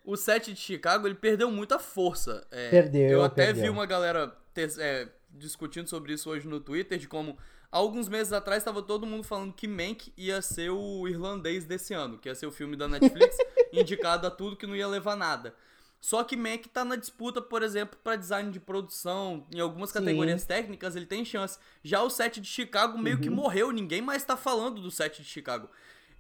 O, 0.05 0.13
o 0.13 0.17
set 0.17 0.53
de 0.53 0.59
Chicago, 0.61 1.07
ele 1.07 1.17
perdeu 1.17 1.51
muita 1.51 1.79
força. 1.79 2.47
É, 2.51 2.71
Perdeu, 2.71 3.09
Eu 3.11 3.25
até 3.25 3.47
perdeu. 3.47 3.65
vi 3.65 3.69
uma 3.71 3.85
galera 3.87 4.33
ter- 4.55 4.71
é, 4.79 5.09
discutindo 5.31 5.89
sobre 5.89 6.13
isso 6.13 6.31
hoje 6.31 6.47
no 6.47 6.61
Twitter, 6.61 6.97
de 6.99 7.09
como 7.09 7.37
alguns 7.71 8.09
meses 8.09 8.33
atrás 8.33 8.59
estava 8.63 8.83
todo 8.83 9.07
mundo 9.07 9.23
falando 9.25 9.53
que 9.53 9.69
Mank 9.69 10.13
ia 10.17 10.41
ser 10.43 10.71
o 10.71 11.07
irlandês 11.09 11.65
desse 11.65 11.95
ano, 11.95 12.19
que 12.19 12.29
ia 12.29 12.35
ser 12.35 12.47
o 12.47 12.53
filme 12.53 12.77
da 12.77 12.89
Netflix, 12.89 13.37
indicado 13.73 14.27
a 14.27 14.31
tudo 14.31 14.57
que 14.57 14.67
não 14.67 14.75
ia 14.77 14.89
levar 14.89 15.17
nada. 15.17 15.55
Só 16.01 16.25
que 16.25 16.35
Mank 16.35 16.67
tá 16.71 16.83
na 16.83 16.97
disputa, 16.97 17.43
por 17.43 17.63
exemplo, 17.63 17.99
para 18.03 18.17
design 18.17 18.51
de 18.51 18.59
produção, 18.59 19.47
em 19.55 19.61
algumas 19.61 19.91
Sim. 19.91 19.99
categorias 19.99 20.45
técnicas 20.47 20.97
ele 20.97 21.05
tem 21.05 21.25
chance. 21.27 21.59
Já 21.85 22.03
o 22.03 22.09
set 22.09 22.41
de 22.41 22.49
Chicago 22.49 22.97
meio 22.99 23.17
Uhum. 23.17 23.23
que 23.23 23.29
morreu, 23.31 23.71
ninguém 23.71 24.01
mais 24.01 24.25
tá 24.25 24.35
falando 24.37 24.81
do 24.81 24.91
set 24.91 25.23
de 25.23 25.29
Chicago. 25.29 25.69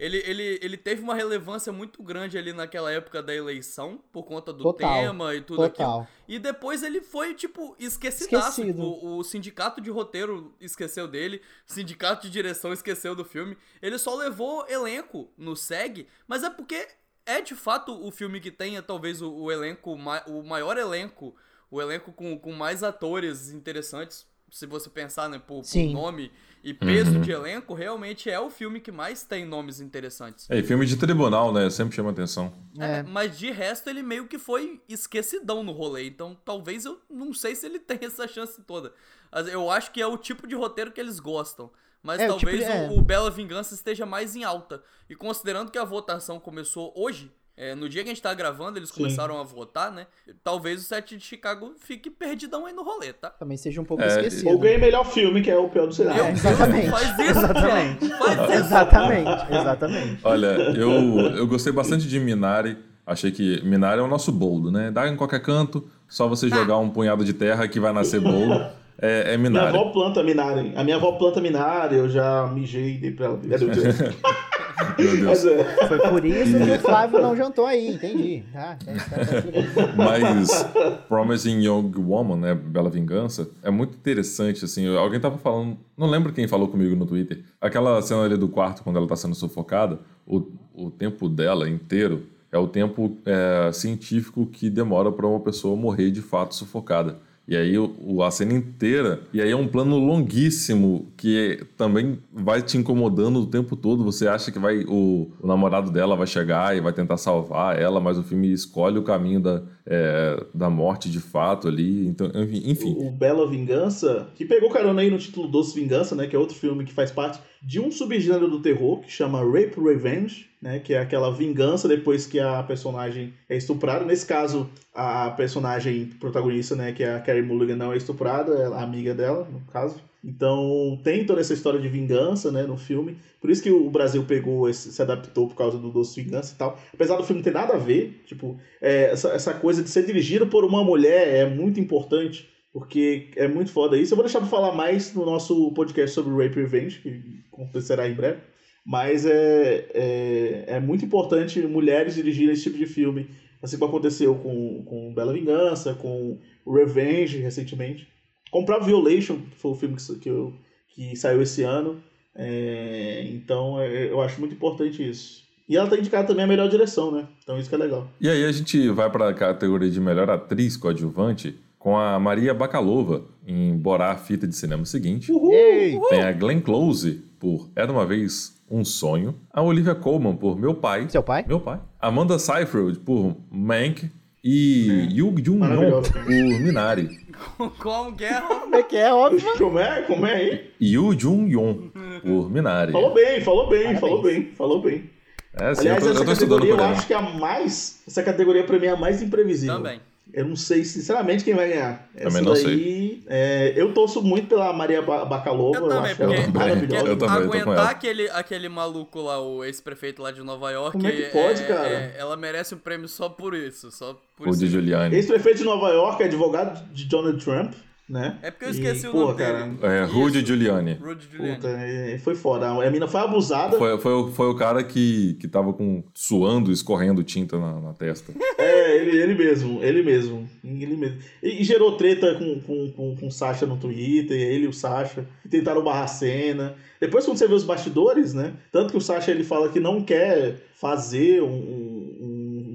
Ele, 0.00 0.16
ele, 0.24 0.58
ele 0.62 0.76
teve 0.78 1.02
uma 1.02 1.14
relevância 1.14 1.70
muito 1.70 2.02
grande 2.02 2.38
ali 2.38 2.54
naquela 2.54 2.90
época 2.90 3.22
da 3.22 3.34
eleição, 3.34 4.02
por 4.10 4.22
conta 4.24 4.50
do 4.50 4.62
Total, 4.62 5.02
tema 5.02 5.34
e 5.34 5.42
tudo 5.42 5.62
aquilo. 5.62 5.88
Total. 5.88 6.08
E 6.26 6.38
depois 6.38 6.82
ele 6.82 7.02
foi, 7.02 7.34
tipo, 7.34 7.76
esquecidaço. 7.78 8.62
Esquecido. 8.62 8.82
O, 8.82 9.18
o 9.18 9.22
sindicato 9.22 9.78
de 9.78 9.90
roteiro 9.90 10.54
esqueceu 10.58 11.06
dele, 11.06 11.42
o 11.68 11.72
sindicato 11.74 12.22
de 12.22 12.30
direção 12.32 12.72
esqueceu 12.72 13.14
do 13.14 13.26
filme. 13.26 13.58
Ele 13.82 13.98
só 13.98 14.14
levou 14.14 14.66
elenco 14.70 15.30
no 15.36 15.54
SEG, 15.54 16.06
mas 16.26 16.42
é 16.42 16.48
porque 16.48 16.88
é 17.26 17.42
de 17.42 17.54
fato 17.54 17.92
o 17.92 18.10
filme 18.10 18.40
que 18.40 18.50
tenha 18.50 18.80
talvez 18.80 19.20
o, 19.20 19.30
o 19.30 19.52
elenco, 19.52 19.92
o 19.92 20.42
maior 20.42 20.78
elenco, 20.78 21.36
o 21.70 21.78
elenco 21.78 22.10
com, 22.10 22.38
com 22.38 22.52
mais 22.52 22.82
atores 22.82 23.50
interessantes. 23.50 24.26
Se 24.50 24.64
você 24.64 24.88
pensar, 24.88 25.28
né, 25.28 25.38
por, 25.38 25.56
por 25.56 25.64
Sim. 25.64 25.92
nome 25.92 26.32
e 26.62 26.74
peso 26.74 27.12
Uhum. 27.14 27.20
de 27.22 27.30
elenco, 27.32 27.72
realmente 27.74 28.28
é 28.30 28.38
o 28.38 28.50
filme 28.50 28.80
que 28.80 28.92
mais 28.92 29.22
tem 29.22 29.46
nomes 29.46 29.80
interessantes. 29.80 30.48
É, 30.50 30.58
e 30.58 30.62
filme 30.62 30.84
de 30.86 30.96
tribunal, 30.96 31.52
né? 31.52 31.68
Sempre 31.70 31.94
chama 31.96 32.10
atenção. 32.10 32.52
É, 32.78 32.98
É. 32.98 33.02
mas 33.02 33.38
de 33.38 33.50
resto 33.50 33.88
ele 33.88 34.02
meio 34.02 34.26
que 34.26 34.38
foi 34.38 34.80
esquecidão 34.88 35.62
no 35.62 35.72
rolê, 35.72 36.06
então 36.06 36.36
talvez 36.44 36.84
eu 36.84 37.00
não 37.10 37.32
sei 37.32 37.54
se 37.54 37.66
ele 37.66 37.78
tem 37.80 37.98
essa 38.02 38.28
chance 38.28 38.60
toda. 38.62 38.92
Mas 39.32 39.48
Eu 39.48 39.70
acho 39.70 39.90
que 39.92 40.00
é 40.02 40.06
o 40.06 40.16
tipo 40.18 40.46
de 40.46 40.54
roteiro 40.54 40.92
que 40.92 41.00
eles 41.00 41.18
gostam. 41.20 41.70
Mas 42.02 42.18
É, 42.20 42.30
o 42.30 42.36
tipo 42.38 42.50
talvez 42.50 42.64
de- 42.66 42.70
é. 42.72 42.88
o, 42.88 42.98
o 42.98 43.02
Bela 43.02 43.30
Vingança 43.30 43.74
esteja 43.74 44.06
mais 44.06 44.34
em 44.34 44.42
alta. 44.44 44.82
E 45.08 45.14
considerando 45.14 45.70
que 45.70 45.78
a 45.78 45.84
votação 45.84 46.40
começou 46.40 46.92
hoje, 46.96 47.30
é, 47.56 47.74
no 47.74 47.88
dia 47.88 48.02
que 48.02 48.08
a 48.08 48.12
gente 48.12 48.22
tá 48.22 48.32
gravando, 48.32 48.78
eles 48.78 48.88
Sim. 48.88 48.96
começaram 49.02 49.38
a 49.38 49.42
votar, 49.42 49.92
né? 49.92 50.06
Talvez 50.42 50.80
o 50.80 50.84
set 50.84 51.16
de 51.16 51.22
Chicago 51.24 51.74
fique 51.78 52.08
perdidão 52.10 52.64
aí 52.66 52.72
no 52.72 52.82
rolê, 52.82 53.12
tá? 53.12 53.28
Também 53.30 53.56
seja 53.56 53.80
um 53.80 53.84
pouco 53.84 54.02
É, 54.02 54.06
esquecido. 54.06 54.48
Ou 54.50 54.58
ganha 54.58 54.78
melhor 54.78 55.04
filme, 55.04 55.42
que 55.42 55.50
é 55.50 55.56
o 55.58 55.68
pior 55.68 55.86
do 55.86 55.92
É, 55.92 55.94
cenário. 55.94 56.26
exatamente. 56.32 56.88
Faz 56.90 57.18
isso, 57.18 57.30
exatamente. 57.30 58.08
Faz 58.08 58.40
isso. 58.40 58.52
exatamente, 58.52 59.52
exatamente. 59.52 60.20
Olha, 60.24 60.46
eu, 60.76 60.90
eu 61.36 61.46
gostei 61.46 61.72
bastante 61.72 62.08
de 62.08 62.18
Minari. 62.18 62.78
Achei 63.06 63.30
que 63.32 63.60
Minari 63.64 64.00
é 64.00 64.02
o 64.02 64.06
nosso 64.08 64.30
boldo, 64.30 64.70
né? 64.70 64.90
Dá 64.90 65.08
em 65.08 65.16
qualquer 65.16 65.42
canto, 65.42 65.88
só 66.08 66.28
você 66.28 66.48
jogar 66.48 66.78
um 66.78 66.88
punhado 66.90 67.24
de 67.24 67.32
terra 67.32 67.66
que 67.66 67.80
vai 67.80 67.92
nascer 67.92 68.20
boldo. 68.20 68.64
É, 69.02 69.34
é 69.34 69.36
Minha 69.36 69.50
Minari. 69.50 69.76
avó 69.76 69.90
planta 69.90 70.22
Minari. 70.22 70.72
A 70.76 70.84
minha 70.84 70.96
avó 70.96 71.12
planta 71.12 71.40
Minari, 71.40 71.96
eu 71.96 72.08
já 72.08 72.46
mijei 72.46 72.94
e 72.94 72.98
dei 72.98 73.10
pra 73.10 73.26
ela. 73.26 73.40
É. 74.80 75.86
Foi 75.88 75.98
por 75.98 76.24
isso 76.24 76.56
que 76.56 76.70
o 76.70 76.78
Flávio 76.80 77.20
não 77.20 77.36
jantou 77.36 77.66
aí, 77.66 77.88
entendi. 77.88 78.42
Tá, 78.52 78.76
tá, 78.84 78.92
tá, 78.92 79.24
tá. 79.26 79.94
Mas 79.96 80.66
Promising 81.08 81.62
Young 81.62 81.92
Woman, 81.96 82.36
né, 82.36 82.54
Bela 82.54 82.90
Vingança, 82.90 83.48
é 83.62 83.70
muito 83.70 83.94
interessante, 83.94 84.64
assim, 84.64 84.86
alguém 84.96 85.20
tava 85.20 85.38
falando, 85.38 85.76
não 85.96 86.08
lembro 86.08 86.32
quem 86.32 86.48
falou 86.48 86.68
comigo 86.68 86.96
no 86.96 87.06
Twitter, 87.06 87.42
aquela 87.60 88.00
cena 88.02 88.24
ali 88.24 88.36
do 88.36 88.48
quarto, 88.48 88.82
quando 88.82 88.96
ela 88.96 89.06
tá 89.06 89.16
sendo 89.16 89.34
sufocada, 89.34 90.00
o, 90.26 90.42
o 90.74 90.90
tempo 90.90 91.28
dela 91.28 91.68
inteiro 91.68 92.26
é 92.52 92.58
o 92.58 92.66
tempo 92.66 93.16
é, 93.24 93.70
científico 93.72 94.46
que 94.46 94.68
demora 94.68 95.12
para 95.12 95.26
uma 95.26 95.40
pessoa 95.40 95.76
morrer 95.76 96.10
de 96.10 96.20
fato 96.20 96.54
sufocada. 96.54 97.18
E 97.50 97.56
aí 97.56 97.76
o, 97.76 98.22
a 98.22 98.30
cena 98.30 98.54
inteira, 98.54 99.22
e 99.32 99.42
aí 99.42 99.50
é 99.50 99.56
um 99.56 99.66
plano 99.66 99.98
longuíssimo 99.98 101.12
que 101.16 101.66
também 101.76 102.20
vai 102.32 102.62
te 102.62 102.78
incomodando 102.78 103.40
o 103.40 103.46
tempo 103.46 103.74
todo. 103.74 104.04
Você 104.04 104.28
acha 104.28 104.52
que 104.52 104.58
vai 104.60 104.84
o, 104.86 105.32
o 105.40 105.46
namorado 105.48 105.90
dela 105.90 106.14
vai 106.14 106.28
chegar 106.28 106.76
e 106.76 106.80
vai 106.80 106.92
tentar 106.92 107.16
salvar 107.16 107.76
ela, 107.76 108.00
mas 108.00 108.16
o 108.16 108.22
filme 108.22 108.52
escolhe 108.52 109.00
o 109.00 109.02
caminho 109.02 109.40
da, 109.40 109.64
é, 109.90 110.46
da 110.54 110.70
morte 110.70 111.10
de 111.10 111.18
fato 111.18 111.66
ali. 111.66 112.06
Então, 112.06 112.30
enfim. 112.64 112.96
O 112.96 113.10
Bela 113.10 113.50
Vingança, 113.50 114.28
que 114.36 114.44
pegou 114.44 114.70
carona 114.70 115.02
aí 115.02 115.10
no 115.10 115.18
título 115.18 115.48
Doce 115.48 115.74
Vingança, 115.74 116.14
né? 116.14 116.28
Que 116.28 116.36
é 116.36 116.38
outro 116.38 116.54
filme 116.54 116.84
que 116.84 116.92
faz 116.92 117.10
parte 117.10 117.40
de 117.60 117.80
um 117.80 117.90
subgênero 117.90 118.48
do 118.48 118.62
terror 118.62 119.00
que 119.00 119.10
chama 119.10 119.40
Rape 119.40 119.80
Revenge, 119.80 120.48
né? 120.62 120.78
Que 120.78 120.94
é 120.94 121.00
aquela 121.00 121.32
vingança 121.32 121.88
depois 121.88 122.24
que 122.24 122.38
a 122.38 122.62
personagem 122.62 123.34
é 123.48 123.56
estuprada. 123.56 124.04
Nesse 124.04 124.24
caso, 124.24 124.70
a 124.94 125.30
personagem 125.30 126.06
protagonista, 126.20 126.76
né? 126.76 126.92
Que 126.92 127.02
é 127.02 127.16
a 127.16 127.20
Carrie 127.20 127.42
Mulligan 127.42 127.76
não 127.76 127.92
é 127.92 127.96
estuprada, 127.96 128.54
é 128.54 128.66
a 128.66 128.82
amiga 128.82 129.12
dela, 129.12 129.48
no 129.50 129.60
caso. 129.72 129.96
Então 130.22 131.00
tem 131.02 131.24
toda 131.24 131.40
essa 131.40 131.54
história 131.54 131.80
de 131.80 131.88
vingança, 131.88 132.52
né, 132.52 132.62
no 132.64 132.76
filme. 132.76 133.16
Por 133.40 133.50
isso 133.50 133.62
que 133.62 133.70
o 133.70 133.88
Brasil 133.90 134.22
pegou, 134.24 134.68
esse- 134.68 134.92
se 134.92 135.00
adaptou 135.00 135.48
por 135.48 135.56
causa 135.56 135.78
do 135.78 135.90
Doce 135.90 136.22
Vingança 136.22 136.54
e 136.54 136.58
tal. 136.58 136.78
Apesar 136.92 137.16
do 137.16 137.24
filme 137.24 137.42
ter 137.42 137.52
nada 137.52 137.74
a 137.74 137.78
ver, 137.78 138.22
tipo, 138.26 138.58
é, 138.82 139.04
essa, 139.12 139.30
essa 139.30 139.54
coisa 139.54 139.82
de 139.82 139.88
ser 139.88 140.04
dirigido 140.04 140.46
por 140.46 140.64
uma 140.64 140.84
mulher 140.84 141.26
é 141.28 141.46
muito 141.48 141.80
importante, 141.80 142.48
porque 142.72 143.30
é 143.36 143.48
muito 143.48 143.72
foda 143.72 143.96
isso. 143.96 144.12
Eu 144.12 144.16
vou 144.16 144.24
deixar 144.24 144.40
pra 144.40 144.48
falar 144.48 144.72
mais 144.72 145.14
no 145.14 145.24
nosso 145.24 145.72
podcast 145.72 146.14
sobre 146.14 146.32
Rape 146.44 146.60
Revenge, 146.60 147.00
que 147.00 147.40
acontecerá 147.52 148.08
em 148.08 148.14
breve. 148.14 148.40
Mas 148.84 149.24
é, 149.26 149.86
é, 149.94 150.64
é 150.68 150.80
muito 150.80 151.04
importante 151.04 151.60
mulheres 151.60 152.14
dirigirem 152.14 152.52
esse 152.52 152.62
tipo 152.64 152.78
de 152.78 152.86
filme, 152.86 153.28
assim 153.62 153.78
como 153.78 153.90
aconteceu 153.90 154.34
com, 154.36 154.82
com 154.84 155.12
Bela 155.14 155.32
Vingança, 155.32 155.94
com 155.94 156.38
Revenge 156.66 157.38
recentemente. 157.38 158.06
Comprar 158.50 158.78
Violation, 158.80 159.36
que 159.50 159.56
foi 159.56 159.70
o 159.70 159.74
filme 159.74 159.96
que, 159.96 160.14
que, 160.16 160.28
eu, 160.28 160.52
que 160.94 161.16
saiu 161.16 161.40
esse 161.42 161.62
ano. 161.62 161.96
É, 162.34 163.22
então 163.30 163.80
é, 163.80 164.10
eu 164.10 164.20
acho 164.20 164.40
muito 164.40 164.54
importante 164.54 165.08
isso. 165.08 165.44
E 165.68 165.76
ela 165.76 165.88
tá 165.88 165.96
indicada 165.96 166.26
também 166.26 166.44
a 166.44 166.48
melhor 166.48 166.68
direção, 166.68 167.12
né? 167.12 167.26
Então 167.42 167.58
isso 167.58 167.68
que 167.68 167.74
é 167.74 167.78
legal. 167.78 168.08
E 168.20 168.28
aí 168.28 168.44
a 168.44 168.50
gente 168.50 168.88
vai 168.88 169.08
para 169.08 169.28
a 169.28 169.34
categoria 169.34 169.88
de 169.90 170.00
melhor 170.00 170.28
atriz 170.28 170.76
coadjuvante 170.76 171.56
com 171.78 171.96
a 171.96 172.18
Maria 172.18 172.52
Bakalova 172.52 173.24
em 173.46 173.76
Borá, 173.76 174.10
a 174.12 174.16
fita 174.16 174.46
de 174.48 174.54
cinema 174.56 174.84
seguinte. 174.84 175.30
Ei, 175.52 175.98
Tem 176.08 176.22
a 176.22 176.32
Glenn 176.32 176.60
Close 176.60 177.22
por 177.38 177.70
Era 177.76 177.90
Uma 177.92 178.04
Vez 178.04 178.60
Um 178.70 178.84
Sonho. 178.84 179.34
A 179.52 179.62
Olivia 179.62 179.94
Colman 179.94 180.34
por 180.36 180.58
Meu 180.58 180.74
Pai. 180.74 181.08
seu 181.08 181.22
pai? 181.22 181.44
Meu 181.46 181.60
pai. 181.60 181.80
Amanda 182.00 182.38
Seyfried 182.38 182.98
por 182.98 183.36
Mank. 183.50 184.10
E 184.42 185.06
Yu 185.12 185.26
Jung-yoon 185.26 185.58
Maravilhosa. 185.58 186.12
por 186.14 186.28
Minari. 186.30 187.08
Como 187.78 188.16
que 188.16 188.24
é? 188.24 188.40
Como 188.40 188.76
é 188.76 188.82
que 188.82 188.96
é, 188.96 189.12
óbvio. 189.12 189.52
Como 189.58 189.78
é? 189.78 190.02
Como 190.02 190.26
é 190.26 190.34
aí? 190.34 190.70
Yu 190.80 191.18
Jung-yoon 191.18 191.90
por 192.22 192.50
Minari. 192.50 192.92
Falou 192.92 193.14
bem, 193.14 193.40
falou 193.40 193.68
bem, 193.68 193.80
Parabéns. 193.80 194.00
falou 194.00 194.22
bem, 194.22 194.52
falou 194.56 194.82
bem. 194.82 195.10
É, 195.54 195.74
sim, 195.74 195.88
Aliás, 195.88 196.06
eu 196.06 196.14
tô, 196.14 196.22
essa 196.22 196.22
eu 196.22 196.24
tô 196.26 196.32
categoria 196.32 196.70
eu 196.72 196.84
acho 196.84 197.06
que 197.06 197.12
é 197.12 197.16
a 197.16 197.22
mais. 197.22 198.02
Essa 198.06 198.22
categoria 198.22 198.64
pra 198.64 198.78
mim 198.78 198.86
é 198.86 198.90
a 198.90 198.96
mais 198.96 199.20
imprevisível. 199.20 199.76
Também. 199.76 200.00
Eu 200.32 200.46
não 200.46 200.56
sei, 200.56 200.84
sinceramente, 200.84 201.42
quem 201.44 201.54
vai 201.54 201.68
ganhar. 201.68 202.08
Essa 202.14 202.28
Também 202.28 202.42
não 202.42 202.52
daí, 202.54 203.22
é, 203.26 203.72
eu 203.76 203.92
torço 203.92 204.22
muito 204.22 204.46
pela 204.48 204.72
Maria 204.72 205.02
Ba- 205.02 205.24
Bacalova. 205.24 205.78
Eu 205.78 205.82
Eu, 205.84 205.88
também, 205.88 206.12
acho 206.12 206.22
ela 206.22 206.48
maravilhosa. 206.48 207.06
Eu 207.08 207.16
também, 207.18 207.36
aguentar 207.60 207.88
aquele, 207.90 208.28
aquele 208.30 208.68
maluco 208.68 209.20
lá, 209.20 209.40
o 209.40 209.64
ex-prefeito 209.64 210.22
lá 210.22 210.30
de 210.30 210.42
Nova 210.42 210.70
York. 210.70 210.92
Como 210.92 211.06
é 211.06 211.12
que 211.12 211.22
pode, 211.30 211.62
é- 211.62 211.66
cara? 211.66 211.88
é- 211.88 212.14
ela 212.18 212.36
merece 212.36 212.74
um 212.74 212.78
prêmio 212.78 213.08
só 213.08 213.28
por 213.28 213.54
isso. 213.54 213.90
Só 213.90 214.20
por 214.36 214.46
O 214.46 214.50
isso. 214.50 214.60
de 214.60 214.66
Giuliani. 214.68 215.14
Ex-prefeito 215.16 215.58
de 215.58 215.64
Nova 215.64 215.88
York, 215.90 216.22
advogado 216.22 216.84
de 216.92 217.04
Donald 217.06 217.42
Trump, 217.44 217.72
né? 218.10 218.38
É 218.42 218.50
porque 218.50 218.64
eu 218.66 218.70
esqueci 218.70 219.06
E, 219.06 219.08
o 219.08 219.12
nome 219.14 219.38
cara, 219.38 219.62
dele. 219.62 219.78
É, 219.82 220.02
Rudy 220.04 220.38
Isso. 220.38 220.46
Giuliani. 220.48 220.94
Rudy 221.00 221.26
Giuliani. 221.30 221.56
Puta, 221.56 221.68
é, 221.68 222.18
foi 222.18 222.34
foda. 222.34 222.68
A 222.68 222.90
mina 222.90 223.06
foi 223.06 223.20
abusada. 223.20 223.78
Foi, 223.78 223.98
foi, 223.98 224.12
o- 224.12 224.28
foi 224.32 224.46
o 224.48 224.54
cara 224.56 224.82
que, 224.82 225.34
que 225.40 225.46
tava 225.46 225.72
com, 225.72 226.02
suando, 226.12 226.72
escorrendo 226.72 227.22
tinta 227.22 227.58
na, 227.58 227.80
na 227.80 227.92
testa. 227.94 228.32
É, 228.60 228.96
ele, 228.98 229.16
ele 229.16 229.34
mesmo, 229.34 229.82
ele 229.82 230.02
mesmo. 230.02 230.46
ninguém 230.62 230.94
mesmo. 230.94 231.16
E, 231.42 231.62
e 231.62 231.64
gerou 231.64 231.96
treta 231.96 232.34
com, 232.34 232.60
com, 232.60 232.90
com, 232.92 233.16
com 233.16 233.26
o 233.28 233.30
Sasha 233.30 233.64
no 233.64 233.78
Twitter, 233.78 234.36
ele 234.38 234.64
e 234.64 234.68
o 234.68 234.72
Sasha, 234.72 235.24
tentaram 235.48 235.82
barrar 235.82 236.04
a 236.04 236.06
cena. 236.08 236.74
Depois, 237.00 237.24
quando 237.24 237.38
você 237.38 237.48
vê 237.48 237.54
os 237.54 237.64
bastidores, 237.64 238.34
né? 238.34 238.52
Tanto 238.70 238.90
que 238.90 238.98
o 238.98 239.00
Sasha 239.00 239.30
ele 239.30 239.44
fala 239.44 239.70
que 239.70 239.80
não 239.80 240.02
quer 240.02 240.56
fazer 240.74 241.42
um 241.42 241.48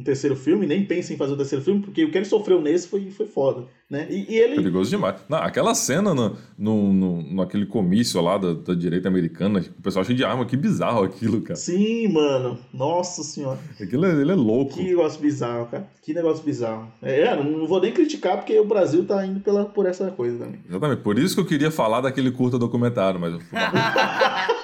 terceiro 0.06 0.36
filme, 0.36 0.66
nem 0.66 0.86
pensa 0.86 1.12
em 1.14 1.18
fazer 1.18 1.34
o 1.34 1.38
terceiro 1.38 1.64
filme, 1.64 1.82
porque 1.82 2.06
o 2.06 2.12
que 2.12 2.18
ele 2.18 2.26
sofreu 2.26 2.62
nesse 2.62 2.88
foi, 2.88 3.10
foi 3.12 3.26
foda, 3.26 3.66
né? 3.90 4.08
E, 4.10 4.34
e 4.34 4.38
ele. 4.38 4.56
Perigoso 4.56 4.90
demais. 4.90 5.16
Não, 5.28 5.40
aquela 5.40 5.76
cena 5.76 6.14
no, 6.14 6.38
no, 6.58 6.94
no, 6.94 7.34
naquele 7.36 7.66
comício 7.66 8.22
lá 8.22 8.38
da, 8.38 8.54
da 8.54 8.74
direita 8.74 9.08
americana, 9.10 9.60
o 9.60 9.82
pessoal 9.82 10.06
cheio 10.06 10.16
de 10.18 10.24
arma, 10.24 10.46
que 10.46 10.56
bizarro 10.56 11.04
aquilo, 11.04 11.42
cara. 11.42 11.56
Sim, 11.58 12.08
mano. 12.08 12.58
Nossa 12.74 13.24
senhora. 13.24 13.60
Aquilo 13.82 14.06
é- 14.06 14.22
ele 14.22 14.32
é 14.32 14.36
louco. 14.36 14.76
Que 14.76 14.84
negócio 14.84 15.20
bizarro, 15.20 15.66
cara. 15.66 15.88
Que 16.02 16.14
negócio 16.14 16.44
bizarro. 16.46 16.88
É, 17.02 17.36
não 17.36 17.66
vou 17.68 17.82
nem 17.82 17.92
criticar, 17.92 18.38
porque 18.38 18.58
o 18.60 18.66
Brasil 18.66 19.04
tá 19.06 19.26
indo 19.26 19.40
pela, 19.40 19.66
por 19.66 19.86
essa 19.86 20.10
coisa 20.12 20.38
também. 20.38 20.62
Exatamente. 20.70 21.02
Por 21.02 21.18
isso 21.20 21.36
que 21.36 21.42
eu 21.42 21.46
queria 21.46 21.72
falar 21.72 22.02
daquele 22.02 22.32
curta 22.32 22.58
documentário, 22.60 23.20
mas. 23.20 23.34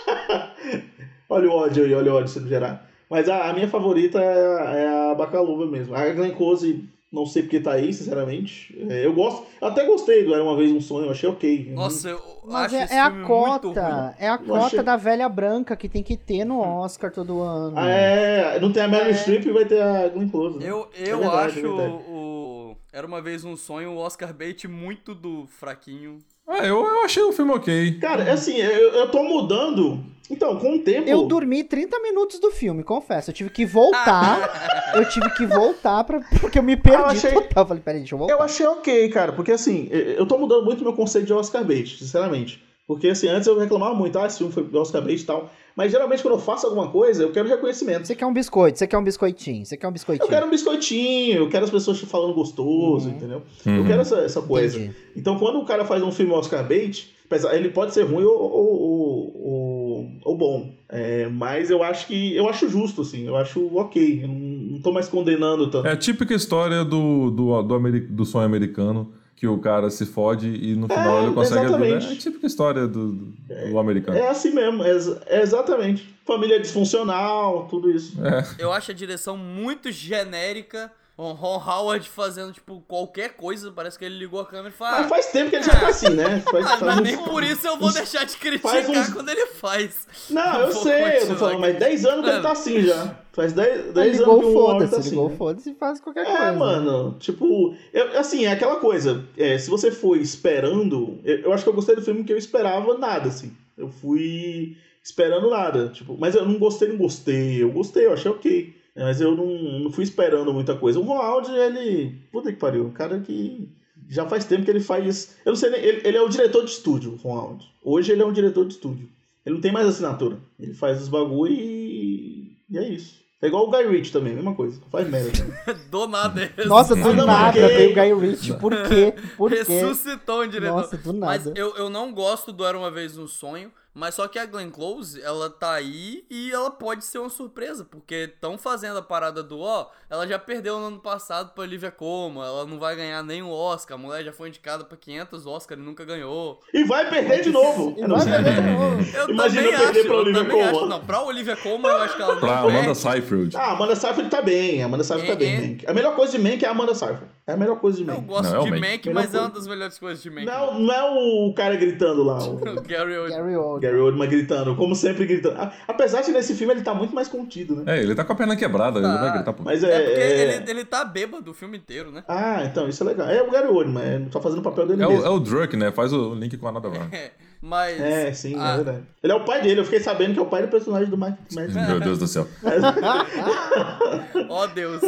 Olha 1.29 1.49
o 1.49 1.53
ódio 1.53 1.85
aí, 1.85 1.93
olha 1.93 2.11
o 2.11 2.15
ódio 2.17 2.27
sendo 2.27 2.49
gerado. 2.49 2.79
Mas 3.11 3.27
a, 3.29 3.49
a 3.49 3.53
minha 3.53 3.67
favorita 3.67 4.19
é, 4.23 4.83
é 4.85 5.11
a 5.11 5.13
Bacaluva 5.15 5.65
mesmo. 5.65 5.93
A 5.93 6.09
Glenn 6.11 6.31
Close, 6.31 6.85
não 7.11 7.25
sei 7.25 7.41
porque 7.43 7.59
tá 7.59 7.73
aí, 7.73 7.93
sinceramente. 7.93 8.73
É, 8.89 9.05
eu 9.05 9.13
gosto, 9.13 9.45
eu 9.61 9.67
até 9.67 9.85
gostei 9.85 10.23
do 10.23 10.33
Era 10.33 10.41
Uma 10.41 10.55
Vez 10.55 10.71
Um 10.71 10.79
Sonho, 10.79 11.07
eu 11.07 11.11
achei 11.11 11.27
ok. 11.27 11.71
Nossa, 11.73 12.07
eu 12.07 12.21
Mas 12.45 12.73
acho 12.73 12.93
é, 12.93 12.95
é 12.95 12.99
a 13.01 13.11
cota. 13.25 14.15
É 14.17 14.29
a 14.29 14.37
cota 14.37 14.65
achei- 14.67 14.81
da 14.83 14.95
velha 14.95 15.27
branca 15.27 15.75
que 15.75 15.89
tem 15.89 16.01
que 16.01 16.15
ter 16.15 16.45
no 16.45 16.61
Oscar 16.61 17.11
todo 17.11 17.41
ano. 17.41 17.77
Ah, 17.77 17.89
é, 17.89 18.59
não 18.61 18.71
tem 18.71 18.81
a 18.83 18.87
Meryl 18.87 19.09
É. 19.09 19.13
Streep 19.13 19.45
e 19.45 19.51
vai 19.51 19.65
ter 19.65 19.81
a 19.81 20.07
Glenn 20.07 20.29
Close. 20.29 20.57
né? 20.59 20.65
Eu, 20.71 20.87
É 20.97 21.11
eu 21.11 21.19
verdade, 21.19 21.47
acho 21.49 21.59
é 21.59 21.61
verdade. 21.63 22.03
o. 22.09 22.75
Era 22.93 23.07
uma 23.07 23.21
vez 23.21 23.43
um 23.45 23.55
sonho, 23.57 23.91
o 23.91 23.97
Oscar 23.97 24.33
Bait 24.33 24.65
muito 24.67 25.13
do 25.13 25.45
fraquinho. 25.47 26.17
Ah, 26.51 26.65
eu, 26.65 26.85
eu 26.85 27.03
achei 27.03 27.23
o 27.23 27.31
filme 27.31 27.51
ok. 27.53 27.97
Cara, 27.99 28.23
é 28.23 28.31
assim, 28.31 28.57
eu, 28.57 28.93
eu 28.93 29.09
tô 29.09 29.23
mudando. 29.23 30.03
Então, 30.29 30.55
com 30.57 30.75
o 30.75 30.79
tempo. 30.79 31.09
Eu 31.09 31.23
dormi 31.23 31.61
30 31.63 31.99
minutos 31.99 32.39
do 32.39 32.51
filme, 32.51 32.83
confesso. 32.83 33.29
Eu 33.29 33.33
tive 33.33 33.49
que 33.49 33.65
voltar. 33.65 34.91
eu 34.95 35.07
tive 35.09 35.29
que 35.31 35.45
voltar 35.45 36.03
pra, 36.05 36.21
porque 36.39 36.57
eu 36.57 36.63
me 36.63 36.77
perdi 36.77 36.99
Eu 36.99 37.05
achei- 37.05 37.31
total. 37.31 37.63
Eu 37.63 37.67
falei, 37.67 37.83
peraí, 37.83 37.99
deixa 37.99 38.15
eu 38.15 38.19
voltar. 38.19 38.33
Eu 38.33 38.41
achei 38.41 38.65
ok, 38.65 39.09
cara, 39.09 39.33
porque 39.33 39.51
assim, 39.51 39.89
eu- 39.91 40.25
tô 40.25 40.37
mudando 40.37 40.63
muito 40.63 40.83
meu 40.83 40.93
conceito 40.93 41.25
de 41.27 41.33
Oscar 41.33 41.65
bait, 41.65 41.97
sinceramente. 41.97 42.63
Porque 42.95 43.07
assim, 43.09 43.27
antes 43.27 43.47
eu 43.47 43.57
reclamava 43.57 43.93
muito, 43.95 44.17
ah, 44.19 44.25
esse 44.27 44.37
filme 44.37 44.51
foi 44.53 44.67
Oscar 44.73 45.01
bait 45.03 45.21
e 45.21 45.25
tal. 45.25 45.49
Mas 45.75 45.91
geralmente 45.91 46.21
quando 46.21 46.33
eu 46.35 46.39
faço 46.39 46.67
alguma 46.67 46.89
coisa, 46.89 47.23
eu 47.23 47.31
quero 47.31 47.47
reconhecimento. 47.47 48.05
Você 48.05 48.13
quer 48.15 48.25
um 48.25 48.33
biscoito, 48.33 48.77
você 48.77 48.85
quer 48.85 48.97
um 48.97 49.03
biscoitinho, 49.03 49.65
você 49.65 49.77
quer 49.77 49.87
um 49.87 49.91
biscoitinho. 49.91 50.25
Eu 50.25 50.29
quero 50.29 50.45
um 50.45 50.49
biscoitinho, 50.49 51.37
eu 51.37 51.49
quero 51.49 51.63
as 51.65 51.71
pessoas 51.71 51.99
falando 52.01 52.33
gostoso, 52.33 53.07
Uhum. 53.09 53.15
entendeu? 53.15 53.41
Eu 53.65 53.73
Uhum. 53.73 53.85
quero 53.85 54.01
essa, 54.01 54.17
essa 54.17 54.41
coisa. 54.41 54.77
Entendi. 54.77 54.95
Então 55.15 55.37
quando 55.39 55.59
o 55.59 55.65
cara 55.65 55.85
faz 55.85 56.03
um 56.03 56.11
filme 56.11 56.33
Oscar 56.33 56.67
bait, 56.67 57.13
ele 57.53 57.69
pode 57.69 57.93
ser 57.93 58.03
ruim 58.03 58.25
ou, 58.25 58.37
ou, 58.37 58.81
ou, 58.81 59.41
ou- 59.41 60.07
ou 60.25 60.37
bom. 60.37 60.73
É, 60.89 61.27
mas 61.29 61.69
eu 61.69 61.81
acho 61.81 62.07
que. 62.07 62.35
Eu 62.35 62.49
acho 62.49 62.67
justo, 62.67 63.01
assim, 63.03 63.25
eu 63.25 63.37
acho 63.37 63.73
ok. 63.77 64.23
Eu 64.23 64.27
não, 64.27 64.35
não 64.35 64.81
tô 64.81 64.91
mais 64.91 65.07
condenando 65.07 65.69
tanto. 65.71 65.87
É 65.87 65.91
a 65.91 65.95
típica 65.97 66.33
história 66.33 66.83
do, 66.83 67.31
do, 67.31 67.61
do, 67.63 67.73
ameri- 67.73 68.01
do 68.07 68.25
sonho 68.25 68.45
americano, 68.45 69.13
que 69.41 69.47
o 69.47 69.57
cara 69.57 69.89
se 69.89 70.05
fode 70.05 70.47
e 70.47 70.75
no 70.75 70.87
final 70.87 71.17
É, 71.17 71.23
ele 71.23 71.33
consegue 71.33 71.59
a 71.61 71.61
vida. 71.63 71.75
exatamente. 71.87 72.07
É 72.07 72.11
a 72.13 72.15
típica 72.15 72.45
história 72.45 72.87
do, 72.87 73.11
do, 73.11 73.33
do 73.71 73.79
americano. 73.79 74.15
É 74.15 74.27
assim 74.29 74.51
mesmo, 74.53 74.83
é, 74.83 74.91
ex- 74.91 75.17
é 75.25 75.41
exatamente. 75.41 76.15
Família 76.27 76.59
disfuncional, 76.59 77.67
tudo 77.67 77.89
isso. 77.89 78.19
Eu 78.59 78.71
acho 78.71 78.91
a 78.91 78.93
direção 78.93 79.35
muito 79.35 79.91
genérica. 79.91 80.91
O 81.17 81.33
Ron 81.33 81.57
Howard 81.63 82.09
fazendo, 82.09 82.51
tipo, 82.51 82.81
qualquer 82.87 83.35
coisa. 83.35 83.71
Parece 83.71 83.99
que 83.99 84.05
ele 84.05 84.17
ligou 84.17 84.39
a 84.39 84.45
câmera 84.45 84.69
e 84.69 84.71
falou. 84.71 84.93
Mas 84.95 85.05
Ah, 85.05 85.09
faz 85.09 85.25
tempo 85.27 85.49
que 85.51 85.57
ele 85.57 85.63
já 85.65 85.75
tá 85.79 85.87
assim, 85.89 86.09
né? 86.09 86.39
Faz, 86.49 86.65
ah, 86.65 86.69
faz 86.69 86.81
mas 86.81 86.95
uns- 86.97 87.01
nem 87.03 87.17
por 87.17 87.43
isso 87.43 87.67
eu 87.67 87.77
vou 87.77 87.89
uns- 87.89 87.93
deixar 87.93 88.23
de 88.23 88.37
criticar 88.37 88.71
faz 88.71 88.89
uns- 88.89 89.13
quando 89.13 89.29
ele 89.29 89.45
faz. 89.47 90.07
Não, 90.29 90.61
eu 90.61 90.71
Vou 90.71 90.81
sei, 90.83 91.17
eu 91.19 91.27
tô 91.27 91.35
falando, 91.35 91.59
mas 91.59 91.77
10 91.77 92.05
anos 92.05 92.25
que 92.25 92.31
ele 92.31 92.41
tá 92.41 92.51
assim 92.53 92.81
já. 92.81 93.15
Faz 93.33 93.53
10, 93.53 93.79
Ele 93.79 93.91
10 93.91 94.21
anos 94.21 94.39
que 94.39 94.45
o 94.45 94.49
Howard 94.49 94.53
foda-se, 94.53 94.91
tá 94.91 94.97
assim. 94.99 95.09
ligou 95.11 95.29
né? 95.29 95.35
foda-se 95.37 95.69
e 95.69 95.75
faz 95.75 95.99
qualquer 96.01 96.25
É, 96.25 96.37
coisa. 96.37 96.51
mano, 96.53 97.15
tipo, 97.19 97.75
eu- 97.93 98.19
assim, 98.19 98.45
é 98.45 98.51
aquela 98.53 98.77
coisa, 98.77 99.23
é, 99.37 99.57
se 99.59 99.69
você 99.69 99.91
for 99.91 100.17
esperando, 100.17 101.19
eu, 101.23 101.39
eu 101.41 101.53
acho 101.53 101.63
que 101.63 101.69
eu 101.69 101.73
gostei 101.73 101.95
do 101.95 102.01
filme 102.01 102.21
porque 102.21 102.33
eu 102.33 102.37
esperava 102.37 102.97
nada, 102.97 103.27
assim. 103.29 103.55
Eu 103.77 103.89
fui 103.89 104.75
esperando 105.03 105.49
nada, 105.49 105.89
tipo, 105.89 106.17
mas 106.19 106.35
eu 106.35 106.45
não 106.45 106.57
gostei, 106.57 106.87
não 106.89 106.97
gostei, 106.97 107.61
eu 107.61 107.71
gostei, 107.71 108.05
eu 108.05 108.13
achei 108.13 108.29
ok. 108.31 108.80
Mas 109.01 109.19
eu 109.21 109.35
não, 109.35 109.45
não 109.83 109.91
fui 109.91 110.03
esperando 110.03 110.53
muita 110.53 110.75
coisa. 110.75 110.99
O 110.99 111.03
Ronald, 111.03 111.49
ele. 111.51 112.21
Puta 112.31 112.51
que 112.51 112.59
pariu, 112.59 112.85
um 112.85 112.91
cara 112.91 113.19
que. 113.19 113.69
Já 114.09 114.25
faz 114.27 114.43
tempo 114.45 114.65
que 114.65 114.71
ele 114.71 114.81
faz. 114.81 115.37
Eu 115.45 115.51
não 115.51 115.55
sei 115.57 115.69
nem. 115.69 115.79
Ele, 115.81 116.01
ele 116.05 116.17
é 116.17 116.21
o 116.21 116.29
diretor 116.29 116.65
de 116.65 116.71
estúdio, 116.71 117.13
o 117.13 117.15
Ronald. 117.15 117.65
Hoje 117.83 118.11
ele 118.11 118.21
é 118.21 118.25
um 118.25 118.33
diretor 118.33 118.65
de 118.65 118.73
estúdio. 118.73 119.07
Ele 119.45 119.55
não 119.55 119.61
tem 119.61 119.71
mais 119.71 119.87
assinatura. 119.87 120.37
Ele 120.59 120.73
faz 120.73 121.01
os 121.01 121.07
bagulho 121.07 121.53
e. 121.53 122.57
E 122.69 122.77
é 122.77 122.87
isso. 122.87 123.19
É 123.41 123.47
igual 123.47 123.67
o 123.67 123.71
Guy 123.71 123.87
Ritchie 123.87 124.11
também, 124.13 124.35
mesma 124.35 124.53
coisa. 124.53 124.79
Faz 124.91 125.09
merda. 125.09 125.31
Do 125.89 126.07
nada. 126.07 126.51
Nossa, 126.67 126.95
do 126.95 127.11
não, 127.13 127.25
nada 127.25 127.59
porque- 127.59 127.67
veio 127.75 127.91
o 128.13 128.19
Guy 128.19 128.27
Ritchie. 128.29 128.53
Por 128.53 128.71
quê? 128.87 129.13
Por 129.35 129.49
quê? 129.49 129.63
Ressuscitou 129.67 130.43
um 130.43 130.47
diretor. 130.47 130.75
Nossa, 130.75 130.95
do 130.97 131.11
Mas 131.13 131.45
nada. 131.45 131.59
eu, 131.59 131.75
eu 131.75 131.89
não 131.89 132.13
gosto 132.13 132.53
do 132.53 132.63
Era 132.63 132.77
Uma 132.77 132.91
Vez 132.91 133.17
Um 133.17 133.25
Sonho, 133.25 133.71
mas 133.93 134.15
só 134.15 134.27
que 134.27 134.39
a 134.39 134.45
Glenn 134.45 134.69
Close, 134.69 135.21
ela 135.21 135.49
tá 135.49 135.73
aí 135.73 136.23
e 136.29 136.51
ela 136.51 136.71
pode 136.71 137.03
ser 137.05 137.19
uma 137.19 137.29
surpresa, 137.29 137.83
porque 137.83 138.29
estão 138.33 138.57
fazendo 138.57 138.97
a 138.99 139.01
parada 139.01 139.43
do, 139.43 139.59
ó, 139.59 139.89
ela 140.09 140.25
já 140.27 140.39
perdeu 140.39 140.79
no 140.79 140.85
ano 140.87 140.99
passado 140.99 141.51
pra 141.53 141.63
Olivia 141.63 141.91
Colman, 141.91 142.43
ela 142.45 142.65
não 142.65 142.79
vai 142.79 142.95
ganhar 142.95 143.23
nenhum 143.23 143.51
Oscar, 143.51 143.97
a 143.97 144.01
mulher 144.01 144.23
já 144.23 144.31
foi 144.33 144.49
indicada 144.49 144.83
pra 144.83 144.97
500 144.97 145.45
Oscar 145.45 145.77
e 145.77 145.81
nunca 145.81 146.05
ganhou. 146.05 146.59
E 146.73 146.83
vai 146.85 147.09
perder 147.09 147.41
de 147.43 147.49
novo. 147.49 147.95
E 147.97 148.07
vai 148.07 148.25
perder 148.25 148.55
de 148.55 148.61
novo. 148.61 149.01
Eu 149.17 149.29
Imagina 149.29 149.61
também 149.63 149.79
perder 149.79 149.99
acho, 149.99 150.07
pra 150.07 150.17
Olivia 150.17 150.41
também 150.43 150.61
acho. 150.61 150.71
Colman. 150.71 150.89
Não, 150.89 151.05
pra 151.05 151.21
Olivia 151.23 151.55
Colman 151.57 151.89
eu 151.91 151.97
acho 152.01 152.15
que 152.15 152.21
ela 152.21 152.33
não 152.33 152.39
Pra 152.39 152.59
Amanda 152.59 152.79
perde. 152.81 152.97
Seyfrield. 152.97 153.57
Ah, 153.57 153.61
a 153.61 153.71
Amanda 153.71 153.95
Seyfried 153.95 154.29
tá 154.29 154.41
bem. 154.41 154.81
A 154.81 154.85
Amanda 154.85 155.03
Seyfried 155.03 155.27
tá 155.27 155.33
É, 155.33 155.35
bem, 155.35 155.55
é. 155.55 155.61
Mank. 155.67 155.85
A 155.87 155.93
melhor 155.93 156.15
coisa 156.15 156.31
de 156.37 156.39
Mank 156.43 156.63
é 156.63 156.67
a 156.67 156.71
Amanda 156.71 156.95
Seyfried. 156.95 157.29
É 157.51 157.53
a 157.53 157.57
melhor 157.57 157.77
coisa 157.79 157.97
de 157.97 158.03
Eu 158.07 158.13
Mank. 158.15 158.25
gosto 158.27 158.49
Não, 158.49 158.55
é 158.55 158.59
o 158.59 158.63
de 158.63 158.71
Mank. 158.71 158.81
Mank, 158.81 159.07
Melhor 159.07 159.21
mas 159.21 159.25
é 159.25 159.37
coisa. 159.37 159.45
uma 159.45 159.49
das 159.55 159.67
melhores 159.67 159.99
coisas 159.99 160.23
de 160.23 160.29
Mank. 160.29 160.45
Não, 160.45 160.79
não 160.79 160.93
é 160.93 161.03
o 161.49 161.53
cara 161.53 161.75
gritando 161.75 162.23
lá. 162.23 162.37
O 162.43 162.55
O 162.77 162.81
Gary 162.81 163.17
Oldman. 163.17 163.37
Gary 163.37 163.55
Oldman. 163.57 163.79
Gary 163.81 163.99
Oldman 163.99 164.29
gritando, 164.29 164.75
como 164.75 164.95
sempre 164.95 165.25
gritando. 165.25 165.71
Apesar 165.87 166.21
de 166.21 166.31
nesse 166.31 166.53
filme 166.55 166.73
ele 166.73 166.81
tá 166.81 166.93
muito 166.93 167.13
mais 167.13 167.27
contido, 167.27 167.75
né? 167.75 167.97
É, 167.97 168.01
ele 168.01 168.15
tá 168.15 168.23
com 168.23 168.31
a 168.33 168.35
perna 168.35 168.55
quebrada, 168.55 168.99
ele 168.99 169.07
Tá. 169.07 169.17
vai 169.17 169.33
gritar 169.33 169.53
por 169.53 169.65
Mas 169.65 169.83
É 169.83 169.87
é. 169.93 169.99
porque 170.05 170.19
é- 170.21 170.41
Ele, 170.57 170.69
ele 170.71 170.85
tá 170.85 171.03
bêbado 171.03 171.51
o 171.51 171.53
filme 171.53 171.77
inteiro, 171.77 172.11
né? 172.11 172.23
Ah, 172.27 172.63
então, 172.63 172.87
isso 172.87 173.03
é 173.03 173.07
legal. 173.07 173.27
É 173.29 173.41
o 173.43 173.51
Gary 173.51 173.67
Oldman, 173.67 174.01
é, 174.03 174.19
tá 174.31 174.39
fazendo 174.39 174.59
o 174.59 174.63
papel 174.63 174.87
dele 174.87 175.03
É 175.03 175.07
o, 175.07 175.11
mesmo. 175.11 175.25
é 175.25 175.29
o 175.29 175.39
Druk, 175.39 175.75
né? 175.75 175.91
Faz 175.91 176.13
o 176.13 176.33
link 176.33 176.55
com 176.57 176.67
a 176.67 176.71
Nada. 176.71 176.87
É, 177.11 177.31
mas. 177.61 177.99
É, 177.99 178.31
sim, 178.33 178.55
Ah. 178.57 178.71
é 178.71 178.75
verdade. 178.77 179.03
Ele 179.21 179.33
é 179.33 179.35
o 179.35 179.43
pai 179.43 179.61
dele, 179.61 179.81
eu 179.81 179.83
fiquei 179.85 179.99
sabendo 179.99 180.33
que 180.33 180.39
é 180.39 180.41
o 180.41 180.45
pai 180.45 180.61
do 180.61 180.67
personagem 180.69 181.09
do 181.09 181.17
Mike. 181.17 181.37
Mike. 181.51 181.73
Meu 181.73 181.99
Deus 181.99 182.17
do 182.19 182.27
céu. 182.27 182.47
Ó 184.49 184.67
Deus. 184.67 185.01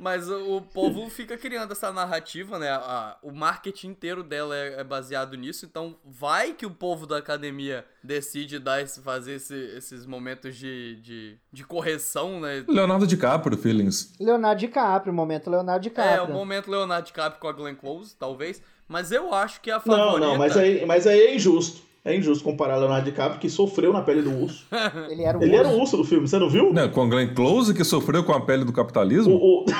Mas 0.00 0.30
o, 0.30 0.56
o 0.56 0.62
povo 0.62 1.10
fica 1.10 1.36
criando 1.36 1.72
essa 1.72 1.92
narrativa, 1.92 2.58
né? 2.58 2.70
A- 2.70 3.18
o 3.22 3.30
marketing 3.32 3.88
inteiro 3.88 4.22
dela 4.22 4.56
é, 4.56 4.80
é 4.80 4.84
baseado 4.84 5.36
nisso. 5.36 5.66
Então 5.66 5.94
vai 6.04 6.54
que 6.54 6.64
o 6.64 6.70
povo 6.70 7.06
da 7.06 7.18
academia 7.18 7.84
decide 8.02 8.58
dar 8.58 8.80
esse, 8.80 9.02
fazer 9.02 9.34
esse- 9.34 9.76
esses 9.76 10.06
momentos 10.06 10.56
de, 10.56 10.96
de, 11.02 11.38
de 11.52 11.64
correção, 11.64 12.40
né? 12.40 12.64
Leonardo 12.66 13.06
DiCaprio, 13.06 13.58
Feelings. 13.58 14.14
Leonardo 14.18 14.58
DiCaprio, 14.60 15.12
momento 15.12 15.50
Leonardo 15.50 15.86
É, 15.86 15.90
DiCaprio. 15.90 16.24
o 16.24 16.32
momento 16.32 16.70
Leonardo 16.70 17.06
DiCaprio 17.06 17.38
com 17.38 17.48
a 17.48 17.52
Glenn 17.52 17.74
Close, 17.74 18.16
talvez. 18.16 18.62
Mas 18.88 19.12
eu 19.12 19.34
acho 19.34 19.60
que 19.60 19.70
a 19.70 19.76
Não, 19.76 19.82
favorita... 19.84 20.26
não, 20.26 20.38
mas 20.38 20.56
aí, 20.56 20.86
mas 20.86 21.06
aí 21.06 21.20
é 21.20 21.34
injusto. 21.36 21.82
É 22.04 22.16
injusto 22.16 22.42
comparar 22.42 22.76
Leonardo 22.76 23.04
DiCaprio, 23.04 23.38
que 23.40 23.50
sofreu 23.50 23.92
na 23.92 24.00
pele 24.00 24.22
do 24.22 24.30
urso. 24.34 24.64
Ele 25.10 25.22
era 25.22 25.38
o 25.38 25.42
Ele 25.42 25.54
era 25.54 25.68
urso. 25.68 25.76
o 25.76 25.80
urso 25.82 25.96
do 25.98 26.04
filme, 26.04 26.26
você 26.26 26.38
não 26.38 26.48
viu? 26.48 26.72
Não, 26.72 26.88
com 26.88 27.02
a 27.02 27.06
Glenn 27.06 27.34
Close, 27.34 27.74
que 27.74 27.84
sofreu 27.84 28.24
com 28.24 28.32
a 28.32 28.40
pele 28.40 28.64
do 28.64 28.72
capitalismo. 28.72 29.34
O, 29.34 29.64
o- 29.64 29.64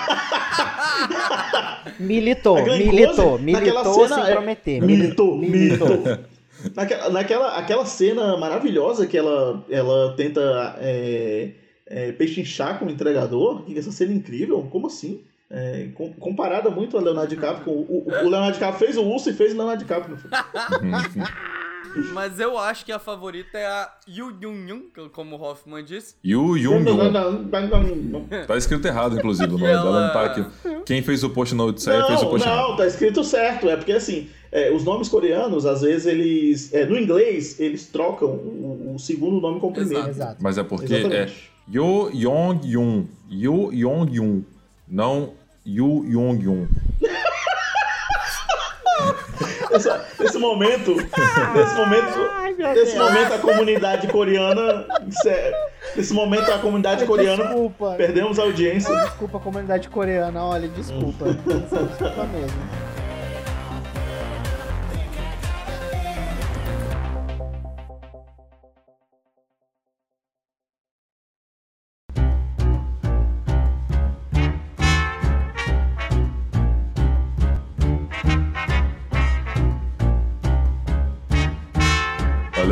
Militou, 1.99 2.57
militou, 2.63 3.15
Close, 3.39 3.53
naquela 3.53 3.83
militou 3.83 4.09
cena, 4.09 4.15
sem 4.23 4.25
é- 4.31 4.33
prometer. 4.35 4.83
Militou, 4.83 5.37
militou. 5.37 5.89
Naquela, 6.75 7.09
naquela 7.11 7.57
aquela 7.57 7.85
cena 7.87 8.37
maravilhosa 8.37 9.07
que 9.07 9.17
ela, 9.17 9.65
ela 9.71 10.15
tenta 10.15 10.77
é, 10.79 11.51
é, 11.87 12.13
pechinchar 12.13 12.79
com 12.79 12.85
o 12.87 12.91
entregador, 12.91 13.63
que 13.65 13.79
essa 13.79 13.91
cena 13.93 14.13
é 14.13 14.17
incrível, 14.17 14.67
como 14.71 14.87
assim? 14.87 15.23
É, 15.51 15.89
com- 15.95 16.13
comparada 16.13 16.71
muito 16.71 16.97
a 16.97 17.01
Leonardo 17.01 17.35
DiCaprio, 17.35 17.65
com, 17.65 17.71
o, 17.71 18.05
o 18.09 18.29
Leonardo 18.29 18.53
DiCaprio 18.53 18.79
fez 18.79 18.97
o 18.97 19.03
urso 19.03 19.31
e 19.31 19.33
fez 19.33 19.53
o 19.53 19.57
Leonardo 19.57 19.83
DiCaprio 19.83 20.15
no 20.15 20.21
filme. 20.21 20.37
Mas 22.13 22.39
eu 22.39 22.57
acho 22.59 22.85
que 22.85 22.93
a 22.93 22.99
favorita 22.99 23.59
é 23.59 23.67
a 23.67 23.91
Yu 24.09 24.37
Yun 24.43 24.67
Yun, 24.69 24.83
como 25.13 25.37
o 25.37 25.43
Hoffman 25.43 25.85
disse. 25.85 26.15
Yu 26.25 26.57
Yun 26.57 26.81
Yun. 26.87 28.25
Tá 28.47 28.57
escrito 28.57 28.87
errado, 28.87 29.17
inclusive, 29.17 29.49
o 29.49 29.59
nome 29.59 29.65
ela- 29.71 29.83
dela 29.83 30.07
não 30.07 30.13
tá 30.13 30.25
aqui. 30.27 30.45
Quem 30.87 31.03
fez 31.03 31.23
o 31.25 31.31
post 31.31 31.55
no 31.55 31.67
Odisseia 31.67 32.05
fez 32.07 32.21
o 32.21 32.25
Não, 32.25 32.31
post 32.31 32.47
errado. 32.49 32.69
não, 32.69 32.77
tá 32.77 32.87
escrito 32.87 33.25
certo. 33.25 33.69
É 33.69 33.77
porque 33.77 33.93
assim, 33.93 34.29
é, 34.53 34.73
os 34.73 34.85
nomes 34.85 35.09
coreanos, 35.09 35.67
às 35.67 35.81
vezes, 35.83 36.07
eles. 36.07 36.73
é, 36.73 36.85
no 36.87 36.97
inglês, 36.99 37.59
eles 37.61 37.87
trocam 37.89 38.29
o, 38.29 38.93
o 38.95 38.99
segundo 38.99 39.41
nome 39.41 39.61
com 39.61 39.69
o 39.69 39.73
primeiro. 39.73 39.99
Exato. 40.09 40.11
Exato. 40.11 40.37
Mas 40.43 40.59
é 40.59 40.63
porque 40.63 40.93
é 40.95 40.99
Exatamente. 41.01 41.51
Yo 41.73 42.11
Yong 42.13 42.67
Yun. 42.67 43.07
Yo 43.31 43.73
Yong 43.73 44.17
Yun. 44.17 44.43
Não 44.89 45.33
Yu 45.67 46.05
Yong 46.07 46.43
Yun. 46.45 46.69
Essa- 49.73 50.05
nesse 50.19 50.39
momento, 50.39 50.95
nesse 50.95 51.75
momento, 51.75 52.31
Ai, 52.39 52.55
nesse 52.55 52.97
momento 52.99 53.35
a 53.35 53.39
comunidade 53.39 54.07
coreana, 54.09 54.87
nesse 55.97 56.13
momento 56.13 56.51
a 56.53 56.59
comunidade 56.59 57.05
coreana 57.07 57.45
Desculpa. 57.45 57.95
perdemos 57.97 58.39
a 58.39 58.43
audiência. 58.43 58.95
Desculpa 59.03 59.39
a 59.39 59.41
comunidade 59.41 59.89
coreana, 59.89 60.45
olha, 60.45 60.69
desculpa. 60.69 61.27
desculpa 61.27 62.25
mesmo. 62.33 62.90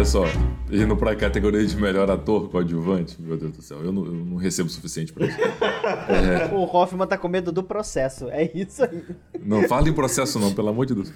Só, 0.08 0.24
indo 0.72 0.96
pra 0.96 1.14
categoria 1.14 1.64
de 1.66 1.76
melhor 1.76 2.10
ator 2.10 2.48
coadjuvante, 2.48 3.20
meu 3.20 3.36
Deus 3.36 3.52
do 3.52 3.60
céu, 3.62 3.84
eu 3.84 3.92
não, 3.92 4.06
eu 4.06 4.12
não 4.12 4.36
recebo 4.36 4.66
o 4.66 4.72
suficiente 4.72 5.12
pra 5.12 5.26
isso. 5.26 5.36
O 6.54 6.62
Hoffman 6.64 7.06
tá 7.06 7.18
com 7.18 7.28
medo 7.28 7.52
do 7.52 7.62
processo. 7.62 8.26
É 8.30 8.50
isso 8.54 8.82
aí. 8.82 9.02
Não 9.44 9.68
fala 9.68 9.86
em 9.86 9.92
processo 9.92 10.38
não, 10.38 10.54
pelo 10.54 10.68
amor 10.70 10.86
de 10.86 10.94
Deus. 10.94 11.12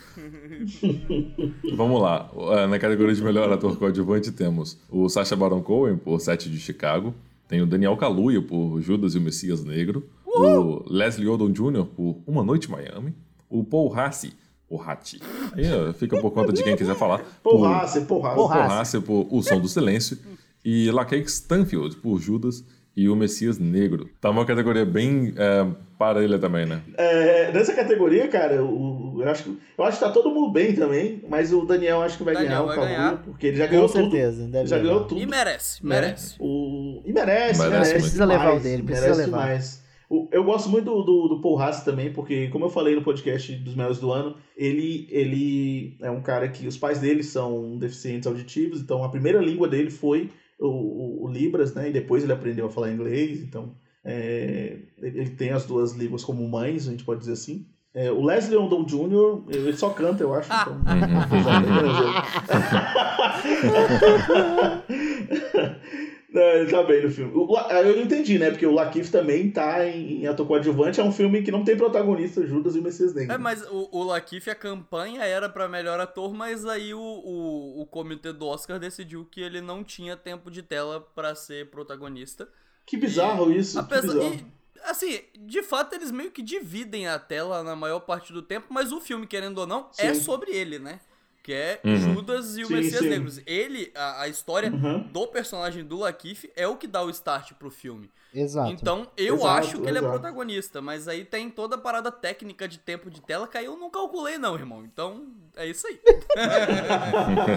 Vamos 1.74 2.02
lá, 2.02 2.30
Ah, 2.50 2.66
na 2.66 2.78
categoria 2.78 3.14
de 3.14 3.22
melhor 3.22 3.50
ator 3.50 3.76
coadjuvante 3.78 4.30
temos 4.30 4.78
o 4.90 5.08
Sacha 5.08 5.34
Baron 5.34 5.62
Cohen 5.62 5.96
por 5.96 6.20
Sete 6.20 6.50
de 6.50 6.58
Chicago, 6.60 7.14
tem 7.48 7.62
o 7.62 7.66
Daniel 7.66 7.96
Kaluuya 7.96 8.42
por 8.42 8.78
Judas 8.82 9.14
e 9.14 9.18
o 9.18 9.22
Messias 9.22 9.64
Negro, 9.64 10.06
o 10.26 10.82
Leslie 10.92 11.28
Odom 11.28 11.50
Jr. 11.50 11.86
por 11.96 12.18
Uma 12.26 12.44
Noite 12.44 12.68
em 12.68 12.72
Miami, 12.72 13.14
o 13.48 13.64
Paul 13.64 13.94
Hassi, 13.98 14.34
o 14.74 14.80
Hati, 14.80 15.20
aí 15.54 15.64
ó, 15.72 15.92
fica 15.92 16.18
por 16.20 16.30
conta 16.30 16.52
de 16.52 16.62
quem 16.62 16.74
quiser 16.76 16.94
falar, 16.96 17.18
por- 17.42 17.58
Porraça, 17.58 18.00
porraça. 18.02 18.36
Porra. 18.36 18.54
Paul 18.60 18.70
Hassi 18.80 19.00
por 19.00 19.26
O 19.30 19.42
Som 19.42 19.60
do 19.60 19.68
Silêncio 19.68 20.16
e 20.64 20.90
LaKeith 20.90 21.26
Stanfield 21.28 21.96
por 21.96 22.18
Judas 22.20 22.64
e 22.94 23.08
o 23.08 23.16
Messias 23.16 23.58
Negro. 23.58 24.08
Tá 24.20 24.28
uma 24.28 24.44
categoria 24.44 24.84
bem 24.84 25.32
é, 25.36 25.66
parelha 25.98 26.38
também, 26.38 26.66
né? 26.66 26.82
É, 26.98 27.50
nessa 27.50 27.72
categoria, 27.74 28.28
cara, 28.28 28.62
o, 28.62 29.16
eu, 29.22 29.28
acho, 29.30 29.44
que- 29.44 29.58
eu 29.78 29.84
acho 29.84 29.98
que 29.98 30.04
tá 30.04 30.10
todo 30.10 30.30
mundo 30.30 30.52
bem 30.52 30.74
também, 30.74 31.22
mas 31.28 31.52
o 31.54 31.64
Daniel 31.64 32.02
acho 32.02 32.18
que 32.18 32.24
vai 32.24 32.34
Daniel 32.34 32.50
ganhar 32.50 32.62
vai 32.66 32.76
o 32.76 32.80
Kaluuya, 32.80 32.96
ganhar. 32.98 33.16
porque 33.22 33.46
ele 33.46 33.56
já 33.56 33.64
Com 33.66 33.70
ganhou 33.72 33.88
tudo. 33.88 34.10
certeza. 34.10 34.46
Deve 34.46 34.66
Já 34.68 34.78
ganhou 34.78 35.04
tudo. 35.04 35.20
E 35.20 35.26
merece, 35.26 35.82
né? 35.86 36.00
merece. 36.00 36.34
O... 36.38 37.02
E 37.06 37.12
merece, 37.12 37.58
Merece 37.60 37.70
merece. 37.70 37.92
Precisa 37.94 38.24
levar 38.26 38.54
o 38.56 38.60
dele, 38.60 38.82
precisa 38.82 39.06
merece 39.08 39.24
levar. 39.26 39.42
demais. 39.42 39.81
Eu 40.30 40.44
gosto 40.44 40.68
muito 40.68 40.84
do, 40.84 41.02
do, 41.02 41.28
do 41.28 41.40
Paul 41.40 41.58
Haas 41.58 41.82
também, 41.84 42.12
porque, 42.12 42.48
como 42.48 42.66
eu 42.66 42.70
falei 42.70 42.94
no 42.94 43.02
podcast 43.02 43.52
dos 43.56 43.74
melhores 43.74 43.98
do 43.98 44.12
ano, 44.12 44.36
ele, 44.56 45.06
ele 45.10 45.96
é 46.02 46.10
um 46.10 46.20
cara 46.20 46.48
que 46.48 46.66
os 46.66 46.76
pais 46.76 47.00
dele 47.00 47.22
são 47.22 47.78
deficientes 47.78 48.26
auditivos, 48.26 48.80
então 48.80 49.02
a 49.02 49.08
primeira 49.08 49.40
língua 49.40 49.66
dele 49.68 49.90
foi 49.90 50.30
o, 50.60 50.66
o- 50.68 51.24
o 51.24 51.28
Libras, 51.32 51.74
né? 51.74 51.88
E 51.88 51.92
depois 51.92 52.22
ele 52.22 52.32
aprendeu 52.32 52.66
a 52.66 52.70
falar 52.70 52.92
inglês, 52.92 53.40
então 53.42 53.74
é, 54.04 54.76
ele, 55.00 55.20
ele 55.20 55.30
tem 55.30 55.50
as 55.50 55.64
duas 55.64 55.92
línguas 55.92 56.24
como 56.24 56.46
mães, 56.48 56.86
a 56.86 56.90
gente 56.90 57.04
pode 57.04 57.20
dizer 57.20 57.32
assim. 57.32 57.66
É, 57.94 58.10
o 58.10 58.24
Leslie 58.24 58.56
Odom 58.56 58.84
Jr., 58.84 59.42
ele 59.50 59.76
só 59.76 59.90
canta, 59.90 60.22
eu 60.22 60.32
acho. 60.32 60.48
Então, 60.50 60.80
Não, 66.32 66.40
ele 66.42 66.70
tá 66.70 66.82
bem 66.82 67.02
no 67.02 67.10
filme. 67.10 67.32
O 67.34 67.52
La- 67.52 67.68
eu 67.82 67.94
não 67.96 68.02
entendi, 68.02 68.38
né? 68.38 68.50
Porque 68.50 68.64
o 68.66 68.72
Lakeith 68.72 69.10
também 69.10 69.50
tá 69.50 69.86
em, 69.86 70.22
em 70.22 70.26
ator 70.26 70.46
coadjuvante. 70.46 70.98
É 70.98 71.04
um 71.04 71.12
filme 71.12 71.42
que 71.42 71.50
não 71.50 71.62
tem 71.62 71.76
protagonista, 71.76 72.46
Judas 72.46 72.74
e 72.74 72.78
o 72.78 72.82
Messias 72.82 73.14
Negro. 73.14 73.34
É, 73.34 73.38
mas 73.38 73.62
o, 73.70 73.88
o 73.92 74.02
Lakeith, 74.02 74.48
a 74.48 74.54
campanha 74.54 75.22
era 75.24 75.48
pra 75.48 75.68
melhor 75.68 76.00
ator, 76.00 76.32
mas 76.32 76.64
aí 76.64 76.94
o, 76.94 76.98
o, 77.00 77.82
o 77.82 77.86
comitê 77.86 78.32
do 78.32 78.46
Oscar 78.46 78.78
decidiu 78.78 79.26
que 79.30 79.40
ele 79.42 79.60
não 79.60 79.84
tinha 79.84 80.16
tempo 80.16 80.50
de 80.50 80.62
tela 80.62 81.00
pra 81.14 81.34
ser 81.34 81.68
protagonista. 81.70 82.48
Que 82.86 82.96
bizarro 82.96 83.52
isso. 83.52 83.74
que 83.78 83.84
Apesar, 83.84 84.14
bizarro. 84.14 84.34
e, 84.34 84.46
assim, 84.90 85.20
de 85.38 85.62
fato 85.62 85.94
eles 85.94 86.10
meio 86.10 86.30
que 86.30 86.42
dividem 86.42 87.06
a 87.06 87.18
tela 87.18 87.62
na 87.62 87.76
maior 87.76 88.00
parte 88.00 88.32
do 88.32 88.40
tempo, 88.42 88.68
mas 88.70 88.90
o 88.90 89.00
filme, 89.00 89.26
querendo 89.26 89.58
ou 89.58 89.66
não, 89.66 89.90
é 89.98 90.14
Sim. 90.14 90.20
sobre 90.22 90.50
ele, 90.52 90.78
né? 90.78 90.98
Que 91.42 91.52
é 91.52 91.80
Uhum. 91.84 91.96
Judas 91.96 92.56
e 92.56 92.62
o 92.62 92.68
Sim, 92.68 92.74
Messias 92.76 93.00
sim. 93.00 93.08
Negros. 93.08 93.40
Ele, 93.46 93.90
a, 93.96 94.22
a 94.22 94.28
história 94.28 94.70
Uhum. 94.70 95.00
do 95.12 95.26
personagem 95.26 95.84
do 95.84 95.98
Lakeith 95.98 96.48
é 96.54 96.68
o 96.68 96.76
que 96.76 96.86
dá 96.86 97.02
o 97.02 97.10
start 97.10 97.52
pro 97.54 97.68
filme. 97.70 98.08
Exato. 98.34 98.70
Então, 98.72 99.06
eu 99.16 99.34
Exato, 99.34 99.48
acho 99.58 99.72
que 99.80 99.88
ele 99.88 99.98
é 99.98 100.00
exato. 100.00 100.08
protagonista, 100.12 100.80
mas 100.80 101.06
aí 101.08 101.22
tem 101.24 101.50
toda 101.50 101.74
a 101.74 101.78
parada 101.78 102.10
técnica 102.10 102.66
de 102.66 102.78
tempo 102.78 103.10
de 103.10 103.20
tela 103.20 103.46
que 103.46 103.58
aí 103.58 103.66
eu 103.66 103.76
não 103.76 103.90
calculei 103.90 104.38
não, 104.38 104.54
irmão. 104.54 104.84
Então, 104.84 105.26
é 105.56 105.66
isso 105.66 105.86
aí. 105.86 106.00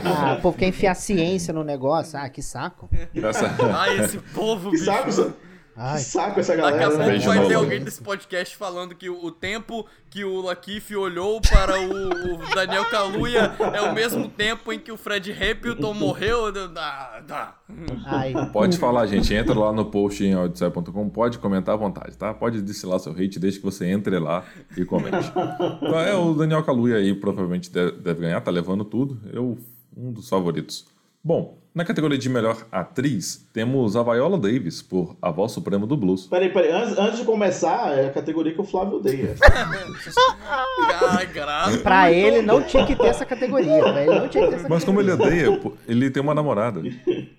Ah, 0.06 0.36
o 0.38 0.42
povo 0.42 0.58
quer 0.58 0.68
enfiar 0.68 0.96
ciência 0.96 1.54
no 1.54 1.64
negócio. 1.64 2.18
Ah, 2.20 2.30
que 2.30 2.42
saco. 2.42 2.90
Ah, 3.74 3.90
esse 3.94 4.18
povo, 4.34 4.72
Que 4.72 4.78
bicho. 4.78 4.86
saco, 4.86 5.34
Ai, 5.78 5.98
que 5.98 6.06
saco 6.06 6.40
essa 6.40 6.56
Daqui 6.56 6.68
a 6.68 6.72
galera. 6.72 6.88
pouco 6.88 7.04
né? 7.04 7.06
Beijo 7.10 7.28
vai 7.28 7.48
ter 7.48 7.54
alguém 7.56 7.84
desse 7.84 8.02
podcast 8.02 8.56
falando 8.56 8.96
que 8.96 9.10
o, 9.10 9.30
tempo 9.30 9.86
que 10.10 10.24
o 10.24 10.42
Lakeith 10.42 10.96
olhou 10.96 11.42
para 11.42 11.78
o, 11.78 12.34
o 12.34 12.56
Daniel 12.56 12.86
Kaluuya 12.86 13.54
é 13.74 13.82
o 13.82 13.94
mesmo 13.94 14.30
tempo 14.30 14.72
em 14.72 14.80
que 14.80 14.90
o 14.90 14.96
Fred 14.96 15.34
Hamilton 15.34 15.94
morreu. 15.94 16.46
Ah, 16.78 17.22
tá. 17.28 17.60
ai. 18.06 18.34
Pode 18.54 18.78
falar, 18.78 19.06
gente. 19.08 19.34
Entra 19.34 19.58
lá 19.58 19.74
no 19.74 19.86
post 19.86 20.24
em 20.24 20.34
audicea.com, 20.34 21.10
pode 21.10 21.40
comentar 21.40 21.76
à 21.76 21.78
vontade, 21.78 22.18
tá? 22.18 22.34
Pode 22.34 22.62
destilar 22.62 23.00
seu 23.00 23.12
hate, 23.12 23.38
desde 23.38 23.60
que 23.60 23.66
você 23.66 23.86
entre 23.88 24.18
lá 24.18 24.46
e 24.78 24.86
comente. 24.86 25.28
Então, 25.28 26.00
é, 26.00 26.16
o 26.16 26.34
Daniel 26.34 26.64
Kaluuya 26.64 26.98
aí 26.98 27.14
provavelmente 27.14 27.70
deve, 27.70 27.92
deve 27.94 28.22
ganhar, 28.22 28.40
tá 28.40 28.50
levando 28.50 28.86
tudo. 28.86 29.20
Eu, 29.32 29.58
um 29.96 30.12
dos 30.14 30.30
favoritos. 30.30 30.86
Bom, 31.22 31.58
na 31.74 31.84
categoria 31.84 32.18
de 32.18 32.30
melhor 32.30 32.66
atriz, 32.72 33.45
temos 33.56 33.96
a 33.96 34.04
Viola 34.04 34.38
Davis 34.38 34.82
por 34.82 35.16
A 35.22 35.32
Voz 35.32 35.54
Suprema 35.54 35.88
do 35.88 35.96
Blues. 35.96 36.28
Peraí, 36.28 36.52
peraí. 36.52 36.74
Antes, 36.74 36.98
antes 36.98 37.20
de 37.20 37.26
começar, 37.26 37.98
é 37.98 38.08
a 38.08 38.12
categoria 38.12 38.54
que 38.54 38.60
o 38.60 38.66
Flávio 38.66 38.98
odeia. 38.98 39.34
Ai, 41.10 41.26
graças. 41.28 41.82
Pra 41.82 42.12
ele 42.12 42.42
não 42.42 42.62
tinha 42.62 42.86
que 42.86 42.94
ter 42.98 43.08
essa 43.08 43.26
categoria. 43.26 43.82
Pra 43.82 44.02
ele 44.02 44.20
não 44.20 44.28
tinha 44.28 44.44
que 44.44 44.50
ter 44.50 44.56
essa 44.58 44.68
Mas 44.68 44.84
como 44.84 45.00
ele 45.00 45.14
odeia, 45.14 45.58
pô, 45.58 45.72
ele 45.88 46.10
tem 46.10 46.22
uma 46.22 46.36
namorada. 46.36 46.82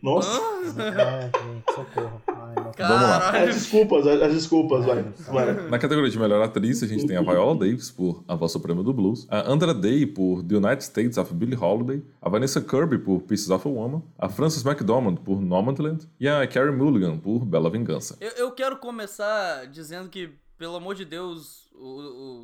Nossa. 0.02 0.40
É, 0.78 1.22
gente, 1.24 1.74
socorro. 1.74 2.22
Ai, 2.28 2.54
não. 2.78 3.42
As 3.42 3.54
desculpas, 3.54 4.06
as, 4.06 4.22
as 4.22 4.32
desculpas, 4.32 4.86
vai. 4.86 5.04
vai. 5.28 5.68
Na 5.68 5.78
categoria 5.78 6.10
de 6.10 6.18
melhor 6.18 6.42
atriz, 6.42 6.82
a 6.82 6.86
gente 6.86 7.06
tem 7.06 7.18
a 7.18 7.20
Viola 7.20 7.54
Davis 7.54 7.90
por 7.90 8.24
A 8.26 8.34
Voz 8.34 8.52
Suprema 8.52 8.82
do 8.82 8.94
Blues, 8.94 9.26
a 9.30 9.50
Andra 9.50 9.74
Day 9.74 10.06
por 10.06 10.42
The 10.42 10.56
United 10.56 10.82
States 10.82 11.18
of 11.18 11.34
Billie 11.34 11.58
Holiday, 11.60 12.02
a 12.22 12.28
Vanessa 12.30 12.62
Kirby 12.62 12.96
por 12.96 13.20
Pieces 13.20 13.50
of 13.50 13.68
a 13.68 13.70
Woman, 13.70 14.02
a 14.18 14.30
Frances 14.30 14.64
McDormand 14.64 15.16
por 15.16 15.42
Nomadland 15.42 16.05
e 16.18 16.28
a 16.28 16.46
Carey 16.46 16.72
Mulligan 16.74 17.18
por 17.18 17.44
Bela 17.44 17.70
Vingança. 17.70 18.16
Eu, 18.20 18.30
eu 18.32 18.52
quero 18.52 18.76
começar 18.78 19.66
dizendo 19.66 20.08
que, 20.08 20.30
pelo 20.58 20.76
amor 20.76 20.94
de 20.94 21.04
Deus, 21.04 21.70
o, 21.74 21.86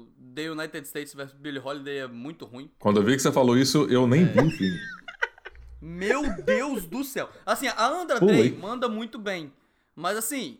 o 0.04 0.12
The 0.34 0.50
United 0.50 0.86
States 0.86 1.14
vs. 1.14 1.32
Billie 1.32 1.60
Holiday 1.62 1.98
é 1.98 2.06
muito 2.06 2.44
ruim. 2.44 2.70
Quando 2.78 2.98
eu 3.00 3.04
vi 3.04 3.16
que 3.16 3.22
você 3.22 3.32
falou 3.32 3.56
isso, 3.56 3.86
eu 3.90 4.06
nem 4.06 4.24
vi 4.24 4.40
o 4.40 4.50
filme. 4.50 4.78
Meu 5.80 6.22
Deus 6.42 6.84
do 6.86 7.02
céu. 7.02 7.28
Assim, 7.44 7.66
a 7.66 7.86
Andra. 7.88 8.20
Day 8.20 8.52
manda 8.56 8.88
muito 8.88 9.18
bem. 9.18 9.52
Mas 9.96 10.16
assim, 10.16 10.58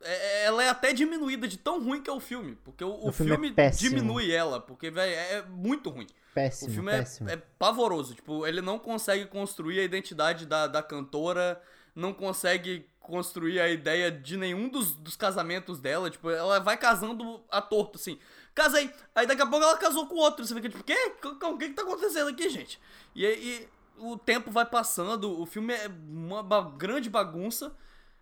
é- 0.00 0.44
ela 0.46 0.64
é 0.64 0.68
até 0.68 0.92
diminuída 0.92 1.46
de 1.46 1.56
tão 1.56 1.82
ruim 1.82 2.02
que 2.02 2.10
é 2.10 2.12
o 2.12 2.18
filme. 2.20 2.56
Porque 2.64 2.82
o, 2.82 2.88
o 2.88 3.08
O 3.08 3.12
filme 3.12 3.32
é 3.32 3.34
filme, 3.36 3.52
péssimo. 3.52 3.90
diminui 3.90 4.32
ela. 4.32 4.58
Porque, 4.60 4.90
velho, 4.90 5.12
é 5.14 5.42
muito 5.48 5.90
ruim. 5.90 6.06
O 6.06 6.34
Péssimo, 6.34 6.72
filme 6.72 6.90
é, 6.90 6.98
péssimo. 6.98 7.28
é 7.28 7.36
pavoroso. 7.36 8.14
Tipo, 8.14 8.46
ele 8.46 8.60
não 8.62 8.78
consegue 8.78 9.26
construir 9.26 9.78
a 9.78 9.84
identidade 9.84 10.46
da, 10.46 10.66
da 10.66 10.82
cantora, 10.82 11.60
não 11.94 12.12
consegue 12.12 12.86
construir 13.00 13.60
a 13.60 13.68
ideia 13.68 14.10
de 14.10 14.36
nenhum 14.36 14.68
dos, 14.68 14.94
dos 14.96 15.16
casamentos 15.16 15.80
dela. 15.80 16.08
Tipo, 16.10 16.30
ela 16.30 16.58
vai 16.60 16.76
casando 16.76 17.42
a 17.50 17.60
torto, 17.60 17.98
assim. 17.98 18.18
Casei. 18.54 18.92
Aí 19.14 19.26
daqui 19.26 19.42
a 19.42 19.46
pouco 19.46 19.64
ela 19.64 19.76
casou 19.76 20.06
com 20.06 20.14
outro. 20.16 20.44
Você 20.44 20.54
fica 20.54 20.68
tipo, 20.68 20.84
quê? 20.84 20.96
O 21.24 21.58
que, 21.58 21.68
que 21.68 21.74
tá 21.74 21.82
acontecendo 21.82 22.28
aqui, 22.28 22.48
gente? 22.48 22.80
E 23.14 23.26
aí 23.26 23.68
o 23.98 24.16
tempo 24.16 24.50
vai 24.50 24.64
passando, 24.64 25.40
o 25.40 25.46
filme 25.46 25.72
é 25.74 25.88
uma 25.88 26.42
ba- 26.42 26.72
grande 26.76 27.10
bagunça. 27.10 27.76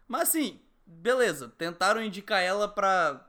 Mas 0.08 0.22
assim, 0.30 0.60
beleza. 0.86 1.52
Tentaram 1.58 2.02
indicar 2.02 2.42
ela 2.42 2.66
pra. 2.66 3.26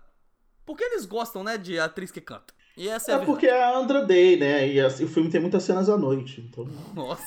Porque 0.66 0.84
eles 0.84 1.06
gostam, 1.06 1.44
né, 1.44 1.58
de 1.58 1.80
atriz 1.80 2.12
que 2.12 2.22
canta. 2.22 2.54
E 2.78 2.88
essa 2.88 3.12
é, 3.12 3.16
É 3.16 3.18
porque 3.20 3.46
é 3.46 3.64
a 3.64 3.78
Andra 3.78 4.06
Day, 4.06 4.38
né? 4.38 4.68
E 4.68 4.80
assim, 4.80 5.04
o 5.04 5.08
filme 5.08 5.30
tem 5.30 5.42
muitas 5.42 5.64
cenas 5.64 5.90
à 5.90 5.98
noite. 5.98 6.44
Então... 6.50 6.66
Nossa 6.96 7.24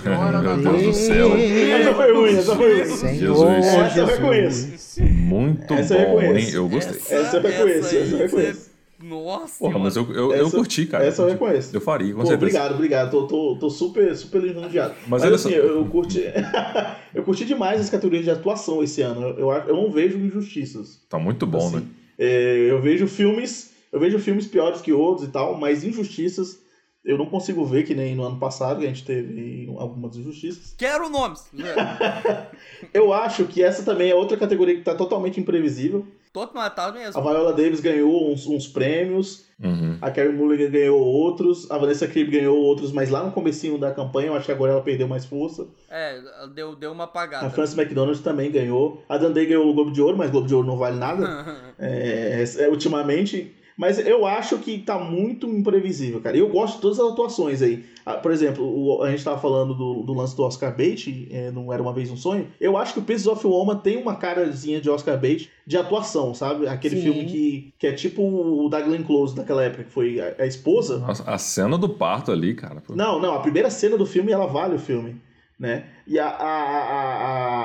senhora, 0.00 0.42
Meu. 0.42 0.56
Deus 0.58 0.82
do 0.82 0.92
céu. 0.92 1.30
Essa 1.36 1.94
foi 1.94 2.12
ruim, 2.12 2.36
essa 2.36 2.56
foi 2.56 2.74
ruim. 2.82 2.96
Senhor 2.96 3.14
Jesus. 3.14 3.66
Essa 3.66 3.98
eu 4.00 4.06
reconheço. 4.06 5.02
Muito 5.02 5.74
Essa 5.74 5.94
eu 5.94 6.08
bom, 6.10 6.14
hein? 6.20 6.26
reconheço. 6.26 6.56
Eu 6.56 6.68
gostei. 6.68 6.96
Essa 7.18 7.36
eu 7.36 7.42
reconheço, 7.42 7.96
essa 7.96 8.14
eu 8.14 8.18
reconheço. 8.18 8.72
Nossa 9.02 9.58
Porra, 9.58 9.78
mas 9.80 9.96
eu, 9.96 10.04
eu, 10.12 10.32
eu 10.32 10.46
Essa- 10.46 10.56
curti, 10.56 10.86
cara. 10.86 11.04
essa 11.04 11.22
eu 11.22 11.28
reconheço. 11.28 11.74
Eu 11.74 11.80
faria, 11.80 12.12
com 12.14 12.20
Pô, 12.20 12.26
certeza. 12.26 12.36
obrigado, 12.36 12.74
obrigado. 12.74 13.10
Tô, 13.10 13.26
tô, 13.26 13.56
tô 13.58 13.68
super, 13.68 14.14
super 14.16 14.40
lisonjeado. 14.40 14.94
Mas 15.08 15.08
Mas, 15.08 15.22
olha 15.24 15.34
assim, 15.34 15.50
só- 15.50 15.56
eu, 15.56 15.76
eu 15.78 15.84
curti. 15.86 16.22
eu 17.12 17.22
curti 17.24 17.44
demais 17.44 17.80
as 17.80 17.90
categorias 17.90 18.24
de 18.24 18.30
atuação 18.30 18.80
esse 18.80 19.02
ano. 19.02 19.22
Eu, 19.22 19.38
eu, 19.38 19.50
eu 19.50 19.74
não 19.76 19.90
vejo 19.90 20.18
injustiças. 20.18 21.00
Tá 21.08 21.18
muito 21.18 21.44
bom, 21.46 21.66
Assim, 21.66 21.76
né? 21.78 21.82
é, 22.16 22.66
eu 22.70 22.80
vejo 22.80 23.08
filmes. 23.08 23.71
Eu 23.92 24.00
vejo 24.00 24.18
filmes 24.18 24.46
piores 24.46 24.80
que 24.80 24.92
outros 24.92 25.28
e 25.28 25.30
tal, 25.30 25.56
mas 25.58 25.84
injustiças 25.84 26.60
Eu 27.04 27.18
não 27.18 27.26
consigo 27.26 27.64
ver 27.66 27.82
que 27.82 27.94
nem 27.94 28.14
no 28.14 28.24
ano 28.24 28.38
passado, 28.38 28.80
que 28.80 28.86
a 28.86 28.88
gente 28.88 29.04
teve 29.04 29.68
algumas 29.76 30.16
injustiças. 30.16 30.74
Quero 30.78 31.08
nomes! 31.10 31.50
Eu 32.94 33.12
acho 33.12 33.44
que 33.44 33.62
essa 33.62 33.82
também 33.84 34.10
é 34.10 34.14
outra 34.14 34.36
categoria 34.36 34.76
que 34.76 34.82
tá 34.82 34.94
totalmente 34.94 35.40
imprevisível. 35.40 36.06
Todo 36.32 36.54
matado 36.54 36.98
mesmo. 36.98 37.20
A 37.20 37.22
Viola 37.22 37.52
Davis 37.52 37.80
ganhou 37.80 38.32
uns, 38.32 38.46
uns 38.46 38.66
prêmios, 38.66 39.44
Uhum. 39.62 39.96
a 40.00 40.10
Carey 40.10 40.32
Mulligan 40.32 40.70
ganhou 40.70 40.98
outros, 40.98 41.70
a 41.70 41.78
Vanessa 41.78 42.08
Kirby 42.08 42.38
ganhou 42.38 42.58
outros, 42.58 42.90
mas 42.90 43.10
lá 43.10 43.22
no 43.22 43.30
comecinho 43.30 43.78
da 43.78 43.92
campanha 43.92 44.28
eu 44.28 44.34
acho 44.34 44.46
que 44.46 44.52
agora 44.52 44.72
ela 44.72 44.80
perdeu 44.80 45.06
mais 45.06 45.24
força. 45.24 45.68
É, 45.88 46.20
deu, 46.52 46.74
deu 46.74 46.90
uma 46.90 47.04
A 47.04 47.06
apagada. 47.06 47.50
Frances 47.50 47.78
McDonald 47.78 48.18
também 48.22 48.50
ganhou. 48.50 49.04
A 49.08 49.16
Dundee 49.18 49.46
ganhou 49.46 49.68
o 49.68 49.72
Globo 49.74 49.92
de 49.92 50.02
Ouro, 50.02 50.16
mas 50.16 50.30
o 50.30 50.32
Globo 50.32 50.48
de 50.48 50.54
Ouro 50.54 50.66
não 50.66 50.76
vale 50.76 50.96
nada 50.96 51.46
é, 51.78 52.44
é, 52.58 52.68
ultimamente. 52.68 53.54
Mas 53.82 53.98
eu 53.98 54.24
acho 54.24 54.58
que 54.58 54.78
tá 54.78 54.96
muito 54.96 55.48
imprevisível, 55.48 56.20
cara. 56.20 56.36
Eu 56.36 56.48
gosto 56.48 56.76
de 56.76 56.82
todas 56.82 57.00
as 57.00 57.12
atuações 57.12 57.60
aí. 57.60 57.84
Ah, 58.06 58.14
Por 58.14 58.30
exemplo, 58.30 58.64
o- 58.64 59.02
a 59.02 59.10
gente 59.10 59.24
tava 59.24 59.40
falando 59.40 59.74
do, 59.74 60.02
do 60.04 60.12
lance 60.12 60.36
do 60.36 60.44
Oscar 60.44 60.70
Bates, 60.70 61.26
é, 61.32 61.50
não 61.50 61.72
era 61.72 61.82
uma 61.82 61.92
vez 61.92 62.08
um 62.08 62.16
sonho. 62.16 62.46
Eu 62.60 62.76
acho 62.76 62.92
que 62.94 63.00
o 63.00 63.02
Pieces 63.02 63.26
of 63.26 63.44
Woman 63.44 63.78
tem 63.78 63.96
uma 63.96 64.14
carazinha 64.14 64.80
de 64.80 64.88
Oscar 64.88 65.16
Bates 65.20 65.48
de 65.66 65.76
atuação, 65.76 66.32
sabe? 66.32 66.68
Aquele 66.68 66.94
Sim. 66.94 67.02
filme 67.02 67.24
que, 67.24 67.74
que 67.76 67.86
é 67.88 67.92
tipo 67.92 68.22
o 68.22 68.68
da 68.68 68.80
Glenn 68.80 69.02
Close 69.02 69.34
daquela 69.34 69.64
época, 69.64 69.82
que 69.82 69.90
foi 69.90 70.20
a, 70.20 70.36
a 70.38 70.46
esposa. 70.46 70.98
Nossa, 70.98 71.28
a 71.28 71.36
cena 71.36 71.76
do 71.76 71.88
parto 71.88 72.30
ali, 72.30 72.54
cara. 72.54 72.80
Não, 72.90 73.20
não, 73.20 73.34
a 73.34 73.40
primeira 73.40 73.68
cena 73.68 73.96
do 73.98 74.06
filme 74.06 74.30
ela 74.30 74.46
vale 74.46 74.76
o 74.76 74.78
filme, 74.78 75.16
né? 75.58 75.86
E 76.06 76.18
a, 76.18 76.26
a, 76.26 76.62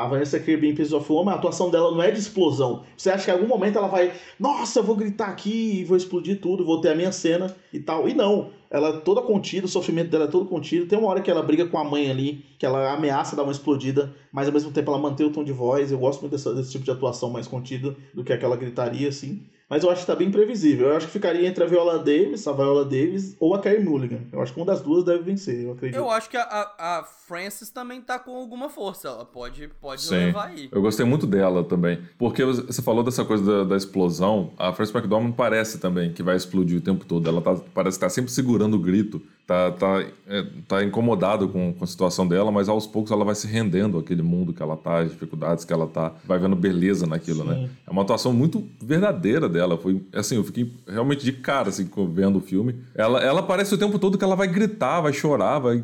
a, 0.02 0.04
a 0.04 0.08
Vanessa 0.08 0.40
Kirby 0.40 0.68
em 0.70 0.76
Pieces 0.76 0.94
of 0.94 1.12
Woman, 1.12 1.32
a 1.32 1.36
atuação 1.36 1.70
dela 1.72 1.92
não 1.92 2.02
é 2.02 2.12
de 2.12 2.20
explosão. 2.20 2.84
Você 2.96 3.10
acha 3.10 3.26
que 3.26 3.32
em 3.32 3.34
algum 3.34 3.48
momento 3.48 3.78
ela 3.78 3.88
vai, 3.88 4.14
nossa, 4.40 4.80
eu 4.80 4.84
vou 4.84 4.96
gritar 4.96 5.28
aqui 5.30 5.80
e 5.80 5.84
vou 5.84 5.98
explodir 5.98 6.40
tudo, 6.40 6.66
vou 6.66 6.80
ter 6.80 6.90
a 6.90 6.96
minha 6.96 7.12
cena 7.12 7.56
e 7.74 7.80
tal. 7.80 8.08
E 8.08 8.14
não, 8.14 8.52
ela 8.70 8.90
é 8.90 9.00
toda 9.00 9.22
contida, 9.22 9.66
o 9.66 9.70
sofrimento 9.70 10.10
dela 10.12 10.26
é 10.26 10.28
todo 10.28 10.46
contido. 10.46 10.86
Tem 10.88 10.98
uma 11.00 11.08
hora 11.08 11.22
que 11.22 11.32
ela 11.32 11.42
briga 11.42 11.66
com 11.68 11.78
a 11.78 11.84
mãe 11.84 12.10
ali, 12.12 12.46
que 12.60 12.66
ela 12.66 12.94
ameaça 12.94 13.36
dar 13.36 13.44
uma 13.44 13.52
explodida, 13.52 14.14
mas 14.32 14.48
ao 14.48 14.54
mesmo 14.54 14.72
tempo 14.72 14.92
ela 14.92 15.00
mantém 15.00 15.26
o 15.26 15.32
tom 15.32 15.44
de 15.44 15.52
voz. 15.52 15.92
Eu 15.92 15.98
gosto 15.98 16.22
muito 16.22 16.34
dessa- 16.34 16.54
desse 16.54 16.72
tipo 16.72 16.86
de 16.86 16.92
atuação 16.92 17.30
mais 17.30 17.48
contida 17.48 17.96
do 18.14 18.24
que 18.24 18.32
aquela 18.34 18.56
gritaria, 18.56 19.10
assim. 19.10 19.44
Mas 19.70 19.84
eu 19.84 19.90
acho 19.90 20.02
que 20.02 20.08
tá 20.08 20.16
bem 20.16 20.32
previsível. 20.32 20.88
Eu 20.88 20.96
acho 20.96 21.08
que 21.08 21.12
ficaria 21.12 21.48
entre 21.48 21.64
a 21.64 21.68
Viola 21.68 22.00
Davis, 22.00 22.48
a 22.48 22.54
Viola 22.54 22.86
Davis 22.86 23.36
ou 23.38 23.54
a 23.54 23.60
Carey 23.60 23.84
Mulligan. 23.84 24.22
Eu 24.32 24.42
acho 24.42 24.54
que 24.54 24.60
uma 24.60 24.66
das 24.66 24.82
duas 24.82 25.04
deve 25.04 25.24
vencer, 25.24 25.66
eu 25.66 25.74
acredito. 25.74 25.98
Eu 25.98 26.10
acho 26.10 26.30
que 26.30 26.38
a, 26.38 26.44
a, 26.44 27.00
a 27.00 27.04
Frances 27.04 27.70
também 27.70 28.00
tá 28.00 28.18
com 28.18 28.36
alguma 28.38 28.70
força. 28.70 29.10
Ela 29.10 29.26
pode, 29.26 29.68
pode 29.82 30.02
Sim. 30.02 30.16
levar 30.16 30.48
aí. 30.48 30.70
Eu 30.72 30.82
gostei 30.82 31.06
muito 31.06 31.28
dela 31.28 31.66
também. 31.66 32.00
Porque 32.18 32.46
você 32.46 32.82
falou 32.82 33.04
dessa 33.04 33.26
coisa 33.26 33.44
da, 33.44 33.64
da 33.66 33.76
explosão. 33.76 34.54
A 34.58 34.72
Frances 34.72 34.96
McDormand 34.96 35.34
parece 35.34 35.80
também 35.80 36.14
que 36.14 36.24
vai 36.24 36.38
explodir 36.38 36.78
o 36.78 36.82
tempo 36.82 37.04
todo. 37.06 37.28
Ela 37.28 37.42
tá, 37.42 37.56
parece 37.74 37.98
estar 37.98 38.10
sempre 38.10 38.32
segurando 38.32 38.76
o 38.76 38.80
grito. 38.80 39.22
Tá, 39.46 39.72
tá, 39.72 40.06
é, 40.28 40.46
tá 40.68 40.84
incomodado 40.84 41.48
com, 41.48 41.74
com 41.74 41.84
a 41.84 41.88
situação 41.88 42.28
dela, 42.28 42.52
mas 42.52 42.68
aos 42.68 42.86
poucos 42.86 43.14
ela 43.14 43.24
vai 43.24 43.34
se 43.34 43.48
rendendo 43.48 43.98
àquele 43.98 44.22
mundo 44.22 44.52
que 44.52 44.62
ela 44.62 44.76
tá, 44.76 45.00
as 45.00 45.12
dificuldades 45.12 45.64
que 45.64 45.72
ela 45.72 45.88
tá. 45.88 46.14
Vai 46.26 46.38
vendo 46.38 46.54
beleza 46.54 47.08
naquilo, 47.08 47.44
Sim. 47.44 47.50
né? 47.50 47.70
É 47.88 47.90
uma 47.90 48.02
atuação 48.02 48.34
muito 48.34 48.68
verdadeira 48.82 49.48
dela. 49.48 49.57
Foi 49.78 50.02
assim, 50.14 50.36
eu 50.36 50.44
fiquei 50.44 50.72
realmente 50.88 51.24
de 51.24 51.32
cara 51.32 51.70
assim, 51.70 51.90
vendo 52.10 52.38
o 52.38 52.42
filme. 52.42 52.76
Ela, 52.96 53.22
ela 53.24 53.44
parece 53.44 53.74
o 53.74 53.78
tempo 53.78 53.98
todo 53.98 54.18
que 54.18 54.24
ela 54.24 54.36
vai 54.36 54.48
gritar, 54.48 55.02
vai 55.02 55.14
chorar, 55.14 55.60
vai 55.60 55.84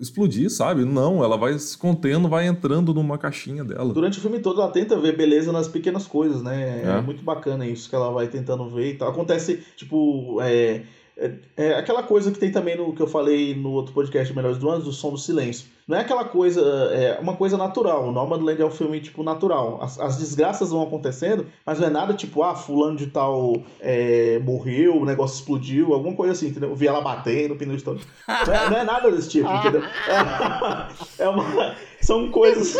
explodir, 0.00 0.50
sabe? 0.50 0.84
Não, 0.84 1.22
ela 1.22 1.36
vai 1.36 1.58
se 1.58 1.76
contendo, 1.78 2.28
vai 2.28 2.46
entrando 2.46 2.92
numa 2.92 3.16
caixinha 3.18 3.64
dela. 3.64 3.92
Durante 3.94 4.18
o 4.18 4.20
filme 4.20 4.40
todo 4.40 4.60
ela 4.60 4.70
tenta 4.70 4.98
ver 4.98 5.16
beleza 5.16 5.52
nas 5.52 5.68
pequenas 5.68 6.06
coisas, 6.06 6.42
né? 6.42 6.82
É, 6.84 6.98
É. 6.98 7.00
muito 7.00 7.22
bacana 7.22 7.66
isso 7.66 7.88
que 7.88 7.94
ela 7.94 8.10
vai 8.10 8.26
tentando 8.28 8.68
ver 8.68 8.92
e 8.92 8.94
tal. 8.94 9.10
Acontece, 9.10 9.62
tipo, 9.76 10.40
é, 10.40 10.82
é, 11.16 11.32
é 11.56 11.74
aquela 11.74 12.02
coisa 12.02 12.30
que 12.32 12.38
tem 12.38 12.50
também 12.50 12.76
no 12.76 12.92
que 12.92 13.00
eu 13.02 13.06
falei 13.06 13.54
no 13.54 13.70
outro 13.70 13.92
podcast 13.92 14.34
Melhores 14.34 14.58
do 14.58 14.68
Ano, 14.68 14.84
do 14.84 14.92
som 14.92 15.10
do 15.10 15.18
silêncio. 15.18 15.66
Não 15.86 15.96
é 15.96 16.00
aquela 16.00 16.24
coisa, 16.24 16.60
é 16.92 17.18
uma 17.20 17.36
coisa 17.36 17.56
natural. 17.56 18.08
O 18.08 18.12
Nomadland 18.12 18.60
é 18.60 18.64
um 18.64 18.70
filme, 18.70 19.00
tipo, 19.00 19.22
natural. 19.22 19.80
As, 19.82 19.98
as 19.98 20.16
desgraças 20.18 20.70
vão 20.70 20.82
acontecendo, 20.82 21.46
mas 21.66 21.78
não 21.80 21.88
é 21.88 21.90
nada 21.90 22.14
tipo, 22.14 22.42
ah, 22.42 22.54
fulano 22.54 22.96
de 22.96 23.08
tal 23.08 23.54
é, 23.80 24.38
morreu, 24.40 24.96
o 24.96 25.04
negócio 25.04 25.36
explodiu, 25.36 25.92
alguma 25.92 26.14
coisa 26.14 26.32
assim, 26.32 26.48
entendeu? 26.48 26.70
Eu 26.70 26.76
vi 26.76 26.86
ela 26.86 27.00
batendo, 27.00 27.56
pneu 27.56 27.76
de 27.76 27.84
todo. 27.84 28.00
Não 28.28 28.54
é, 28.54 28.70
não 28.70 28.76
é 28.78 28.84
nada 28.84 29.10
desse 29.10 29.28
tipo, 29.28 29.48
entendeu? 29.52 29.82
É, 29.82 31.22
é 31.24 31.28
uma, 31.28 31.74
são 32.02 32.30
coisas 32.30 32.76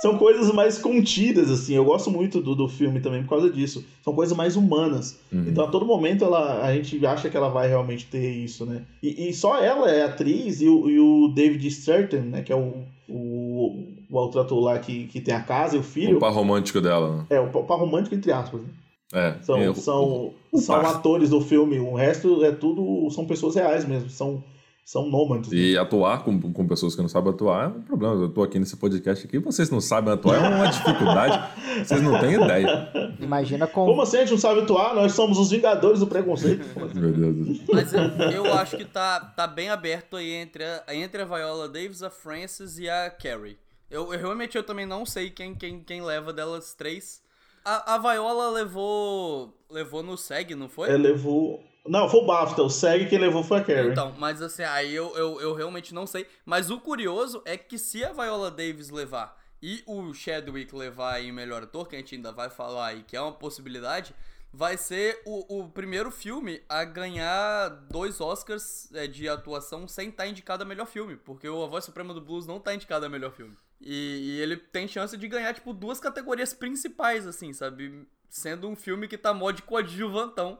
são 0.00 0.16
coisas 0.18 0.52
mais 0.52 0.78
contidas, 0.78 1.50
assim. 1.50 1.74
Eu 1.74 1.84
gosto 1.84 2.10
muito 2.10 2.40
do, 2.40 2.54
do 2.54 2.68
filme 2.68 3.00
também 3.00 3.22
por 3.22 3.30
causa 3.30 3.50
disso. 3.50 3.84
São 4.04 4.14
coisas 4.14 4.36
mais 4.36 4.54
humanas. 4.56 5.18
Uhum. 5.32 5.46
Então, 5.48 5.64
a 5.64 5.68
todo 5.68 5.84
momento, 5.86 6.24
ela, 6.24 6.62
a 6.64 6.74
gente 6.74 7.04
acha 7.06 7.28
que 7.28 7.36
ela 7.36 7.48
vai 7.48 7.68
realmente 7.68 8.06
ter 8.06 8.30
isso, 8.30 8.64
né? 8.66 8.82
E, 9.02 9.28
e 9.28 9.34
só 9.34 9.58
ela 9.58 9.90
é 9.90 10.04
atriz 10.04 10.60
e 10.60 10.68
o, 10.68 10.88
e 10.88 10.98
o 11.00 11.28
David 11.34 11.66
Stratton, 11.68 12.20
né? 12.30 12.42
Que 12.42 12.52
é 12.52 12.56
o, 12.56 12.74
o, 13.08 13.84
o 14.10 14.16
outro 14.16 14.40
ator 14.40 14.60
lá 14.60 14.78
que, 14.78 15.04
que 15.06 15.20
tem 15.20 15.34
a 15.34 15.40
casa 15.40 15.76
e 15.76 15.78
o 15.78 15.82
filho. 15.82 16.16
O 16.16 16.20
par 16.20 16.32
romântico 16.32 16.80
dela. 16.80 17.16
né? 17.18 17.26
É, 17.30 17.40
o 17.40 17.48
par 17.64 17.78
romântico, 17.78 18.14
entre 18.14 18.30
aspas. 18.32 18.60
Né? 18.60 18.68
É. 19.14 19.34
São, 19.42 19.70
o- 19.70 19.74
são, 19.74 20.32
o 20.52 20.58
são 20.58 20.80
par. 20.82 20.96
atores 20.96 21.30
do 21.30 21.40
filme. 21.40 21.78
O 21.78 21.94
resto 21.94 22.44
é 22.44 22.50
tudo... 22.52 23.08
São 23.10 23.24
pessoas 23.24 23.54
reais 23.54 23.86
mesmo. 23.86 24.10
São, 24.10 24.42
são 24.86 25.04
nômades. 25.10 25.50
né? 25.50 25.58
E 25.58 25.76
atuar 25.76 26.22
com, 26.22 26.40
com 26.52 26.66
pessoas 26.68 26.94
que 26.94 27.02
não 27.02 27.08
sabem 27.08 27.32
atuar 27.32 27.64
é 27.64 27.66
um 27.66 27.82
problema. 27.82 28.14
Eu 28.14 28.28
tô 28.28 28.44
aqui 28.44 28.56
nesse 28.56 28.76
podcast 28.76 29.26
aqui, 29.26 29.36
vocês 29.36 29.68
não 29.68 29.80
sabem 29.80 30.14
atuar, 30.14 30.36
é 30.36 30.48
uma 30.48 30.66
dificuldade. 30.68 31.84
Vocês 31.84 32.00
não 32.00 32.20
têm 32.20 32.34
ideia. 32.34 32.88
Imagina 33.18 33.66
com. 33.66 33.84
Como 33.84 34.00
assim 34.00 34.18
a 34.18 34.20
gente 34.20 34.30
não 34.30 34.38
sabe 34.38 34.60
atuar? 34.60 34.94
Nós 34.94 35.12
somos 35.12 35.38
os 35.38 35.50
vingadores 35.50 35.98
do 35.98 36.06
preconceito. 36.06 36.64
Meu 36.94 37.12
Deus. 37.12 37.60
Mas 37.72 37.92
eu, 37.92 38.00
eu 38.30 38.54
acho 38.54 38.76
que 38.76 38.84
tá, 38.84 39.18
tá 39.18 39.48
bem 39.48 39.70
aberto 39.70 40.16
aí 40.16 40.32
entre 40.32 40.62
a, 40.62 40.84
entre 40.94 41.20
a 41.20 41.24
Viola 41.24 41.68
Davis, 41.68 42.04
a 42.04 42.08
Frances 42.08 42.78
e 42.78 42.88
a 42.88 43.10
Carrie. 43.10 43.58
Eu, 43.90 44.12
eu 44.14 44.20
realmente 44.20 44.56
eu 44.56 44.62
também 44.62 44.86
não 44.86 45.04
sei 45.04 45.30
quem, 45.30 45.52
quem, 45.52 45.80
quem 45.80 46.00
leva 46.00 46.32
delas 46.32 46.74
três. 46.74 47.20
A, 47.64 47.94
a 47.94 47.98
Viola 47.98 48.50
levou. 48.50 49.52
levou 49.68 50.04
no 50.04 50.16
SEG, 50.16 50.54
não 50.54 50.68
foi? 50.68 50.88
É, 50.90 50.96
levou. 50.96 51.60
Não, 51.88 52.08
foi 52.08 52.20
o 52.20 52.26
BAFTA. 52.26 52.62
O 52.62 52.70
SEG 52.70 53.08
quem 53.08 53.18
levou 53.18 53.42
foi 53.42 53.58
a 53.58 53.64
Carrie. 53.64 53.90
Então, 53.90 54.14
mas 54.18 54.42
assim, 54.42 54.62
aí 54.62 54.94
eu, 54.94 55.16
eu, 55.16 55.40
eu 55.40 55.54
realmente 55.54 55.94
não 55.94 56.06
sei. 56.06 56.26
Mas 56.44 56.70
o 56.70 56.80
curioso 56.80 57.42
é 57.44 57.56
que 57.56 57.78
se 57.78 58.04
a 58.04 58.12
Viola 58.12 58.50
Davis 58.50 58.90
levar 58.90 59.36
e 59.62 59.82
o 59.86 60.12
Chadwick 60.12 60.74
levar 60.74 61.14
aí 61.14 61.32
melhor 61.32 61.62
ator, 61.62 61.88
que 61.88 61.96
a 61.96 61.98
gente 61.98 62.14
ainda 62.14 62.32
vai 62.32 62.50
falar 62.50 62.88
aí, 62.88 63.02
que 63.02 63.16
é 63.16 63.20
uma 63.20 63.32
possibilidade, 63.32 64.14
vai 64.52 64.76
ser 64.76 65.20
o, 65.26 65.60
o 65.60 65.68
primeiro 65.68 66.10
filme 66.10 66.62
a 66.68 66.84
ganhar 66.84 67.68
dois 67.90 68.20
Oscars 68.20 68.90
é, 68.94 69.06
de 69.06 69.28
atuação 69.28 69.86
sem 69.86 70.08
estar 70.08 70.26
indicado 70.26 70.62
a 70.62 70.66
melhor 70.66 70.86
filme. 70.86 71.16
Porque 71.16 71.48
o 71.48 71.62
A 71.62 71.66
Voz 71.66 71.84
Suprema 71.84 72.14
do 72.14 72.20
Blues 72.20 72.46
não 72.46 72.60
tá 72.60 72.74
indicado 72.74 73.04
a 73.04 73.08
melhor 73.08 73.32
filme. 73.32 73.56
E, 73.80 74.36
e 74.36 74.40
ele 74.40 74.56
tem 74.56 74.88
chance 74.88 75.16
de 75.16 75.28
ganhar, 75.28 75.52
tipo, 75.52 75.72
duas 75.72 76.00
categorias 76.00 76.54
principais, 76.54 77.26
assim, 77.26 77.52
sabe? 77.52 78.06
Sendo 78.30 78.68
um 78.68 78.74
filme 78.74 79.06
que 79.08 79.18
tá 79.18 79.34
mó 79.34 79.50
de 79.50 79.62
coadjuvantão. 79.62 80.58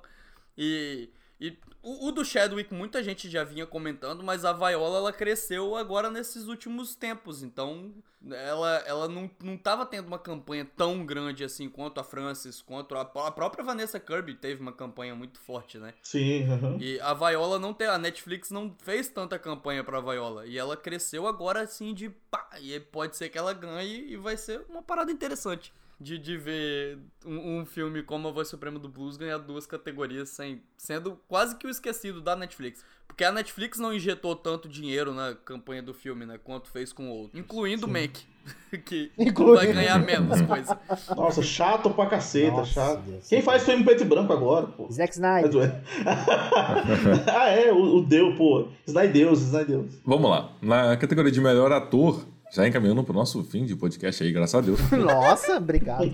E, 0.57 1.11
e 1.41 1.57
o, 1.83 2.09
o 2.09 2.13
do 2.13 2.25
Chadwick 2.25 2.75
muita 2.75 3.03
gente 3.03 3.31
já 3.31 3.45
vinha 3.45 3.67
comentando, 3.67 4.23
mas 4.25 4.45
a 4.45 4.53
Viola 4.53 4.99
ela 4.99 5.13
cresceu 5.13 5.77
agora 5.77 6.11
nesses 6.11 6.49
últimos 6.49 6.95
tempos, 6.95 7.43
então 7.43 7.93
ela, 8.29 8.79
ela 8.87 9.09
não, 9.09 9.31
não 9.41 9.57
tava 9.57 9.87
tendo 9.87 10.07
uma 10.09 10.19
campanha 10.19 10.67
tão 10.77 11.07
grande 11.07 11.45
assim 11.45 11.69
quanto 11.69 12.01
a 12.01 12.05
Frances, 12.05 12.61
quanto 12.61 12.95
a, 12.97 13.03
a 13.03 13.31
própria 13.31 13.63
Vanessa 13.63 14.01
Kirby 14.01 14.35
teve 14.35 14.61
uma 14.61 14.73
campanha 14.73 15.15
muito 15.15 15.39
forte, 15.39 15.79
né? 15.79 15.95
Sim, 16.03 16.51
aham. 16.51 16.79
E 16.81 16.99
a 17.01 17.15
Viola 17.15 17.59
não 17.59 17.73
tem, 17.73 17.87
a 17.87 17.99
Netflix 17.99 18.51
não 18.51 18.75
fez 18.83 19.09
tanta 19.09 19.39
campanha 19.39 19.85
pra 19.85 20.01
Viola, 20.01 20.47
e 20.47 20.59
ela 20.59 20.77
cresceu 20.77 21.27
agora 21.27 21.61
assim 21.61 21.95
de 21.95 22.11
pá, 22.31 22.49
e 22.61 22.81
pode 22.81 23.17
ser 23.17 23.29
que 23.29 23.39
ela 23.39 23.53
ganhe 23.53 24.11
e 24.11 24.17
vai 24.17 24.37
ser 24.37 24.65
uma 24.69 24.83
parada 24.83 25.13
interessante. 25.13 25.73
De, 25.99 26.19
de 26.19 26.37
ver 26.37 26.99
um, 27.25 27.61
um 27.61 27.65
filme 27.65 28.03
como 28.03 28.29
A 28.29 28.31
Voz 28.31 28.49
Suprema 28.49 28.79
do 28.79 28.87
Blues 28.87 29.17
ganhar 29.17 29.39
duas 29.39 29.67
categorias, 29.67 30.29
sem, 30.29 30.61
sendo 30.77 31.19
quase 31.27 31.57
que 31.57 31.67
o 31.67 31.71
esquecido 31.71 32.21
da 32.21 32.37
Netflix. 32.37 32.85
Porque 33.07 33.25
a 33.25 33.33
Netflix 33.33 33.79
não 33.79 33.95
injetou 33.95 34.37
tanto 34.37 34.69
dinheiro 34.69 35.15
na 35.15 35.35
campanha 35.35 35.83
do 35.83 35.95
filme, 35.95 36.27
né? 36.27 36.39
Quanto 36.43 36.69
fez 36.69 36.93
com 36.93 37.09
o 37.09 37.13
outro. 37.15 37.39
Incluindo 37.39 37.87
o 37.87 37.89
Mank, 37.89 38.21
que 38.85 39.11
Incluindo- 39.17 39.57
vai 39.57 39.73
ganhar 39.73 39.99
menos 39.99 40.39
coisa. 40.43 40.79
Nossa, 41.17 41.41
chato 41.43 41.89
pra 41.89 42.05
caceta, 42.07 42.59
Nossa, 42.59 42.73
chato. 42.73 43.01
Deus. 43.01 43.27
Quem 43.29 43.41
faz 43.41 43.65
filme 43.65 43.83
preto 43.83 44.03
e 44.03 44.07
branco 44.07 44.33
agora, 44.35 44.67
pô? 44.67 44.89
Zack 44.91 45.15
Snyder. 45.15 45.81
ah, 47.35 47.49
é, 47.49 47.73
o, 47.73 47.97
o 47.99 48.03
Deus, 48.05 48.37
pô. 48.37 48.69
Snai 48.87 49.09
Deus, 49.09 49.41
Snai 49.41 49.65
Deus. 49.65 49.95
Vamos 50.05 50.31
lá. 50.31 50.53
Na 50.61 50.97
categoria 50.97 51.33
de 51.33 51.41
melhor 51.41 51.73
ator, 51.73 52.23
já 52.53 52.67
encaminhando 52.67 53.03
pro 53.05 53.15
nosso 53.15 53.43
fim 53.45 53.65
de 53.65 53.75
podcast 53.77 54.23
aí, 54.23 54.33
graças 54.33 54.55
a 54.55 54.61
Deus. 54.61 54.81
Nossa, 54.93 55.57
obrigado. 55.57 56.05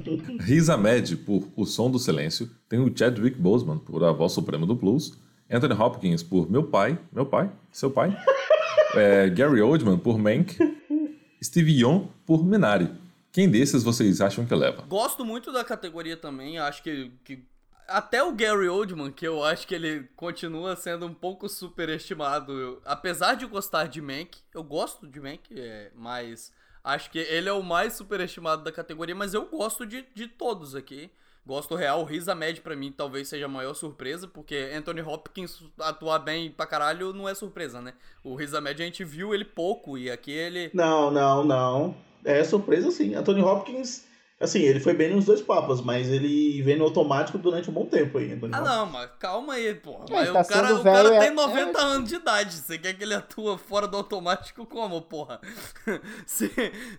Riz 0.40 0.68
Ahmed 0.68 1.16
por 1.18 1.46
O 1.56 1.64
Som 1.64 1.90
do 1.90 1.98
Silêncio. 1.98 2.50
Tem 2.68 2.78
o 2.78 2.90
Chadwick 2.96 3.38
Boseman 3.38 3.78
por 3.78 4.02
A 4.04 4.12
Voz 4.12 4.32
Suprema 4.32 4.66
do 4.66 4.74
Blues. 4.74 5.18
Anthony 5.50 5.74
Hopkins 5.74 6.22
por 6.22 6.50
Meu 6.50 6.64
Pai. 6.64 6.98
Meu 7.12 7.26
pai? 7.26 7.50
Seu 7.70 7.90
pai? 7.90 8.16
É, 8.94 9.30
Gary 9.30 9.62
Oldman 9.62 9.96
por 9.96 10.18
Mank. 10.18 10.54
Steve 11.42 11.72
Young 11.80 12.08
por 12.26 12.44
Minari. 12.44 12.90
Quem 13.32 13.48
desses 13.48 13.82
vocês 13.82 14.20
acham 14.20 14.44
que 14.44 14.54
leva? 14.54 14.84
Gosto 14.86 15.24
muito 15.24 15.50
da 15.50 15.64
categoria 15.64 16.14
também, 16.14 16.58
acho 16.58 16.82
que, 16.82 17.10
que 17.24 17.42
até 17.88 18.22
o 18.22 18.32
Gary 18.32 18.68
Oldman, 18.68 19.10
que 19.12 19.26
eu 19.26 19.42
acho 19.44 19.66
que 19.66 19.74
ele 19.74 20.08
continua 20.16 20.76
sendo 20.76 21.06
um 21.06 21.14
pouco 21.14 21.48
superestimado. 21.48 22.52
Eu- 22.52 22.82
apesar 22.84 23.34
de 23.34 23.46
gostar 23.46 23.86
de 23.88 24.00
Mank, 24.00 24.38
eu 24.54 24.62
gosto 24.62 25.06
de 25.06 25.20
Mank, 25.20 25.40
é, 25.54 25.90
mas 25.94 26.52
acho 26.84 27.10
que 27.10 27.18
ele 27.18 27.48
é 27.48 27.52
o 27.52 27.62
mais 27.62 27.94
superestimado 27.94 28.62
da 28.64 28.72
categoria, 28.72 29.14
mas 29.14 29.34
eu 29.34 29.46
gosto 29.46 29.84
de, 29.86 30.04
de 30.14 30.26
todos 30.28 30.74
aqui. 30.74 31.10
Gosto 31.44 31.74
real, 31.74 32.00
o 32.02 32.04
Riz 32.04 32.28
Ahmed 32.28 32.60
pra 32.60 32.76
mim 32.76 32.92
talvez 32.92 33.26
seja 33.26 33.46
a 33.46 33.48
maior 33.48 33.74
surpresa, 33.74 34.28
porque 34.28 34.70
Anthony 34.76 35.02
Hopkins 35.02 35.60
atuar 35.80 36.20
bem 36.20 36.52
pra 36.52 36.66
caralho 36.66 37.12
não 37.12 37.28
é 37.28 37.34
surpresa, 37.34 37.80
né? 37.80 37.94
O 38.22 38.36
Riz 38.36 38.54
Ahmed 38.54 38.80
a 38.80 38.84
gente 38.84 39.02
viu 39.02 39.34
ele 39.34 39.44
pouco 39.44 39.98
e 39.98 40.08
aqui 40.08 40.30
ele 40.30 40.70
Não, 40.72 41.10
não, 41.10 41.42
não. 41.42 41.96
É 42.24 42.44
surpresa 42.44 42.92
sim. 42.92 43.16
Anthony 43.16 43.42
Hopkins, 43.42 44.04
assim, 44.42 44.60
ele 44.60 44.80
foi 44.80 44.92
bem 44.94 45.14
nos 45.14 45.24
dois 45.24 45.40
papas, 45.40 45.80
mas 45.80 46.08
ele 46.08 46.60
vem 46.62 46.76
no 46.76 46.84
automático 46.84 47.38
durante 47.38 47.70
um 47.70 47.72
bom 47.72 47.86
tempo 47.86 48.18
aí, 48.18 48.32
Anthony 48.32 48.52
Ah, 48.54 48.58
Hopkins. 48.58 48.76
não, 48.76 48.86
mas 48.86 49.10
calma 49.18 49.54
aí, 49.54 49.74
porra. 49.74 50.04
É, 50.10 50.24
tá 50.32 50.40
o 50.40 50.46
cara, 50.46 50.74
o 50.74 50.82
cara 50.82 51.14
é- 51.14 51.18
tem 51.20 51.30
90 51.30 51.80
anos 51.80 52.08
de 52.08 52.16
idade. 52.16 52.54
Você 52.54 52.76
quer 52.78 52.94
que 52.94 53.02
ele 53.04 53.14
atua 53.14 53.56
fora 53.56 53.86
do 53.88 53.96
automático 53.96 54.66
como, 54.66 55.00
porra? 55.02 55.40
se, 56.26 56.50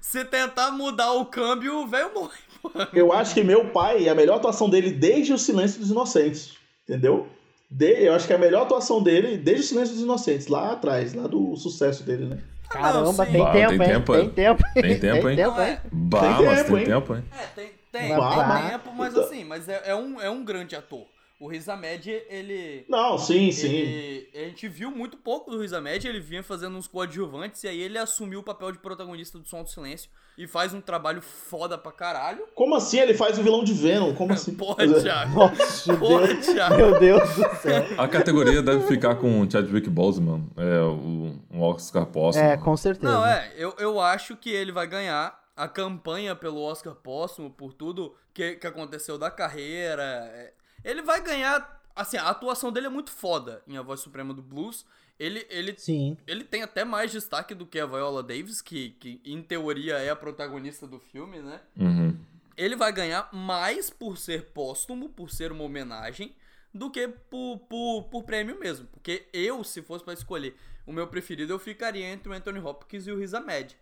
se 0.01 0.25
tentar 0.25 0.71
mudar 0.71 1.11
o 1.13 1.25
câmbio, 1.25 1.75
o 1.83 1.87
velho 1.87 2.11
morre, 2.13 2.37
porra. 2.61 2.89
Eu 2.93 3.11
acho 3.13 3.33
que 3.33 3.43
meu 3.43 3.69
pai, 3.69 4.07
a 4.09 4.15
melhor 4.15 4.37
atuação 4.37 4.69
dele 4.69 4.91
desde 4.91 5.33
o 5.33 5.37
Silêncio 5.37 5.79
dos 5.79 5.89
Inocentes, 5.91 6.53
entendeu? 6.87 7.27
De, 7.69 8.05
eu 8.05 8.13
acho 8.13 8.27
que 8.27 8.33
a 8.33 8.37
melhor 8.37 8.63
atuação 8.63 9.01
dele 9.01 9.35
desde 9.37 9.63
o 9.63 9.67
Silêncio 9.69 9.95
dos 9.95 10.03
Inocentes, 10.03 10.47
lá 10.47 10.71
atrás, 10.73 11.13
lá 11.13 11.25
do 11.27 11.55
sucesso 11.55 12.03
dele, 12.03 12.25
né? 12.25 12.39
Caramba, 12.73 13.25
tem 13.25 13.43
Bah, 13.43 13.51
tempo, 13.51 13.69
tem 13.69 13.81
hein? 13.81 13.87
tempo, 13.93 14.13
tem 14.13 14.25
é. 14.25 14.29
tempo, 14.29 14.63
Tem 14.73 14.99
tempo, 14.99 15.29
hein? 15.29 15.37
É, 15.39 15.79
Bah, 15.91 16.19
Tem 16.37 16.45
mas 16.45 16.57
tempo, 16.57 16.69
tem 16.71 16.79
hein? 16.79 16.85
tempo, 16.85 17.15
hein? 17.15 17.23
é, 17.31 17.45
tem, 17.55 17.71
tem, 17.91 18.15
Bah, 18.15 18.29
tem 18.29 18.37
mas- 18.47 18.71
tempo, 18.71 18.93
mas 18.93 19.17
assim, 19.17 19.43
mas 19.43 19.69
é, 19.69 19.81
é 19.85 19.95
um, 19.95 20.19
é 20.19 20.29
um 20.29 20.43
grande 20.43 20.75
ator. 20.75 21.05
O 21.43 21.47
Riz 21.49 21.67
Ahmed, 21.67 22.09
ele... 22.29 22.85
Não, 22.87 23.17
sim, 23.17 23.51
sim. 23.51 23.67
Ele, 23.67 24.29
a 24.33 24.45
gente 24.45 24.65
viu 24.69 24.89
muito 24.89 25.17
pouco 25.17 25.51
do 25.51 25.59
Riz 25.59 25.73
Ahmed, 25.73 26.07
ele 26.07 26.21
vinha 26.21 26.41
fazendo 26.41 26.77
uns 26.77 26.87
coadjuvantes 26.87 27.61
e 27.65 27.67
aí 27.67 27.81
ele 27.81 27.97
assumiu 27.97 28.39
o 28.39 28.43
papel 28.43 28.71
de 28.71 28.79
protagonista 28.79 29.37
do 29.37 29.45
Som 29.45 29.61
do 29.61 29.69
Silêncio 29.69 30.09
e 30.37 30.47
faz 30.47 30.73
um 30.73 30.79
trabalho 30.79 31.21
foda 31.21 31.77
pra 31.77 31.91
caralho. 31.91 32.47
Como 32.55 32.73
assim 32.75 32.97
ele 32.97 33.13
faz 33.13 33.37
o 33.37 33.43
vilão 33.43 33.61
de 33.61 33.73
Venom? 33.73 34.13
Como 34.13 34.31
assim? 34.31 34.55
Porra, 34.55 34.87
Thiago. 34.87 35.37
Nossa, 35.37 35.91
meu 35.91 35.99
Porra, 35.99 36.27
Deus, 36.27 36.45
Thiago. 36.45 36.75
meu 36.77 36.97
Deus 36.97 37.35
do 37.35 37.55
céu. 37.57 37.85
A 37.97 38.07
categoria 38.07 38.61
deve 38.61 38.87
ficar 38.87 39.15
com 39.15 39.41
o 39.41 39.51
Chadwick 39.51 39.89
Boseman, 39.89 40.47
é, 40.55 40.79
o, 40.79 41.35
um 41.51 41.61
Oscar 41.61 42.05
póstumo. 42.05 42.47
É, 42.47 42.55
com 42.55 42.77
certeza. 42.77 43.11
Não, 43.11 43.25
é, 43.25 43.51
eu, 43.57 43.75
eu 43.79 43.99
acho 43.99 44.37
que 44.37 44.49
ele 44.49 44.71
vai 44.71 44.87
ganhar 44.87 45.37
a 45.57 45.67
campanha 45.67 46.37
pelo 46.37 46.61
Oscar 46.61 46.95
póstumo, 46.95 47.51
por 47.51 47.73
tudo 47.73 48.15
que, 48.33 48.55
que 48.55 48.65
aconteceu 48.65 49.17
da 49.17 49.29
carreira. 49.29 50.53
Ele 50.83 51.01
vai 51.01 51.21
ganhar. 51.21 51.81
Assim, 51.95 52.17
a 52.17 52.29
atuação 52.29 52.71
dele 52.71 52.87
é 52.87 52.89
muito 52.89 53.11
foda 53.11 53.61
em 53.67 53.77
A 53.77 53.81
Voz 53.81 53.99
Suprema 53.99 54.33
do 54.33 54.41
Blues. 54.41 54.85
Ele, 55.19 55.45
ele, 55.49 55.75
Sim. 55.77 56.17
ele 56.25 56.43
tem 56.43 56.63
até 56.63 56.83
mais 56.83 57.11
destaque 57.11 57.53
do 57.53 57.67
que 57.67 57.79
a 57.79 57.85
Viola 57.85 58.23
Davis, 58.23 58.61
que, 58.61 58.89
que 58.99 59.21
em 59.23 59.41
teoria 59.43 59.97
é 59.99 60.09
a 60.09 60.15
protagonista 60.15 60.87
do 60.87 60.99
filme, 60.99 61.39
né? 61.39 61.61
Uhum. 61.77 62.17
ele 62.57 62.75
vai 62.75 62.91
ganhar 62.91 63.29
mais 63.31 63.89
por 63.91 64.17
ser 64.17 64.45
póstumo, 64.45 65.09
por 65.09 65.29
ser 65.29 65.51
uma 65.51 65.63
homenagem, 65.63 66.35
do 66.73 66.89
que 66.89 67.07
por, 67.07 67.59
por, 67.69 68.03
por 68.09 68.23
prêmio 68.23 68.59
mesmo. 68.59 68.87
Porque 68.87 69.27
eu, 69.31 69.63
se 69.63 69.83
fosse 69.83 70.03
pra 70.03 70.13
escolher 70.13 70.55
o 70.85 70.91
meu 70.91 71.07
preferido, 71.07 71.53
eu 71.53 71.59
ficaria 71.59 72.07
entre 72.07 72.27
o 72.27 72.33
Anthony 72.33 72.59
Hopkins 72.59 73.05
e 73.05 73.11
o 73.11 73.17
Riz 73.19 73.35
Ahmed. 73.35 73.77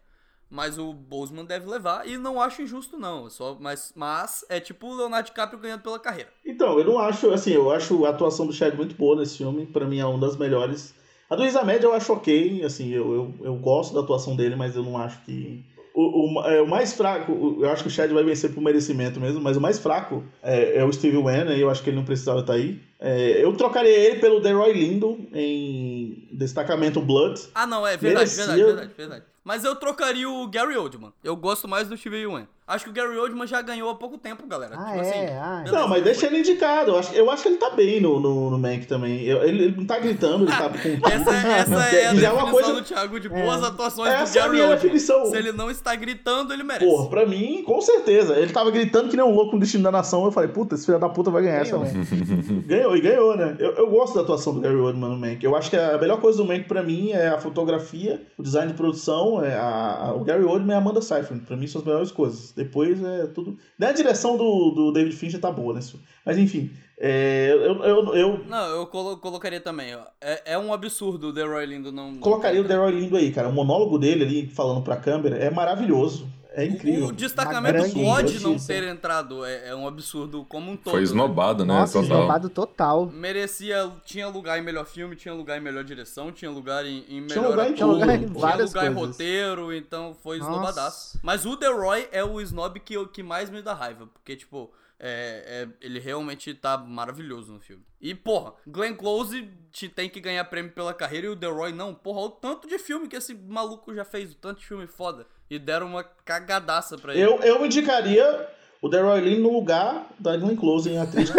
Mas 0.51 0.77
o 0.77 0.91
Boseman 0.91 1.45
deve 1.45 1.65
levar, 1.65 2.05
e 2.05 2.17
não 2.17 2.41
acho 2.41 2.61
injusto 2.61 2.97
não, 2.97 3.29
só, 3.29 3.57
mas, 3.57 3.93
mas 3.95 4.43
é 4.49 4.59
tipo 4.59 4.85
o 4.85 4.97
Leonardo 4.97 5.27
DiCaprio 5.27 5.57
ganhando 5.57 5.81
pela 5.81 5.97
carreira. 5.97 6.29
Então, 6.45 6.77
eu 6.77 6.83
não 6.83 6.99
acho, 6.99 7.31
assim, 7.31 7.51
eu 7.51 7.71
acho 7.71 8.05
a 8.05 8.09
atuação 8.09 8.45
do 8.45 8.51
Chad 8.51 8.75
muito 8.75 8.93
boa 8.95 9.15
nesse 9.15 9.37
filme, 9.37 9.65
pra 9.65 9.85
mim 9.85 9.99
é 9.99 10.05
uma 10.05 10.19
das 10.19 10.35
melhores. 10.35 10.93
A 11.29 11.37
do 11.37 11.43
Riz 11.43 11.55
Ahmed 11.55 11.81
eu 11.81 11.93
acho 11.93 12.11
ok, 12.11 12.65
assim, 12.65 12.91
eu, 12.91 13.13
eu, 13.13 13.45
eu 13.45 13.55
gosto 13.55 13.93
da 13.93 14.01
atuação 14.01 14.35
dele, 14.35 14.57
mas 14.57 14.75
eu 14.75 14.83
não 14.83 14.97
acho 14.97 15.23
que... 15.23 15.63
O, 15.93 16.39
o, 16.39 16.45
é, 16.45 16.61
o 16.61 16.67
mais 16.67 16.93
fraco, 16.93 17.57
eu 17.61 17.69
acho 17.69 17.83
que 17.83 17.87
o 17.87 17.91
Chad 17.91 18.11
vai 18.11 18.23
vencer 18.23 18.53
por 18.53 18.61
merecimento 18.61 19.21
mesmo, 19.21 19.39
mas 19.39 19.55
o 19.55 19.61
mais 19.61 19.79
fraco 19.79 20.21
é, 20.43 20.79
é 20.79 20.83
o 20.83 20.91
Steve 20.91 21.15
Wan, 21.15 21.45
né, 21.45 21.57
eu 21.57 21.69
acho 21.69 21.81
que 21.81 21.89
ele 21.89 21.97
não 21.97 22.05
precisava 22.05 22.41
estar 22.41 22.53
aí. 22.53 22.77
É, 22.99 23.43
eu 23.43 23.53
trocaria 23.53 23.89
ele 23.89 24.19
pelo 24.19 24.41
Deroy 24.41 24.73
Lindo 24.73 25.17
em 25.33 26.27
Destacamento 26.33 26.99
Blood. 26.99 27.41
Ah 27.55 27.65
não, 27.65 27.87
é 27.87 27.95
verdade, 27.95 28.29
Merecia. 28.35 28.45
verdade, 28.45 28.63
verdade, 28.65 28.93
verdade. 28.97 29.30
Mas 29.43 29.63
eu 29.63 29.75
trocaria 29.75 30.29
o 30.29 30.47
Gary 30.47 30.77
Oldman. 30.77 31.13
Eu 31.23 31.35
gosto 31.35 31.67
mais 31.67 31.87
do 31.87 31.97
Steve 31.97 32.27
Wan. 32.27 32.47
Acho 32.67 32.85
que 32.85 32.89
o 32.91 32.93
Gary 32.93 33.17
Oldman 33.17 33.45
já 33.45 33.61
ganhou 33.61 33.89
há 33.89 33.95
pouco 33.95 34.17
tempo, 34.17 34.47
galera. 34.47 34.75
Ah, 34.77 34.85
tipo 34.85 34.97
é? 34.97 35.01
assim, 35.01 35.33
Ah, 35.35 35.55
beleza, 35.65 35.77
Não, 35.77 35.87
mas 35.89 36.03
deixa 36.03 36.27
ele 36.27 36.39
indicado. 36.39 36.91
Eu 36.91 36.99
acho, 36.99 37.13
eu 37.13 37.29
acho 37.29 37.43
que 37.43 37.49
ele 37.49 37.57
tá 37.57 37.71
bem 37.71 37.99
no, 37.99 38.17
no, 38.19 38.49
no 38.49 38.57
Mank 38.57 38.85
também. 38.85 39.23
Eu- 39.25 39.43
ele, 39.43 39.63
ele 39.65 39.75
não 39.77 39.85
tá 39.85 39.99
gritando, 39.99 40.45
ele 40.45 40.51
tá 40.55 40.69
com. 40.69 40.77
Essa, 41.11 41.31
essa 41.35 41.73
é 41.73 41.75
a 41.75 41.87
é 41.89 42.01
definição 42.13 42.33
uma 42.35 42.51
coisa- 42.51 42.73
do 42.73 42.81
Thiago 42.81 43.19
de 43.19 43.27
boas 43.27 43.61
É. 43.61 43.67
atuações 43.67 44.09
do 44.09 44.15
Essa 44.15 44.37
é 44.37 44.41
a 44.41 44.45
Gary 44.45 44.55
minha 44.57 44.63
Oldman. 44.69 44.81
definição. 44.81 45.25
Se 45.25 45.35
ele 45.37 45.51
não 45.51 45.69
está 45.69 45.93
gritando, 45.95 46.53
ele 46.53 46.63
merece. 46.63 46.85
Porra, 46.85 47.09
pra 47.09 47.25
mim, 47.25 47.61
com 47.65 47.81
certeza. 47.81 48.35
Ele 48.37 48.53
tava 48.53 48.71
gritando 48.71 49.09
que 49.09 49.17
nem 49.17 49.25
um 49.25 49.33
louco 49.35 49.53
no 49.55 49.59
destino 49.59 49.83
da 49.83 49.91
nação. 49.91 50.23
Eu 50.23 50.31
falei, 50.31 50.49
puta, 50.49 50.75
esse 50.75 50.85
filho 50.85 50.97
da 50.99 51.09
puta 51.09 51.29
vai 51.29 51.41
ganhar 51.43 51.61
essa. 51.61 51.77
Ganhou. 51.77 51.93
né? 51.93 52.63
Ganhou, 52.67 52.95
e 52.95 53.01
ganhou, 53.01 53.35
né? 53.35 53.55
Eu, 53.59 53.71
eu 53.73 53.89
gosto 53.89 54.15
da 54.15 54.21
atuação 54.21 54.53
do 54.53 54.61
Gary 54.61 54.75
Oldman 54.77 55.09
no 55.09 55.17
Mank. 55.17 55.43
Eu 55.43 55.55
acho 55.57 55.69
que 55.69 55.75
a 55.75 55.97
melhor 55.97 56.21
coisa 56.21 56.37
do 56.37 56.45
Mank 56.45 56.65
pra 56.69 56.81
mim 56.81 57.11
é 57.11 57.27
a 57.29 57.37
fotografia, 57.39 58.21
o 58.37 58.43
design 58.43 58.71
de 58.71 58.77
produção, 58.77 59.43
é 59.43 59.55
a, 59.55 60.05
a- 60.07 60.13
o 60.15 60.23
Gary 60.23 60.43
Oldman 60.45 60.71
e 60.71 60.75
a 60.75 60.77
Amanda 60.77 61.01
Seyfried. 61.01 61.41
Pra 61.45 61.57
mim 61.57 61.67
são 61.67 61.81
as 61.81 61.85
melhores 61.87 62.11
coisas. 62.11 62.50
Depois 62.55 63.03
é 63.03 63.27
tudo... 63.27 63.57
Nem 63.77 63.89
a 63.89 63.93
direção 63.93 64.37
do, 64.37 64.71
do 64.71 64.91
David 64.91 65.15
Fincher 65.15 65.39
tá 65.39 65.51
boa, 65.51 65.73
né? 65.73 65.79
Mas 66.25 66.37
enfim, 66.37 66.69
é, 66.99 67.51
eu, 67.53 67.83
eu, 67.83 68.15
eu 68.15 68.45
Não, 68.47 68.65
eu 68.67 68.85
colo- 68.87 69.17
colocaria 69.17 69.59
também. 69.59 69.95
ó. 69.95 70.01
É, 70.21 70.53
é 70.53 70.57
um 70.57 70.71
absurdo 70.73 71.29
o 71.29 71.33
Deroy 71.33 71.65
Lindo 71.65 71.91
não. 71.91 72.15
colocaria 72.17 72.61
o 72.61 72.67
Deroy 72.67 72.91
Lindo 72.91 73.17
aí, 73.17 73.31
cara. 73.31 73.49
O 73.49 73.53
monólogo 73.53 73.97
dele 73.97 74.23
ali, 74.23 74.47
falando 74.47 74.83
pra 74.83 74.97
câmera, 74.97 75.37
é 75.37 75.49
maravilhoso. 75.49 76.27
É 76.53 76.65
incrível. 76.65 77.07
O 77.07 77.11
destacamento 77.13 77.93
pode 77.93 78.39
não 78.41 78.57
ter 78.57 78.83
entrado. 78.83 79.45
É, 79.45 79.69
é 79.69 79.75
um 79.75 79.87
absurdo 79.87 80.43
como 80.45 80.71
um 80.71 80.75
todo. 80.75 80.91
Foi 80.91 80.99
né? 80.99 81.05
esnobado, 81.05 81.63
né? 81.65 81.73
Nossa, 81.73 82.01
total. 82.01 82.03
esnobado 82.17 82.49
total. 82.49 83.05
Merecia. 83.05 83.89
Tinha 84.03 84.27
lugar 84.27 84.59
em 84.59 84.61
melhor 84.61 84.85
filme, 84.85 85.15
tinha 85.15 85.33
lugar 85.33 85.57
em 85.57 85.61
melhor 85.61 85.83
direção, 85.83 86.31
tinha 86.31 86.51
lugar 86.51 86.85
em, 86.85 86.99
em 87.07 87.25
Tinha 87.25 87.41
melhor 87.41 87.49
lugar 87.51 87.69
em 87.69 87.73
ator, 87.73 87.77
tudo. 87.77 87.77
Tinha 87.77 87.85
lugar 87.87 88.15
em 88.15 88.25
tinha 88.27 88.39
várias 88.39 88.69
lugar 88.73 88.91
em 88.91 88.93
coisas. 88.93 89.11
roteiro, 89.15 89.73
então 89.73 90.13
foi 90.21 90.39
Nossa. 90.39 90.51
esnobadaço. 90.51 91.19
Mas 91.23 91.45
o 91.45 91.55
The 91.55 91.67
Roy 91.67 92.09
é 92.11 92.23
o 92.23 92.41
snob 92.41 92.79
que, 92.81 92.95
eu- 92.95 93.07
que 93.07 93.23
mais 93.23 93.49
me 93.49 93.61
dá 93.61 93.73
raiva, 93.73 94.07
porque, 94.07 94.35
tipo, 94.35 94.71
é, 94.99 95.67
é- 95.69 95.85
ele 95.85 95.99
realmente 95.99 96.53
tá 96.53 96.77
maravilhoso 96.77 97.53
no 97.53 97.59
filme. 97.61 97.83
E, 98.01 98.13
porra, 98.13 98.53
Glenn 98.67 98.93
Close 98.95 99.47
te 99.71 99.87
tem 99.87 100.09
que 100.09 100.19
ganhar 100.19 100.43
prêmio 100.45 100.71
pela 100.73 100.93
carreira 100.93 101.27
e 101.27 101.29
o 101.29 101.35
The 101.35 101.47
Roy 101.47 101.71
não. 101.71 101.93
Porra, 101.93 102.19
o 102.21 102.29
tanto 102.29 102.67
de 102.67 102.77
filme 102.77 103.07
que 103.07 103.15
esse 103.15 103.33
maluco 103.33 103.93
já 103.95 104.03
fez, 104.03 104.31
o 104.33 104.35
tanto 104.35 104.59
de 104.59 104.65
filme 104.67 104.85
foda. 104.85 105.25
E 105.51 105.59
deram 105.59 105.85
uma 105.87 106.03
cagadaça 106.23 106.97
pra 106.97 107.13
ele. 107.13 107.21
Eu, 107.23 107.37
eu 107.41 107.65
indicaria 107.65 108.47
o 108.81 108.87
Deroy 108.87 109.19
Lindo 109.19 109.41
no 109.41 109.51
lugar 109.51 110.07
da 110.17 110.35
Glenn 110.37 110.55
Close 110.55 110.89
em 110.89 110.97
atriz. 110.97 111.29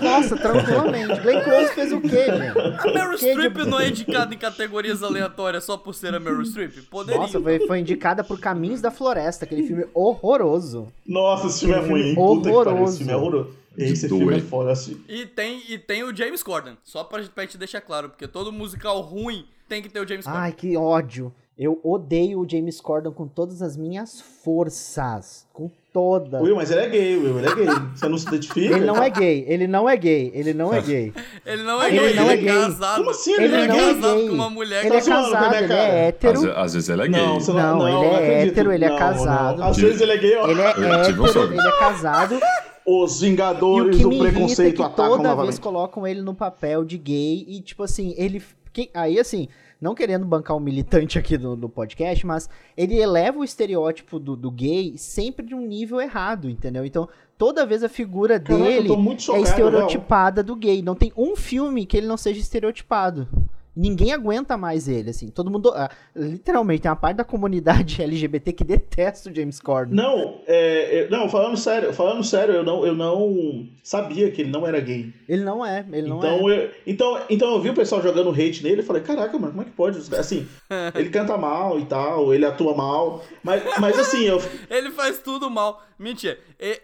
Nossa, 0.00 0.36
tranquilamente. 0.36 1.20
Glenn 1.20 1.42
Close 1.42 1.74
fez 1.74 1.92
o 1.92 2.00
quê, 2.00 2.08
velho? 2.08 2.54
A 2.80 2.86
Meryl 2.86 3.18
Que 3.18 3.24
de- 3.24 3.30
Streep 3.32 3.56
não 3.66 3.80
é 3.80 3.88
indicada 3.88 4.34
em 4.34 4.38
categorias 4.38 5.02
aleatórias 5.02 5.64
só 5.64 5.76
por 5.76 5.92
ser 5.94 6.14
a 6.14 6.20
Meryl 6.20 6.44
Streep? 6.44 6.88
Poderia. 6.90 7.20
Nossa, 7.20 7.40
foi, 7.40 7.66
foi 7.66 7.80
indicada 7.80 8.22
por 8.24 8.38
Caminhos 8.40 8.80
da 8.80 8.90
Floresta, 8.90 9.44
aquele 9.44 9.66
filme 9.66 9.86
horroroso. 9.92 10.88
Nossa, 11.06 11.48
esse 11.48 11.60
filme 11.60 11.74
é 11.74 11.78
ruim. 11.78 12.02
filme 12.02 12.14
Puta 12.14 12.48
que 12.48 12.54
pariu, 12.54 12.58
horroroso. 12.70 12.88
esse 12.90 12.98
filme 12.98 13.12
é 13.12 13.16
horroroso. 13.16 13.50
Esse 13.84 14.08
doer. 14.08 14.18
filme 14.20 14.36
é 14.38 14.40
foda. 14.40 14.72
Assim. 14.72 15.00
E 15.08 15.24
tem, 15.26 15.62
e 15.68 15.78
tem 15.78 16.02
o 16.02 16.14
James 16.14 16.42
Corden. 16.42 16.76
Só 16.84 17.04
pra, 17.04 17.22
pra 17.34 17.44
gente 17.44 17.56
deixar 17.58 17.80
claro, 17.80 18.08
porque 18.10 18.26
todo 18.28 18.52
musical 18.52 19.00
ruim 19.00 19.46
tem 19.68 19.80
que 19.82 19.88
ter 19.88 20.00
o 20.00 20.06
James 20.08 20.24
Corden. 20.24 20.42
Ai, 20.42 20.52
que 20.52 20.76
ódio. 20.76 21.32
Eu 21.58 21.80
odeio 21.82 22.38
o 22.40 22.48
James 22.48 22.80
Corden 22.80 23.12
com 23.12 23.26
todas 23.26 23.62
as 23.62 23.76
minhas 23.76 24.20
forças. 24.44 25.44
Com 25.52 25.68
todas. 25.92 26.40
Will, 26.40 26.54
mas 26.54 26.70
ele 26.70 26.82
é 26.82 26.88
gay, 26.88 27.16
Will, 27.16 27.36
ele 27.38 27.48
é 27.48 27.54
gay. 27.54 27.66
Você 27.96 28.08
não 28.08 28.16
se 28.16 28.28
identifica? 28.28 28.76
Ele 28.76 28.84
não 28.84 29.02
é 29.02 29.10
gay, 29.10 29.44
ele 29.48 29.66
não 29.66 29.88
é 29.88 29.96
gay, 29.96 30.30
ele 30.34 30.54
não 30.54 30.72
é 30.72 30.80
gay. 30.80 31.12
Ele 31.44 31.62
não 31.64 31.82
é 31.82 31.88
Ele 31.88 31.98
gay, 31.98 32.14
não 32.14 32.30
ele 32.30 32.30
é 32.30 32.32
é 32.32 32.36
gay. 32.36 32.62
casado. 32.62 32.96
Como 32.98 33.10
assim 33.10 33.32
Ele, 33.32 33.44
ele 33.44 33.54
é 33.56 33.66
não 33.66 33.74
é 33.74 33.78
casado 33.94 34.14
gay? 34.18 34.28
com 34.28 34.34
uma 34.34 34.50
mulher 34.50 34.84
Ele 34.86 34.94
é 34.96 35.00
casado, 35.00 35.54
ele 35.56 35.72
é 35.72 36.06
hétero. 36.08 36.52
às 36.58 36.74
vezes 36.74 36.88
ele 36.90 37.02
é 37.02 37.08
gay. 37.08 37.20
Não, 37.26 37.40
você 37.40 37.52
Não, 37.52 37.78
não, 37.78 37.88
ele 37.88 37.96
não, 37.96 38.04
é 38.04 38.06
não 38.06 38.14
acredito. 38.16 38.52
hétero, 38.52 38.72
ele 38.72 38.84
é 38.84 38.88
Não, 38.90 38.98
casado. 38.98 39.58
não. 39.58 39.66
Às 39.66 39.76
vezes 39.78 40.00
ele 40.00 40.12
é 40.12 40.16
gay, 40.18 40.36
ó. 40.36 40.46
Ele 40.48 40.60
é 40.60 40.68
hétero, 40.68 41.52
ele 41.52 41.60
é 41.68 41.78
casado. 41.78 42.40
Os 42.88 43.22
E 43.22 43.26
o 43.26 43.28
Vingadores 43.28 44.00
do 44.00 44.08
me 44.08 44.16
irrita 44.16 44.28
é 44.28 44.32
Preconceito 44.32 44.76
que 44.76 44.82
atacam 44.82 45.10
toda 45.10 45.18
vez 45.18 45.28
novamente. 45.28 45.60
colocam 45.60 46.06
ele 46.06 46.22
no 46.22 46.34
papel 46.34 46.84
de 46.84 46.96
gay 46.96 47.44
e, 47.46 47.60
tipo 47.60 47.82
assim, 47.82 48.14
ele. 48.16 48.42
aí, 48.94 49.20
assim, 49.20 49.46
não 49.80 49.94
querendo 49.94 50.24
bancar 50.24 50.56
um 50.56 50.60
militante 50.60 51.18
aqui 51.18 51.36
no, 51.36 51.54
no 51.54 51.68
podcast, 51.68 52.26
mas 52.26 52.48
ele 52.76 52.98
eleva 52.98 53.38
o 53.38 53.44
estereótipo 53.44 54.18
do, 54.18 54.34
do 54.34 54.50
gay 54.50 54.96
sempre 54.96 55.44
de 55.44 55.54
um 55.54 55.60
nível 55.60 56.00
errado, 56.00 56.48
entendeu? 56.48 56.84
Então, 56.84 57.08
toda 57.36 57.66
vez 57.66 57.84
a 57.84 57.88
figura 57.88 58.40
Caraca, 58.40 58.64
dele 58.64 58.90
é 58.90 59.18
chocado, 59.18 59.44
estereotipada 59.44 60.42
do 60.42 60.56
gay. 60.56 60.80
Não 60.80 60.94
tem 60.94 61.12
um 61.16 61.36
filme 61.36 61.84
que 61.84 61.96
ele 61.96 62.06
não 62.06 62.16
seja 62.16 62.40
estereotipado. 62.40 63.28
Ninguém 63.76 64.12
aguenta 64.12 64.56
mais 64.56 64.88
ele, 64.88 65.10
assim. 65.10 65.28
Todo 65.28 65.50
mundo. 65.50 65.72
ah, 65.74 65.90
literalmente, 66.16 66.82
tem 66.82 66.90
uma 66.90 66.96
parte 66.96 67.16
da 67.16 67.24
comunidade 67.24 68.00
LGBT 68.02 68.52
que 68.52 68.64
detesta 68.64 69.30
o 69.30 69.34
James 69.34 69.60
Corden. 69.60 69.94
Não, 69.94 70.40
é, 70.46 71.00
é- 71.00 71.08
não, 71.10 71.28
falando 71.28 71.56
sério, 71.56 71.92
falando 71.92 72.24
sério, 72.24 72.54
eu 72.54 72.64
não, 72.64 72.84
eu 72.84 72.94
não 72.94 73.68
sabia 73.82 74.30
que 74.30 74.42
ele 74.42 74.50
não 74.50 74.66
era 74.66 74.80
gay. 74.80 75.12
Ele 75.28 75.44
não 75.44 75.64
é, 75.64 75.86
ele 75.92 76.08
não 76.08 76.18
então, 76.18 76.50
é. 76.50 76.64
eu, 76.64 76.70
então, 76.86 77.20
então 77.30 77.54
eu 77.54 77.60
vi 77.60 77.70
o 77.70 77.74
pessoal 77.74 78.02
jogando 78.02 78.30
hate 78.30 78.62
nele 78.62 78.80
e 78.80 78.84
falei, 78.84 79.02
caraca, 79.02 79.38
mano, 79.38 79.52
como 79.52 79.62
é 79.62 79.64
que 79.64 79.70
pode? 79.72 79.98
Assim, 80.14 80.46
ele 80.94 81.10
canta 81.10 81.36
mal 81.36 81.78
e 81.78 81.84
tal, 81.84 82.34
ele 82.34 82.44
atua 82.44 82.74
mal. 82.74 83.22
Mas, 83.42 83.62
mas 83.78 83.98
assim, 83.98 84.24
eu, 84.24 84.38
Ele 84.70 84.90
faz 84.90 85.18
tudo 85.18 85.50
mal. 85.50 85.82
Mentira. 85.98 86.38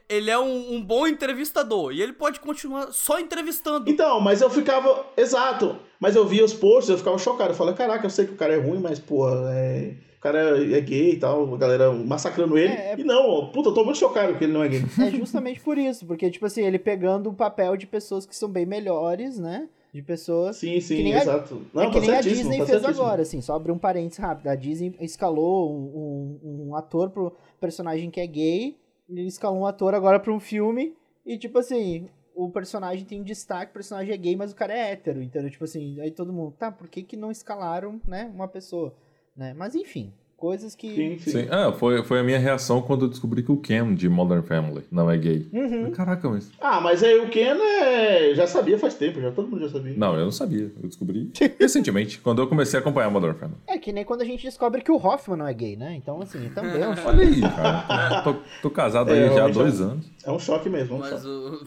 Ele 0.09 0.30
é 0.30 0.39
um, 0.39 0.74
um 0.74 0.82
bom 0.82 1.07
entrevistador. 1.07 1.93
E 1.93 2.03
ele 2.03 2.12
pode 2.12 2.41
continuar 2.41 2.93
só 2.93 3.18
entrevistando. 3.18 3.91
Então, 3.91 4.20
mas 4.20 4.41
eu 4.41 4.51
ficava. 4.51 5.07
Exato. 5.16 5.78
Mas 6.01 6.17
eu 6.17 6.27
via 6.27 6.45
os 6.45 6.53
posts, 6.55 6.89
eu 6.91 6.99
ficava 6.99 7.19
chocado. 7.19 7.51
Eu 7.51 7.57
falei, 7.57 7.75
caraca, 7.75 8.05
eu 8.07 8.11
sei 8.11 8.27
que 8.27 8.33
o 8.33 8.37
cara 8.37 8.55
é 8.55 8.59
ruim, 8.59 8.79
mas, 8.81 8.99
porra, 8.99 9.51
é. 9.55 9.95
O 10.19 10.21
cara 10.25 10.59
é 10.75 10.81
gay 10.81 11.13
e 11.13 11.19
tal, 11.19 11.53
a 11.55 11.57
galera 11.59 11.93
massacrando 11.93 12.57
ele. 12.57 12.73
É, 12.73 12.93
é- 12.93 12.97
E 12.99 13.05
não, 13.05 13.51
puta, 13.53 13.69
eu 13.69 13.75
tô 13.75 13.85
muito 13.85 13.99
chocado 13.99 14.35
que 14.37 14.45
ele 14.45 14.53
não 14.55 14.63
é 14.65 14.69
gay. 14.69 14.83
É 15.01 15.11
justamente 15.11 15.61
por 15.61 15.77
isso, 15.77 16.07
porque, 16.07 16.31
tipo 16.31 16.47
assim, 16.47 16.63
ele 16.63 16.79
pegando 16.79 17.29
o 17.29 17.35
papel 17.35 17.77
de 17.77 17.87
pessoas 17.87 18.25
que 18.25 18.35
são 18.35 18.49
bem 18.49 18.65
melhores, 18.65 19.39
né? 19.39 19.69
De 19.93 20.01
pessoas. 20.03 20.57
Sim, 20.57 20.81
sim, 20.81 21.05
nem 21.05 21.15
a- 21.15 21.19
exato. 21.23 21.61
Não, 21.73 21.83
é 21.85 21.91
que 21.91 22.01
nem 22.01 22.11
a 22.11 22.21
Disney 22.21 22.57
fez 22.57 22.69
certíssimo. 22.69 22.89
agora, 23.05 23.23
assim, 23.23 23.41
só 23.41 23.55
abrir 23.55 23.71
um 23.71 23.79
parênteses 23.79 24.19
rápido. 24.19 24.49
A 24.49 24.55
Disney 24.57 24.93
escalou 25.01 25.71
um, 25.73 26.41
um- 26.43 26.69
um 26.71 26.75
ator 26.75 27.11
pro 27.11 27.33
personagem 27.61 28.11
que 28.11 28.19
é 28.19 28.27
gay, 28.27 28.77
ele 29.09 29.27
escalou 29.29 29.61
um 29.61 29.67
ator 29.67 29.95
agora 29.95 30.19
pra 30.19 30.33
um 30.33 30.41
filme, 30.41 30.95
e 31.25 31.37
tipo 31.39 31.59
assim, 31.59 32.09
o 32.35 32.51
personagem 32.51 33.05
tem 33.05 33.22
destaque, 33.22 33.70
o 33.70 33.74
personagem 33.74 34.12
é 34.12 34.16
gay, 34.16 34.37
mas 34.37 34.53
o 34.53 34.57
cara 34.57 34.72
é 34.72 34.93
hétero, 34.93 35.22
entendeu? 35.22 35.51
Tipo 35.51 35.64
assim, 35.64 36.01
aí 36.01 36.11
todo 36.11 36.32
mundo, 36.32 36.53
tá, 36.59 36.70
por 36.70 36.89
que 36.89 37.03
que 37.03 37.16
não 37.16 37.30
escalaram, 37.30 38.01
né, 38.07 38.30
uma 38.35 38.49
pessoa, 38.49 38.95
né? 39.37 39.55
Mas 39.55 39.74
enfim, 39.74 40.12
coisas 40.45 40.75
que... 40.75 40.95
Sim, 40.95 41.19
sim. 41.19 41.31
Sim. 41.31 41.47
Ah, 41.51 41.73
foi, 41.73 42.05
foi 42.05 42.21
a 42.21 42.23
minha 42.23 42.39
reação 42.39 42.83
quando 42.83 43.07
eu 43.07 43.09
descobri 43.09 43.43
que 43.43 43.51
o 43.51 43.57
Cam 43.57 43.95
de 43.95 44.11
Modern 44.11 44.43
Family 44.43 44.85
não 44.93 45.11
é 45.11 45.17
gay. 45.17 45.49
Uhum. 45.51 45.91
Caraca, 45.91 46.29
mas. 46.29 46.51
Ah, 46.61 46.83
mas 46.83 47.03
aí 47.03 47.19
o 47.19 47.31
Ken 47.31 47.57
é... 47.59 48.35
já 48.35 48.47
sabia 48.47 48.79
faz 48.79 48.93
tempo, 48.93 49.23
já 49.23 49.33
todo 49.33 49.49
mundo 49.49 49.63
já 49.63 49.71
sabia. 49.71 49.95
Não, 49.97 50.15
eu 50.15 50.27
não 50.27 50.31
sabia. 50.31 50.71
Eu 50.83 50.87
descobri 50.87 51.31
recentemente, 51.59 52.19
quando 52.19 52.43
eu 52.43 52.47
comecei 52.47 52.79
a 52.79 52.83
acompanhar 52.83 53.09
Modern 53.09 53.35
Family. 53.39 53.57
É 53.67 53.79
que 53.79 53.91
nem 53.91 54.05
quando 54.05 54.21
a 54.21 54.25
gente 54.27 54.43
descobre 54.43 54.83
que 54.83 54.93
o 54.93 54.97
Hoffman 54.97 55.39
não 55.39 55.47
é 55.49 55.55
gay, 55.55 55.77
né? 55.77 55.95
Então, 55.97 56.21
assim, 56.21 56.51
também 56.55 56.83
é 56.83 56.89
um 56.89 56.95
Olha 57.07 57.25
aí, 57.25 57.41
cara. 57.41 58.21
Tô, 58.23 58.35
tô 58.61 58.71
casado 58.71 59.11
aí 59.13 59.21
É, 59.21 59.33
já 59.33 59.47
há 59.47 59.49
dois 59.49 59.81
é 59.81 59.85
um- 59.85 59.89
anos. 59.93 60.07
É 60.27 60.31
um 60.31 60.39
choque 60.39 60.69
mesmo, 60.69 60.95
é 60.95 60.97
um 60.97 61.01
Mas 61.01 61.11
choque. 61.11 61.27
o... 61.27 61.61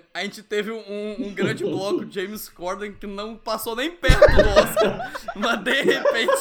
a 0.14 0.22
gente 0.22 0.42
teve 0.42 0.70
um, 0.70 1.26
um 1.26 1.34
grande 1.34 1.62
bloco 1.64 2.06
de 2.06 2.22
James 2.22 2.48
Corden 2.48 2.92
que 2.92 3.06
não 3.06 3.36
passou 3.36 3.76
nem 3.76 3.90
perto 3.90 4.20
do 4.20 4.48
Oscar. 4.48 5.12
mas 5.36 5.62
de 5.62 5.82
repente 5.82 6.32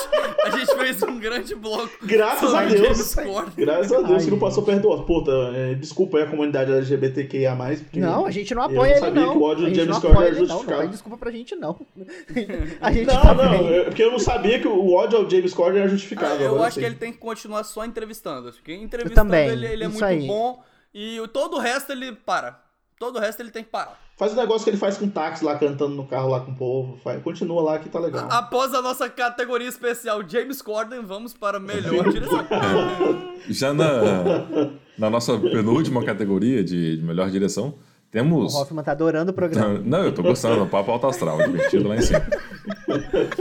a 0.45 0.49
gente 0.49 0.75
fez 0.77 1.03
um 1.03 1.19
grande 1.19 1.53
bloco. 1.55 1.72
Graças 2.03 2.49
sobre 2.49 2.65
a 2.65 2.69
Deus. 2.69 3.15
Graças 3.55 3.91
a 3.91 4.01
Deus 4.01 4.11
Ai, 4.19 4.25
que 4.25 4.31
não 4.31 4.39
passou 4.39 4.63
perto 4.63 4.81
do 4.81 4.89
Oscar. 4.89 5.05
Puta, 5.05 5.31
é, 5.55 5.73
desculpa 5.75 6.17
aí 6.17 6.23
a 6.23 6.27
comunidade 6.27 6.71
LGBTQIA+. 6.71 7.55
Porque 7.83 7.99
Não, 7.99 8.25
a 8.25 8.31
gente 8.31 8.53
não 8.55 8.63
eu 8.63 8.65
apoia 8.69 8.79
não 8.79 8.85
ele, 8.91 8.99
sabia 8.99 9.21
não. 9.21 9.31
que 9.31 9.37
o 9.37 9.41
ódio 9.43 9.65
gente 9.65 9.75
James 9.75 9.89
não 9.91 10.01
Corden 10.01 10.11
apoia 10.17 10.27
era 10.27 10.35
ele, 10.35 10.39
não. 10.39 10.47
Não 10.47 10.53
justificado. 10.55 10.81
pede 10.81 10.91
desculpa 10.93 11.17
pra 11.17 11.31
gente, 11.31 11.55
não. 11.55 11.79
a 12.81 12.91
gente 12.91 13.05
Não, 13.07 13.21
tá 13.21 13.33
não, 13.33 13.49
bem. 13.63 13.73
é 13.79 13.83
porque 13.85 14.03
eu 14.03 14.11
não 14.11 14.19
sabia 14.19 14.59
que 14.59 14.67
o 14.67 14.91
ódio 14.93 15.17
ao 15.19 15.29
James 15.29 15.53
Corden 15.53 15.77
era 15.81 15.85
Ah, 15.87 15.89
justificado. 15.91 16.41
eu 16.41 16.49
agora 16.55 16.67
acho 16.67 16.75
que 16.75 16.81
sei. 16.81 16.89
ele 16.89 16.95
tem 16.95 17.11
que 17.11 17.17
continuar 17.19 17.63
só 17.63 17.83
entrevistando. 17.85 18.51
Porque 18.51 18.73
entrevistando 18.73 19.29
também, 19.29 19.49
ele, 19.49 19.65
ele 19.67 19.83
é 19.83 19.87
isso 19.87 19.99
muito 19.99 20.05
aí. 20.05 20.27
bom. 20.27 20.63
E 20.93 21.19
todo 21.33 21.57
o 21.57 21.59
resto 21.59 21.91
ele 21.91 22.11
para. 22.13 22.62
Todo 23.03 23.17
o 23.17 23.19
resto 23.19 23.41
ele 23.41 23.51
tem 23.51 23.63
que 23.65 23.69
parar. 23.69 23.99
Faz 24.17 24.31
o 24.31 24.35
negócio 24.37 24.63
que 24.63 24.69
ele 24.69 24.77
faz 24.77 24.97
com 24.97 25.09
táxi 25.09 25.43
lá, 25.43 25.57
cantando 25.57 25.93
no 25.95 26.05
carro 26.07 26.29
lá 26.29 26.39
com 26.39 26.51
o 26.51 26.55
povo. 26.55 26.97
Faz- 27.03 27.21
Continua 27.21 27.61
lá 27.61 27.79
que 27.79 27.89
tá 27.89 27.99
legal. 27.99 28.27
Após 28.31 28.73
a 28.73 28.81
nossa 28.81 29.09
categoria 29.09 29.67
especial 29.67 30.21
James 30.25 30.61
Corden, 30.61 31.01
vamos 31.01 31.33
para 31.33 31.57
a 31.57 31.59
melhor 31.59 32.07
direção. 32.13 32.47
Já 33.49 33.73
na, 33.73 33.91
na 34.97 35.09
nossa 35.09 35.37
penúltima 35.37 36.01
categoria 36.05 36.63
de, 36.63 36.97
de 36.97 37.03
melhor 37.03 37.29
direção, 37.29 37.69
O 37.69 37.75
temos. 38.09 38.55
Hoffman 38.55 38.83
tá 38.85 38.93
adorando 38.93 39.31
o 39.31 39.33
programa. 39.33 39.79
Não, 39.83 40.03
eu 40.05 40.13
tô 40.13 40.23
gostando, 40.23 40.65
papo 40.67 40.91
alto 40.91 41.07
astral, 41.07 41.37
divertido 41.43 41.89
lá 41.89 41.95
em 41.97 42.01
cima. 42.01 42.21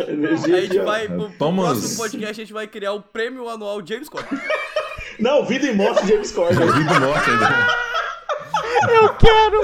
Energia 0.08 0.56
A 0.56 0.60
gente 0.62 0.78
vai, 0.80 1.06
pro, 1.06 1.16
pro 1.28 1.38
Thomas- 1.38 1.78
próximo 1.78 1.96
podcast, 1.98 2.40
a 2.40 2.44
gente 2.44 2.52
vai 2.52 2.66
criar 2.66 2.92
o 2.94 3.00
prêmio 3.02 3.48
anual 3.48 3.80
James 3.86 4.08
Corden. 4.08 4.40
Não, 5.20 5.44
vida 5.44 5.66
e 5.66 5.74
morte 5.74 6.06
James 6.08 6.32
Corden. 6.32 6.58
Vida 6.72 6.94
e 6.94 7.00
morte 7.00 7.30
ainda. 7.30 7.91
Eu 8.90 9.14
quero! 9.14 9.60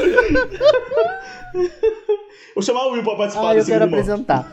Vou 2.54 2.62
chamar 2.62 2.86
o 2.86 2.92
Will 2.92 3.02
pra 3.04 3.14
participar 3.16 3.50
Ah, 3.50 3.56
eu 3.56 3.64
quero 3.64 3.84
e 3.84 3.86
apresentar. 3.86 4.50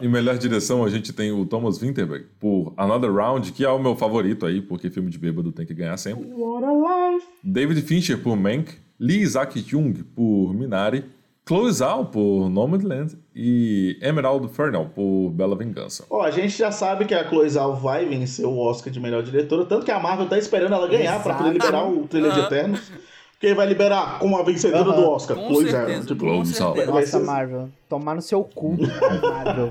Em 0.00 0.08
melhor 0.08 0.38
direção, 0.38 0.84
a 0.84 0.88
gente 0.88 1.12
tem 1.12 1.32
o 1.32 1.44
Thomas 1.44 1.78
Winterberg 1.78 2.26
por 2.38 2.72
Another 2.76 3.12
Round, 3.12 3.52
que 3.52 3.64
é 3.64 3.68
o 3.68 3.78
meu 3.78 3.96
favorito 3.96 4.46
aí, 4.46 4.60
porque 4.62 4.88
filme 4.90 5.10
de 5.10 5.18
bêbado 5.18 5.50
tem 5.52 5.66
que 5.66 5.74
ganhar 5.74 5.96
sempre. 5.96 6.24
What 6.32 6.64
a 6.64 7.12
life. 7.14 7.26
David 7.42 7.82
Fincher 7.82 8.18
por 8.22 8.36
Mank, 8.36 8.74
Lee 9.00 9.20
Isaac 9.20 9.60
Chung 9.68 9.92
por 10.14 10.54
Minari, 10.54 11.04
Chloe 11.46 11.72
Zhao 11.72 12.04
por 12.06 12.48
Nomadland 12.48 13.18
e 13.34 13.98
Emerald 14.00 14.48
Fernell 14.48 14.86
por 14.94 15.30
Bela 15.30 15.56
Vingança. 15.56 16.04
Ó, 16.08 16.22
a 16.22 16.30
gente 16.30 16.56
já 16.56 16.70
sabe 16.70 17.04
que 17.04 17.14
a 17.14 17.28
Chloe 17.28 17.48
Zhao 17.48 17.74
vai 17.76 18.06
vencer 18.06 18.46
o 18.46 18.56
Oscar 18.58 18.92
de 18.92 19.00
melhor 19.00 19.22
diretora, 19.22 19.64
tanto 19.64 19.84
que 19.84 19.90
a 19.90 19.98
Marvel 19.98 20.28
tá 20.28 20.38
esperando 20.38 20.74
ela 20.74 20.86
ganhar 20.86 21.20
pra 21.22 21.34
poder 21.34 21.52
liberar 21.52 21.84
o 21.88 22.06
trailer 22.06 22.32
de. 22.32 22.40
Eternos. 22.40 22.92
Porque 23.32 23.54
vai 23.54 23.66
liberar 23.66 24.20
como 24.20 24.36
a 24.36 24.44
vencedora 24.44 24.92
do 24.92 25.10
Oscar. 25.10 25.36
Com 25.36 25.56
certeza. 25.56 26.06
Tipo, 26.06 26.24
com 26.24 26.44
certeza. 26.44 26.92
Nossa, 26.92 27.18
Marvel. 27.18 27.68
Tomar 27.88 28.14
no 28.14 28.22
seu 28.22 28.44
cu, 28.44 28.76
Marvel. 29.20 29.68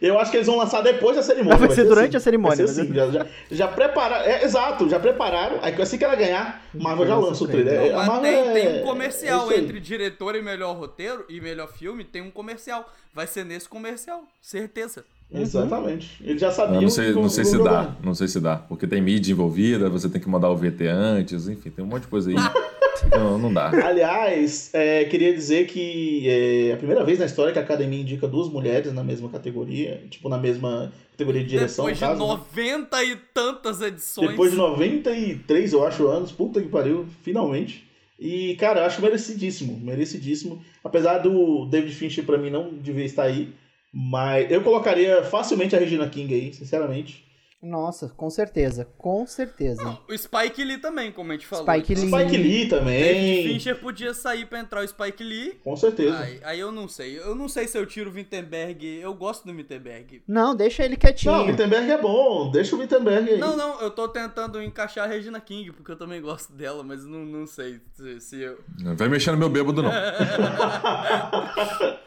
Eu 0.00 0.18
acho 0.18 0.30
que 0.30 0.36
eles 0.36 0.46
vão 0.46 0.56
lançar 0.56 0.82
depois 0.82 1.16
da 1.16 1.22
cerimônia. 1.22 1.58
Vai 1.58 1.70
ser 1.70 1.84
durante 1.84 2.14
a 2.14 2.18
assim. 2.18 2.24
cerimônia, 2.24 2.56
Vai 2.64 2.66
ser 2.74 2.82
mas- 2.84 2.90
assim. 3.06 3.12
Já, 3.12 3.24
já, 3.24 3.26
já 3.50 3.68
prepararam. 3.68 4.24
É, 4.24 4.44
exato, 4.44 4.88
já 4.88 5.00
prepararam. 5.00 5.58
Aí 5.62 5.74
assim 5.80 5.96
que 5.98 6.04
ela 6.04 6.14
ganhar, 6.14 6.62
Marvel 6.74 7.06
já 7.06 7.16
lança 7.18 7.44
o 7.44 7.48
trailer. 7.48 7.74
É, 7.74 7.92
a 7.92 7.96
Mas 7.98 8.06
Marvel 8.06 8.22
tem, 8.30 8.48
é- 8.48 8.52
tem 8.52 8.66
é 8.78 8.82
um 8.82 8.86
comercial 8.86 9.48
aí. 9.48 9.60
entre 9.60 9.80
diretor 9.80 10.34
e 10.34 10.42
melhor 10.42 10.76
roteiro 10.76 11.24
e 11.28 11.40
melhor 11.40 11.68
filme, 11.72 12.04
tem 12.04 12.22
um 12.22 12.30
comercial. 12.30 12.90
Vai 13.14 13.26
ser 13.26 13.44
nesse 13.44 13.68
comercial, 13.68 14.24
certeza. 14.42 15.04
Exatamente. 15.32 16.22
Eles 16.22 16.40
já 16.40 16.50
sabiam. 16.52 16.76
Eu 16.76 16.82
não 16.82 16.88
sei, 16.90 17.12
não 17.12 17.28
sei 17.28 17.44
se 17.44 17.58
dá, 17.62 17.96
não 18.02 18.14
sei 18.14 18.28
se 18.28 18.38
dá, 18.38 18.56
porque 18.56 18.86
tem 18.86 19.00
mídia 19.02 19.32
envolvida, 19.32 19.88
você 19.90 20.08
tem 20.08 20.20
que 20.20 20.28
mandar 20.28 20.50
o 20.50 20.56
VT 20.56 20.86
antes, 20.86 21.48
enfim, 21.48 21.70
tem 21.70 21.84
um 21.84 21.88
monte 21.88 22.02
de 22.02 22.08
coisa 22.08 22.30
aí. 22.30 22.36
Não, 23.10 23.38
não 23.38 23.52
dá. 23.52 23.70
Aliás, 23.84 24.70
é, 24.72 25.04
queria 25.04 25.32
dizer 25.34 25.66
que 25.66 26.28
é 26.28 26.72
a 26.72 26.76
primeira 26.76 27.04
vez 27.04 27.18
na 27.18 27.26
história 27.26 27.52
que 27.52 27.58
a 27.58 27.62
academia 27.62 28.00
indica 28.00 28.26
duas 28.26 28.48
mulheres 28.48 28.92
na 28.92 29.04
mesma 29.04 29.28
categoria, 29.28 30.02
tipo, 30.10 30.28
na 30.28 30.38
mesma 30.38 30.92
categoria 31.12 31.42
de 31.42 31.48
direção. 31.48 31.84
Depois 31.84 31.98
de 31.98 32.04
no 32.04 32.10
caso, 32.10 32.20
né? 32.20 32.44
90 32.54 33.04
e 33.04 33.16
tantas 33.34 33.80
edições. 33.80 34.30
Depois 34.30 34.50
de 34.50 34.56
93, 34.56 35.72
eu 35.72 35.86
acho, 35.86 36.06
anos, 36.08 36.32
puta 36.32 36.60
que 36.60 36.68
pariu, 36.68 37.06
finalmente. 37.22 37.86
E, 38.18 38.54
cara, 38.56 38.80
eu 38.80 38.84
acho 38.86 39.02
merecidíssimo, 39.02 39.78
merecidíssimo. 39.78 40.62
Apesar 40.82 41.18
do 41.18 41.66
David 41.66 41.94
Fincher, 41.94 42.24
pra 42.24 42.38
mim, 42.38 42.50
não 42.50 42.72
devia 42.72 43.04
estar 43.04 43.24
aí. 43.24 43.52
Mas 43.92 44.50
eu 44.50 44.62
colocaria 44.62 45.22
facilmente 45.22 45.76
a 45.76 45.78
Regina 45.78 46.08
King 46.08 46.32
aí, 46.34 46.52
sinceramente. 46.52 47.25
Nossa, 47.62 48.10
com 48.10 48.28
certeza. 48.28 48.86
Com 48.98 49.26
certeza. 49.26 49.82
Não, 49.82 49.98
o 50.08 50.16
Spike 50.16 50.62
Lee 50.62 50.78
também, 50.78 51.10
como 51.10 51.32
a 51.32 51.34
gente 51.34 51.46
falou. 51.46 51.64
Spike 51.66 51.94
Lee. 51.94 52.08
Spike 52.08 52.36
Lee 52.36 52.66
David 52.66 52.70
também. 52.70 53.48
Fincher 53.48 53.80
podia 53.80 54.12
sair 54.14 54.46
pra 54.46 54.60
entrar 54.60 54.84
o 54.84 54.88
Spike 54.88 55.24
Lee. 55.24 55.58
Com 55.64 55.76
certeza. 55.76 56.18
Aí, 56.18 56.40
aí 56.44 56.60
eu 56.60 56.70
não 56.70 56.86
sei. 56.86 57.18
Eu 57.18 57.34
não 57.34 57.48
sei 57.48 57.66
se 57.66 57.78
eu 57.78 57.86
tiro 57.86 58.10
o 58.10 58.14
Wittenberg. 58.14 59.00
Eu 59.00 59.14
gosto 59.14 59.44
do 59.44 59.52
Wittenberg. 59.52 60.22
Não, 60.28 60.54
deixa 60.54 60.84
ele 60.84 60.96
quietinho. 60.96 61.32
Não, 61.32 61.44
o 61.44 61.46
Wittenberg 61.46 61.90
é 61.90 61.98
bom. 61.98 62.50
Deixa 62.50 62.76
o 62.76 62.78
Wittenberg 62.78 63.30
aí. 63.30 63.38
Não, 63.38 63.56
não, 63.56 63.80
eu 63.80 63.90
tô 63.90 64.06
tentando 64.08 64.62
encaixar 64.62 65.04
a 65.04 65.08
Regina 65.08 65.40
King, 65.40 65.72
porque 65.72 65.92
eu 65.92 65.96
também 65.96 66.20
gosto 66.20 66.52
dela, 66.52 66.82
mas 66.82 67.04
não, 67.04 67.24
não 67.24 67.46
sei 67.46 67.80
se, 67.94 68.20
se 68.20 68.40
eu. 68.42 68.60
Não 68.80 68.94
vai 68.96 69.08
mexer 69.08 69.30
no 69.32 69.38
meu 69.38 69.48
bêbado, 69.48 69.82
não. 69.82 69.90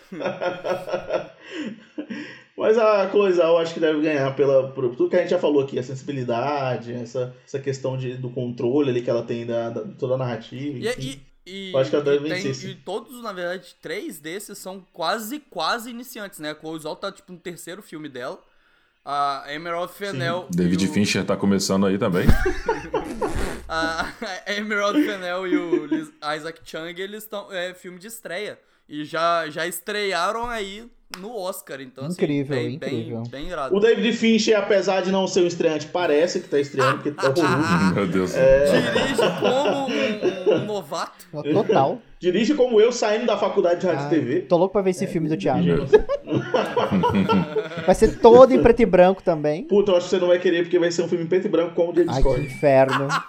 Mas 2.60 2.78
a 2.78 3.08
coisa 3.08 3.44
eu 3.44 3.58
acho 3.58 3.74
que 3.74 3.80
deve 3.80 4.02
ganhar 4.02 4.36
pela, 4.36 4.70
por 4.72 4.94
tudo 4.96 5.10
que 5.10 5.16
a 5.16 5.22
gente 5.22 5.30
já 5.30 5.40
falou 5.40 5.64
aqui, 5.64 5.80
a 5.80 5.84
sensibilidade, 5.84 6.94
essa, 6.94 7.34
essa 7.46 7.58
questão 7.60 7.98
de, 7.98 8.16
do 8.18 8.30
controle 8.30 8.90
ali 8.90 9.02
que 9.02 9.10
ela 9.10 9.24
tem 9.24 9.46
da, 9.46 9.70
da- 9.70 9.86
toda 9.98 10.16
a 10.16 10.18
narrativa. 10.18 10.78
E, 10.78 10.88
enfim. 10.90 11.22
e, 11.46 11.70
e, 11.70 11.72
Eu 11.74 11.80
acho 11.80 11.90
que 11.90 11.96
ela 11.96 12.06
deve 12.06 12.18
e 12.18 12.30
tem- 12.30 12.44
vencer, 12.44 12.56
sim. 12.56 12.70
e 12.72 12.76
todos, 12.76 13.24
na 13.24 13.32
verdade, 13.32 13.76
três 13.82 14.20
desses 14.20 14.58
são 14.58 14.86
quase, 14.94 15.40
quase 15.40 15.90
iniciantes, 15.90 16.40
né? 16.40 16.52
A 16.52 16.56
Chloe 16.56 16.80
Zhao 16.80 16.96
tá, 16.96 17.12
tipo, 17.12 17.32
no 17.32 17.40
terceiro 17.40 17.82
filme 17.82 18.10
dela. 18.10 18.38
A 19.06 19.46
Emerald 19.48 19.92
Fennel... 19.94 20.46
David 20.52 20.86
o- 20.86 20.92
Fincher 20.92 21.26
tá 21.26 21.38
começando 21.38 21.86
aí 21.86 21.98
também. 21.98 22.28
A 23.68 24.12
a 24.48 24.54
Emerald 24.54 25.02
Fennel 25.04 25.48
e 25.48 25.56
o 25.58 25.86
Liz- 25.86 26.12
Isaac 26.38 26.60
Chung, 26.66 26.88
eles 26.98 27.24
estão... 27.24 27.52
É 27.54 27.74
filme 27.74 28.00
de 28.00 28.08
estreia. 28.08 28.60
E 28.88 29.06
já, 29.06 29.48
já 29.50 29.68
estrearam 29.68 30.48
aí 30.48 30.90
no 31.18 31.36
Oscar. 31.36 31.82
Então, 31.82 32.06
assim, 32.06 32.14
Incrível, 32.14 32.56
bem, 32.56 32.76
incrível. 32.76 33.22
Bem, 33.24 33.32
bem 33.32 33.48
irado. 33.50 33.76
O 33.76 33.80
David 33.80 34.14
Fincher, 34.16 34.56
apesar 34.58 35.02
de 35.02 35.12
não 35.12 35.26
ser 35.28 35.42
um 35.42 35.48
estreante, 35.48 35.88
parece 35.88 36.40
que 36.40 36.48
tá 36.48 36.60
estreando, 36.60 36.98
porque 36.98 37.12
tá 37.12 37.30
horroroso. 37.30 37.90
Meu 37.96 38.08
Deus. 38.08 38.32
Dirige 38.34 39.40
como 39.40 39.88
um, 39.88 40.54
um 40.62 40.66
novato. 40.66 41.26
Total. 41.52 42.00
Dirige 42.20 42.54
como 42.54 42.80
eu 42.82 42.92
saindo 42.92 43.26
da 43.26 43.38
faculdade 43.38 43.80
de 43.80 43.88
rádio 43.88 44.02
e 44.02 44.04
Ai, 44.04 44.10
TV. 44.10 44.42
Tô 44.42 44.58
louco 44.58 44.74
pra 44.74 44.82
ver 44.82 44.90
esse 44.90 45.08
filme 45.08 45.30
do 45.30 45.38
Thiago. 45.38 45.64
Meu- 45.64 45.86
Vai 47.86 47.96
ser 47.96 48.20
todo 48.20 48.54
em 48.54 48.62
preto 48.62 48.82
e 48.82 48.86
branco 48.86 49.24
também. 49.24 49.64
Puta, 49.64 49.92
eu 49.92 49.96
acho 49.98 50.06
que 50.06 50.10
você 50.12 50.20
não 50.20 50.28
vai 50.28 50.38
querer, 50.38 50.64
porque 50.64 50.78
vai 50.78 50.92
ser 50.92 51.02
um 51.04 51.08
filme 51.08 51.24
em 51.24 51.28
preto 51.28 51.46
e 51.48 51.50
branco 51.50 51.74
como 51.76 51.92
o 51.92 51.96
James 51.96 52.14
Ai, 52.14 52.22
que 52.22 52.30
inferno. 52.42 53.08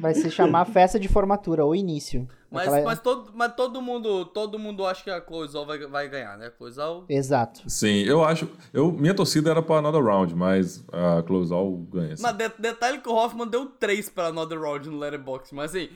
Vai 0.00 0.14
se 0.14 0.30
chamar 0.30 0.64
festa 0.66 0.98
de 0.98 1.08
formatura, 1.08 1.64
ou 1.64 1.74
início. 1.74 2.28
Mas, 2.54 2.68
Aquela- 2.68 2.84
mas, 2.84 3.00
todo, 3.00 3.30
mas 3.34 3.54
todo 3.54 3.82
mundo 3.82 4.24
todo 4.26 4.58
mundo 4.58 4.86
acha 4.86 5.02
que 5.04 5.10
a 5.10 5.20
Chloe 5.20 5.48
Zhao 5.48 5.66
vai, 5.66 5.78
vai 5.86 6.08
ganhar, 6.08 6.38
né? 6.38 6.50
Chloe 6.56 6.70
Zhao... 6.70 7.04
Exato. 7.08 7.62
Sim, 7.68 8.02
eu 8.04 8.24
acho. 8.24 8.48
Eu, 8.72 8.92
minha 8.92 9.12
torcida 9.14 9.50
era 9.50 9.60
pra 9.60 9.76
Another 9.76 10.02
Round, 10.04 10.34
mas 10.34 10.84
a 10.92 11.22
Closal 11.22 11.70
ganha. 11.92 12.16
sim. 12.16 12.22
Mas 12.22 12.36
de- 12.36 12.52
detalhe 12.58 12.98
que 12.98 13.08
o 13.08 13.12
Hoffman 13.14 13.46
deu 13.48 13.66
3 13.66 14.08
pra 14.08 14.26
Another 14.28 14.60
Round 14.60 14.88
no 14.88 14.98
Letterboxd. 14.98 15.54
Mas 15.54 15.74
assim, 15.74 15.88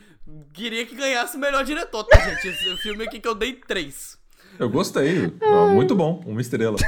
queria 0.52 0.84
que 0.84 0.94
ganhasse 0.94 1.36
o 1.36 1.40
melhor 1.40 1.64
diretor, 1.64 2.04
tá, 2.04 2.18
gente? 2.18 2.48
Esse 2.48 2.76
filme 2.82 3.04
aqui 3.04 3.20
que 3.20 3.28
eu 3.28 3.34
dei 3.34 3.52
3. 3.54 4.18
Eu 4.58 4.68
gostei. 4.68 5.32
Ah, 5.40 5.66
Muito 5.72 5.94
bom, 5.94 6.20
uma 6.26 6.40
estrela. 6.40 6.76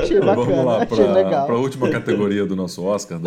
Achei 0.00 0.20
bacana, 0.20 0.34
Vamos 0.34 0.64
lá 0.64 1.12
legal. 1.12 1.46
pra 1.46 1.56
última 1.56 1.90
categoria 1.90 2.46
do 2.46 2.54
nosso 2.54 2.84
Oscar 2.84 3.18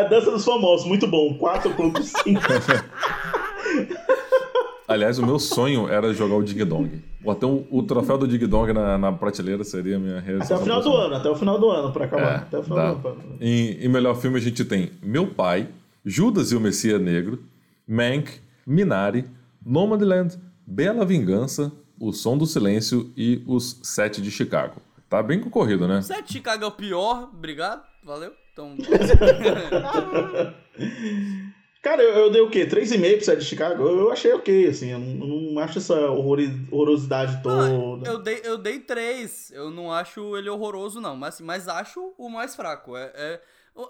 2021. 0.00 0.04
A 0.04 0.04
dança 0.04 0.30
dos 0.30 0.44
famosos, 0.44 0.86
muito 0.86 1.06
bom. 1.06 1.38
4.5. 1.38 2.40
Aliás, 4.88 5.18
o 5.20 5.26
meu 5.26 5.38
sonho 5.38 5.88
era 5.88 6.12
jogar 6.12 6.34
o 6.34 6.42
Ding 6.42 6.64
Dong. 6.64 7.00
Até 7.28 7.46
o, 7.46 7.64
o 7.70 7.82
troféu 7.82 8.18
do 8.18 8.26
Ding 8.26 8.44
Dong 8.46 8.72
na, 8.72 8.98
na 8.98 9.12
prateleira 9.12 9.62
seria 9.62 9.96
a 9.96 9.98
minha 10.00 10.18
Até 10.18 10.26
realização. 10.26 10.56
o 10.58 10.62
final 10.62 10.82
do 10.82 10.92
ano, 10.92 11.14
até 11.14 11.30
o 11.30 11.36
final 11.36 11.58
do 11.60 11.70
ano 11.70 11.92
pra 11.92 12.06
acabar. 12.06 12.32
É, 12.32 12.36
até 12.36 12.58
o 12.58 12.62
final 12.64 12.76
dá. 12.78 12.92
do 12.94 13.08
ano. 13.08 13.22
Em, 13.40 13.84
em 13.84 13.88
melhor 13.88 14.16
filme 14.16 14.36
a 14.36 14.40
gente 14.40 14.64
tem 14.64 14.90
Meu 15.00 15.28
Pai, 15.28 15.68
Judas 16.04 16.50
e 16.50 16.56
o 16.56 16.60
Messias 16.60 17.00
Negro, 17.00 17.40
Mank, 17.86 18.40
Minari, 18.66 19.26
Nomadland, 19.64 20.36
Bela 20.66 21.04
Vingança, 21.04 21.70
O 22.00 22.10
Som 22.12 22.36
do 22.36 22.46
Silêncio 22.46 23.12
e 23.16 23.44
Os 23.46 23.78
Sete 23.84 24.20
de 24.20 24.30
Chicago. 24.30 24.80
Tá 25.08 25.22
bem 25.22 25.38
concorrido, 25.40 25.86
né? 25.86 26.02
7 26.02 26.32
Chicago 26.32 26.64
é 26.64 26.66
o 26.66 26.70
pior, 26.72 27.30
obrigado, 27.32 27.82
valeu. 28.04 28.32
Então, 28.52 28.76
Cara, 31.82 32.02
eu, 32.02 32.10
eu 32.24 32.30
dei 32.30 32.42
o 32.42 32.50
quê? 32.50 32.66
3,5 32.66 33.16
pro 33.16 33.24
set 33.24 33.38
de 33.38 33.44
Chicago? 33.46 33.82
Eu, 33.82 33.98
eu 34.00 34.12
achei 34.12 34.32
ok, 34.34 34.66
assim. 34.68 34.90
Eu 34.90 34.98
não, 34.98 35.26
eu 35.26 35.40
não 35.52 35.58
acho 35.62 35.78
essa 35.78 35.94
horrorosidade 36.10 37.42
toda. 37.42 38.06
eu 38.06 38.18
dei, 38.18 38.40
eu 38.44 38.58
dei 38.58 38.80
3. 38.80 39.50
Eu 39.52 39.70
não 39.70 39.90
acho 39.90 40.36
ele 40.36 40.50
horroroso, 40.50 41.00
não. 41.00 41.16
Mas, 41.16 41.34
assim, 41.36 41.44
mas 41.44 41.68
acho 41.68 42.12
o 42.18 42.28
mais 42.28 42.54
fraco. 42.54 42.94
É, 42.96 43.10
é- 43.14 43.40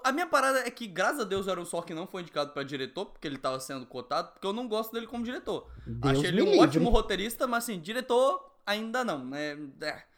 A 0.05 0.11
minha 0.13 0.25
parada 0.27 0.59
é 0.59 0.71
que, 0.71 0.87
graças 0.87 1.19
a 1.19 1.23
Deus, 1.25 1.47
o 1.47 1.49
Aaron 1.49 1.65
Sorkin 1.65 1.93
não 1.93 2.07
foi 2.07 2.21
indicado 2.21 2.53
pra 2.53 2.63
diretor, 2.63 3.07
porque 3.07 3.27
ele 3.27 3.37
tava 3.37 3.59
sendo 3.59 3.85
cotado, 3.85 4.31
porque 4.31 4.47
eu 4.47 4.53
não 4.53 4.69
gosto 4.69 4.93
dele 4.93 5.05
como 5.07 5.25
diretor. 5.25 5.67
Deus 5.85 6.17
Achei 6.19 6.29
ele 6.29 6.43
um 6.43 6.45
livre. 6.45 6.59
ótimo 6.59 6.89
roteirista, 6.89 7.45
mas 7.45 7.65
assim, 7.65 7.77
diretor 7.77 8.41
ainda 8.65 9.03
não, 9.03 9.25
né? 9.25 9.57
É. 9.81 10.10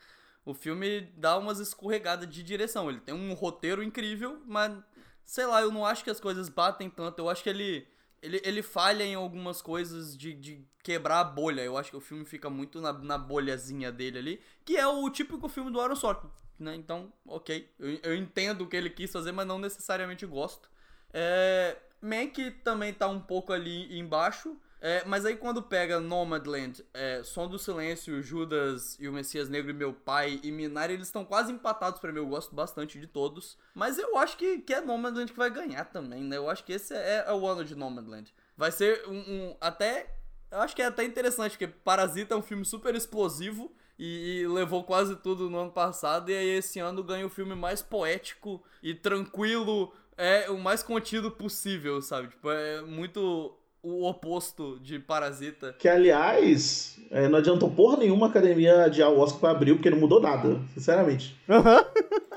O 0.46 0.54
filme 0.54 1.02
dá 1.16 1.38
umas 1.38 1.60
escorregadas 1.60 2.30
de 2.30 2.44
direção. 2.44 2.90
Ele 2.90 3.00
tem 3.00 3.16
um 3.16 3.34
roteiro 3.34 3.84
incrível, 3.84 4.42
mas 4.46 4.78
sei 5.24 5.46
lá, 5.46 5.62
eu 5.62 5.72
não 5.72 5.86
acho 5.86 6.04
que 6.04 6.10
as 6.10 6.20
coisas 6.20 6.50
batem 6.50 6.90
tanto. 6.90 7.20
Eu 7.20 7.30
acho 7.30 7.44
que 7.44 7.50
ele 7.50 7.88
ele, 8.24 8.42
ele 8.46 8.62
falha 8.62 9.04
em 9.04 9.16
algumas 9.16 9.62
coisas 9.62 10.18
de, 10.18 10.34
de 10.34 10.66
quebrar 10.82 11.20
a 11.20 11.24
bolha. 11.26 11.62
Eu 11.62 11.78
acho 11.78 11.92
que 11.92 11.98
o 11.98 12.02
filme 12.02 12.24
fica 12.24 12.50
muito 12.50 12.80
na, 12.80 12.94
na 12.94 13.18
bolhazinha 13.18 13.92
dele 13.92 14.18
ali, 14.18 14.42
que 14.64 14.78
é 14.78 14.88
o 14.88 15.10
típico 15.10 15.50
filme 15.50 15.70
do 15.70 15.82
Aaron 15.82 15.96
Sorkin, 15.96 16.30
né? 16.58 16.74
Então, 16.74 17.12
ok, 17.28 17.70
eu, 17.78 18.00
eu 18.02 18.16
entendo 18.16 18.62
o 18.62 18.68
que 18.68 18.78
ele 18.78 18.90
quis 18.90 19.12
fazer, 19.12 19.34
mas 19.34 19.46
não 19.46 19.60
necessariamente 19.60 20.26
gosto. 20.26 20.70
É, 21.12 21.78
Mank 22.02 22.52
também 22.64 22.94
tá 22.94 23.08
um 23.10 23.20
pouco 23.20 23.52
ali 23.52 24.00
embaixo. 24.00 24.58
É, 24.86 25.02
mas 25.06 25.26
aí 25.26 25.38
quando 25.38 25.64
pega 25.64 25.98
Nomadland, 26.02 26.84
é, 26.94 27.24
Som 27.24 27.48
do 27.48 27.58
Silêncio, 27.58 28.22
Judas 28.22 28.98
e 29.00 29.08
o 29.08 29.14
Messias 29.14 29.48
Negro 29.48 29.72
e 29.72 29.74
Meu 29.74 29.94
Pai 29.94 30.42
e 30.44 30.52
Minari, 30.52 30.92
eles 30.96 31.08
estão 31.08 31.24
quase 31.24 31.54
empatados 31.54 32.02
pra 32.02 32.12
mim. 32.12 32.18
Eu 32.20 32.28
gosto 32.28 32.54
bastante 32.54 33.00
de 33.00 33.08
todos. 33.08 33.58
Mas 33.74 33.98
eu 33.98 34.18
acho 34.18 34.36
que, 34.36 34.60
que 34.60 34.74
é 34.74 34.82
Nomadland 34.82 35.32
que 35.32 35.38
vai 35.38 35.50
ganhar 35.50 35.86
também, 35.86 36.22
né? 36.22 36.36
Eu 36.36 36.50
acho 36.50 36.66
que 36.66 36.74
esse 36.74 36.94
é, 36.94 37.24
é 37.26 37.34
o 37.34 37.48
ano 37.48 37.64
de 37.64 37.76
Nomadland. 37.76 38.34
Vai 38.58 38.74
ser 38.74 39.08
um, 39.08 39.16
um- 39.20 39.58
Até. 39.62 40.18
Eu 40.52 40.60
acho 40.60 40.76
que 40.76 40.82
é 40.82 40.86
até 40.86 41.06
interessante, 41.06 41.52
porque 41.52 41.66
Parasita 41.68 42.36
é 42.36 42.38
um 42.38 42.42
filme 42.44 42.66
super 42.66 42.94
explosivo 42.94 43.74
e, 43.98 44.42
e 44.42 44.48
levou 44.48 44.84
quase 44.84 45.16
tudo 45.16 45.50
no 45.50 45.60
ano 45.60 45.72
passado. 45.72 46.30
E 46.30 46.36
aí 46.36 46.48
esse 46.58 46.80
ano 46.80 47.02
ganha 47.02 47.26
o 47.26 47.30
filme 47.30 47.56
mais 47.56 47.82
poético 47.82 48.62
e 48.84 48.94
tranquilo, 48.94 49.94
é 50.18 50.50
o 50.52 50.58
mais 50.60 50.84
contido 50.84 51.32
possível, 51.32 52.02
sabe? 52.02 52.28
Tipo, 52.28 52.52
é 52.52 52.82
muito 52.82 53.58
o 53.84 54.08
oposto 54.08 54.80
de 54.82 54.98
Parasita. 54.98 55.76
Que, 55.78 55.90
aliás, 55.90 56.98
é, 57.12 57.28
não 57.28 57.40
adiantou 57.40 57.70
porra 57.70 57.98
nenhuma 57.98 58.28
a 58.28 58.30
academia 58.30 58.86
adiar 58.86 59.12
o 59.12 59.20
Oscar 59.20 59.40
pra 59.42 59.52
abril, 59.52 59.76
porque 59.76 59.90
não 59.90 60.00
mudou 60.00 60.22
nada, 60.22 60.58
sinceramente. 60.74 61.36
To- 61.46 62.33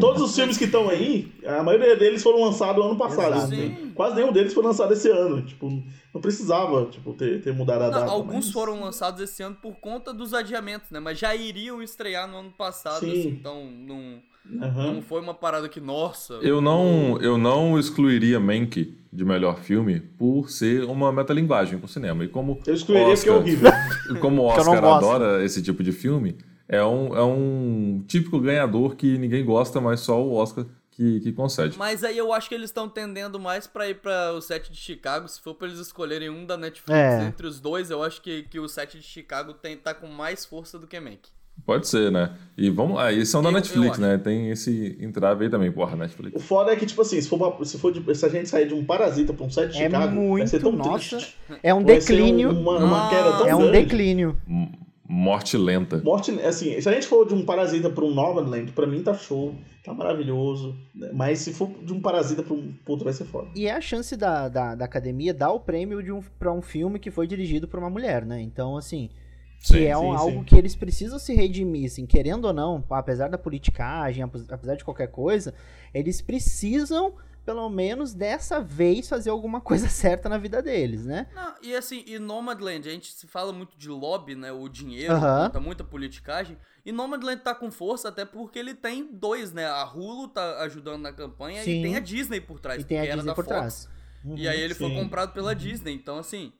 todos 0.00 0.22
os 0.22 0.34
filmes 0.34 0.56
que 0.56 0.64
estão 0.64 0.88
aí, 0.88 1.30
a 1.46 1.62
maioria 1.62 1.96
deles 1.96 2.22
foram 2.22 2.42
lançados 2.44 2.84
ano 2.84 2.96
passado. 2.96 3.34
Exato. 3.36 3.54
Sim. 3.54 3.92
Quase 3.94 4.16
nenhum 4.16 4.32
deles 4.32 4.54
foi 4.54 4.62
lançado 4.64 4.92
esse 4.92 5.08
ano. 5.10 5.42
Tipo, 5.42 5.68
não 6.14 6.20
precisava 6.20 6.86
tipo, 6.86 7.12
ter, 7.12 7.42
ter 7.42 7.52
mudado 7.52 7.82
a 7.82 7.90
Não, 7.90 8.00
data. 8.00 8.10
alguns 8.10 8.46
mas- 8.46 8.52
foram 8.52 8.80
lançados 8.80 9.20
esse 9.20 9.42
ano 9.42 9.56
por 9.60 9.74
conta 9.76 10.12
dos 10.14 10.32
adiamentos, 10.32 10.90
né? 10.90 11.00
Mas 11.00 11.18
já 11.18 11.34
iriam 11.34 11.82
estrear 11.82 12.28
no 12.28 12.38
ano 12.38 12.50
passado, 12.56 13.00
Sim. 13.00 13.10
assim, 13.10 13.28
então 13.28 13.64
não, 13.70 14.18
Aham. 14.66 14.92
não 14.94 15.02
foi 15.02 15.20
uma 15.20 15.34
parada 15.34 15.68
que, 15.68 15.80
nossa. 15.80 16.34
Eu 16.34 16.60
não, 16.60 17.18
eu 17.20 17.36
não 17.36 17.78
excluiria 17.78 18.40
Mank 18.40 18.96
de 19.12 19.24
melhor 19.24 19.58
filme 19.60 20.00
por 20.00 20.50
ser 20.50 20.84
uma 20.84 21.10
metalinguagem 21.12 21.78
pro 21.78 21.88
cinema. 21.88 22.24
E 22.24 22.28
como 22.28 22.60
Eu 22.66 22.74
excluiria 22.74 23.14
porque 23.14 23.28
é 23.28 23.32
Oscar- 23.32 23.36
horrível. 23.42 23.70
E 24.14 24.18
como 24.20 24.46
o 24.46 24.52
Que 24.54 24.60
eu 24.60 24.64
não 24.64 24.72
Oscar 24.74 24.94
adora 24.96 25.44
esse 25.44 25.62
tipo 25.62 25.82
de 25.82 25.92
filme, 25.92 26.36
é 26.68 26.84
um, 26.84 27.16
é 27.16 27.22
um 27.24 28.04
típico 28.06 28.38
ganhador 28.40 28.94
que 28.96 29.16
ninguém 29.18 29.44
gosta, 29.44 29.80
mas 29.80 30.00
só 30.00 30.22
o 30.22 30.34
Oscar 30.34 30.66
que, 30.90 31.20
que 31.20 31.32
concede. 31.32 31.78
Mas 31.78 32.02
aí 32.02 32.18
eu 32.18 32.32
acho 32.32 32.48
que 32.48 32.54
eles 32.54 32.70
estão 32.70 32.88
tendendo 32.88 33.38
mais 33.38 33.66
pra 33.68 33.88
ir 33.88 33.94
pra 34.00 34.32
o 34.32 34.40
set 34.40 34.70
de 34.70 34.76
Chicago. 34.76 35.28
Se 35.28 35.40
for 35.40 35.54
pra 35.54 35.68
eles 35.68 35.78
escolherem 35.78 36.28
um 36.28 36.44
da 36.44 36.56
Netflix 36.56 36.98
É. 36.98 37.24
entre 37.24 37.46
os 37.46 37.60
dois, 37.60 37.90
eu 37.90 38.02
acho 38.02 38.20
que, 38.20 38.42
que 38.44 38.58
o 38.58 38.68
set 38.68 38.98
de 38.98 39.04
Chicago 39.04 39.52
tem, 39.54 39.76
tá 39.76 39.94
com 39.94 40.08
mais 40.08 40.44
força 40.44 40.78
do 40.78 40.86
que 40.88 40.98
Mank. 40.98 41.20
Pode 41.66 41.88
ser, 41.88 42.12
né? 42.12 42.36
E 42.56 42.70
vamos 42.70 42.96
lá, 42.96 43.12
eles 43.12 43.28
são 43.28 43.42
da 43.42 43.48
Eu- 43.48 43.52
Netflix, 43.52 43.98
né? 43.98 44.16
Tem 44.18 44.48
esse 44.50 44.96
entrave 45.00 45.44
aí 45.44 45.50
também, 45.50 45.70
porra, 45.72 45.94
O 45.94 45.98
Netflix. 45.98 46.40
foda 46.44 46.72
é 46.72 46.76
que, 46.76 46.86
tipo 46.86 47.02
assim, 47.02 47.20
se, 47.20 47.28
for, 47.28 47.64
se, 47.66 47.78
for 47.78 47.92
de- 47.92 48.14
se 48.14 48.24
a 48.26 48.28
gente 48.28 48.48
sair 48.48 48.68
de 48.68 48.74
um 48.74 48.84
parasita 48.84 49.32
pra 49.32 49.44
um 49.44 49.50
set 49.50 49.70
de 49.72 49.78
É 49.78 49.86
Chicago, 49.86 50.30
vai 50.36 50.46
ser 50.46 50.60
tão 50.60 50.70
muito, 50.72 50.86
nossa. 50.88 51.16
triste. 51.16 51.36
É 51.62 51.74
um 51.74 51.84
Vai 51.84 51.96
declínio. 51.98 52.50
Uma, 52.50 52.78
uma 52.78 53.08
queda 53.10 53.38
tão 53.38 53.46
É 53.48 53.54
um 53.56 53.58
grande. 53.62 53.72
declínio. 53.84 54.36
M- 54.46 54.70
Morte 55.08 55.56
lenta. 55.56 56.02
Morte, 56.04 56.30
assim, 56.42 56.78
se 56.80 56.86
a 56.88 56.92
gente 56.92 57.06
for 57.06 57.26
de 57.26 57.32
um 57.34 57.42
parasita 57.44 57.88
pra 57.88 58.04
um 58.04 58.12
Nomadland, 58.12 58.72
pra 58.72 58.86
mim 58.86 59.02
tá 59.02 59.14
show, 59.14 59.54
tá 59.82 59.94
maravilhoso. 59.94 60.76
né? 60.94 61.10
Mas 61.14 61.38
se 61.38 61.54
for 61.54 61.70
de 61.82 61.94
um 61.94 62.00
parasita 62.00 62.42
pra 62.42 62.52
um 62.52 62.72
puto, 62.84 63.04
vai 63.04 63.12
ser 63.14 63.24
foda. 63.24 63.48
E 63.54 63.66
é 63.66 63.72
a 63.72 63.80
chance 63.80 64.14
da, 64.16 64.48
da, 64.50 64.74
da 64.74 64.84
academia 64.84 65.32
dar 65.32 65.50
o 65.52 65.60
prêmio 65.60 66.02
de 66.02 66.12
um, 66.12 66.20
pra 66.38 66.52
um 66.52 66.60
filme 66.60 66.98
que 66.98 67.10
foi 67.10 67.26
dirigido 67.26 67.66
por 67.66 67.78
uma 67.78 67.88
mulher, 67.88 68.26
né? 68.26 68.40
Então, 68.42 68.76
assim, 68.76 69.08
que 69.60 69.68
Sim, 69.78 69.84
é 69.84 69.96
um- 69.96 70.10
sim, 70.10 70.16
algo 70.16 70.38
sim. 70.40 70.44
que 70.44 70.56
eles 70.56 70.76
precisam 70.76 71.18
se 71.18 71.34
redimir, 71.34 71.86
assim, 71.86 72.04
querendo 72.04 72.44
ou 72.44 72.52
não, 72.52 72.84
apesar 72.90 73.28
da 73.28 73.38
politicagem, 73.38 74.22
apes- 74.22 74.44
apesar 74.50 74.74
de 74.76 74.84
qualquer 74.84 75.08
coisa, 75.08 75.54
eles 75.94 76.20
precisam, 76.20 77.14
pelo 77.48 77.70
menos 77.70 78.12
dessa 78.12 78.60
vez, 78.60 79.08
fazer 79.08 79.30
alguma 79.30 79.58
coisa 79.58 79.88
certa 79.88 80.28
na 80.28 80.36
vida 80.36 80.60
deles, 80.60 81.06
né? 81.06 81.26
Não, 81.34 81.54
e 81.62 81.74
assim, 81.74 82.04
e 82.06 82.18
Nomadland, 82.18 82.86
a 82.86 82.92
gente 82.92 83.10
se 83.10 83.26
fala 83.26 83.54
muito 83.54 83.74
de 83.78 83.88
lobby, 83.88 84.34
né? 84.34 84.52
O 84.52 84.68
dinheiro, 84.68 85.18
tá 85.18 85.58
muita 85.58 85.82
politicagem. 85.82 86.58
E 86.84 86.92
Nomadland 86.92 87.40
tá 87.40 87.54
com 87.54 87.70
força 87.70 88.10
até 88.10 88.26
porque 88.26 88.58
ele 88.58 88.74
tem 88.74 89.08
dois, 89.10 89.50
né? 89.50 89.64
A 89.64 89.82
Hulu 89.82 90.28
tá 90.28 90.60
ajudando 90.60 91.00
na 91.00 91.10
campanha 91.10 91.62
Sim. 91.62 91.78
e 91.78 91.82
tem 91.82 91.96
a 91.96 92.00
Disney 92.00 92.38
por 92.38 92.60
trás. 92.60 92.82
E 92.82 92.84
tem 92.84 92.98
a 92.98 93.04
era 93.04 93.14
Disney 93.14 93.28
da 93.28 93.34
por 93.34 93.46
Fox. 93.46 93.56
trás. 93.56 93.88
Uhum. 94.22 94.36
E 94.36 94.46
aí 94.46 94.60
ele 94.60 94.74
foi 94.74 94.90
sim. 94.90 94.94
comprado 94.96 95.32
pela 95.32 95.54
Disney. 95.54 95.94
Então, 95.94 96.18
assim, 96.18 96.52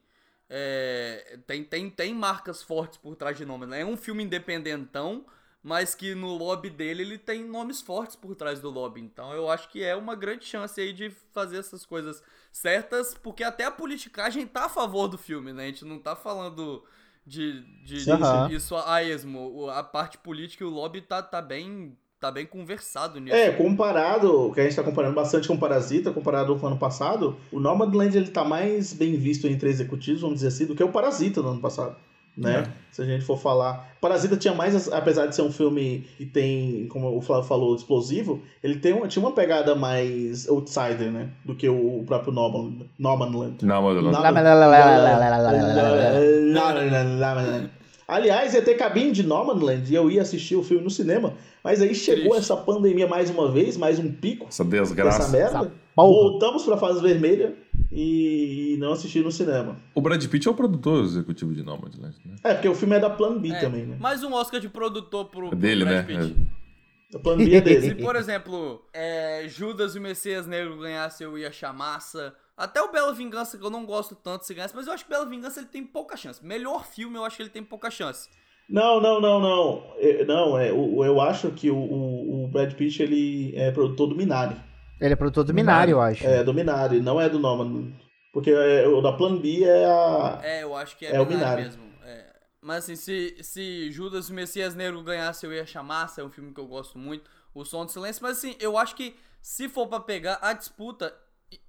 é, 0.48 1.38
tem, 1.46 1.64
tem, 1.64 1.90
tem 1.90 2.14
marcas 2.14 2.62
fortes 2.62 2.96
por 2.96 3.14
trás 3.14 3.36
de 3.36 3.44
Nomadland. 3.44 3.82
É 3.82 3.84
um 3.84 3.96
filme 3.96 4.24
independentão, 4.24 5.26
mas 5.68 5.94
que 5.94 6.14
no 6.14 6.28
lobby 6.28 6.70
dele 6.70 7.02
ele 7.02 7.18
tem 7.18 7.44
nomes 7.44 7.82
fortes 7.82 8.16
por 8.16 8.34
trás 8.34 8.58
do 8.58 8.70
lobby. 8.70 9.02
Então 9.02 9.34
eu 9.34 9.50
acho 9.50 9.68
que 9.68 9.84
é 9.84 9.94
uma 9.94 10.14
grande 10.16 10.46
chance 10.46 10.80
aí 10.80 10.94
de 10.94 11.10
fazer 11.30 11.58
essas 11.58 11.84
coisas 11.84 12.22
certas, 12.50 13.14
porque 13.14 13.44
até 13.44 13.66
a 13.66 13.70
politicagem 13.70 14.46
tá 14.46 14.64
a 14.64 14.68
favor 14.70 15.08
do 15.08 15.18
filme, 15.18 15.52
né? 15.52 15.64
A 15.64 15.66
gente 15.66 15.84
não 15.84 15.98
tá 15.98 16.16
falando 16.16 16.82
de, 17.26 17.60
de 17.84 17.96
isso 18.50 18.74
a 18.74 19.04
esmo. 19.04 19.68
A 19.68 19.82
parte 19.82 20.16
política 20.16 20.64
e 20.64 20.66
o 20.66 20.70
lobby 20.70 21.02
tá, 21.02 21.22
tá 21.22 21.42
bem 21.42 21.94
tá 22.18 22.30
bem 22.30 22.46
conversado 22.46 23.20
nisso. 23.20 23.36
É, 23.36 23.52
comparado, 23.52 24.50
que 24.54 24.60
a 24.60 24.64
gente 24.64 24.74
tá 24.74 24.82
comparando 24.82 25.14
bastante 25.14 25.46
com 25.46 25.54
o 25.54 25.58
Parasita, 25.58 26.10
comparado 26.10 26.56
com 26.56 26.64
o 26.64 26.68
ano 26.68 26.78
passado, 26.78 27.36
o 27.52 27.60
Nomadland 27.60 28.16
ele 28.16 28.30
tá 28.30 28.42
mais 28.42 28.94
bem 28.94 29.16
visto 29.16 29.46
entre 29.46 29.68
executivos, 29.68 30.22
vamos 30.22 30.36
dizer 30.36 30.48
assim, 30.48 30.66
do 30.66 30.74
que 30.74 30.82
o 30.82 30.90
Parasita 30.90 31.42
do 31.42 31.50
ano 31.50 31.60
passado 31.60 31.94
né? 32.38 32.64
É. 32.66 32.78
Se 32.92 33.02
a 33.02 33.04
gente 33.04 33.24
for 33.24 33.38
falar. 33.38 33.88
Parasita 34.00 34.36
tinha 34.36 34.54
mais, 34.54 34.90
apesar 34.90 35.26
de 35.26 35.34
ser 35.34 35.42
um 35.42 35.52
filme 35.52 36.06
que 36.16 36.24
tem, 36.24 36.86
como 36.88 37.16
o 37.16 37.20
Flávio 37.20 37.46
falou, 37.46 37.74
explosivo, 37.74 38.40
ele 38.62 38.76
tem 38.76 38.92
um, 38.92 39.06
tinha 39.06 39.24
uma 39.24 39.32
pegada 39.32 39.74
mais 39.74 40.48
outsider, 40.48 41.10
né? 41.10 41.28
Do 41.44 41.54
que 41.54 41.68
o 41.68 42.02
próprio 42.06 42.32
Norman, 42.32 42.86
Normanland. 42.98 43.64
Normanland. 43.64 44.16
Aliás, 48.06 48.54
ia 48.54 48.62
ter 48.62 48.74
cabine 48.74 49.12
de 49.12 49.22
Normanland 49.22 49.90
e 49.90 49.94
eu 49.94 50.10
ia 50.10 50.22
assistir 50.22 50.56
o 50.56 50.62
filme 50.62 50.82
no 50.82 50.88
cinema. 50.88 51.34
Mas 51.62 51.82
aí 51.82 51.94
chegou 51.94 52.30
Triste. 52.30 52.38
essa 52.38 52.56
pandemia 52.56 53.06
mais 53.06 53.28
uma 53.28 53.50
vez, 53.50 53.76
mais 53.76 53.98
um 53.98 54.10
pico. 54.10 54.46
Essa 54.48 54.64
desgraça. 54.64 55.24
Essa 55.24 55.30
merda. 55.30 55.58
Essa 55.58 55.72
Voltamos 55.94 56.64
pra 56.64 56.76
fase 56.76 57.02
vermelha 57.02 57.54
e 57.90 58.76
não 58.78 58.92
assisti 58.92 59.20
no 59.20 59.30
cinema. 59.32 59.76
O 59.94 60.00
Brad 60.00 60.24
Pitt 60.26 60.46
é 60.46 60.50
o 60.50 60.54
produtor 60.54 61.04
executivo 61.04 61.54
de 61.54 61.62
Nomadland, 61.62 62.16
né? 62.24 62.36
É, 62.44 62.54
porque 62.54 62.68
o 62.68 62.74
filme 62.74 62.96
é 62.96 63.00
da 63.00 63.10
Plan 63.10 63.38
B 63.38 63.50
É, 63.50 63.60
também, 63.60 63.86
né? 63.86 63.96
Mais 63.98 64.22
um 64.22 64.32
Oscar 64.34 64.60
de 64.60 64.68
produtor 64.68 65.26
pro, 65.26 65.46
É 65.46 65.48
pro 65.50 65.58
dele, 65.58 65.84
Brad 65.84 66.06
né? 66.08 66.18
Pitt. 66.20 66.36
A 67.14 67.18
Plan 67.18 67.36
B 67.38 67.54
é 67.54 67.60
Se, 67.80 67.88
dele. 67.90 68.02
por 68.02 68.16
exemplo, 68.16 68.82
é, 68.92 69.46
Judas 69.48 69.94
e 69.94 69.98
o 69.98 70.02
Messias 70.02 70.46
Negro 70.46 70.78
ganhasse, 70.78 71.22
eu 71.24 71.38
ia 71.38 71.48
achar 71.48 71.72
massa. 71.72 72.34
Até 72.56 72.82
o 72.82 72.90
Bela 72.92 73.14
Vingança, 73.14 73.56
que 73.56 73.64
eu 73.64 73.70
não 73.70 73.86
gosto 73.86 74.14
tanto 74.14 74.44
se 74.44 74.52
ganhasse, 74.52 74.74
mas 74.76 74.86
eu 74.86 74.92
acho 74.92 75.04
que 75.04 75.10
Bela 75.10 75.24
Vingança 75.24 75.60
ele 75.60 75.68
tem 75.68 75.84
pouca 75.84 76.16
chance. 76.16 76.44
Melhor 76.44 76.84
filme, 76.84 77.16
eu 77.16 77.24
acho 77.24 77.36
que 77.36 77.42
ele 77.42 77.50
tem 77.50 77.62
pouca 77.62 77.90
chance. 77.90 78.28
Não, 78.68 79.00
não, 79.00 79.18
não, 79.18 79.40
não. 79.40 79.82
É, 79.96 80.24
Não, 80.26 80.58
é, 80.58 80.70
o- 80.70 81.02
eu 81.02 81.20
acho 81.22 81.50
que 81.52 81.70
o, 81.70 81.76
o, 81.76 82.44
o 82.44 82.48
Brad 82.48 82.74
Pitt 82.74 83.02
ele 83.02 83.54
é 83.56 83.70
produtor 83.70 84.08
do 84.08 84.14
Minari. 84.14 84.56
Ele 85.00 85.12
é 85.12 85.16
produtor 85.16 85.44
do 85.44 85.54
Minário, 85.54 85.92
eu 85.92 86.00
acho. 86.00 86.26
É, 86.26 86.42
do 86.42 86.52
Minari, 86.52 87.00
não 87.00 87.20
é 87.20 87.28
do 87.28 87.38
Nomadland. 87.38 87.94
Porque 88.32 88.50
é, 88.50 88.86
o 88.86 89.00
da 89.00 89.12
Plan 89.12 89.36
B 89.38 89.64
é 89.64 89.84
a. 89.86 90.40
É, 90.42 90.62
eu 90.62 90.76
acho 90.76 90.96
que 90.96 91.06
é, 91.06 91.14
É 91.14 91.20
o 91.20 91.26
Minari 91.26 91.62
Minari. 91.62 91.62
mesmo. 91.62 91.82
É. 92.04 92.26
Mas 92.60 92.84
assim, 92.84 92.96
se, 92.96 93.36
se 93.42 93.90
Judas 93.90 94.28
e 94.28 94.32
o 94.32 94.34
Messias 94.34 94.74
Negro 94.74 95.02
ganhasse, 95.02 95.46
eu 95.46 95.52
ia 95.52 95.62
achar 95.62 95.82
massa. 95.82 96.20
É 96.20 96.24
um 96.24 96.30
filme 96.30 96.52
que 96.52 96.60
eu 96.60 96.66
gosto 96.66 96.98
muito. 96.98 97.30
O 97.54 97.64
Som 97.64 97.84
do 97.84 97.90
Silêncio. 97.90 98.22
Mas 98.22 98.38
assim, 98.38 98.56
eu 98.60 98.76
acho 98.76 98.94
que 98.94 99.16
se 99.40 99.68
for 99.68 99.86
pra 99.86 100.00
pegar 100.00 100.38
a 100.42 100.52
disputa. 100.52 101.14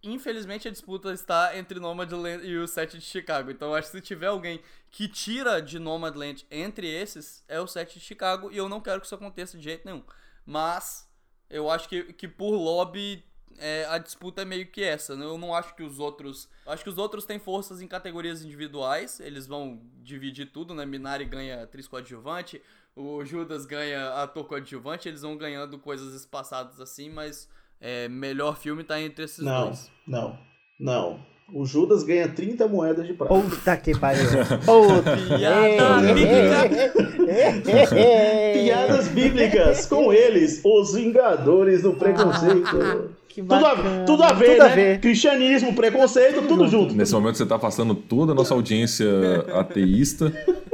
Infelizmente 0.04 0.68
a 0.68 0.72
disputa 0.72 1.14
está 1.14 1.58
entre 1.58 1.80
Nomadland 1.80 2.46
e 2.46 2.58
o 2.58 2.68
Sete 2.68 2.98
de 2.98 3.06
Chicago. 3.06 3.50
Então 3.50 3.70
eu 3.70 3.76
acho 3.76 3.90
que 3.90 3.98
se 3.98 4.02
tiver 4.04 4.28
alguém 4.28 4.60
que 4.92 5.08
tira 5.08 5.62
de 5.62 5.80
Nomadland 5.80 6.46
entre 6.52 6.86
esses, 6.86 7.46
é 7.48 7.62
o 7.62 7.68
Sete 7.68 7.98
de 7.98 8.04
Chicago. 8.04 8.52
E 8.52 8.58
eu 8.58 8.68
não 8.68 8.82
quero 8.82 9.00
que 9.00 9.06
isso 9.06 9.16
aconteça 9.16 9.58
de 9.58 9.64
jeito 9.64 9.86
nenhum. 9.86 10.04
Mas 10.46 11.09
eu 11.50 11.70
acho 11.70 11.88
que, 11.90 12.14
que 12.14 12.28
por 12.28 12.52
lobby 12.52 13.24
é, 13.58 13.86
a 13.90 13.98
disputa 13.98 14.42
é 14.42 14.46
meio 14.46 14.68
que 14.68 14.82
essa. 14.82 15.16
né? 15.16 15.26
Eu 15.26 15.38
não 15.38 15.54
acho 15.54 15.76
que 15.76 15.84
os 15.84 16.00
outros. 16.00 16.50
acho 16.66 16.84
que 16.84 16.90
os 16.90 16.98
outros 16.98 17.26
têm 17.26 17.40
forças 17.40 17.82
em 17.82 17.88
categorias 17.88 18.44
individuais. 18.44 19.20
Eles 19.20 19.48
vão 19.48 19.82
dividir 20.02 20.52
tudo, 20.52 20.74
né? 20.74 20.86
Minari 20.86 21.26
ganha 21.26 21.64
atriz 21.64 21.88
coadjuvante, 21.88 22.62
o 22.96 23.24
Judas 23.26 23.66
ganha 23.66 24.14
ator 24.22 24.46
coadjuvante, 24.46 25.08
eles 25.10 25.22
vão 25.22 25.36
ganhando 25.38 25.78
coisas 25.78 26.14
espaçadas 26.14 26.80
assim, 26.80 27.10
mas 27.10 27.50
é, 27.82 28.08
melhor 28.08 28.58
filme 28.58 28.84
tá 28.84 29.00
entre 29.00 29.26
esses 29.26 29.44
Não, 29.44 29.66
dois. 29.68 29.92
não, 30.08 30.40
não. 30.80 31.26
O 31.54 31.66
Judas 31.66 32.04
ganha 32.04 32.28
30 32.28 32.68
moedas 32.68 33.08
de 33.08 33.14
prata. 33.14 33.34
Puta 33.34 33.78
que 33.78 33.98
pariu. 33.98 34.26
Puta. 34.66 35.18
Piada 35.38 36.14
Piadas 38.54 39.08
bíblicas 39.08 39.86
com 39.86 40.12
eles, 40.14 40.62
os 40.64 40.94
Vingadores 40.94 41.84
do 41.84 41.94
Preconceito. 41.94 43.10
Que 43.28 43.42
tudo, 43.44 43.66
a, 43.66 43.76
tudo 44.06 44.24
a 44.24 44.34
ver, 44.34 44.52
Tudo 44.54 44.62
a 44.64 44.70
né? 44.70 44.76
ver. 44.76 45.00
Cristianismo, 45.00 45.74
preconceito, 45.76 46.42
tudo 46.48 46.68
junto. 46.68 46.96
Nesse 46.96 47.14
momento 47.14 47.38
você 47.38 47.46
tá 47.46 47.58
afastando 47.58 47.94
toda 47.94 48.32
a 48.32 48.36
nossa 48.36 48.56
audiência 48.56 49.08
ateísta 49.54 50.34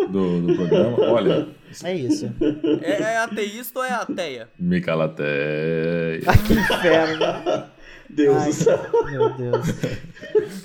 do, 0.10 0.41
do 0.41 0.56
programa. 0.56 0.97
Olha, 1.11 1.47
É 1.84 1.93
isso. 1.93 2.31
É, 2.81 3.02
é 3.02 3.18
ateísta 3.18 3.80
ou 3.80 3.85
é 3.85 3.91
ateia? 3.91 4.47
Micalateia. 4.57 6.22
Ai, 6.26 6.38
que 6.47 6.53
inferno. 6.53 7.65
Deus 8.10 8.38
Ai, 8.38 8.48
do 8.48 8.53
céu. 8.53 9.06
Meu 9.06 9.34
Deus. 9.34 9.65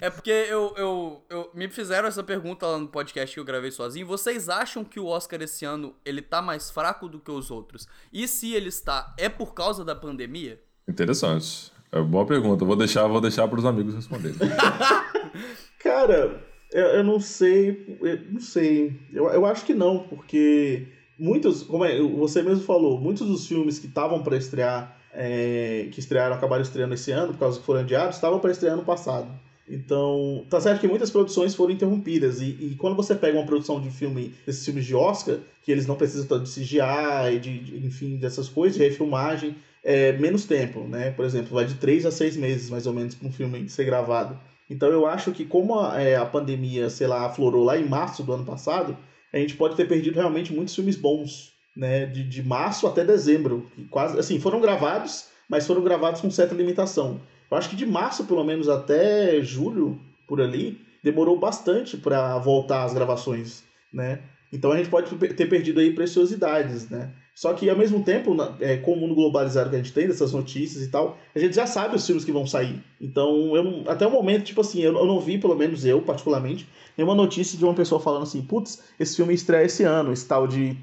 É 0.00 0.10
porque 0.10 0.30
eu, 0.30 0.72
eu, 0.76 1.24
eu 1.28 1.50
me 1.52 1.68
fizeram 1.68 2.06
essa 2.06 2.22
pergunta 2.22 2.66
lá 2.66 2.78
no 2.78 2.86
podcast 2.86 3.34
que 3.34 3.40
eu 3.40 3.44
gravei 3.44 3.72
sozinho. 3.72 4.06
Vocês 4.06 4.48
acham 4.48 4.84
que 4.84 5.00
o 5.00 5.06
Oscar 5.06 5.42
esse 5.42 5.64
ano 5.64 5.94
ele 6.04 6.22
tá 6.22 6.40
mais 6.40 6.70
fraco 6.70 7.08
do 7.08 7.18
que 7.18 7.30
os 7.32 7.50
outros? 7.50 7.88
E 8.12 8.28
se 8.28 8.54
ele 8.54 8.68
está, 8.68 9.12
é 9.18 9.28
por 9.28 9.54
causa 9.54 9.84
da 9.84 9.94
pandemia? 9.94 10.60
Interessante. 10.86 11.72
É 11.90 11.98
uma 11.98 12.06
boa 12.06 12.26
pergunta. 12.26 12.64
Vou 12.64 12.76
deixar, 12.76 13.06
vou 13.08 13.20
deixar 13.20 13.48
para 13.48 13.58
os 13.58 13.64
amigos 13.64 13.94
responderem. 13.94 14.36
Cara, 15.82 16.44
eu, 16.72 16.86
eu 16.86 17.04
não 17.04 17.18
sei. 17.18 17.98
Eu 18.00 18.20
não 18.32 18.40
sei. 18.40 19.00
Eu, 19.12 19.26
eu 19.30 19.46
acho 19.46 19.64
que 19.64 19.74
não, 19.74 20.00
porque 20.00 20.86
muitos, 21.18 21.62
como 21.62 21.84
é, 21.84 22.00
você 22.00 22.42
mesmo 22.42 22.64
falou, 22.64 23.00
muitos 23.00 23.26
dos 23.26 23.46
filmes 23.46 23.78
que 23.78 23.86
estavam 23.86 24.22
para 24.22 24.36
estrear, 24.36 24.95
é, 25.16 25.88
que 25.92 25.98
estrearam, 26.00 26.36
acabaram 26.36 26.62
estreando 26.62 26.94
esse 26.94 27.10
ano, 27.10 27.32
por 27.32 27.38
causa 27.40 27.58
que 27.58 27.66
foram 27.66 27.80
adiados, 27.80 28.16
estavam 28.16 28.38
para 28.38 28.50
estrear 28.52 28.76
no 28.76 28.84
passado. 28.84 29.28
Então, 29.68 30.44
tá 30.48 30.60
certo 30.60 30.80
que 30.80 30.86
muitas 30.86 31.10
produções 31.10 31.54
foram 31.54 31.72
interrompidas. 31.72 32.40
E, 32.40 32.56
e 32.60 32.76
quando 32.78 32.94
você 32.94 33.14
pega 33.14 33.36
uma 33.36 33.46
produção 33.46 33.80
de 33.80 33.90
filme, 33.90 34.32
desses 34.46 34.64
filmes 34.64 34.84
de 34.86 34.94
Oscar, 34.94 35.38
que 35.62 35.72
eles 35.72 35.86
não 35.86 35.96
precisam 35.96 36.26
tanto 36.26 36.44
de 36.44 36.50
CGI, 36.50 37.38
de, 37.40 37.58
de- 37.58 37.86
enfim, 37.86 38.16
dessas 38.16 38.48
coisas, 38.48 38.78
de 38.78 38.84
refilmagem, 38.84 39.56
é 39.82 40.12
menos 40.12 40.44
tempo, 40.44 40.80
né? 40.86 41.10
Por 41.10 41.24
exemplo, 41.24 41.54
vai 41.54 41.64
de 41.64 41.74
3 41.74 42.06
a 42.06 42.10
6 42.12 42.36
meses, 42.36 42.70
mais 42.70 42.86
ou 42.86 42.92
menos, 42.92 43.14
para 43.16 43.26
um 43.26 43.32
filme 43.32 43.68
ser 43.68 43.84
gravado. 43.84 44.38
Então 44.70 44.88
eu 44.90 45.06
acho 45.06 45.32
que 45.32 45.44
como 45.44 45.78
a, 45.78 46.00
é, 46.00 46.16
a 46.16 46.26
pandemia, 46.26 46.88
sei 46.90 47.06
lá, 47.06 47.26
aflorou 47.26 47.64
lá 47.64 47.76
em 47.78 47.88
março 47.88 48.22
do 48.22 48.32
ano 48.32 48.44
passado, 48.44 48.96
a 49.32 49.38
gente 49.38 49.56
pode 49.56 49.76
ter 49.76 49.86
perdido 49.86 50.14
realmente 50.16 50.52
muitos 50.52 50.74
filmes 50.74 50.96
bons, 50.96 51.52
né? 51.76 52.06
De, 52.06 52.24
de 52.24 52.42
março 52.42 52.86
até 52.86 53.04
dezembro. 53.04 53.70
quase, 53.90 54.18
assim, 54.18 54.40
foram 54.40 54.60
gravados, 54.60 55.26
mas 55.48 55.66
foram 55.66 55.82
gravados 55.82 56.20
com 56.20 56.30
certa 56.30 56.54
limitação. 56.54 57.20
Eu 57.50 57.56
acho 57.56 57.68
que 57.68 57.76
de 57.76 57.86
março, 57.86 58.24
pelo 58.24 58.42
menos, 58.42 58.68
até 58.68 59.40
julho, 59.42 60.00
por 60.26 60.40
ali, 60.40 60.80
demorou 61.02 61.38
bastante 61.38 61.96
para 61.96 62.38
voltar 62.38 62.84
às 62.84 62.94
gravações, 62.94 63.62
né? 63.92 64.20
Então 64.52 64.72
a 64.72 64.76
gente 64.76 64.88
pode 64.88 65.14
ter 65.34 65.46
perdido 65.46 65.80
aí 65.80 65.92
preciosidades, 65.92 66.88
né? 66.88 67.12
Só 67.34 67.52
que 67.52 67.68
ao 67.68 67.76
mesmo 67.76 68.02
tempo, 68.02 68.34
é, 68.60 68.78
com 68.78 68.94
o 68.94 68.96
mundo 68.96 69.14
globalizado 69.14 69.68
que 69.68 69.76
a 69.76 69.78
gente 69.78 69.92
tem, 69.92 70.08
dessas 70.08 70.32
notícias 70.32 70.82
e 70.82 70.88
tal, 70.88 71.18
a 71.34 71.38
gente 71.38 71.54
já 71.54 71.66
sabe 71.66 71.94
os 71.94 72.06
filmes 72.06 72.24
que 72.24 72.32
vão 72.32 72.46
sair. 72.46 72.82
Então, 72.98 73.54
eu 73.54 73.84
até 73.86 74.06
o 74.06 74.10
momento, 74.10 74.44
tipo 74.44 74.62
assim, 74.62 74.80
eu 74.80 74.92
não 74.92 75.20
vi, 75.20 75.36
pelo 75.36 75.54
menos 75.54 75.84
eu, 75.84 76.00
particularmente, 76.00 76.66
nenhuma 76.96 77.14
notícia 77.14 77.58
de 77.58 77.64
uma 77.64 77.74
pessoa 77.74 78.00
falando 78.00 78.22
assim, 78.22 78.40
putz, 78.40 78.82
esse 78.98 79.16
filme 79.16 79.34
estreia 79.34 79.66
esse 79.66 79.82
ano, 79.82 80.14
esse 80.14 80.26
tal 80.26 80.46
de, 80.48 80.78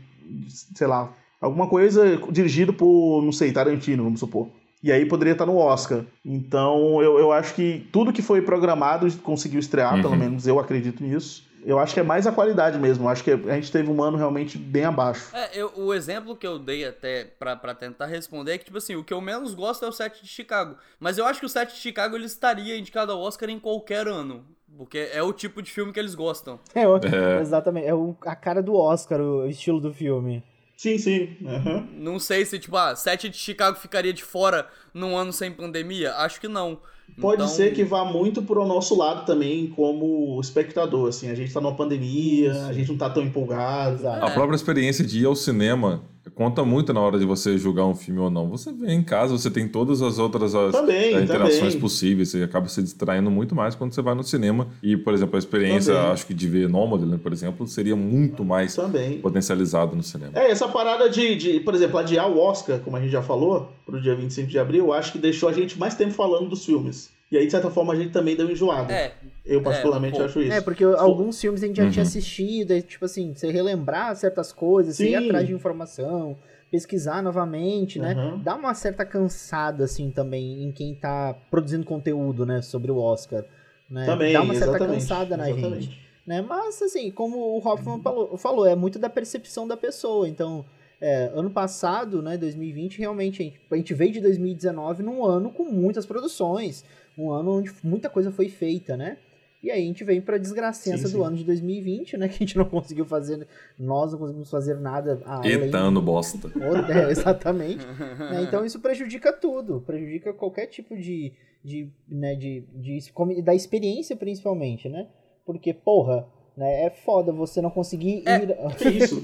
sei 0.75 0.87
lá, 0.87 1.11
alguma 1.41 1.67
coisa 1.67 2.17
dirigido 2.31 2.73
por, 2.73 3.21
não 3.21 3.31
sei, 3.31 3.51
Tarantino, 3.51 4.03
vamos 4.03 4.19
supor. 4.19 4.47
E 4.81 4.91
aí 4.91 5.05
poderia 5.05 5.31
estar 5.33 5.45
no 5.45 5.55
Oscar. 5.57 6.03
Então, 6.25 7.01
eu, 7.01 7.17
eu 7.17 7.31
acho 7.31 7.53
que 7.55 7.87
tudo 7.91 8.11
que 8.11 8.21
foi 8.21 8.41
programado 8.41 9.09
conseguiu 9.21 9.59
estrear, 9.59 9.95
Uhum. 9.95 10.01
pelo 10.01 10.15
menos 10.17 10.45
eu 10.45 10.59
acredito 10.59 11.01
nisso. 11.01 11.43
Eu 11.65 11.79
acho 11.79 11.93
que 11.93 12.01
é 12.01 12.03
mais 12.03 12.27
a 12.27 12.31
qualidade 12.33 12.77
mesmo. 12.77 13.05
Eu 13.05 13.09
acho 13.09 13.23
que 13.23 13.31
a 13.31 13.37
gente 13.55 13.71
teve 13.71 13.89
um 13.89 14.03
ano 14.03 14.17
realmente 14.17 14.57
bem 14.57 14.83
abaixo. 14.83 15.33
É, 15.33 15.49
eu- 15.57 15.71
o 15.77 15.93
exemplo 15.93 16.35
que 16.35 16.45
eu 16.45 16.59
dei 16.59 16.83
até 16.85 17.23
pra, 17.39 17.55
pra 17.55 17.73
tentar 17.73 18.07
responder 18.07 18.51
é 18.51 18.57
que, 18.57 18.65
tipo 18.65 18.77
assim, 18.77 18.97
o 18.97 19.03
que 19.05 19.13
eu 19.13 19.21
menos 19.21 19.53
gosto 19.53 19.85
é 19.85 19.87
o 19.87 19.91
set 19.93 20.21
de 20.21 20.27
Chicago. 20.27 20.75
Mas 20.99 21.17
eu 21.17 21.25
acho 21.25 21.39
que 21.39 21.45
o 21.45 21.49
set 21.49 21.73
de 21.73 21.79
Chicago 21.79 22.17
ele 22.17 22.25
estaria 22.25 22.77
indicado 22.77 23.13
ao 23.13 23.21
Oscar 23.21 23.49
em 23.49 23.59
qualquer 23.59 24.09
ano. 24.09 24.43
Porque 24.77 25.09
é 25.13 25.21
o 25.21 25.31
tipo 25.31 25.61
de 25.61 25.69
filme 25.71 25.91
que 25.93 25.99
eles 25.99 26.15
gostam. 26.15 26.59
É, 26.73 26.87
o- 26.87 26.97
É. 26.97 27.39
exatamente. 27.41 27.87
É 27.87 27.93
o- 27.93 28.15
a 28.25 28.35
cara 28.35 28.61
do 28.61 28.75
Oscar, 28.75 29.19
o 29.21 29.47
estilo 29.47 29.79
do 29.79 29.93
filme. 29.93 30.43
Sim, 30.75 30.97
sim. 30.97 31.37
Aham. 31.45 31.87
Não 31.97 32.19
sei 32.19 32.43
se, 32.45 32.57
tipo, 32.59 32.75
ah, 32.75 32.95
set 32.95 33.29
de 33.29 33.37
Chicago 33.37 33.77
ficaria 33.77 34.11
de 34.11 34.23
fora 34.23 34.67
num 34.93 35.15
ano 35.15 35.31
sem 35.31 35.51
pandemia. 35.51 36.13
Acho 36.15 36.41
que 36.41 36.47
não. 36.47 36.79
Pode 37.21 37.43
Então, 37.43 37.47
ser 37.53 37.73
que 37.73 37.83
vá 37.83 38.03
muito 38.03 38.41
pro 38.41 38.65
nosso 38.65 38.97
lado 38.97 39.25
também, 39.25 39.67
como 39.67 40.39
espectador. 40.41 41.09
Assim, 41.09 41.29
a 41.29 41.35
gente 41.35 41.53
tá 41.53 41.61
numa 41.61 41.75
pandemia, 41.75 42.65
a 42.65 42.73
gente 42.73 42.89
não 42.89 42.97
tá 42.97 43.09
tão 43.09 43.21
empolgado. 43.23 43.95
Exato. 43.97 44.25
A 44.25 44.31
própria 44.31 44.55
experiência 44.55 45.05
de 45.05 45.19
ir 45.21 45.25
ao 45.25 45.35
cinema 45.35 46.01
conta 46.31 46.63
muito 46.63 46.93
na 46.93 47.01
hora 47.01 47.19
de 47.19 47.25
você 47.25 47.57
julgar 47.57 47.85
um 47.85 47.95
filme 47.95 48.19
ou 48.19 48.29
não. 48.29 48.49
Você 48.49 48.71
vê 48.71 48.91
em 48.93 49.03
casa, 49.03 49.37
você 49.37 49.49
tem 49.51 49.67
todas 49.67 50.01
as 50.01 50.19
outras 50.19 50.55
as, 50.55 50.71
Também, 50.71 51.13
as 51.15 51.23
interações 51.23 51.59
também. 51.59 51.79
possíveis. 51.79 52.29
Você 52.29 52.43
acaba 52.43 52.67
se 52.67 52.81
distraindo 52.81 53.29
muito 53.29 53.53
mais 53.55 53.75
quando 53.75 53.93
você 53.93 54.01
vai 54.01 54.15
no 54.15 54.23
cinema. 54.23 54.67
E, 54.81 54.95
por 54.97 55.13
exemplo, 55.13 55.35
a 55.35 55.39
experiência, 55.39 55.93
Também. 55.93 56.11
acho 56.11 56.25
que 56.25 56.33
de 56.33 56.47
ver 56.47 56.69
Nomadland, 56.69 57.17
por 57.21 57.31
exemplo, 57.33 57.67
seria 57.67 57.95
muito 57.95 58.43
mais 58.45 58.75
Também. 58.75 59.19
potencializado 59.19 59.95
no 59.95 60.03
cinema. 60.03 60.31
É, 60.35 60.49
essa 60.49 60.67
parada 60.67 61.09
de, 61.09 61.35
de, 61.35 61.59
por 61.59 61.73
exemplo, 61.75 61.97
adiar 61.99 62.29
o 62.29 62.39
Oscar, 62.39 62.79
como 62.79 62.95
a 62.97 63.01
gente 63.01 63.11
já 63.11 63.21
falou, 63.21 63.69
pro 63.85 64.01
dia 64.01 64.15
25 64.15 64.47
de 64.49 64.57
abril, 64.57 64.93
acho 64.93 65.11
que 65.11 65.17
deixou 65.17 65.49
a 65.49 65.53
gente 65.53 65.77
mais 65.77 65.95
tempo 65.95 66.11
falando 66.13 66.49
dos 66.49 66.65
filmes. 66.65 67.11
E 67.33 67.37
aí, 67.39 67.45
de 67.47 67.51
certa 67.51 67.71
forma, 67.71 67.93
a 67.93 67.95
gente 67.95 68.11
também 68.11 68.35
deu 68.35 68.47
enjoada. 68.51 68.93
É, 68.93 69.11
eu, 69.43 69.59
particularmente, 69.63 70.11
pouco. 70.11 70.25
acho 70.27 70.39
isso. 70.39 70.53
É, 70.53 70.61
porque 70.61 70.83
alguns 70.83 71.41
filmes 71.41 71.63
a 71.63 71.65
gente 71.65 71.77
já 71.77 71.83
Uhum. 71.85 71.89
tinha 71.89 72.03
assistido, 72.03 72.73
e, 72.73 72.81
tipo 72.83 73.03
assim, 73.05 73.33
você 73.33 73.49
relembrar 73.49 74.15
certas 74.15 74.51
coisas, 74.53 74.95
você 74.95 75.09
ir 75.09 75.17
Sim. 75.19 75.25
atrás 75.25 75.47
de 75.47 75.51
informação, 75.51 76.37
pesquisar 76.69 77.23
novamente, 77.23 77.97
né? 77.97 78.13
Uhum. 78.13 78.37
Dá 78.37 78.53
uma 78.53 78.75
certa 78.75 79.03
cansada, 79.03 79.83
assim, 79.83 80.11
também 80.11 80.63
em 80.63 80.71
quem 80.71 80.93
tá 80.93 81.35
produzindo 81.49 81.83
conteúdo, 81.83 82.45
né, 82.45 82.61
sobre 82.61 82.91
o 82.91 82.97
Oscar. 82.99 83.43
Né? 83.89 84.05
Também, 84.05 84.31
Dá 84.31 84.43
uma 84.43 84.53
certa 84.53 84.77
cansada 84.77 85.35
na 85.35 85.49
exatamente. 85.49 85.85
gente. 85.85 85.99
Né? 86.27 86.39
Mas, 86.47 86.79
assim, 86.83 87.09
como 87.09 87.37
o 87.37 87.57
Hoffman 87.67 87.99
falou, 87.99 88.37
falou, 88.37 88.67
é 88.67 88.75
muito 88.75 88.99
da 88.99 89.09
percepção 89.09 89.67
da 89.67 89.75
pessoa. 89.75 90.29
Então, 90.29 90.63
é, 91.01 91.31
ano 91.35 91.49
passado, 91.49 92.21
né, 92.21 92.37
2020, 92.37 92.99
realmente, 92.99 93.41
a 93.41 93.45
gente, 93.45 93.59
a 93.71 93.75
gente 93.75 93.93
veio 93.95 94.11
de 94.11 94.21
2019 94.21 95.01
num 95.03 95.25
ano 95.25 95.49
com 95.49 95.65
muitas 95.65 96.05
produções, 96.05 96.85
um 97.17 97.31
ano 97.31 97.57
onde 97.59 97.71
muita 97.83 98.09
coisa 98.09 98.31
foi 98.31 98.49
feita, 98.49 98.95
né? 98.97 99.17
E 99.61 99.71
aí 99.71 99.81
a 99.81 99.85
gente 99.85 100.03
vem 100.03 100.19
pra 100.19 100.37
desgracença 100.37 101.07
Sim, 101.07 101.13
do 101.13 101.19
sim. 101.19 101.25
ano 101.25 101.37
de 101.37 101.43
2020, 101.45 102.17
né? 102.17 102.27
Que 102.29 102.35
a 102.35 102.37
gente 102.39 102.57
não 102.57 102.65
conseguiu 102.65 103.05
fazer, 103.05 103.47
nós 103.79 104.11
não 104.11 104.19
conseguimos 104.19 104.49
fazer 104.51 104.75
nada. 104.79 105.21
Eita, 105.43 105.77
ano 105.77 106.01
bosta. 106.01 106.51
É, 106.89 107.09
exatamente. 107.11 107.85
Né, 107.85 108.43
Então 108.45 108.65
isso 108.65 108.79
prejudica 108.81 109.31
tudo, 109.31 109.81
prejudica 109.85 110.33
qualquer 110.33 110.67
tipo 110.67 110.97
de, 110.97 111.31
de, 111.63 111.89
né, 112.09 112.35
de, 112.35 112.65
de 112.75 113.11
como- 113.13 113.41
da 113.41 113.55
experiência 113.55 114.15
principalmente, 114.17 114.89
né? 114.89 115.07
Porque, 115.45 115.73
porra, 115.73 116.27
né, 116.57 116.85
é 116.85 116.89
foda 116.89 117.31
você 117.31 117.61
não 117.61 117.69
conseguir 117.69 118.17
ir... 118.27 118.77
Que 118.77 118.89
isso? 118.99 119.23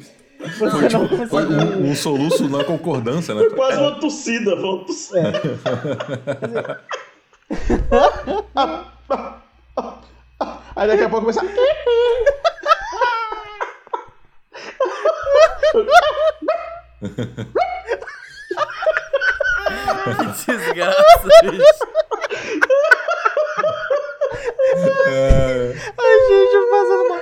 você 0.57 0.87
não 0.89 1.05
Foi 1.27 1.45
conseguir... 1.45 1.53
um, 1.83 1.89
um 1.91 1.95
soluço 1.95 2.47
na 2.47 2.63
concordância, 2.63 3.35
né? 3.35 3.41
Foi 3.41 3.55
quase 3.55 3.77
uma 3.77 3.99
tossida. 3.99 4.55
Foi 4.55 4.69
uma 4.69 4.85
tossida. 4.85 5.33
Aí 10.75 10.87
daqui 10.87 11.03
a 11.03 11.09
pouco 11.09 11.25
começa. 11.25 11.41
Que 20.17 20.25
desgraça, 20.51 21.27
bicho. 21.43 21.83
Ai, 25.97 26.17
gente, 26.27 26.53
eu 26.55 26.63
fazendo 26.69 27.03
mal. 27.09 27.18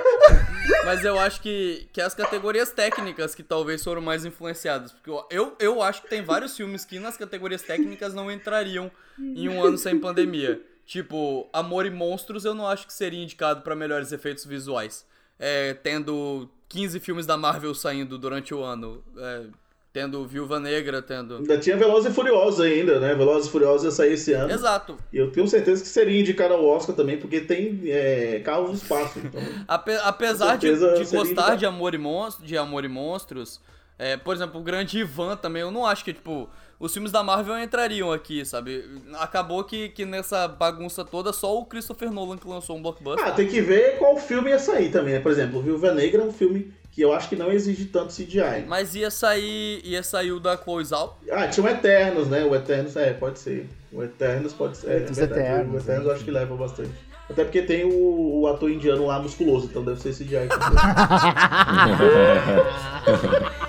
Mas 0.84 1.04
eu 1.04 1.18
acho 1.18 1.40
que, 1.40 1.88
que 1.92 2.00
as 2.00 2.14
categorias 2.14 2.70
técnicas 2.70 3.34
que 3.34 3.42
talvez 3.42 3.82
foram 3.82 4.00
mais 4.00 4.24
influenciadas. 4.24 4.92
Porque 4.92 5.10
eu, 5.30 5.56
eu, 5.58 5.82
acho 5.82 6.02
que 6.02 6.08
tem 6.08 6.22
vários 6.22 6.56
filmes 6.56 6.84
que 6.84 6.98
nas 6.98 7.16
categorias 7.16 7.62
técnicas 7.62 8.14
não 8.14 8.30
entrariam 8.30 8.90
em 9.18 9.48
um 9.48 9.62
ano 9.62 9.78
sem 9.78 9.98
pandemia. 9.98 10.60
Tipo, 10.86 11.48
Amor 11.52 11.86
e 11.86 11.90
Monstros 11.90 12.44
eu 12.44 12.54
não 12.54 12.66
acho 12.66 12.86
que 12.86 12.92
seria 12.92 13.22
indicado 13.22 13.62
pra 13.62 13.74
melhores 13.74 14.12
efeitos 14.12 14.44
visuais. 14.44 15.06
É, 15.38 15.74
tendo 15.74 16.48
15 16.68 17.00
filmes 17.00 17.26
da 17.26 17.36
Marvel 17.36 17.74
saindo 17.74 18.18
durante 18.18 18.54
o 18.54 18.62
ano. 18.62 19.04
é, 19.16 19.46
tendo 19.92 20.26
Viúva 20.26 20.60
Negra, 20.60 21.00
tendo. 21.02 21.36
Ainda 21.38 21.58
tinha 21.58 21.76
Velozes 21.76 22.10
e 22.10 22.14
Furiosos 22.14 22.60
ainda, 22.60 23.00
né? 23.00 23.14
Velozes 23.14 23.48
e 23.48 23.50
Furiosos 23.50 23.84
ia 23.84 23.90
sair 23.90 24.12
esse 24.12 24.32
ano. 24.32 24.52
Exato. 24.52 24.96
E 25.12 25.16
eu 25.16 25.30
tenho 25.32 25.48
certeza 25.48 25.82
que 25.82 25.88
seria 25.88 26.20
indicado 26.20 26.54
ao 26.54 26.64
Oscar 26.64 26.94
também, 26.94 27.18
porque 27.18 27.40
tem 27.40 27.80
é, 27.86 28.40
carros 28.44 28.68
no 28.70 28.74
espaço. 28.76 29.18
Então, 29.18 29.40
Ape- 29.66 29.98
apesar 30.02 30.56
de, 30.56 30.72
de 30.72 30.78
gostar 30.78 31.24
indicado. 31.24 31.56
de 31.56 31.66
Amor 31.66 31.94
e 31.94 31.98
Monstros, 31.98 32.46
de 32.46 32.56
Amor 32.56 32.84
e 32.84 32.88
Monstros, 32.88 33.60
é, 33.98 34.16
por 34.16 34.34
exemplo, 34.36 34.60
o 34.60 34.62
Grande 34.62 34.98
Ivan 34.98 35.36
também, 35.36 35.62
eu 35.62 35.70
não 35.72 35.84
acho 35.84 36.04
que, 36.04 36.12
tipo, 36.12 36.48
os 36.78 36.92
filmes 36.92 37.10
da 37.10 37.24
Marvel 37.24 37.58
entrariam 37.58 38.12
aqui, 38.12 38.44
sabe? 38.44 38.84
Acabou 39.14 39.64
que, 39.64 39.88
que 39.88 40.04
nessa 40.04 40.46
bagunça 40.46 41.04
toda 41.04 41.32
só 41.32 41.58
o 41.58 41.64
Christopher 41.66 42.12
Nolan 42.12 42.36
que 42.38 42.46
lançou 42.46 42.76
um 42.76 42.82
blockbuster. 42.82 43.26
ah, 43.26 43.32
tem 43.32 43.48
que 43.48 43.60
ver 43.60 43.98
qual 43.98 44.16
filme 44.16 44.50
ia 44.50 44.58
sair 44.60 44.92
também, 44.92 45.14
né? 45.14 45.20
Por 45.20 45.32
exemplo, 45.32 45.60
Viúva 45.60 45.92
Negra 45.92 46.22
é 46.22 46.24
um 46.24 46.32
filme 46.32 46.72
que 46.98 47.02
eu 47.02 47.12
acho 47.12 47.28
que 47.28 47.36
não 47.36 47.52
exige 47.52 47.84
tanto 47.84 48.12
CGI. 48.12 48.64
Mas 48.66 48.96
ia 48.96 49.08
sair, 49.08 49.80
ia 49.84 50.02
sair 50.02 50.32
o 50.32 50.40
da 50.40 50.58
Zhao. 50.82 51.16
Ah, 51.30 51.46
tinha 51.46 51.64
o 51.64 51.68
Eternos, 51.68 52.26
né? 52.26 52.42
O 52.42 52.52
Eternos, 52.56 52.96
é, 52.96 53.12
pode 53.12 53.38
ser. 53.38 53.68
O 53.92 54.02
Eternos 54.02 54.52
pode 54.52 54.78
ser. 54.78 54.90
É, 54.90 55.04
Os 55.08 55.16
verdade, 55.16 55.40
Eternos, 55.40 55.74
o 55.74 55.78
Eternos 55.78 56.04
né? 56.04 56.10
eu 56.10 56.14
acho 56.16 56.24
que 56.24 56.30
leva 56.32 56.56
bastante. 56.56 56.90
Até 57.30 57.44
porque 57.44 57.62
tem 57.62 57.84
o, 57.84 58.40
o 58.40 58.48
ator 58.48 58.68
indiano 58.68 59.06
lá 59.06 59.20
musculoso, 59.20 59.66
então 59.66 59.84
deve 59.84 60.02
ser 60.02 60.12
CGI. 60.12 60.48
também. 60.48 60.58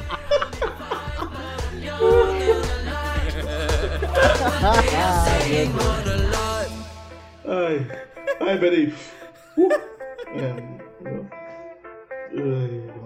Ai, 7.45 7.87
ai, 8.41 8.57
peraí. 8.59 8.93
Uh, 9.55 9.71
é, 10.35 10.55
ai, 12.35 12.98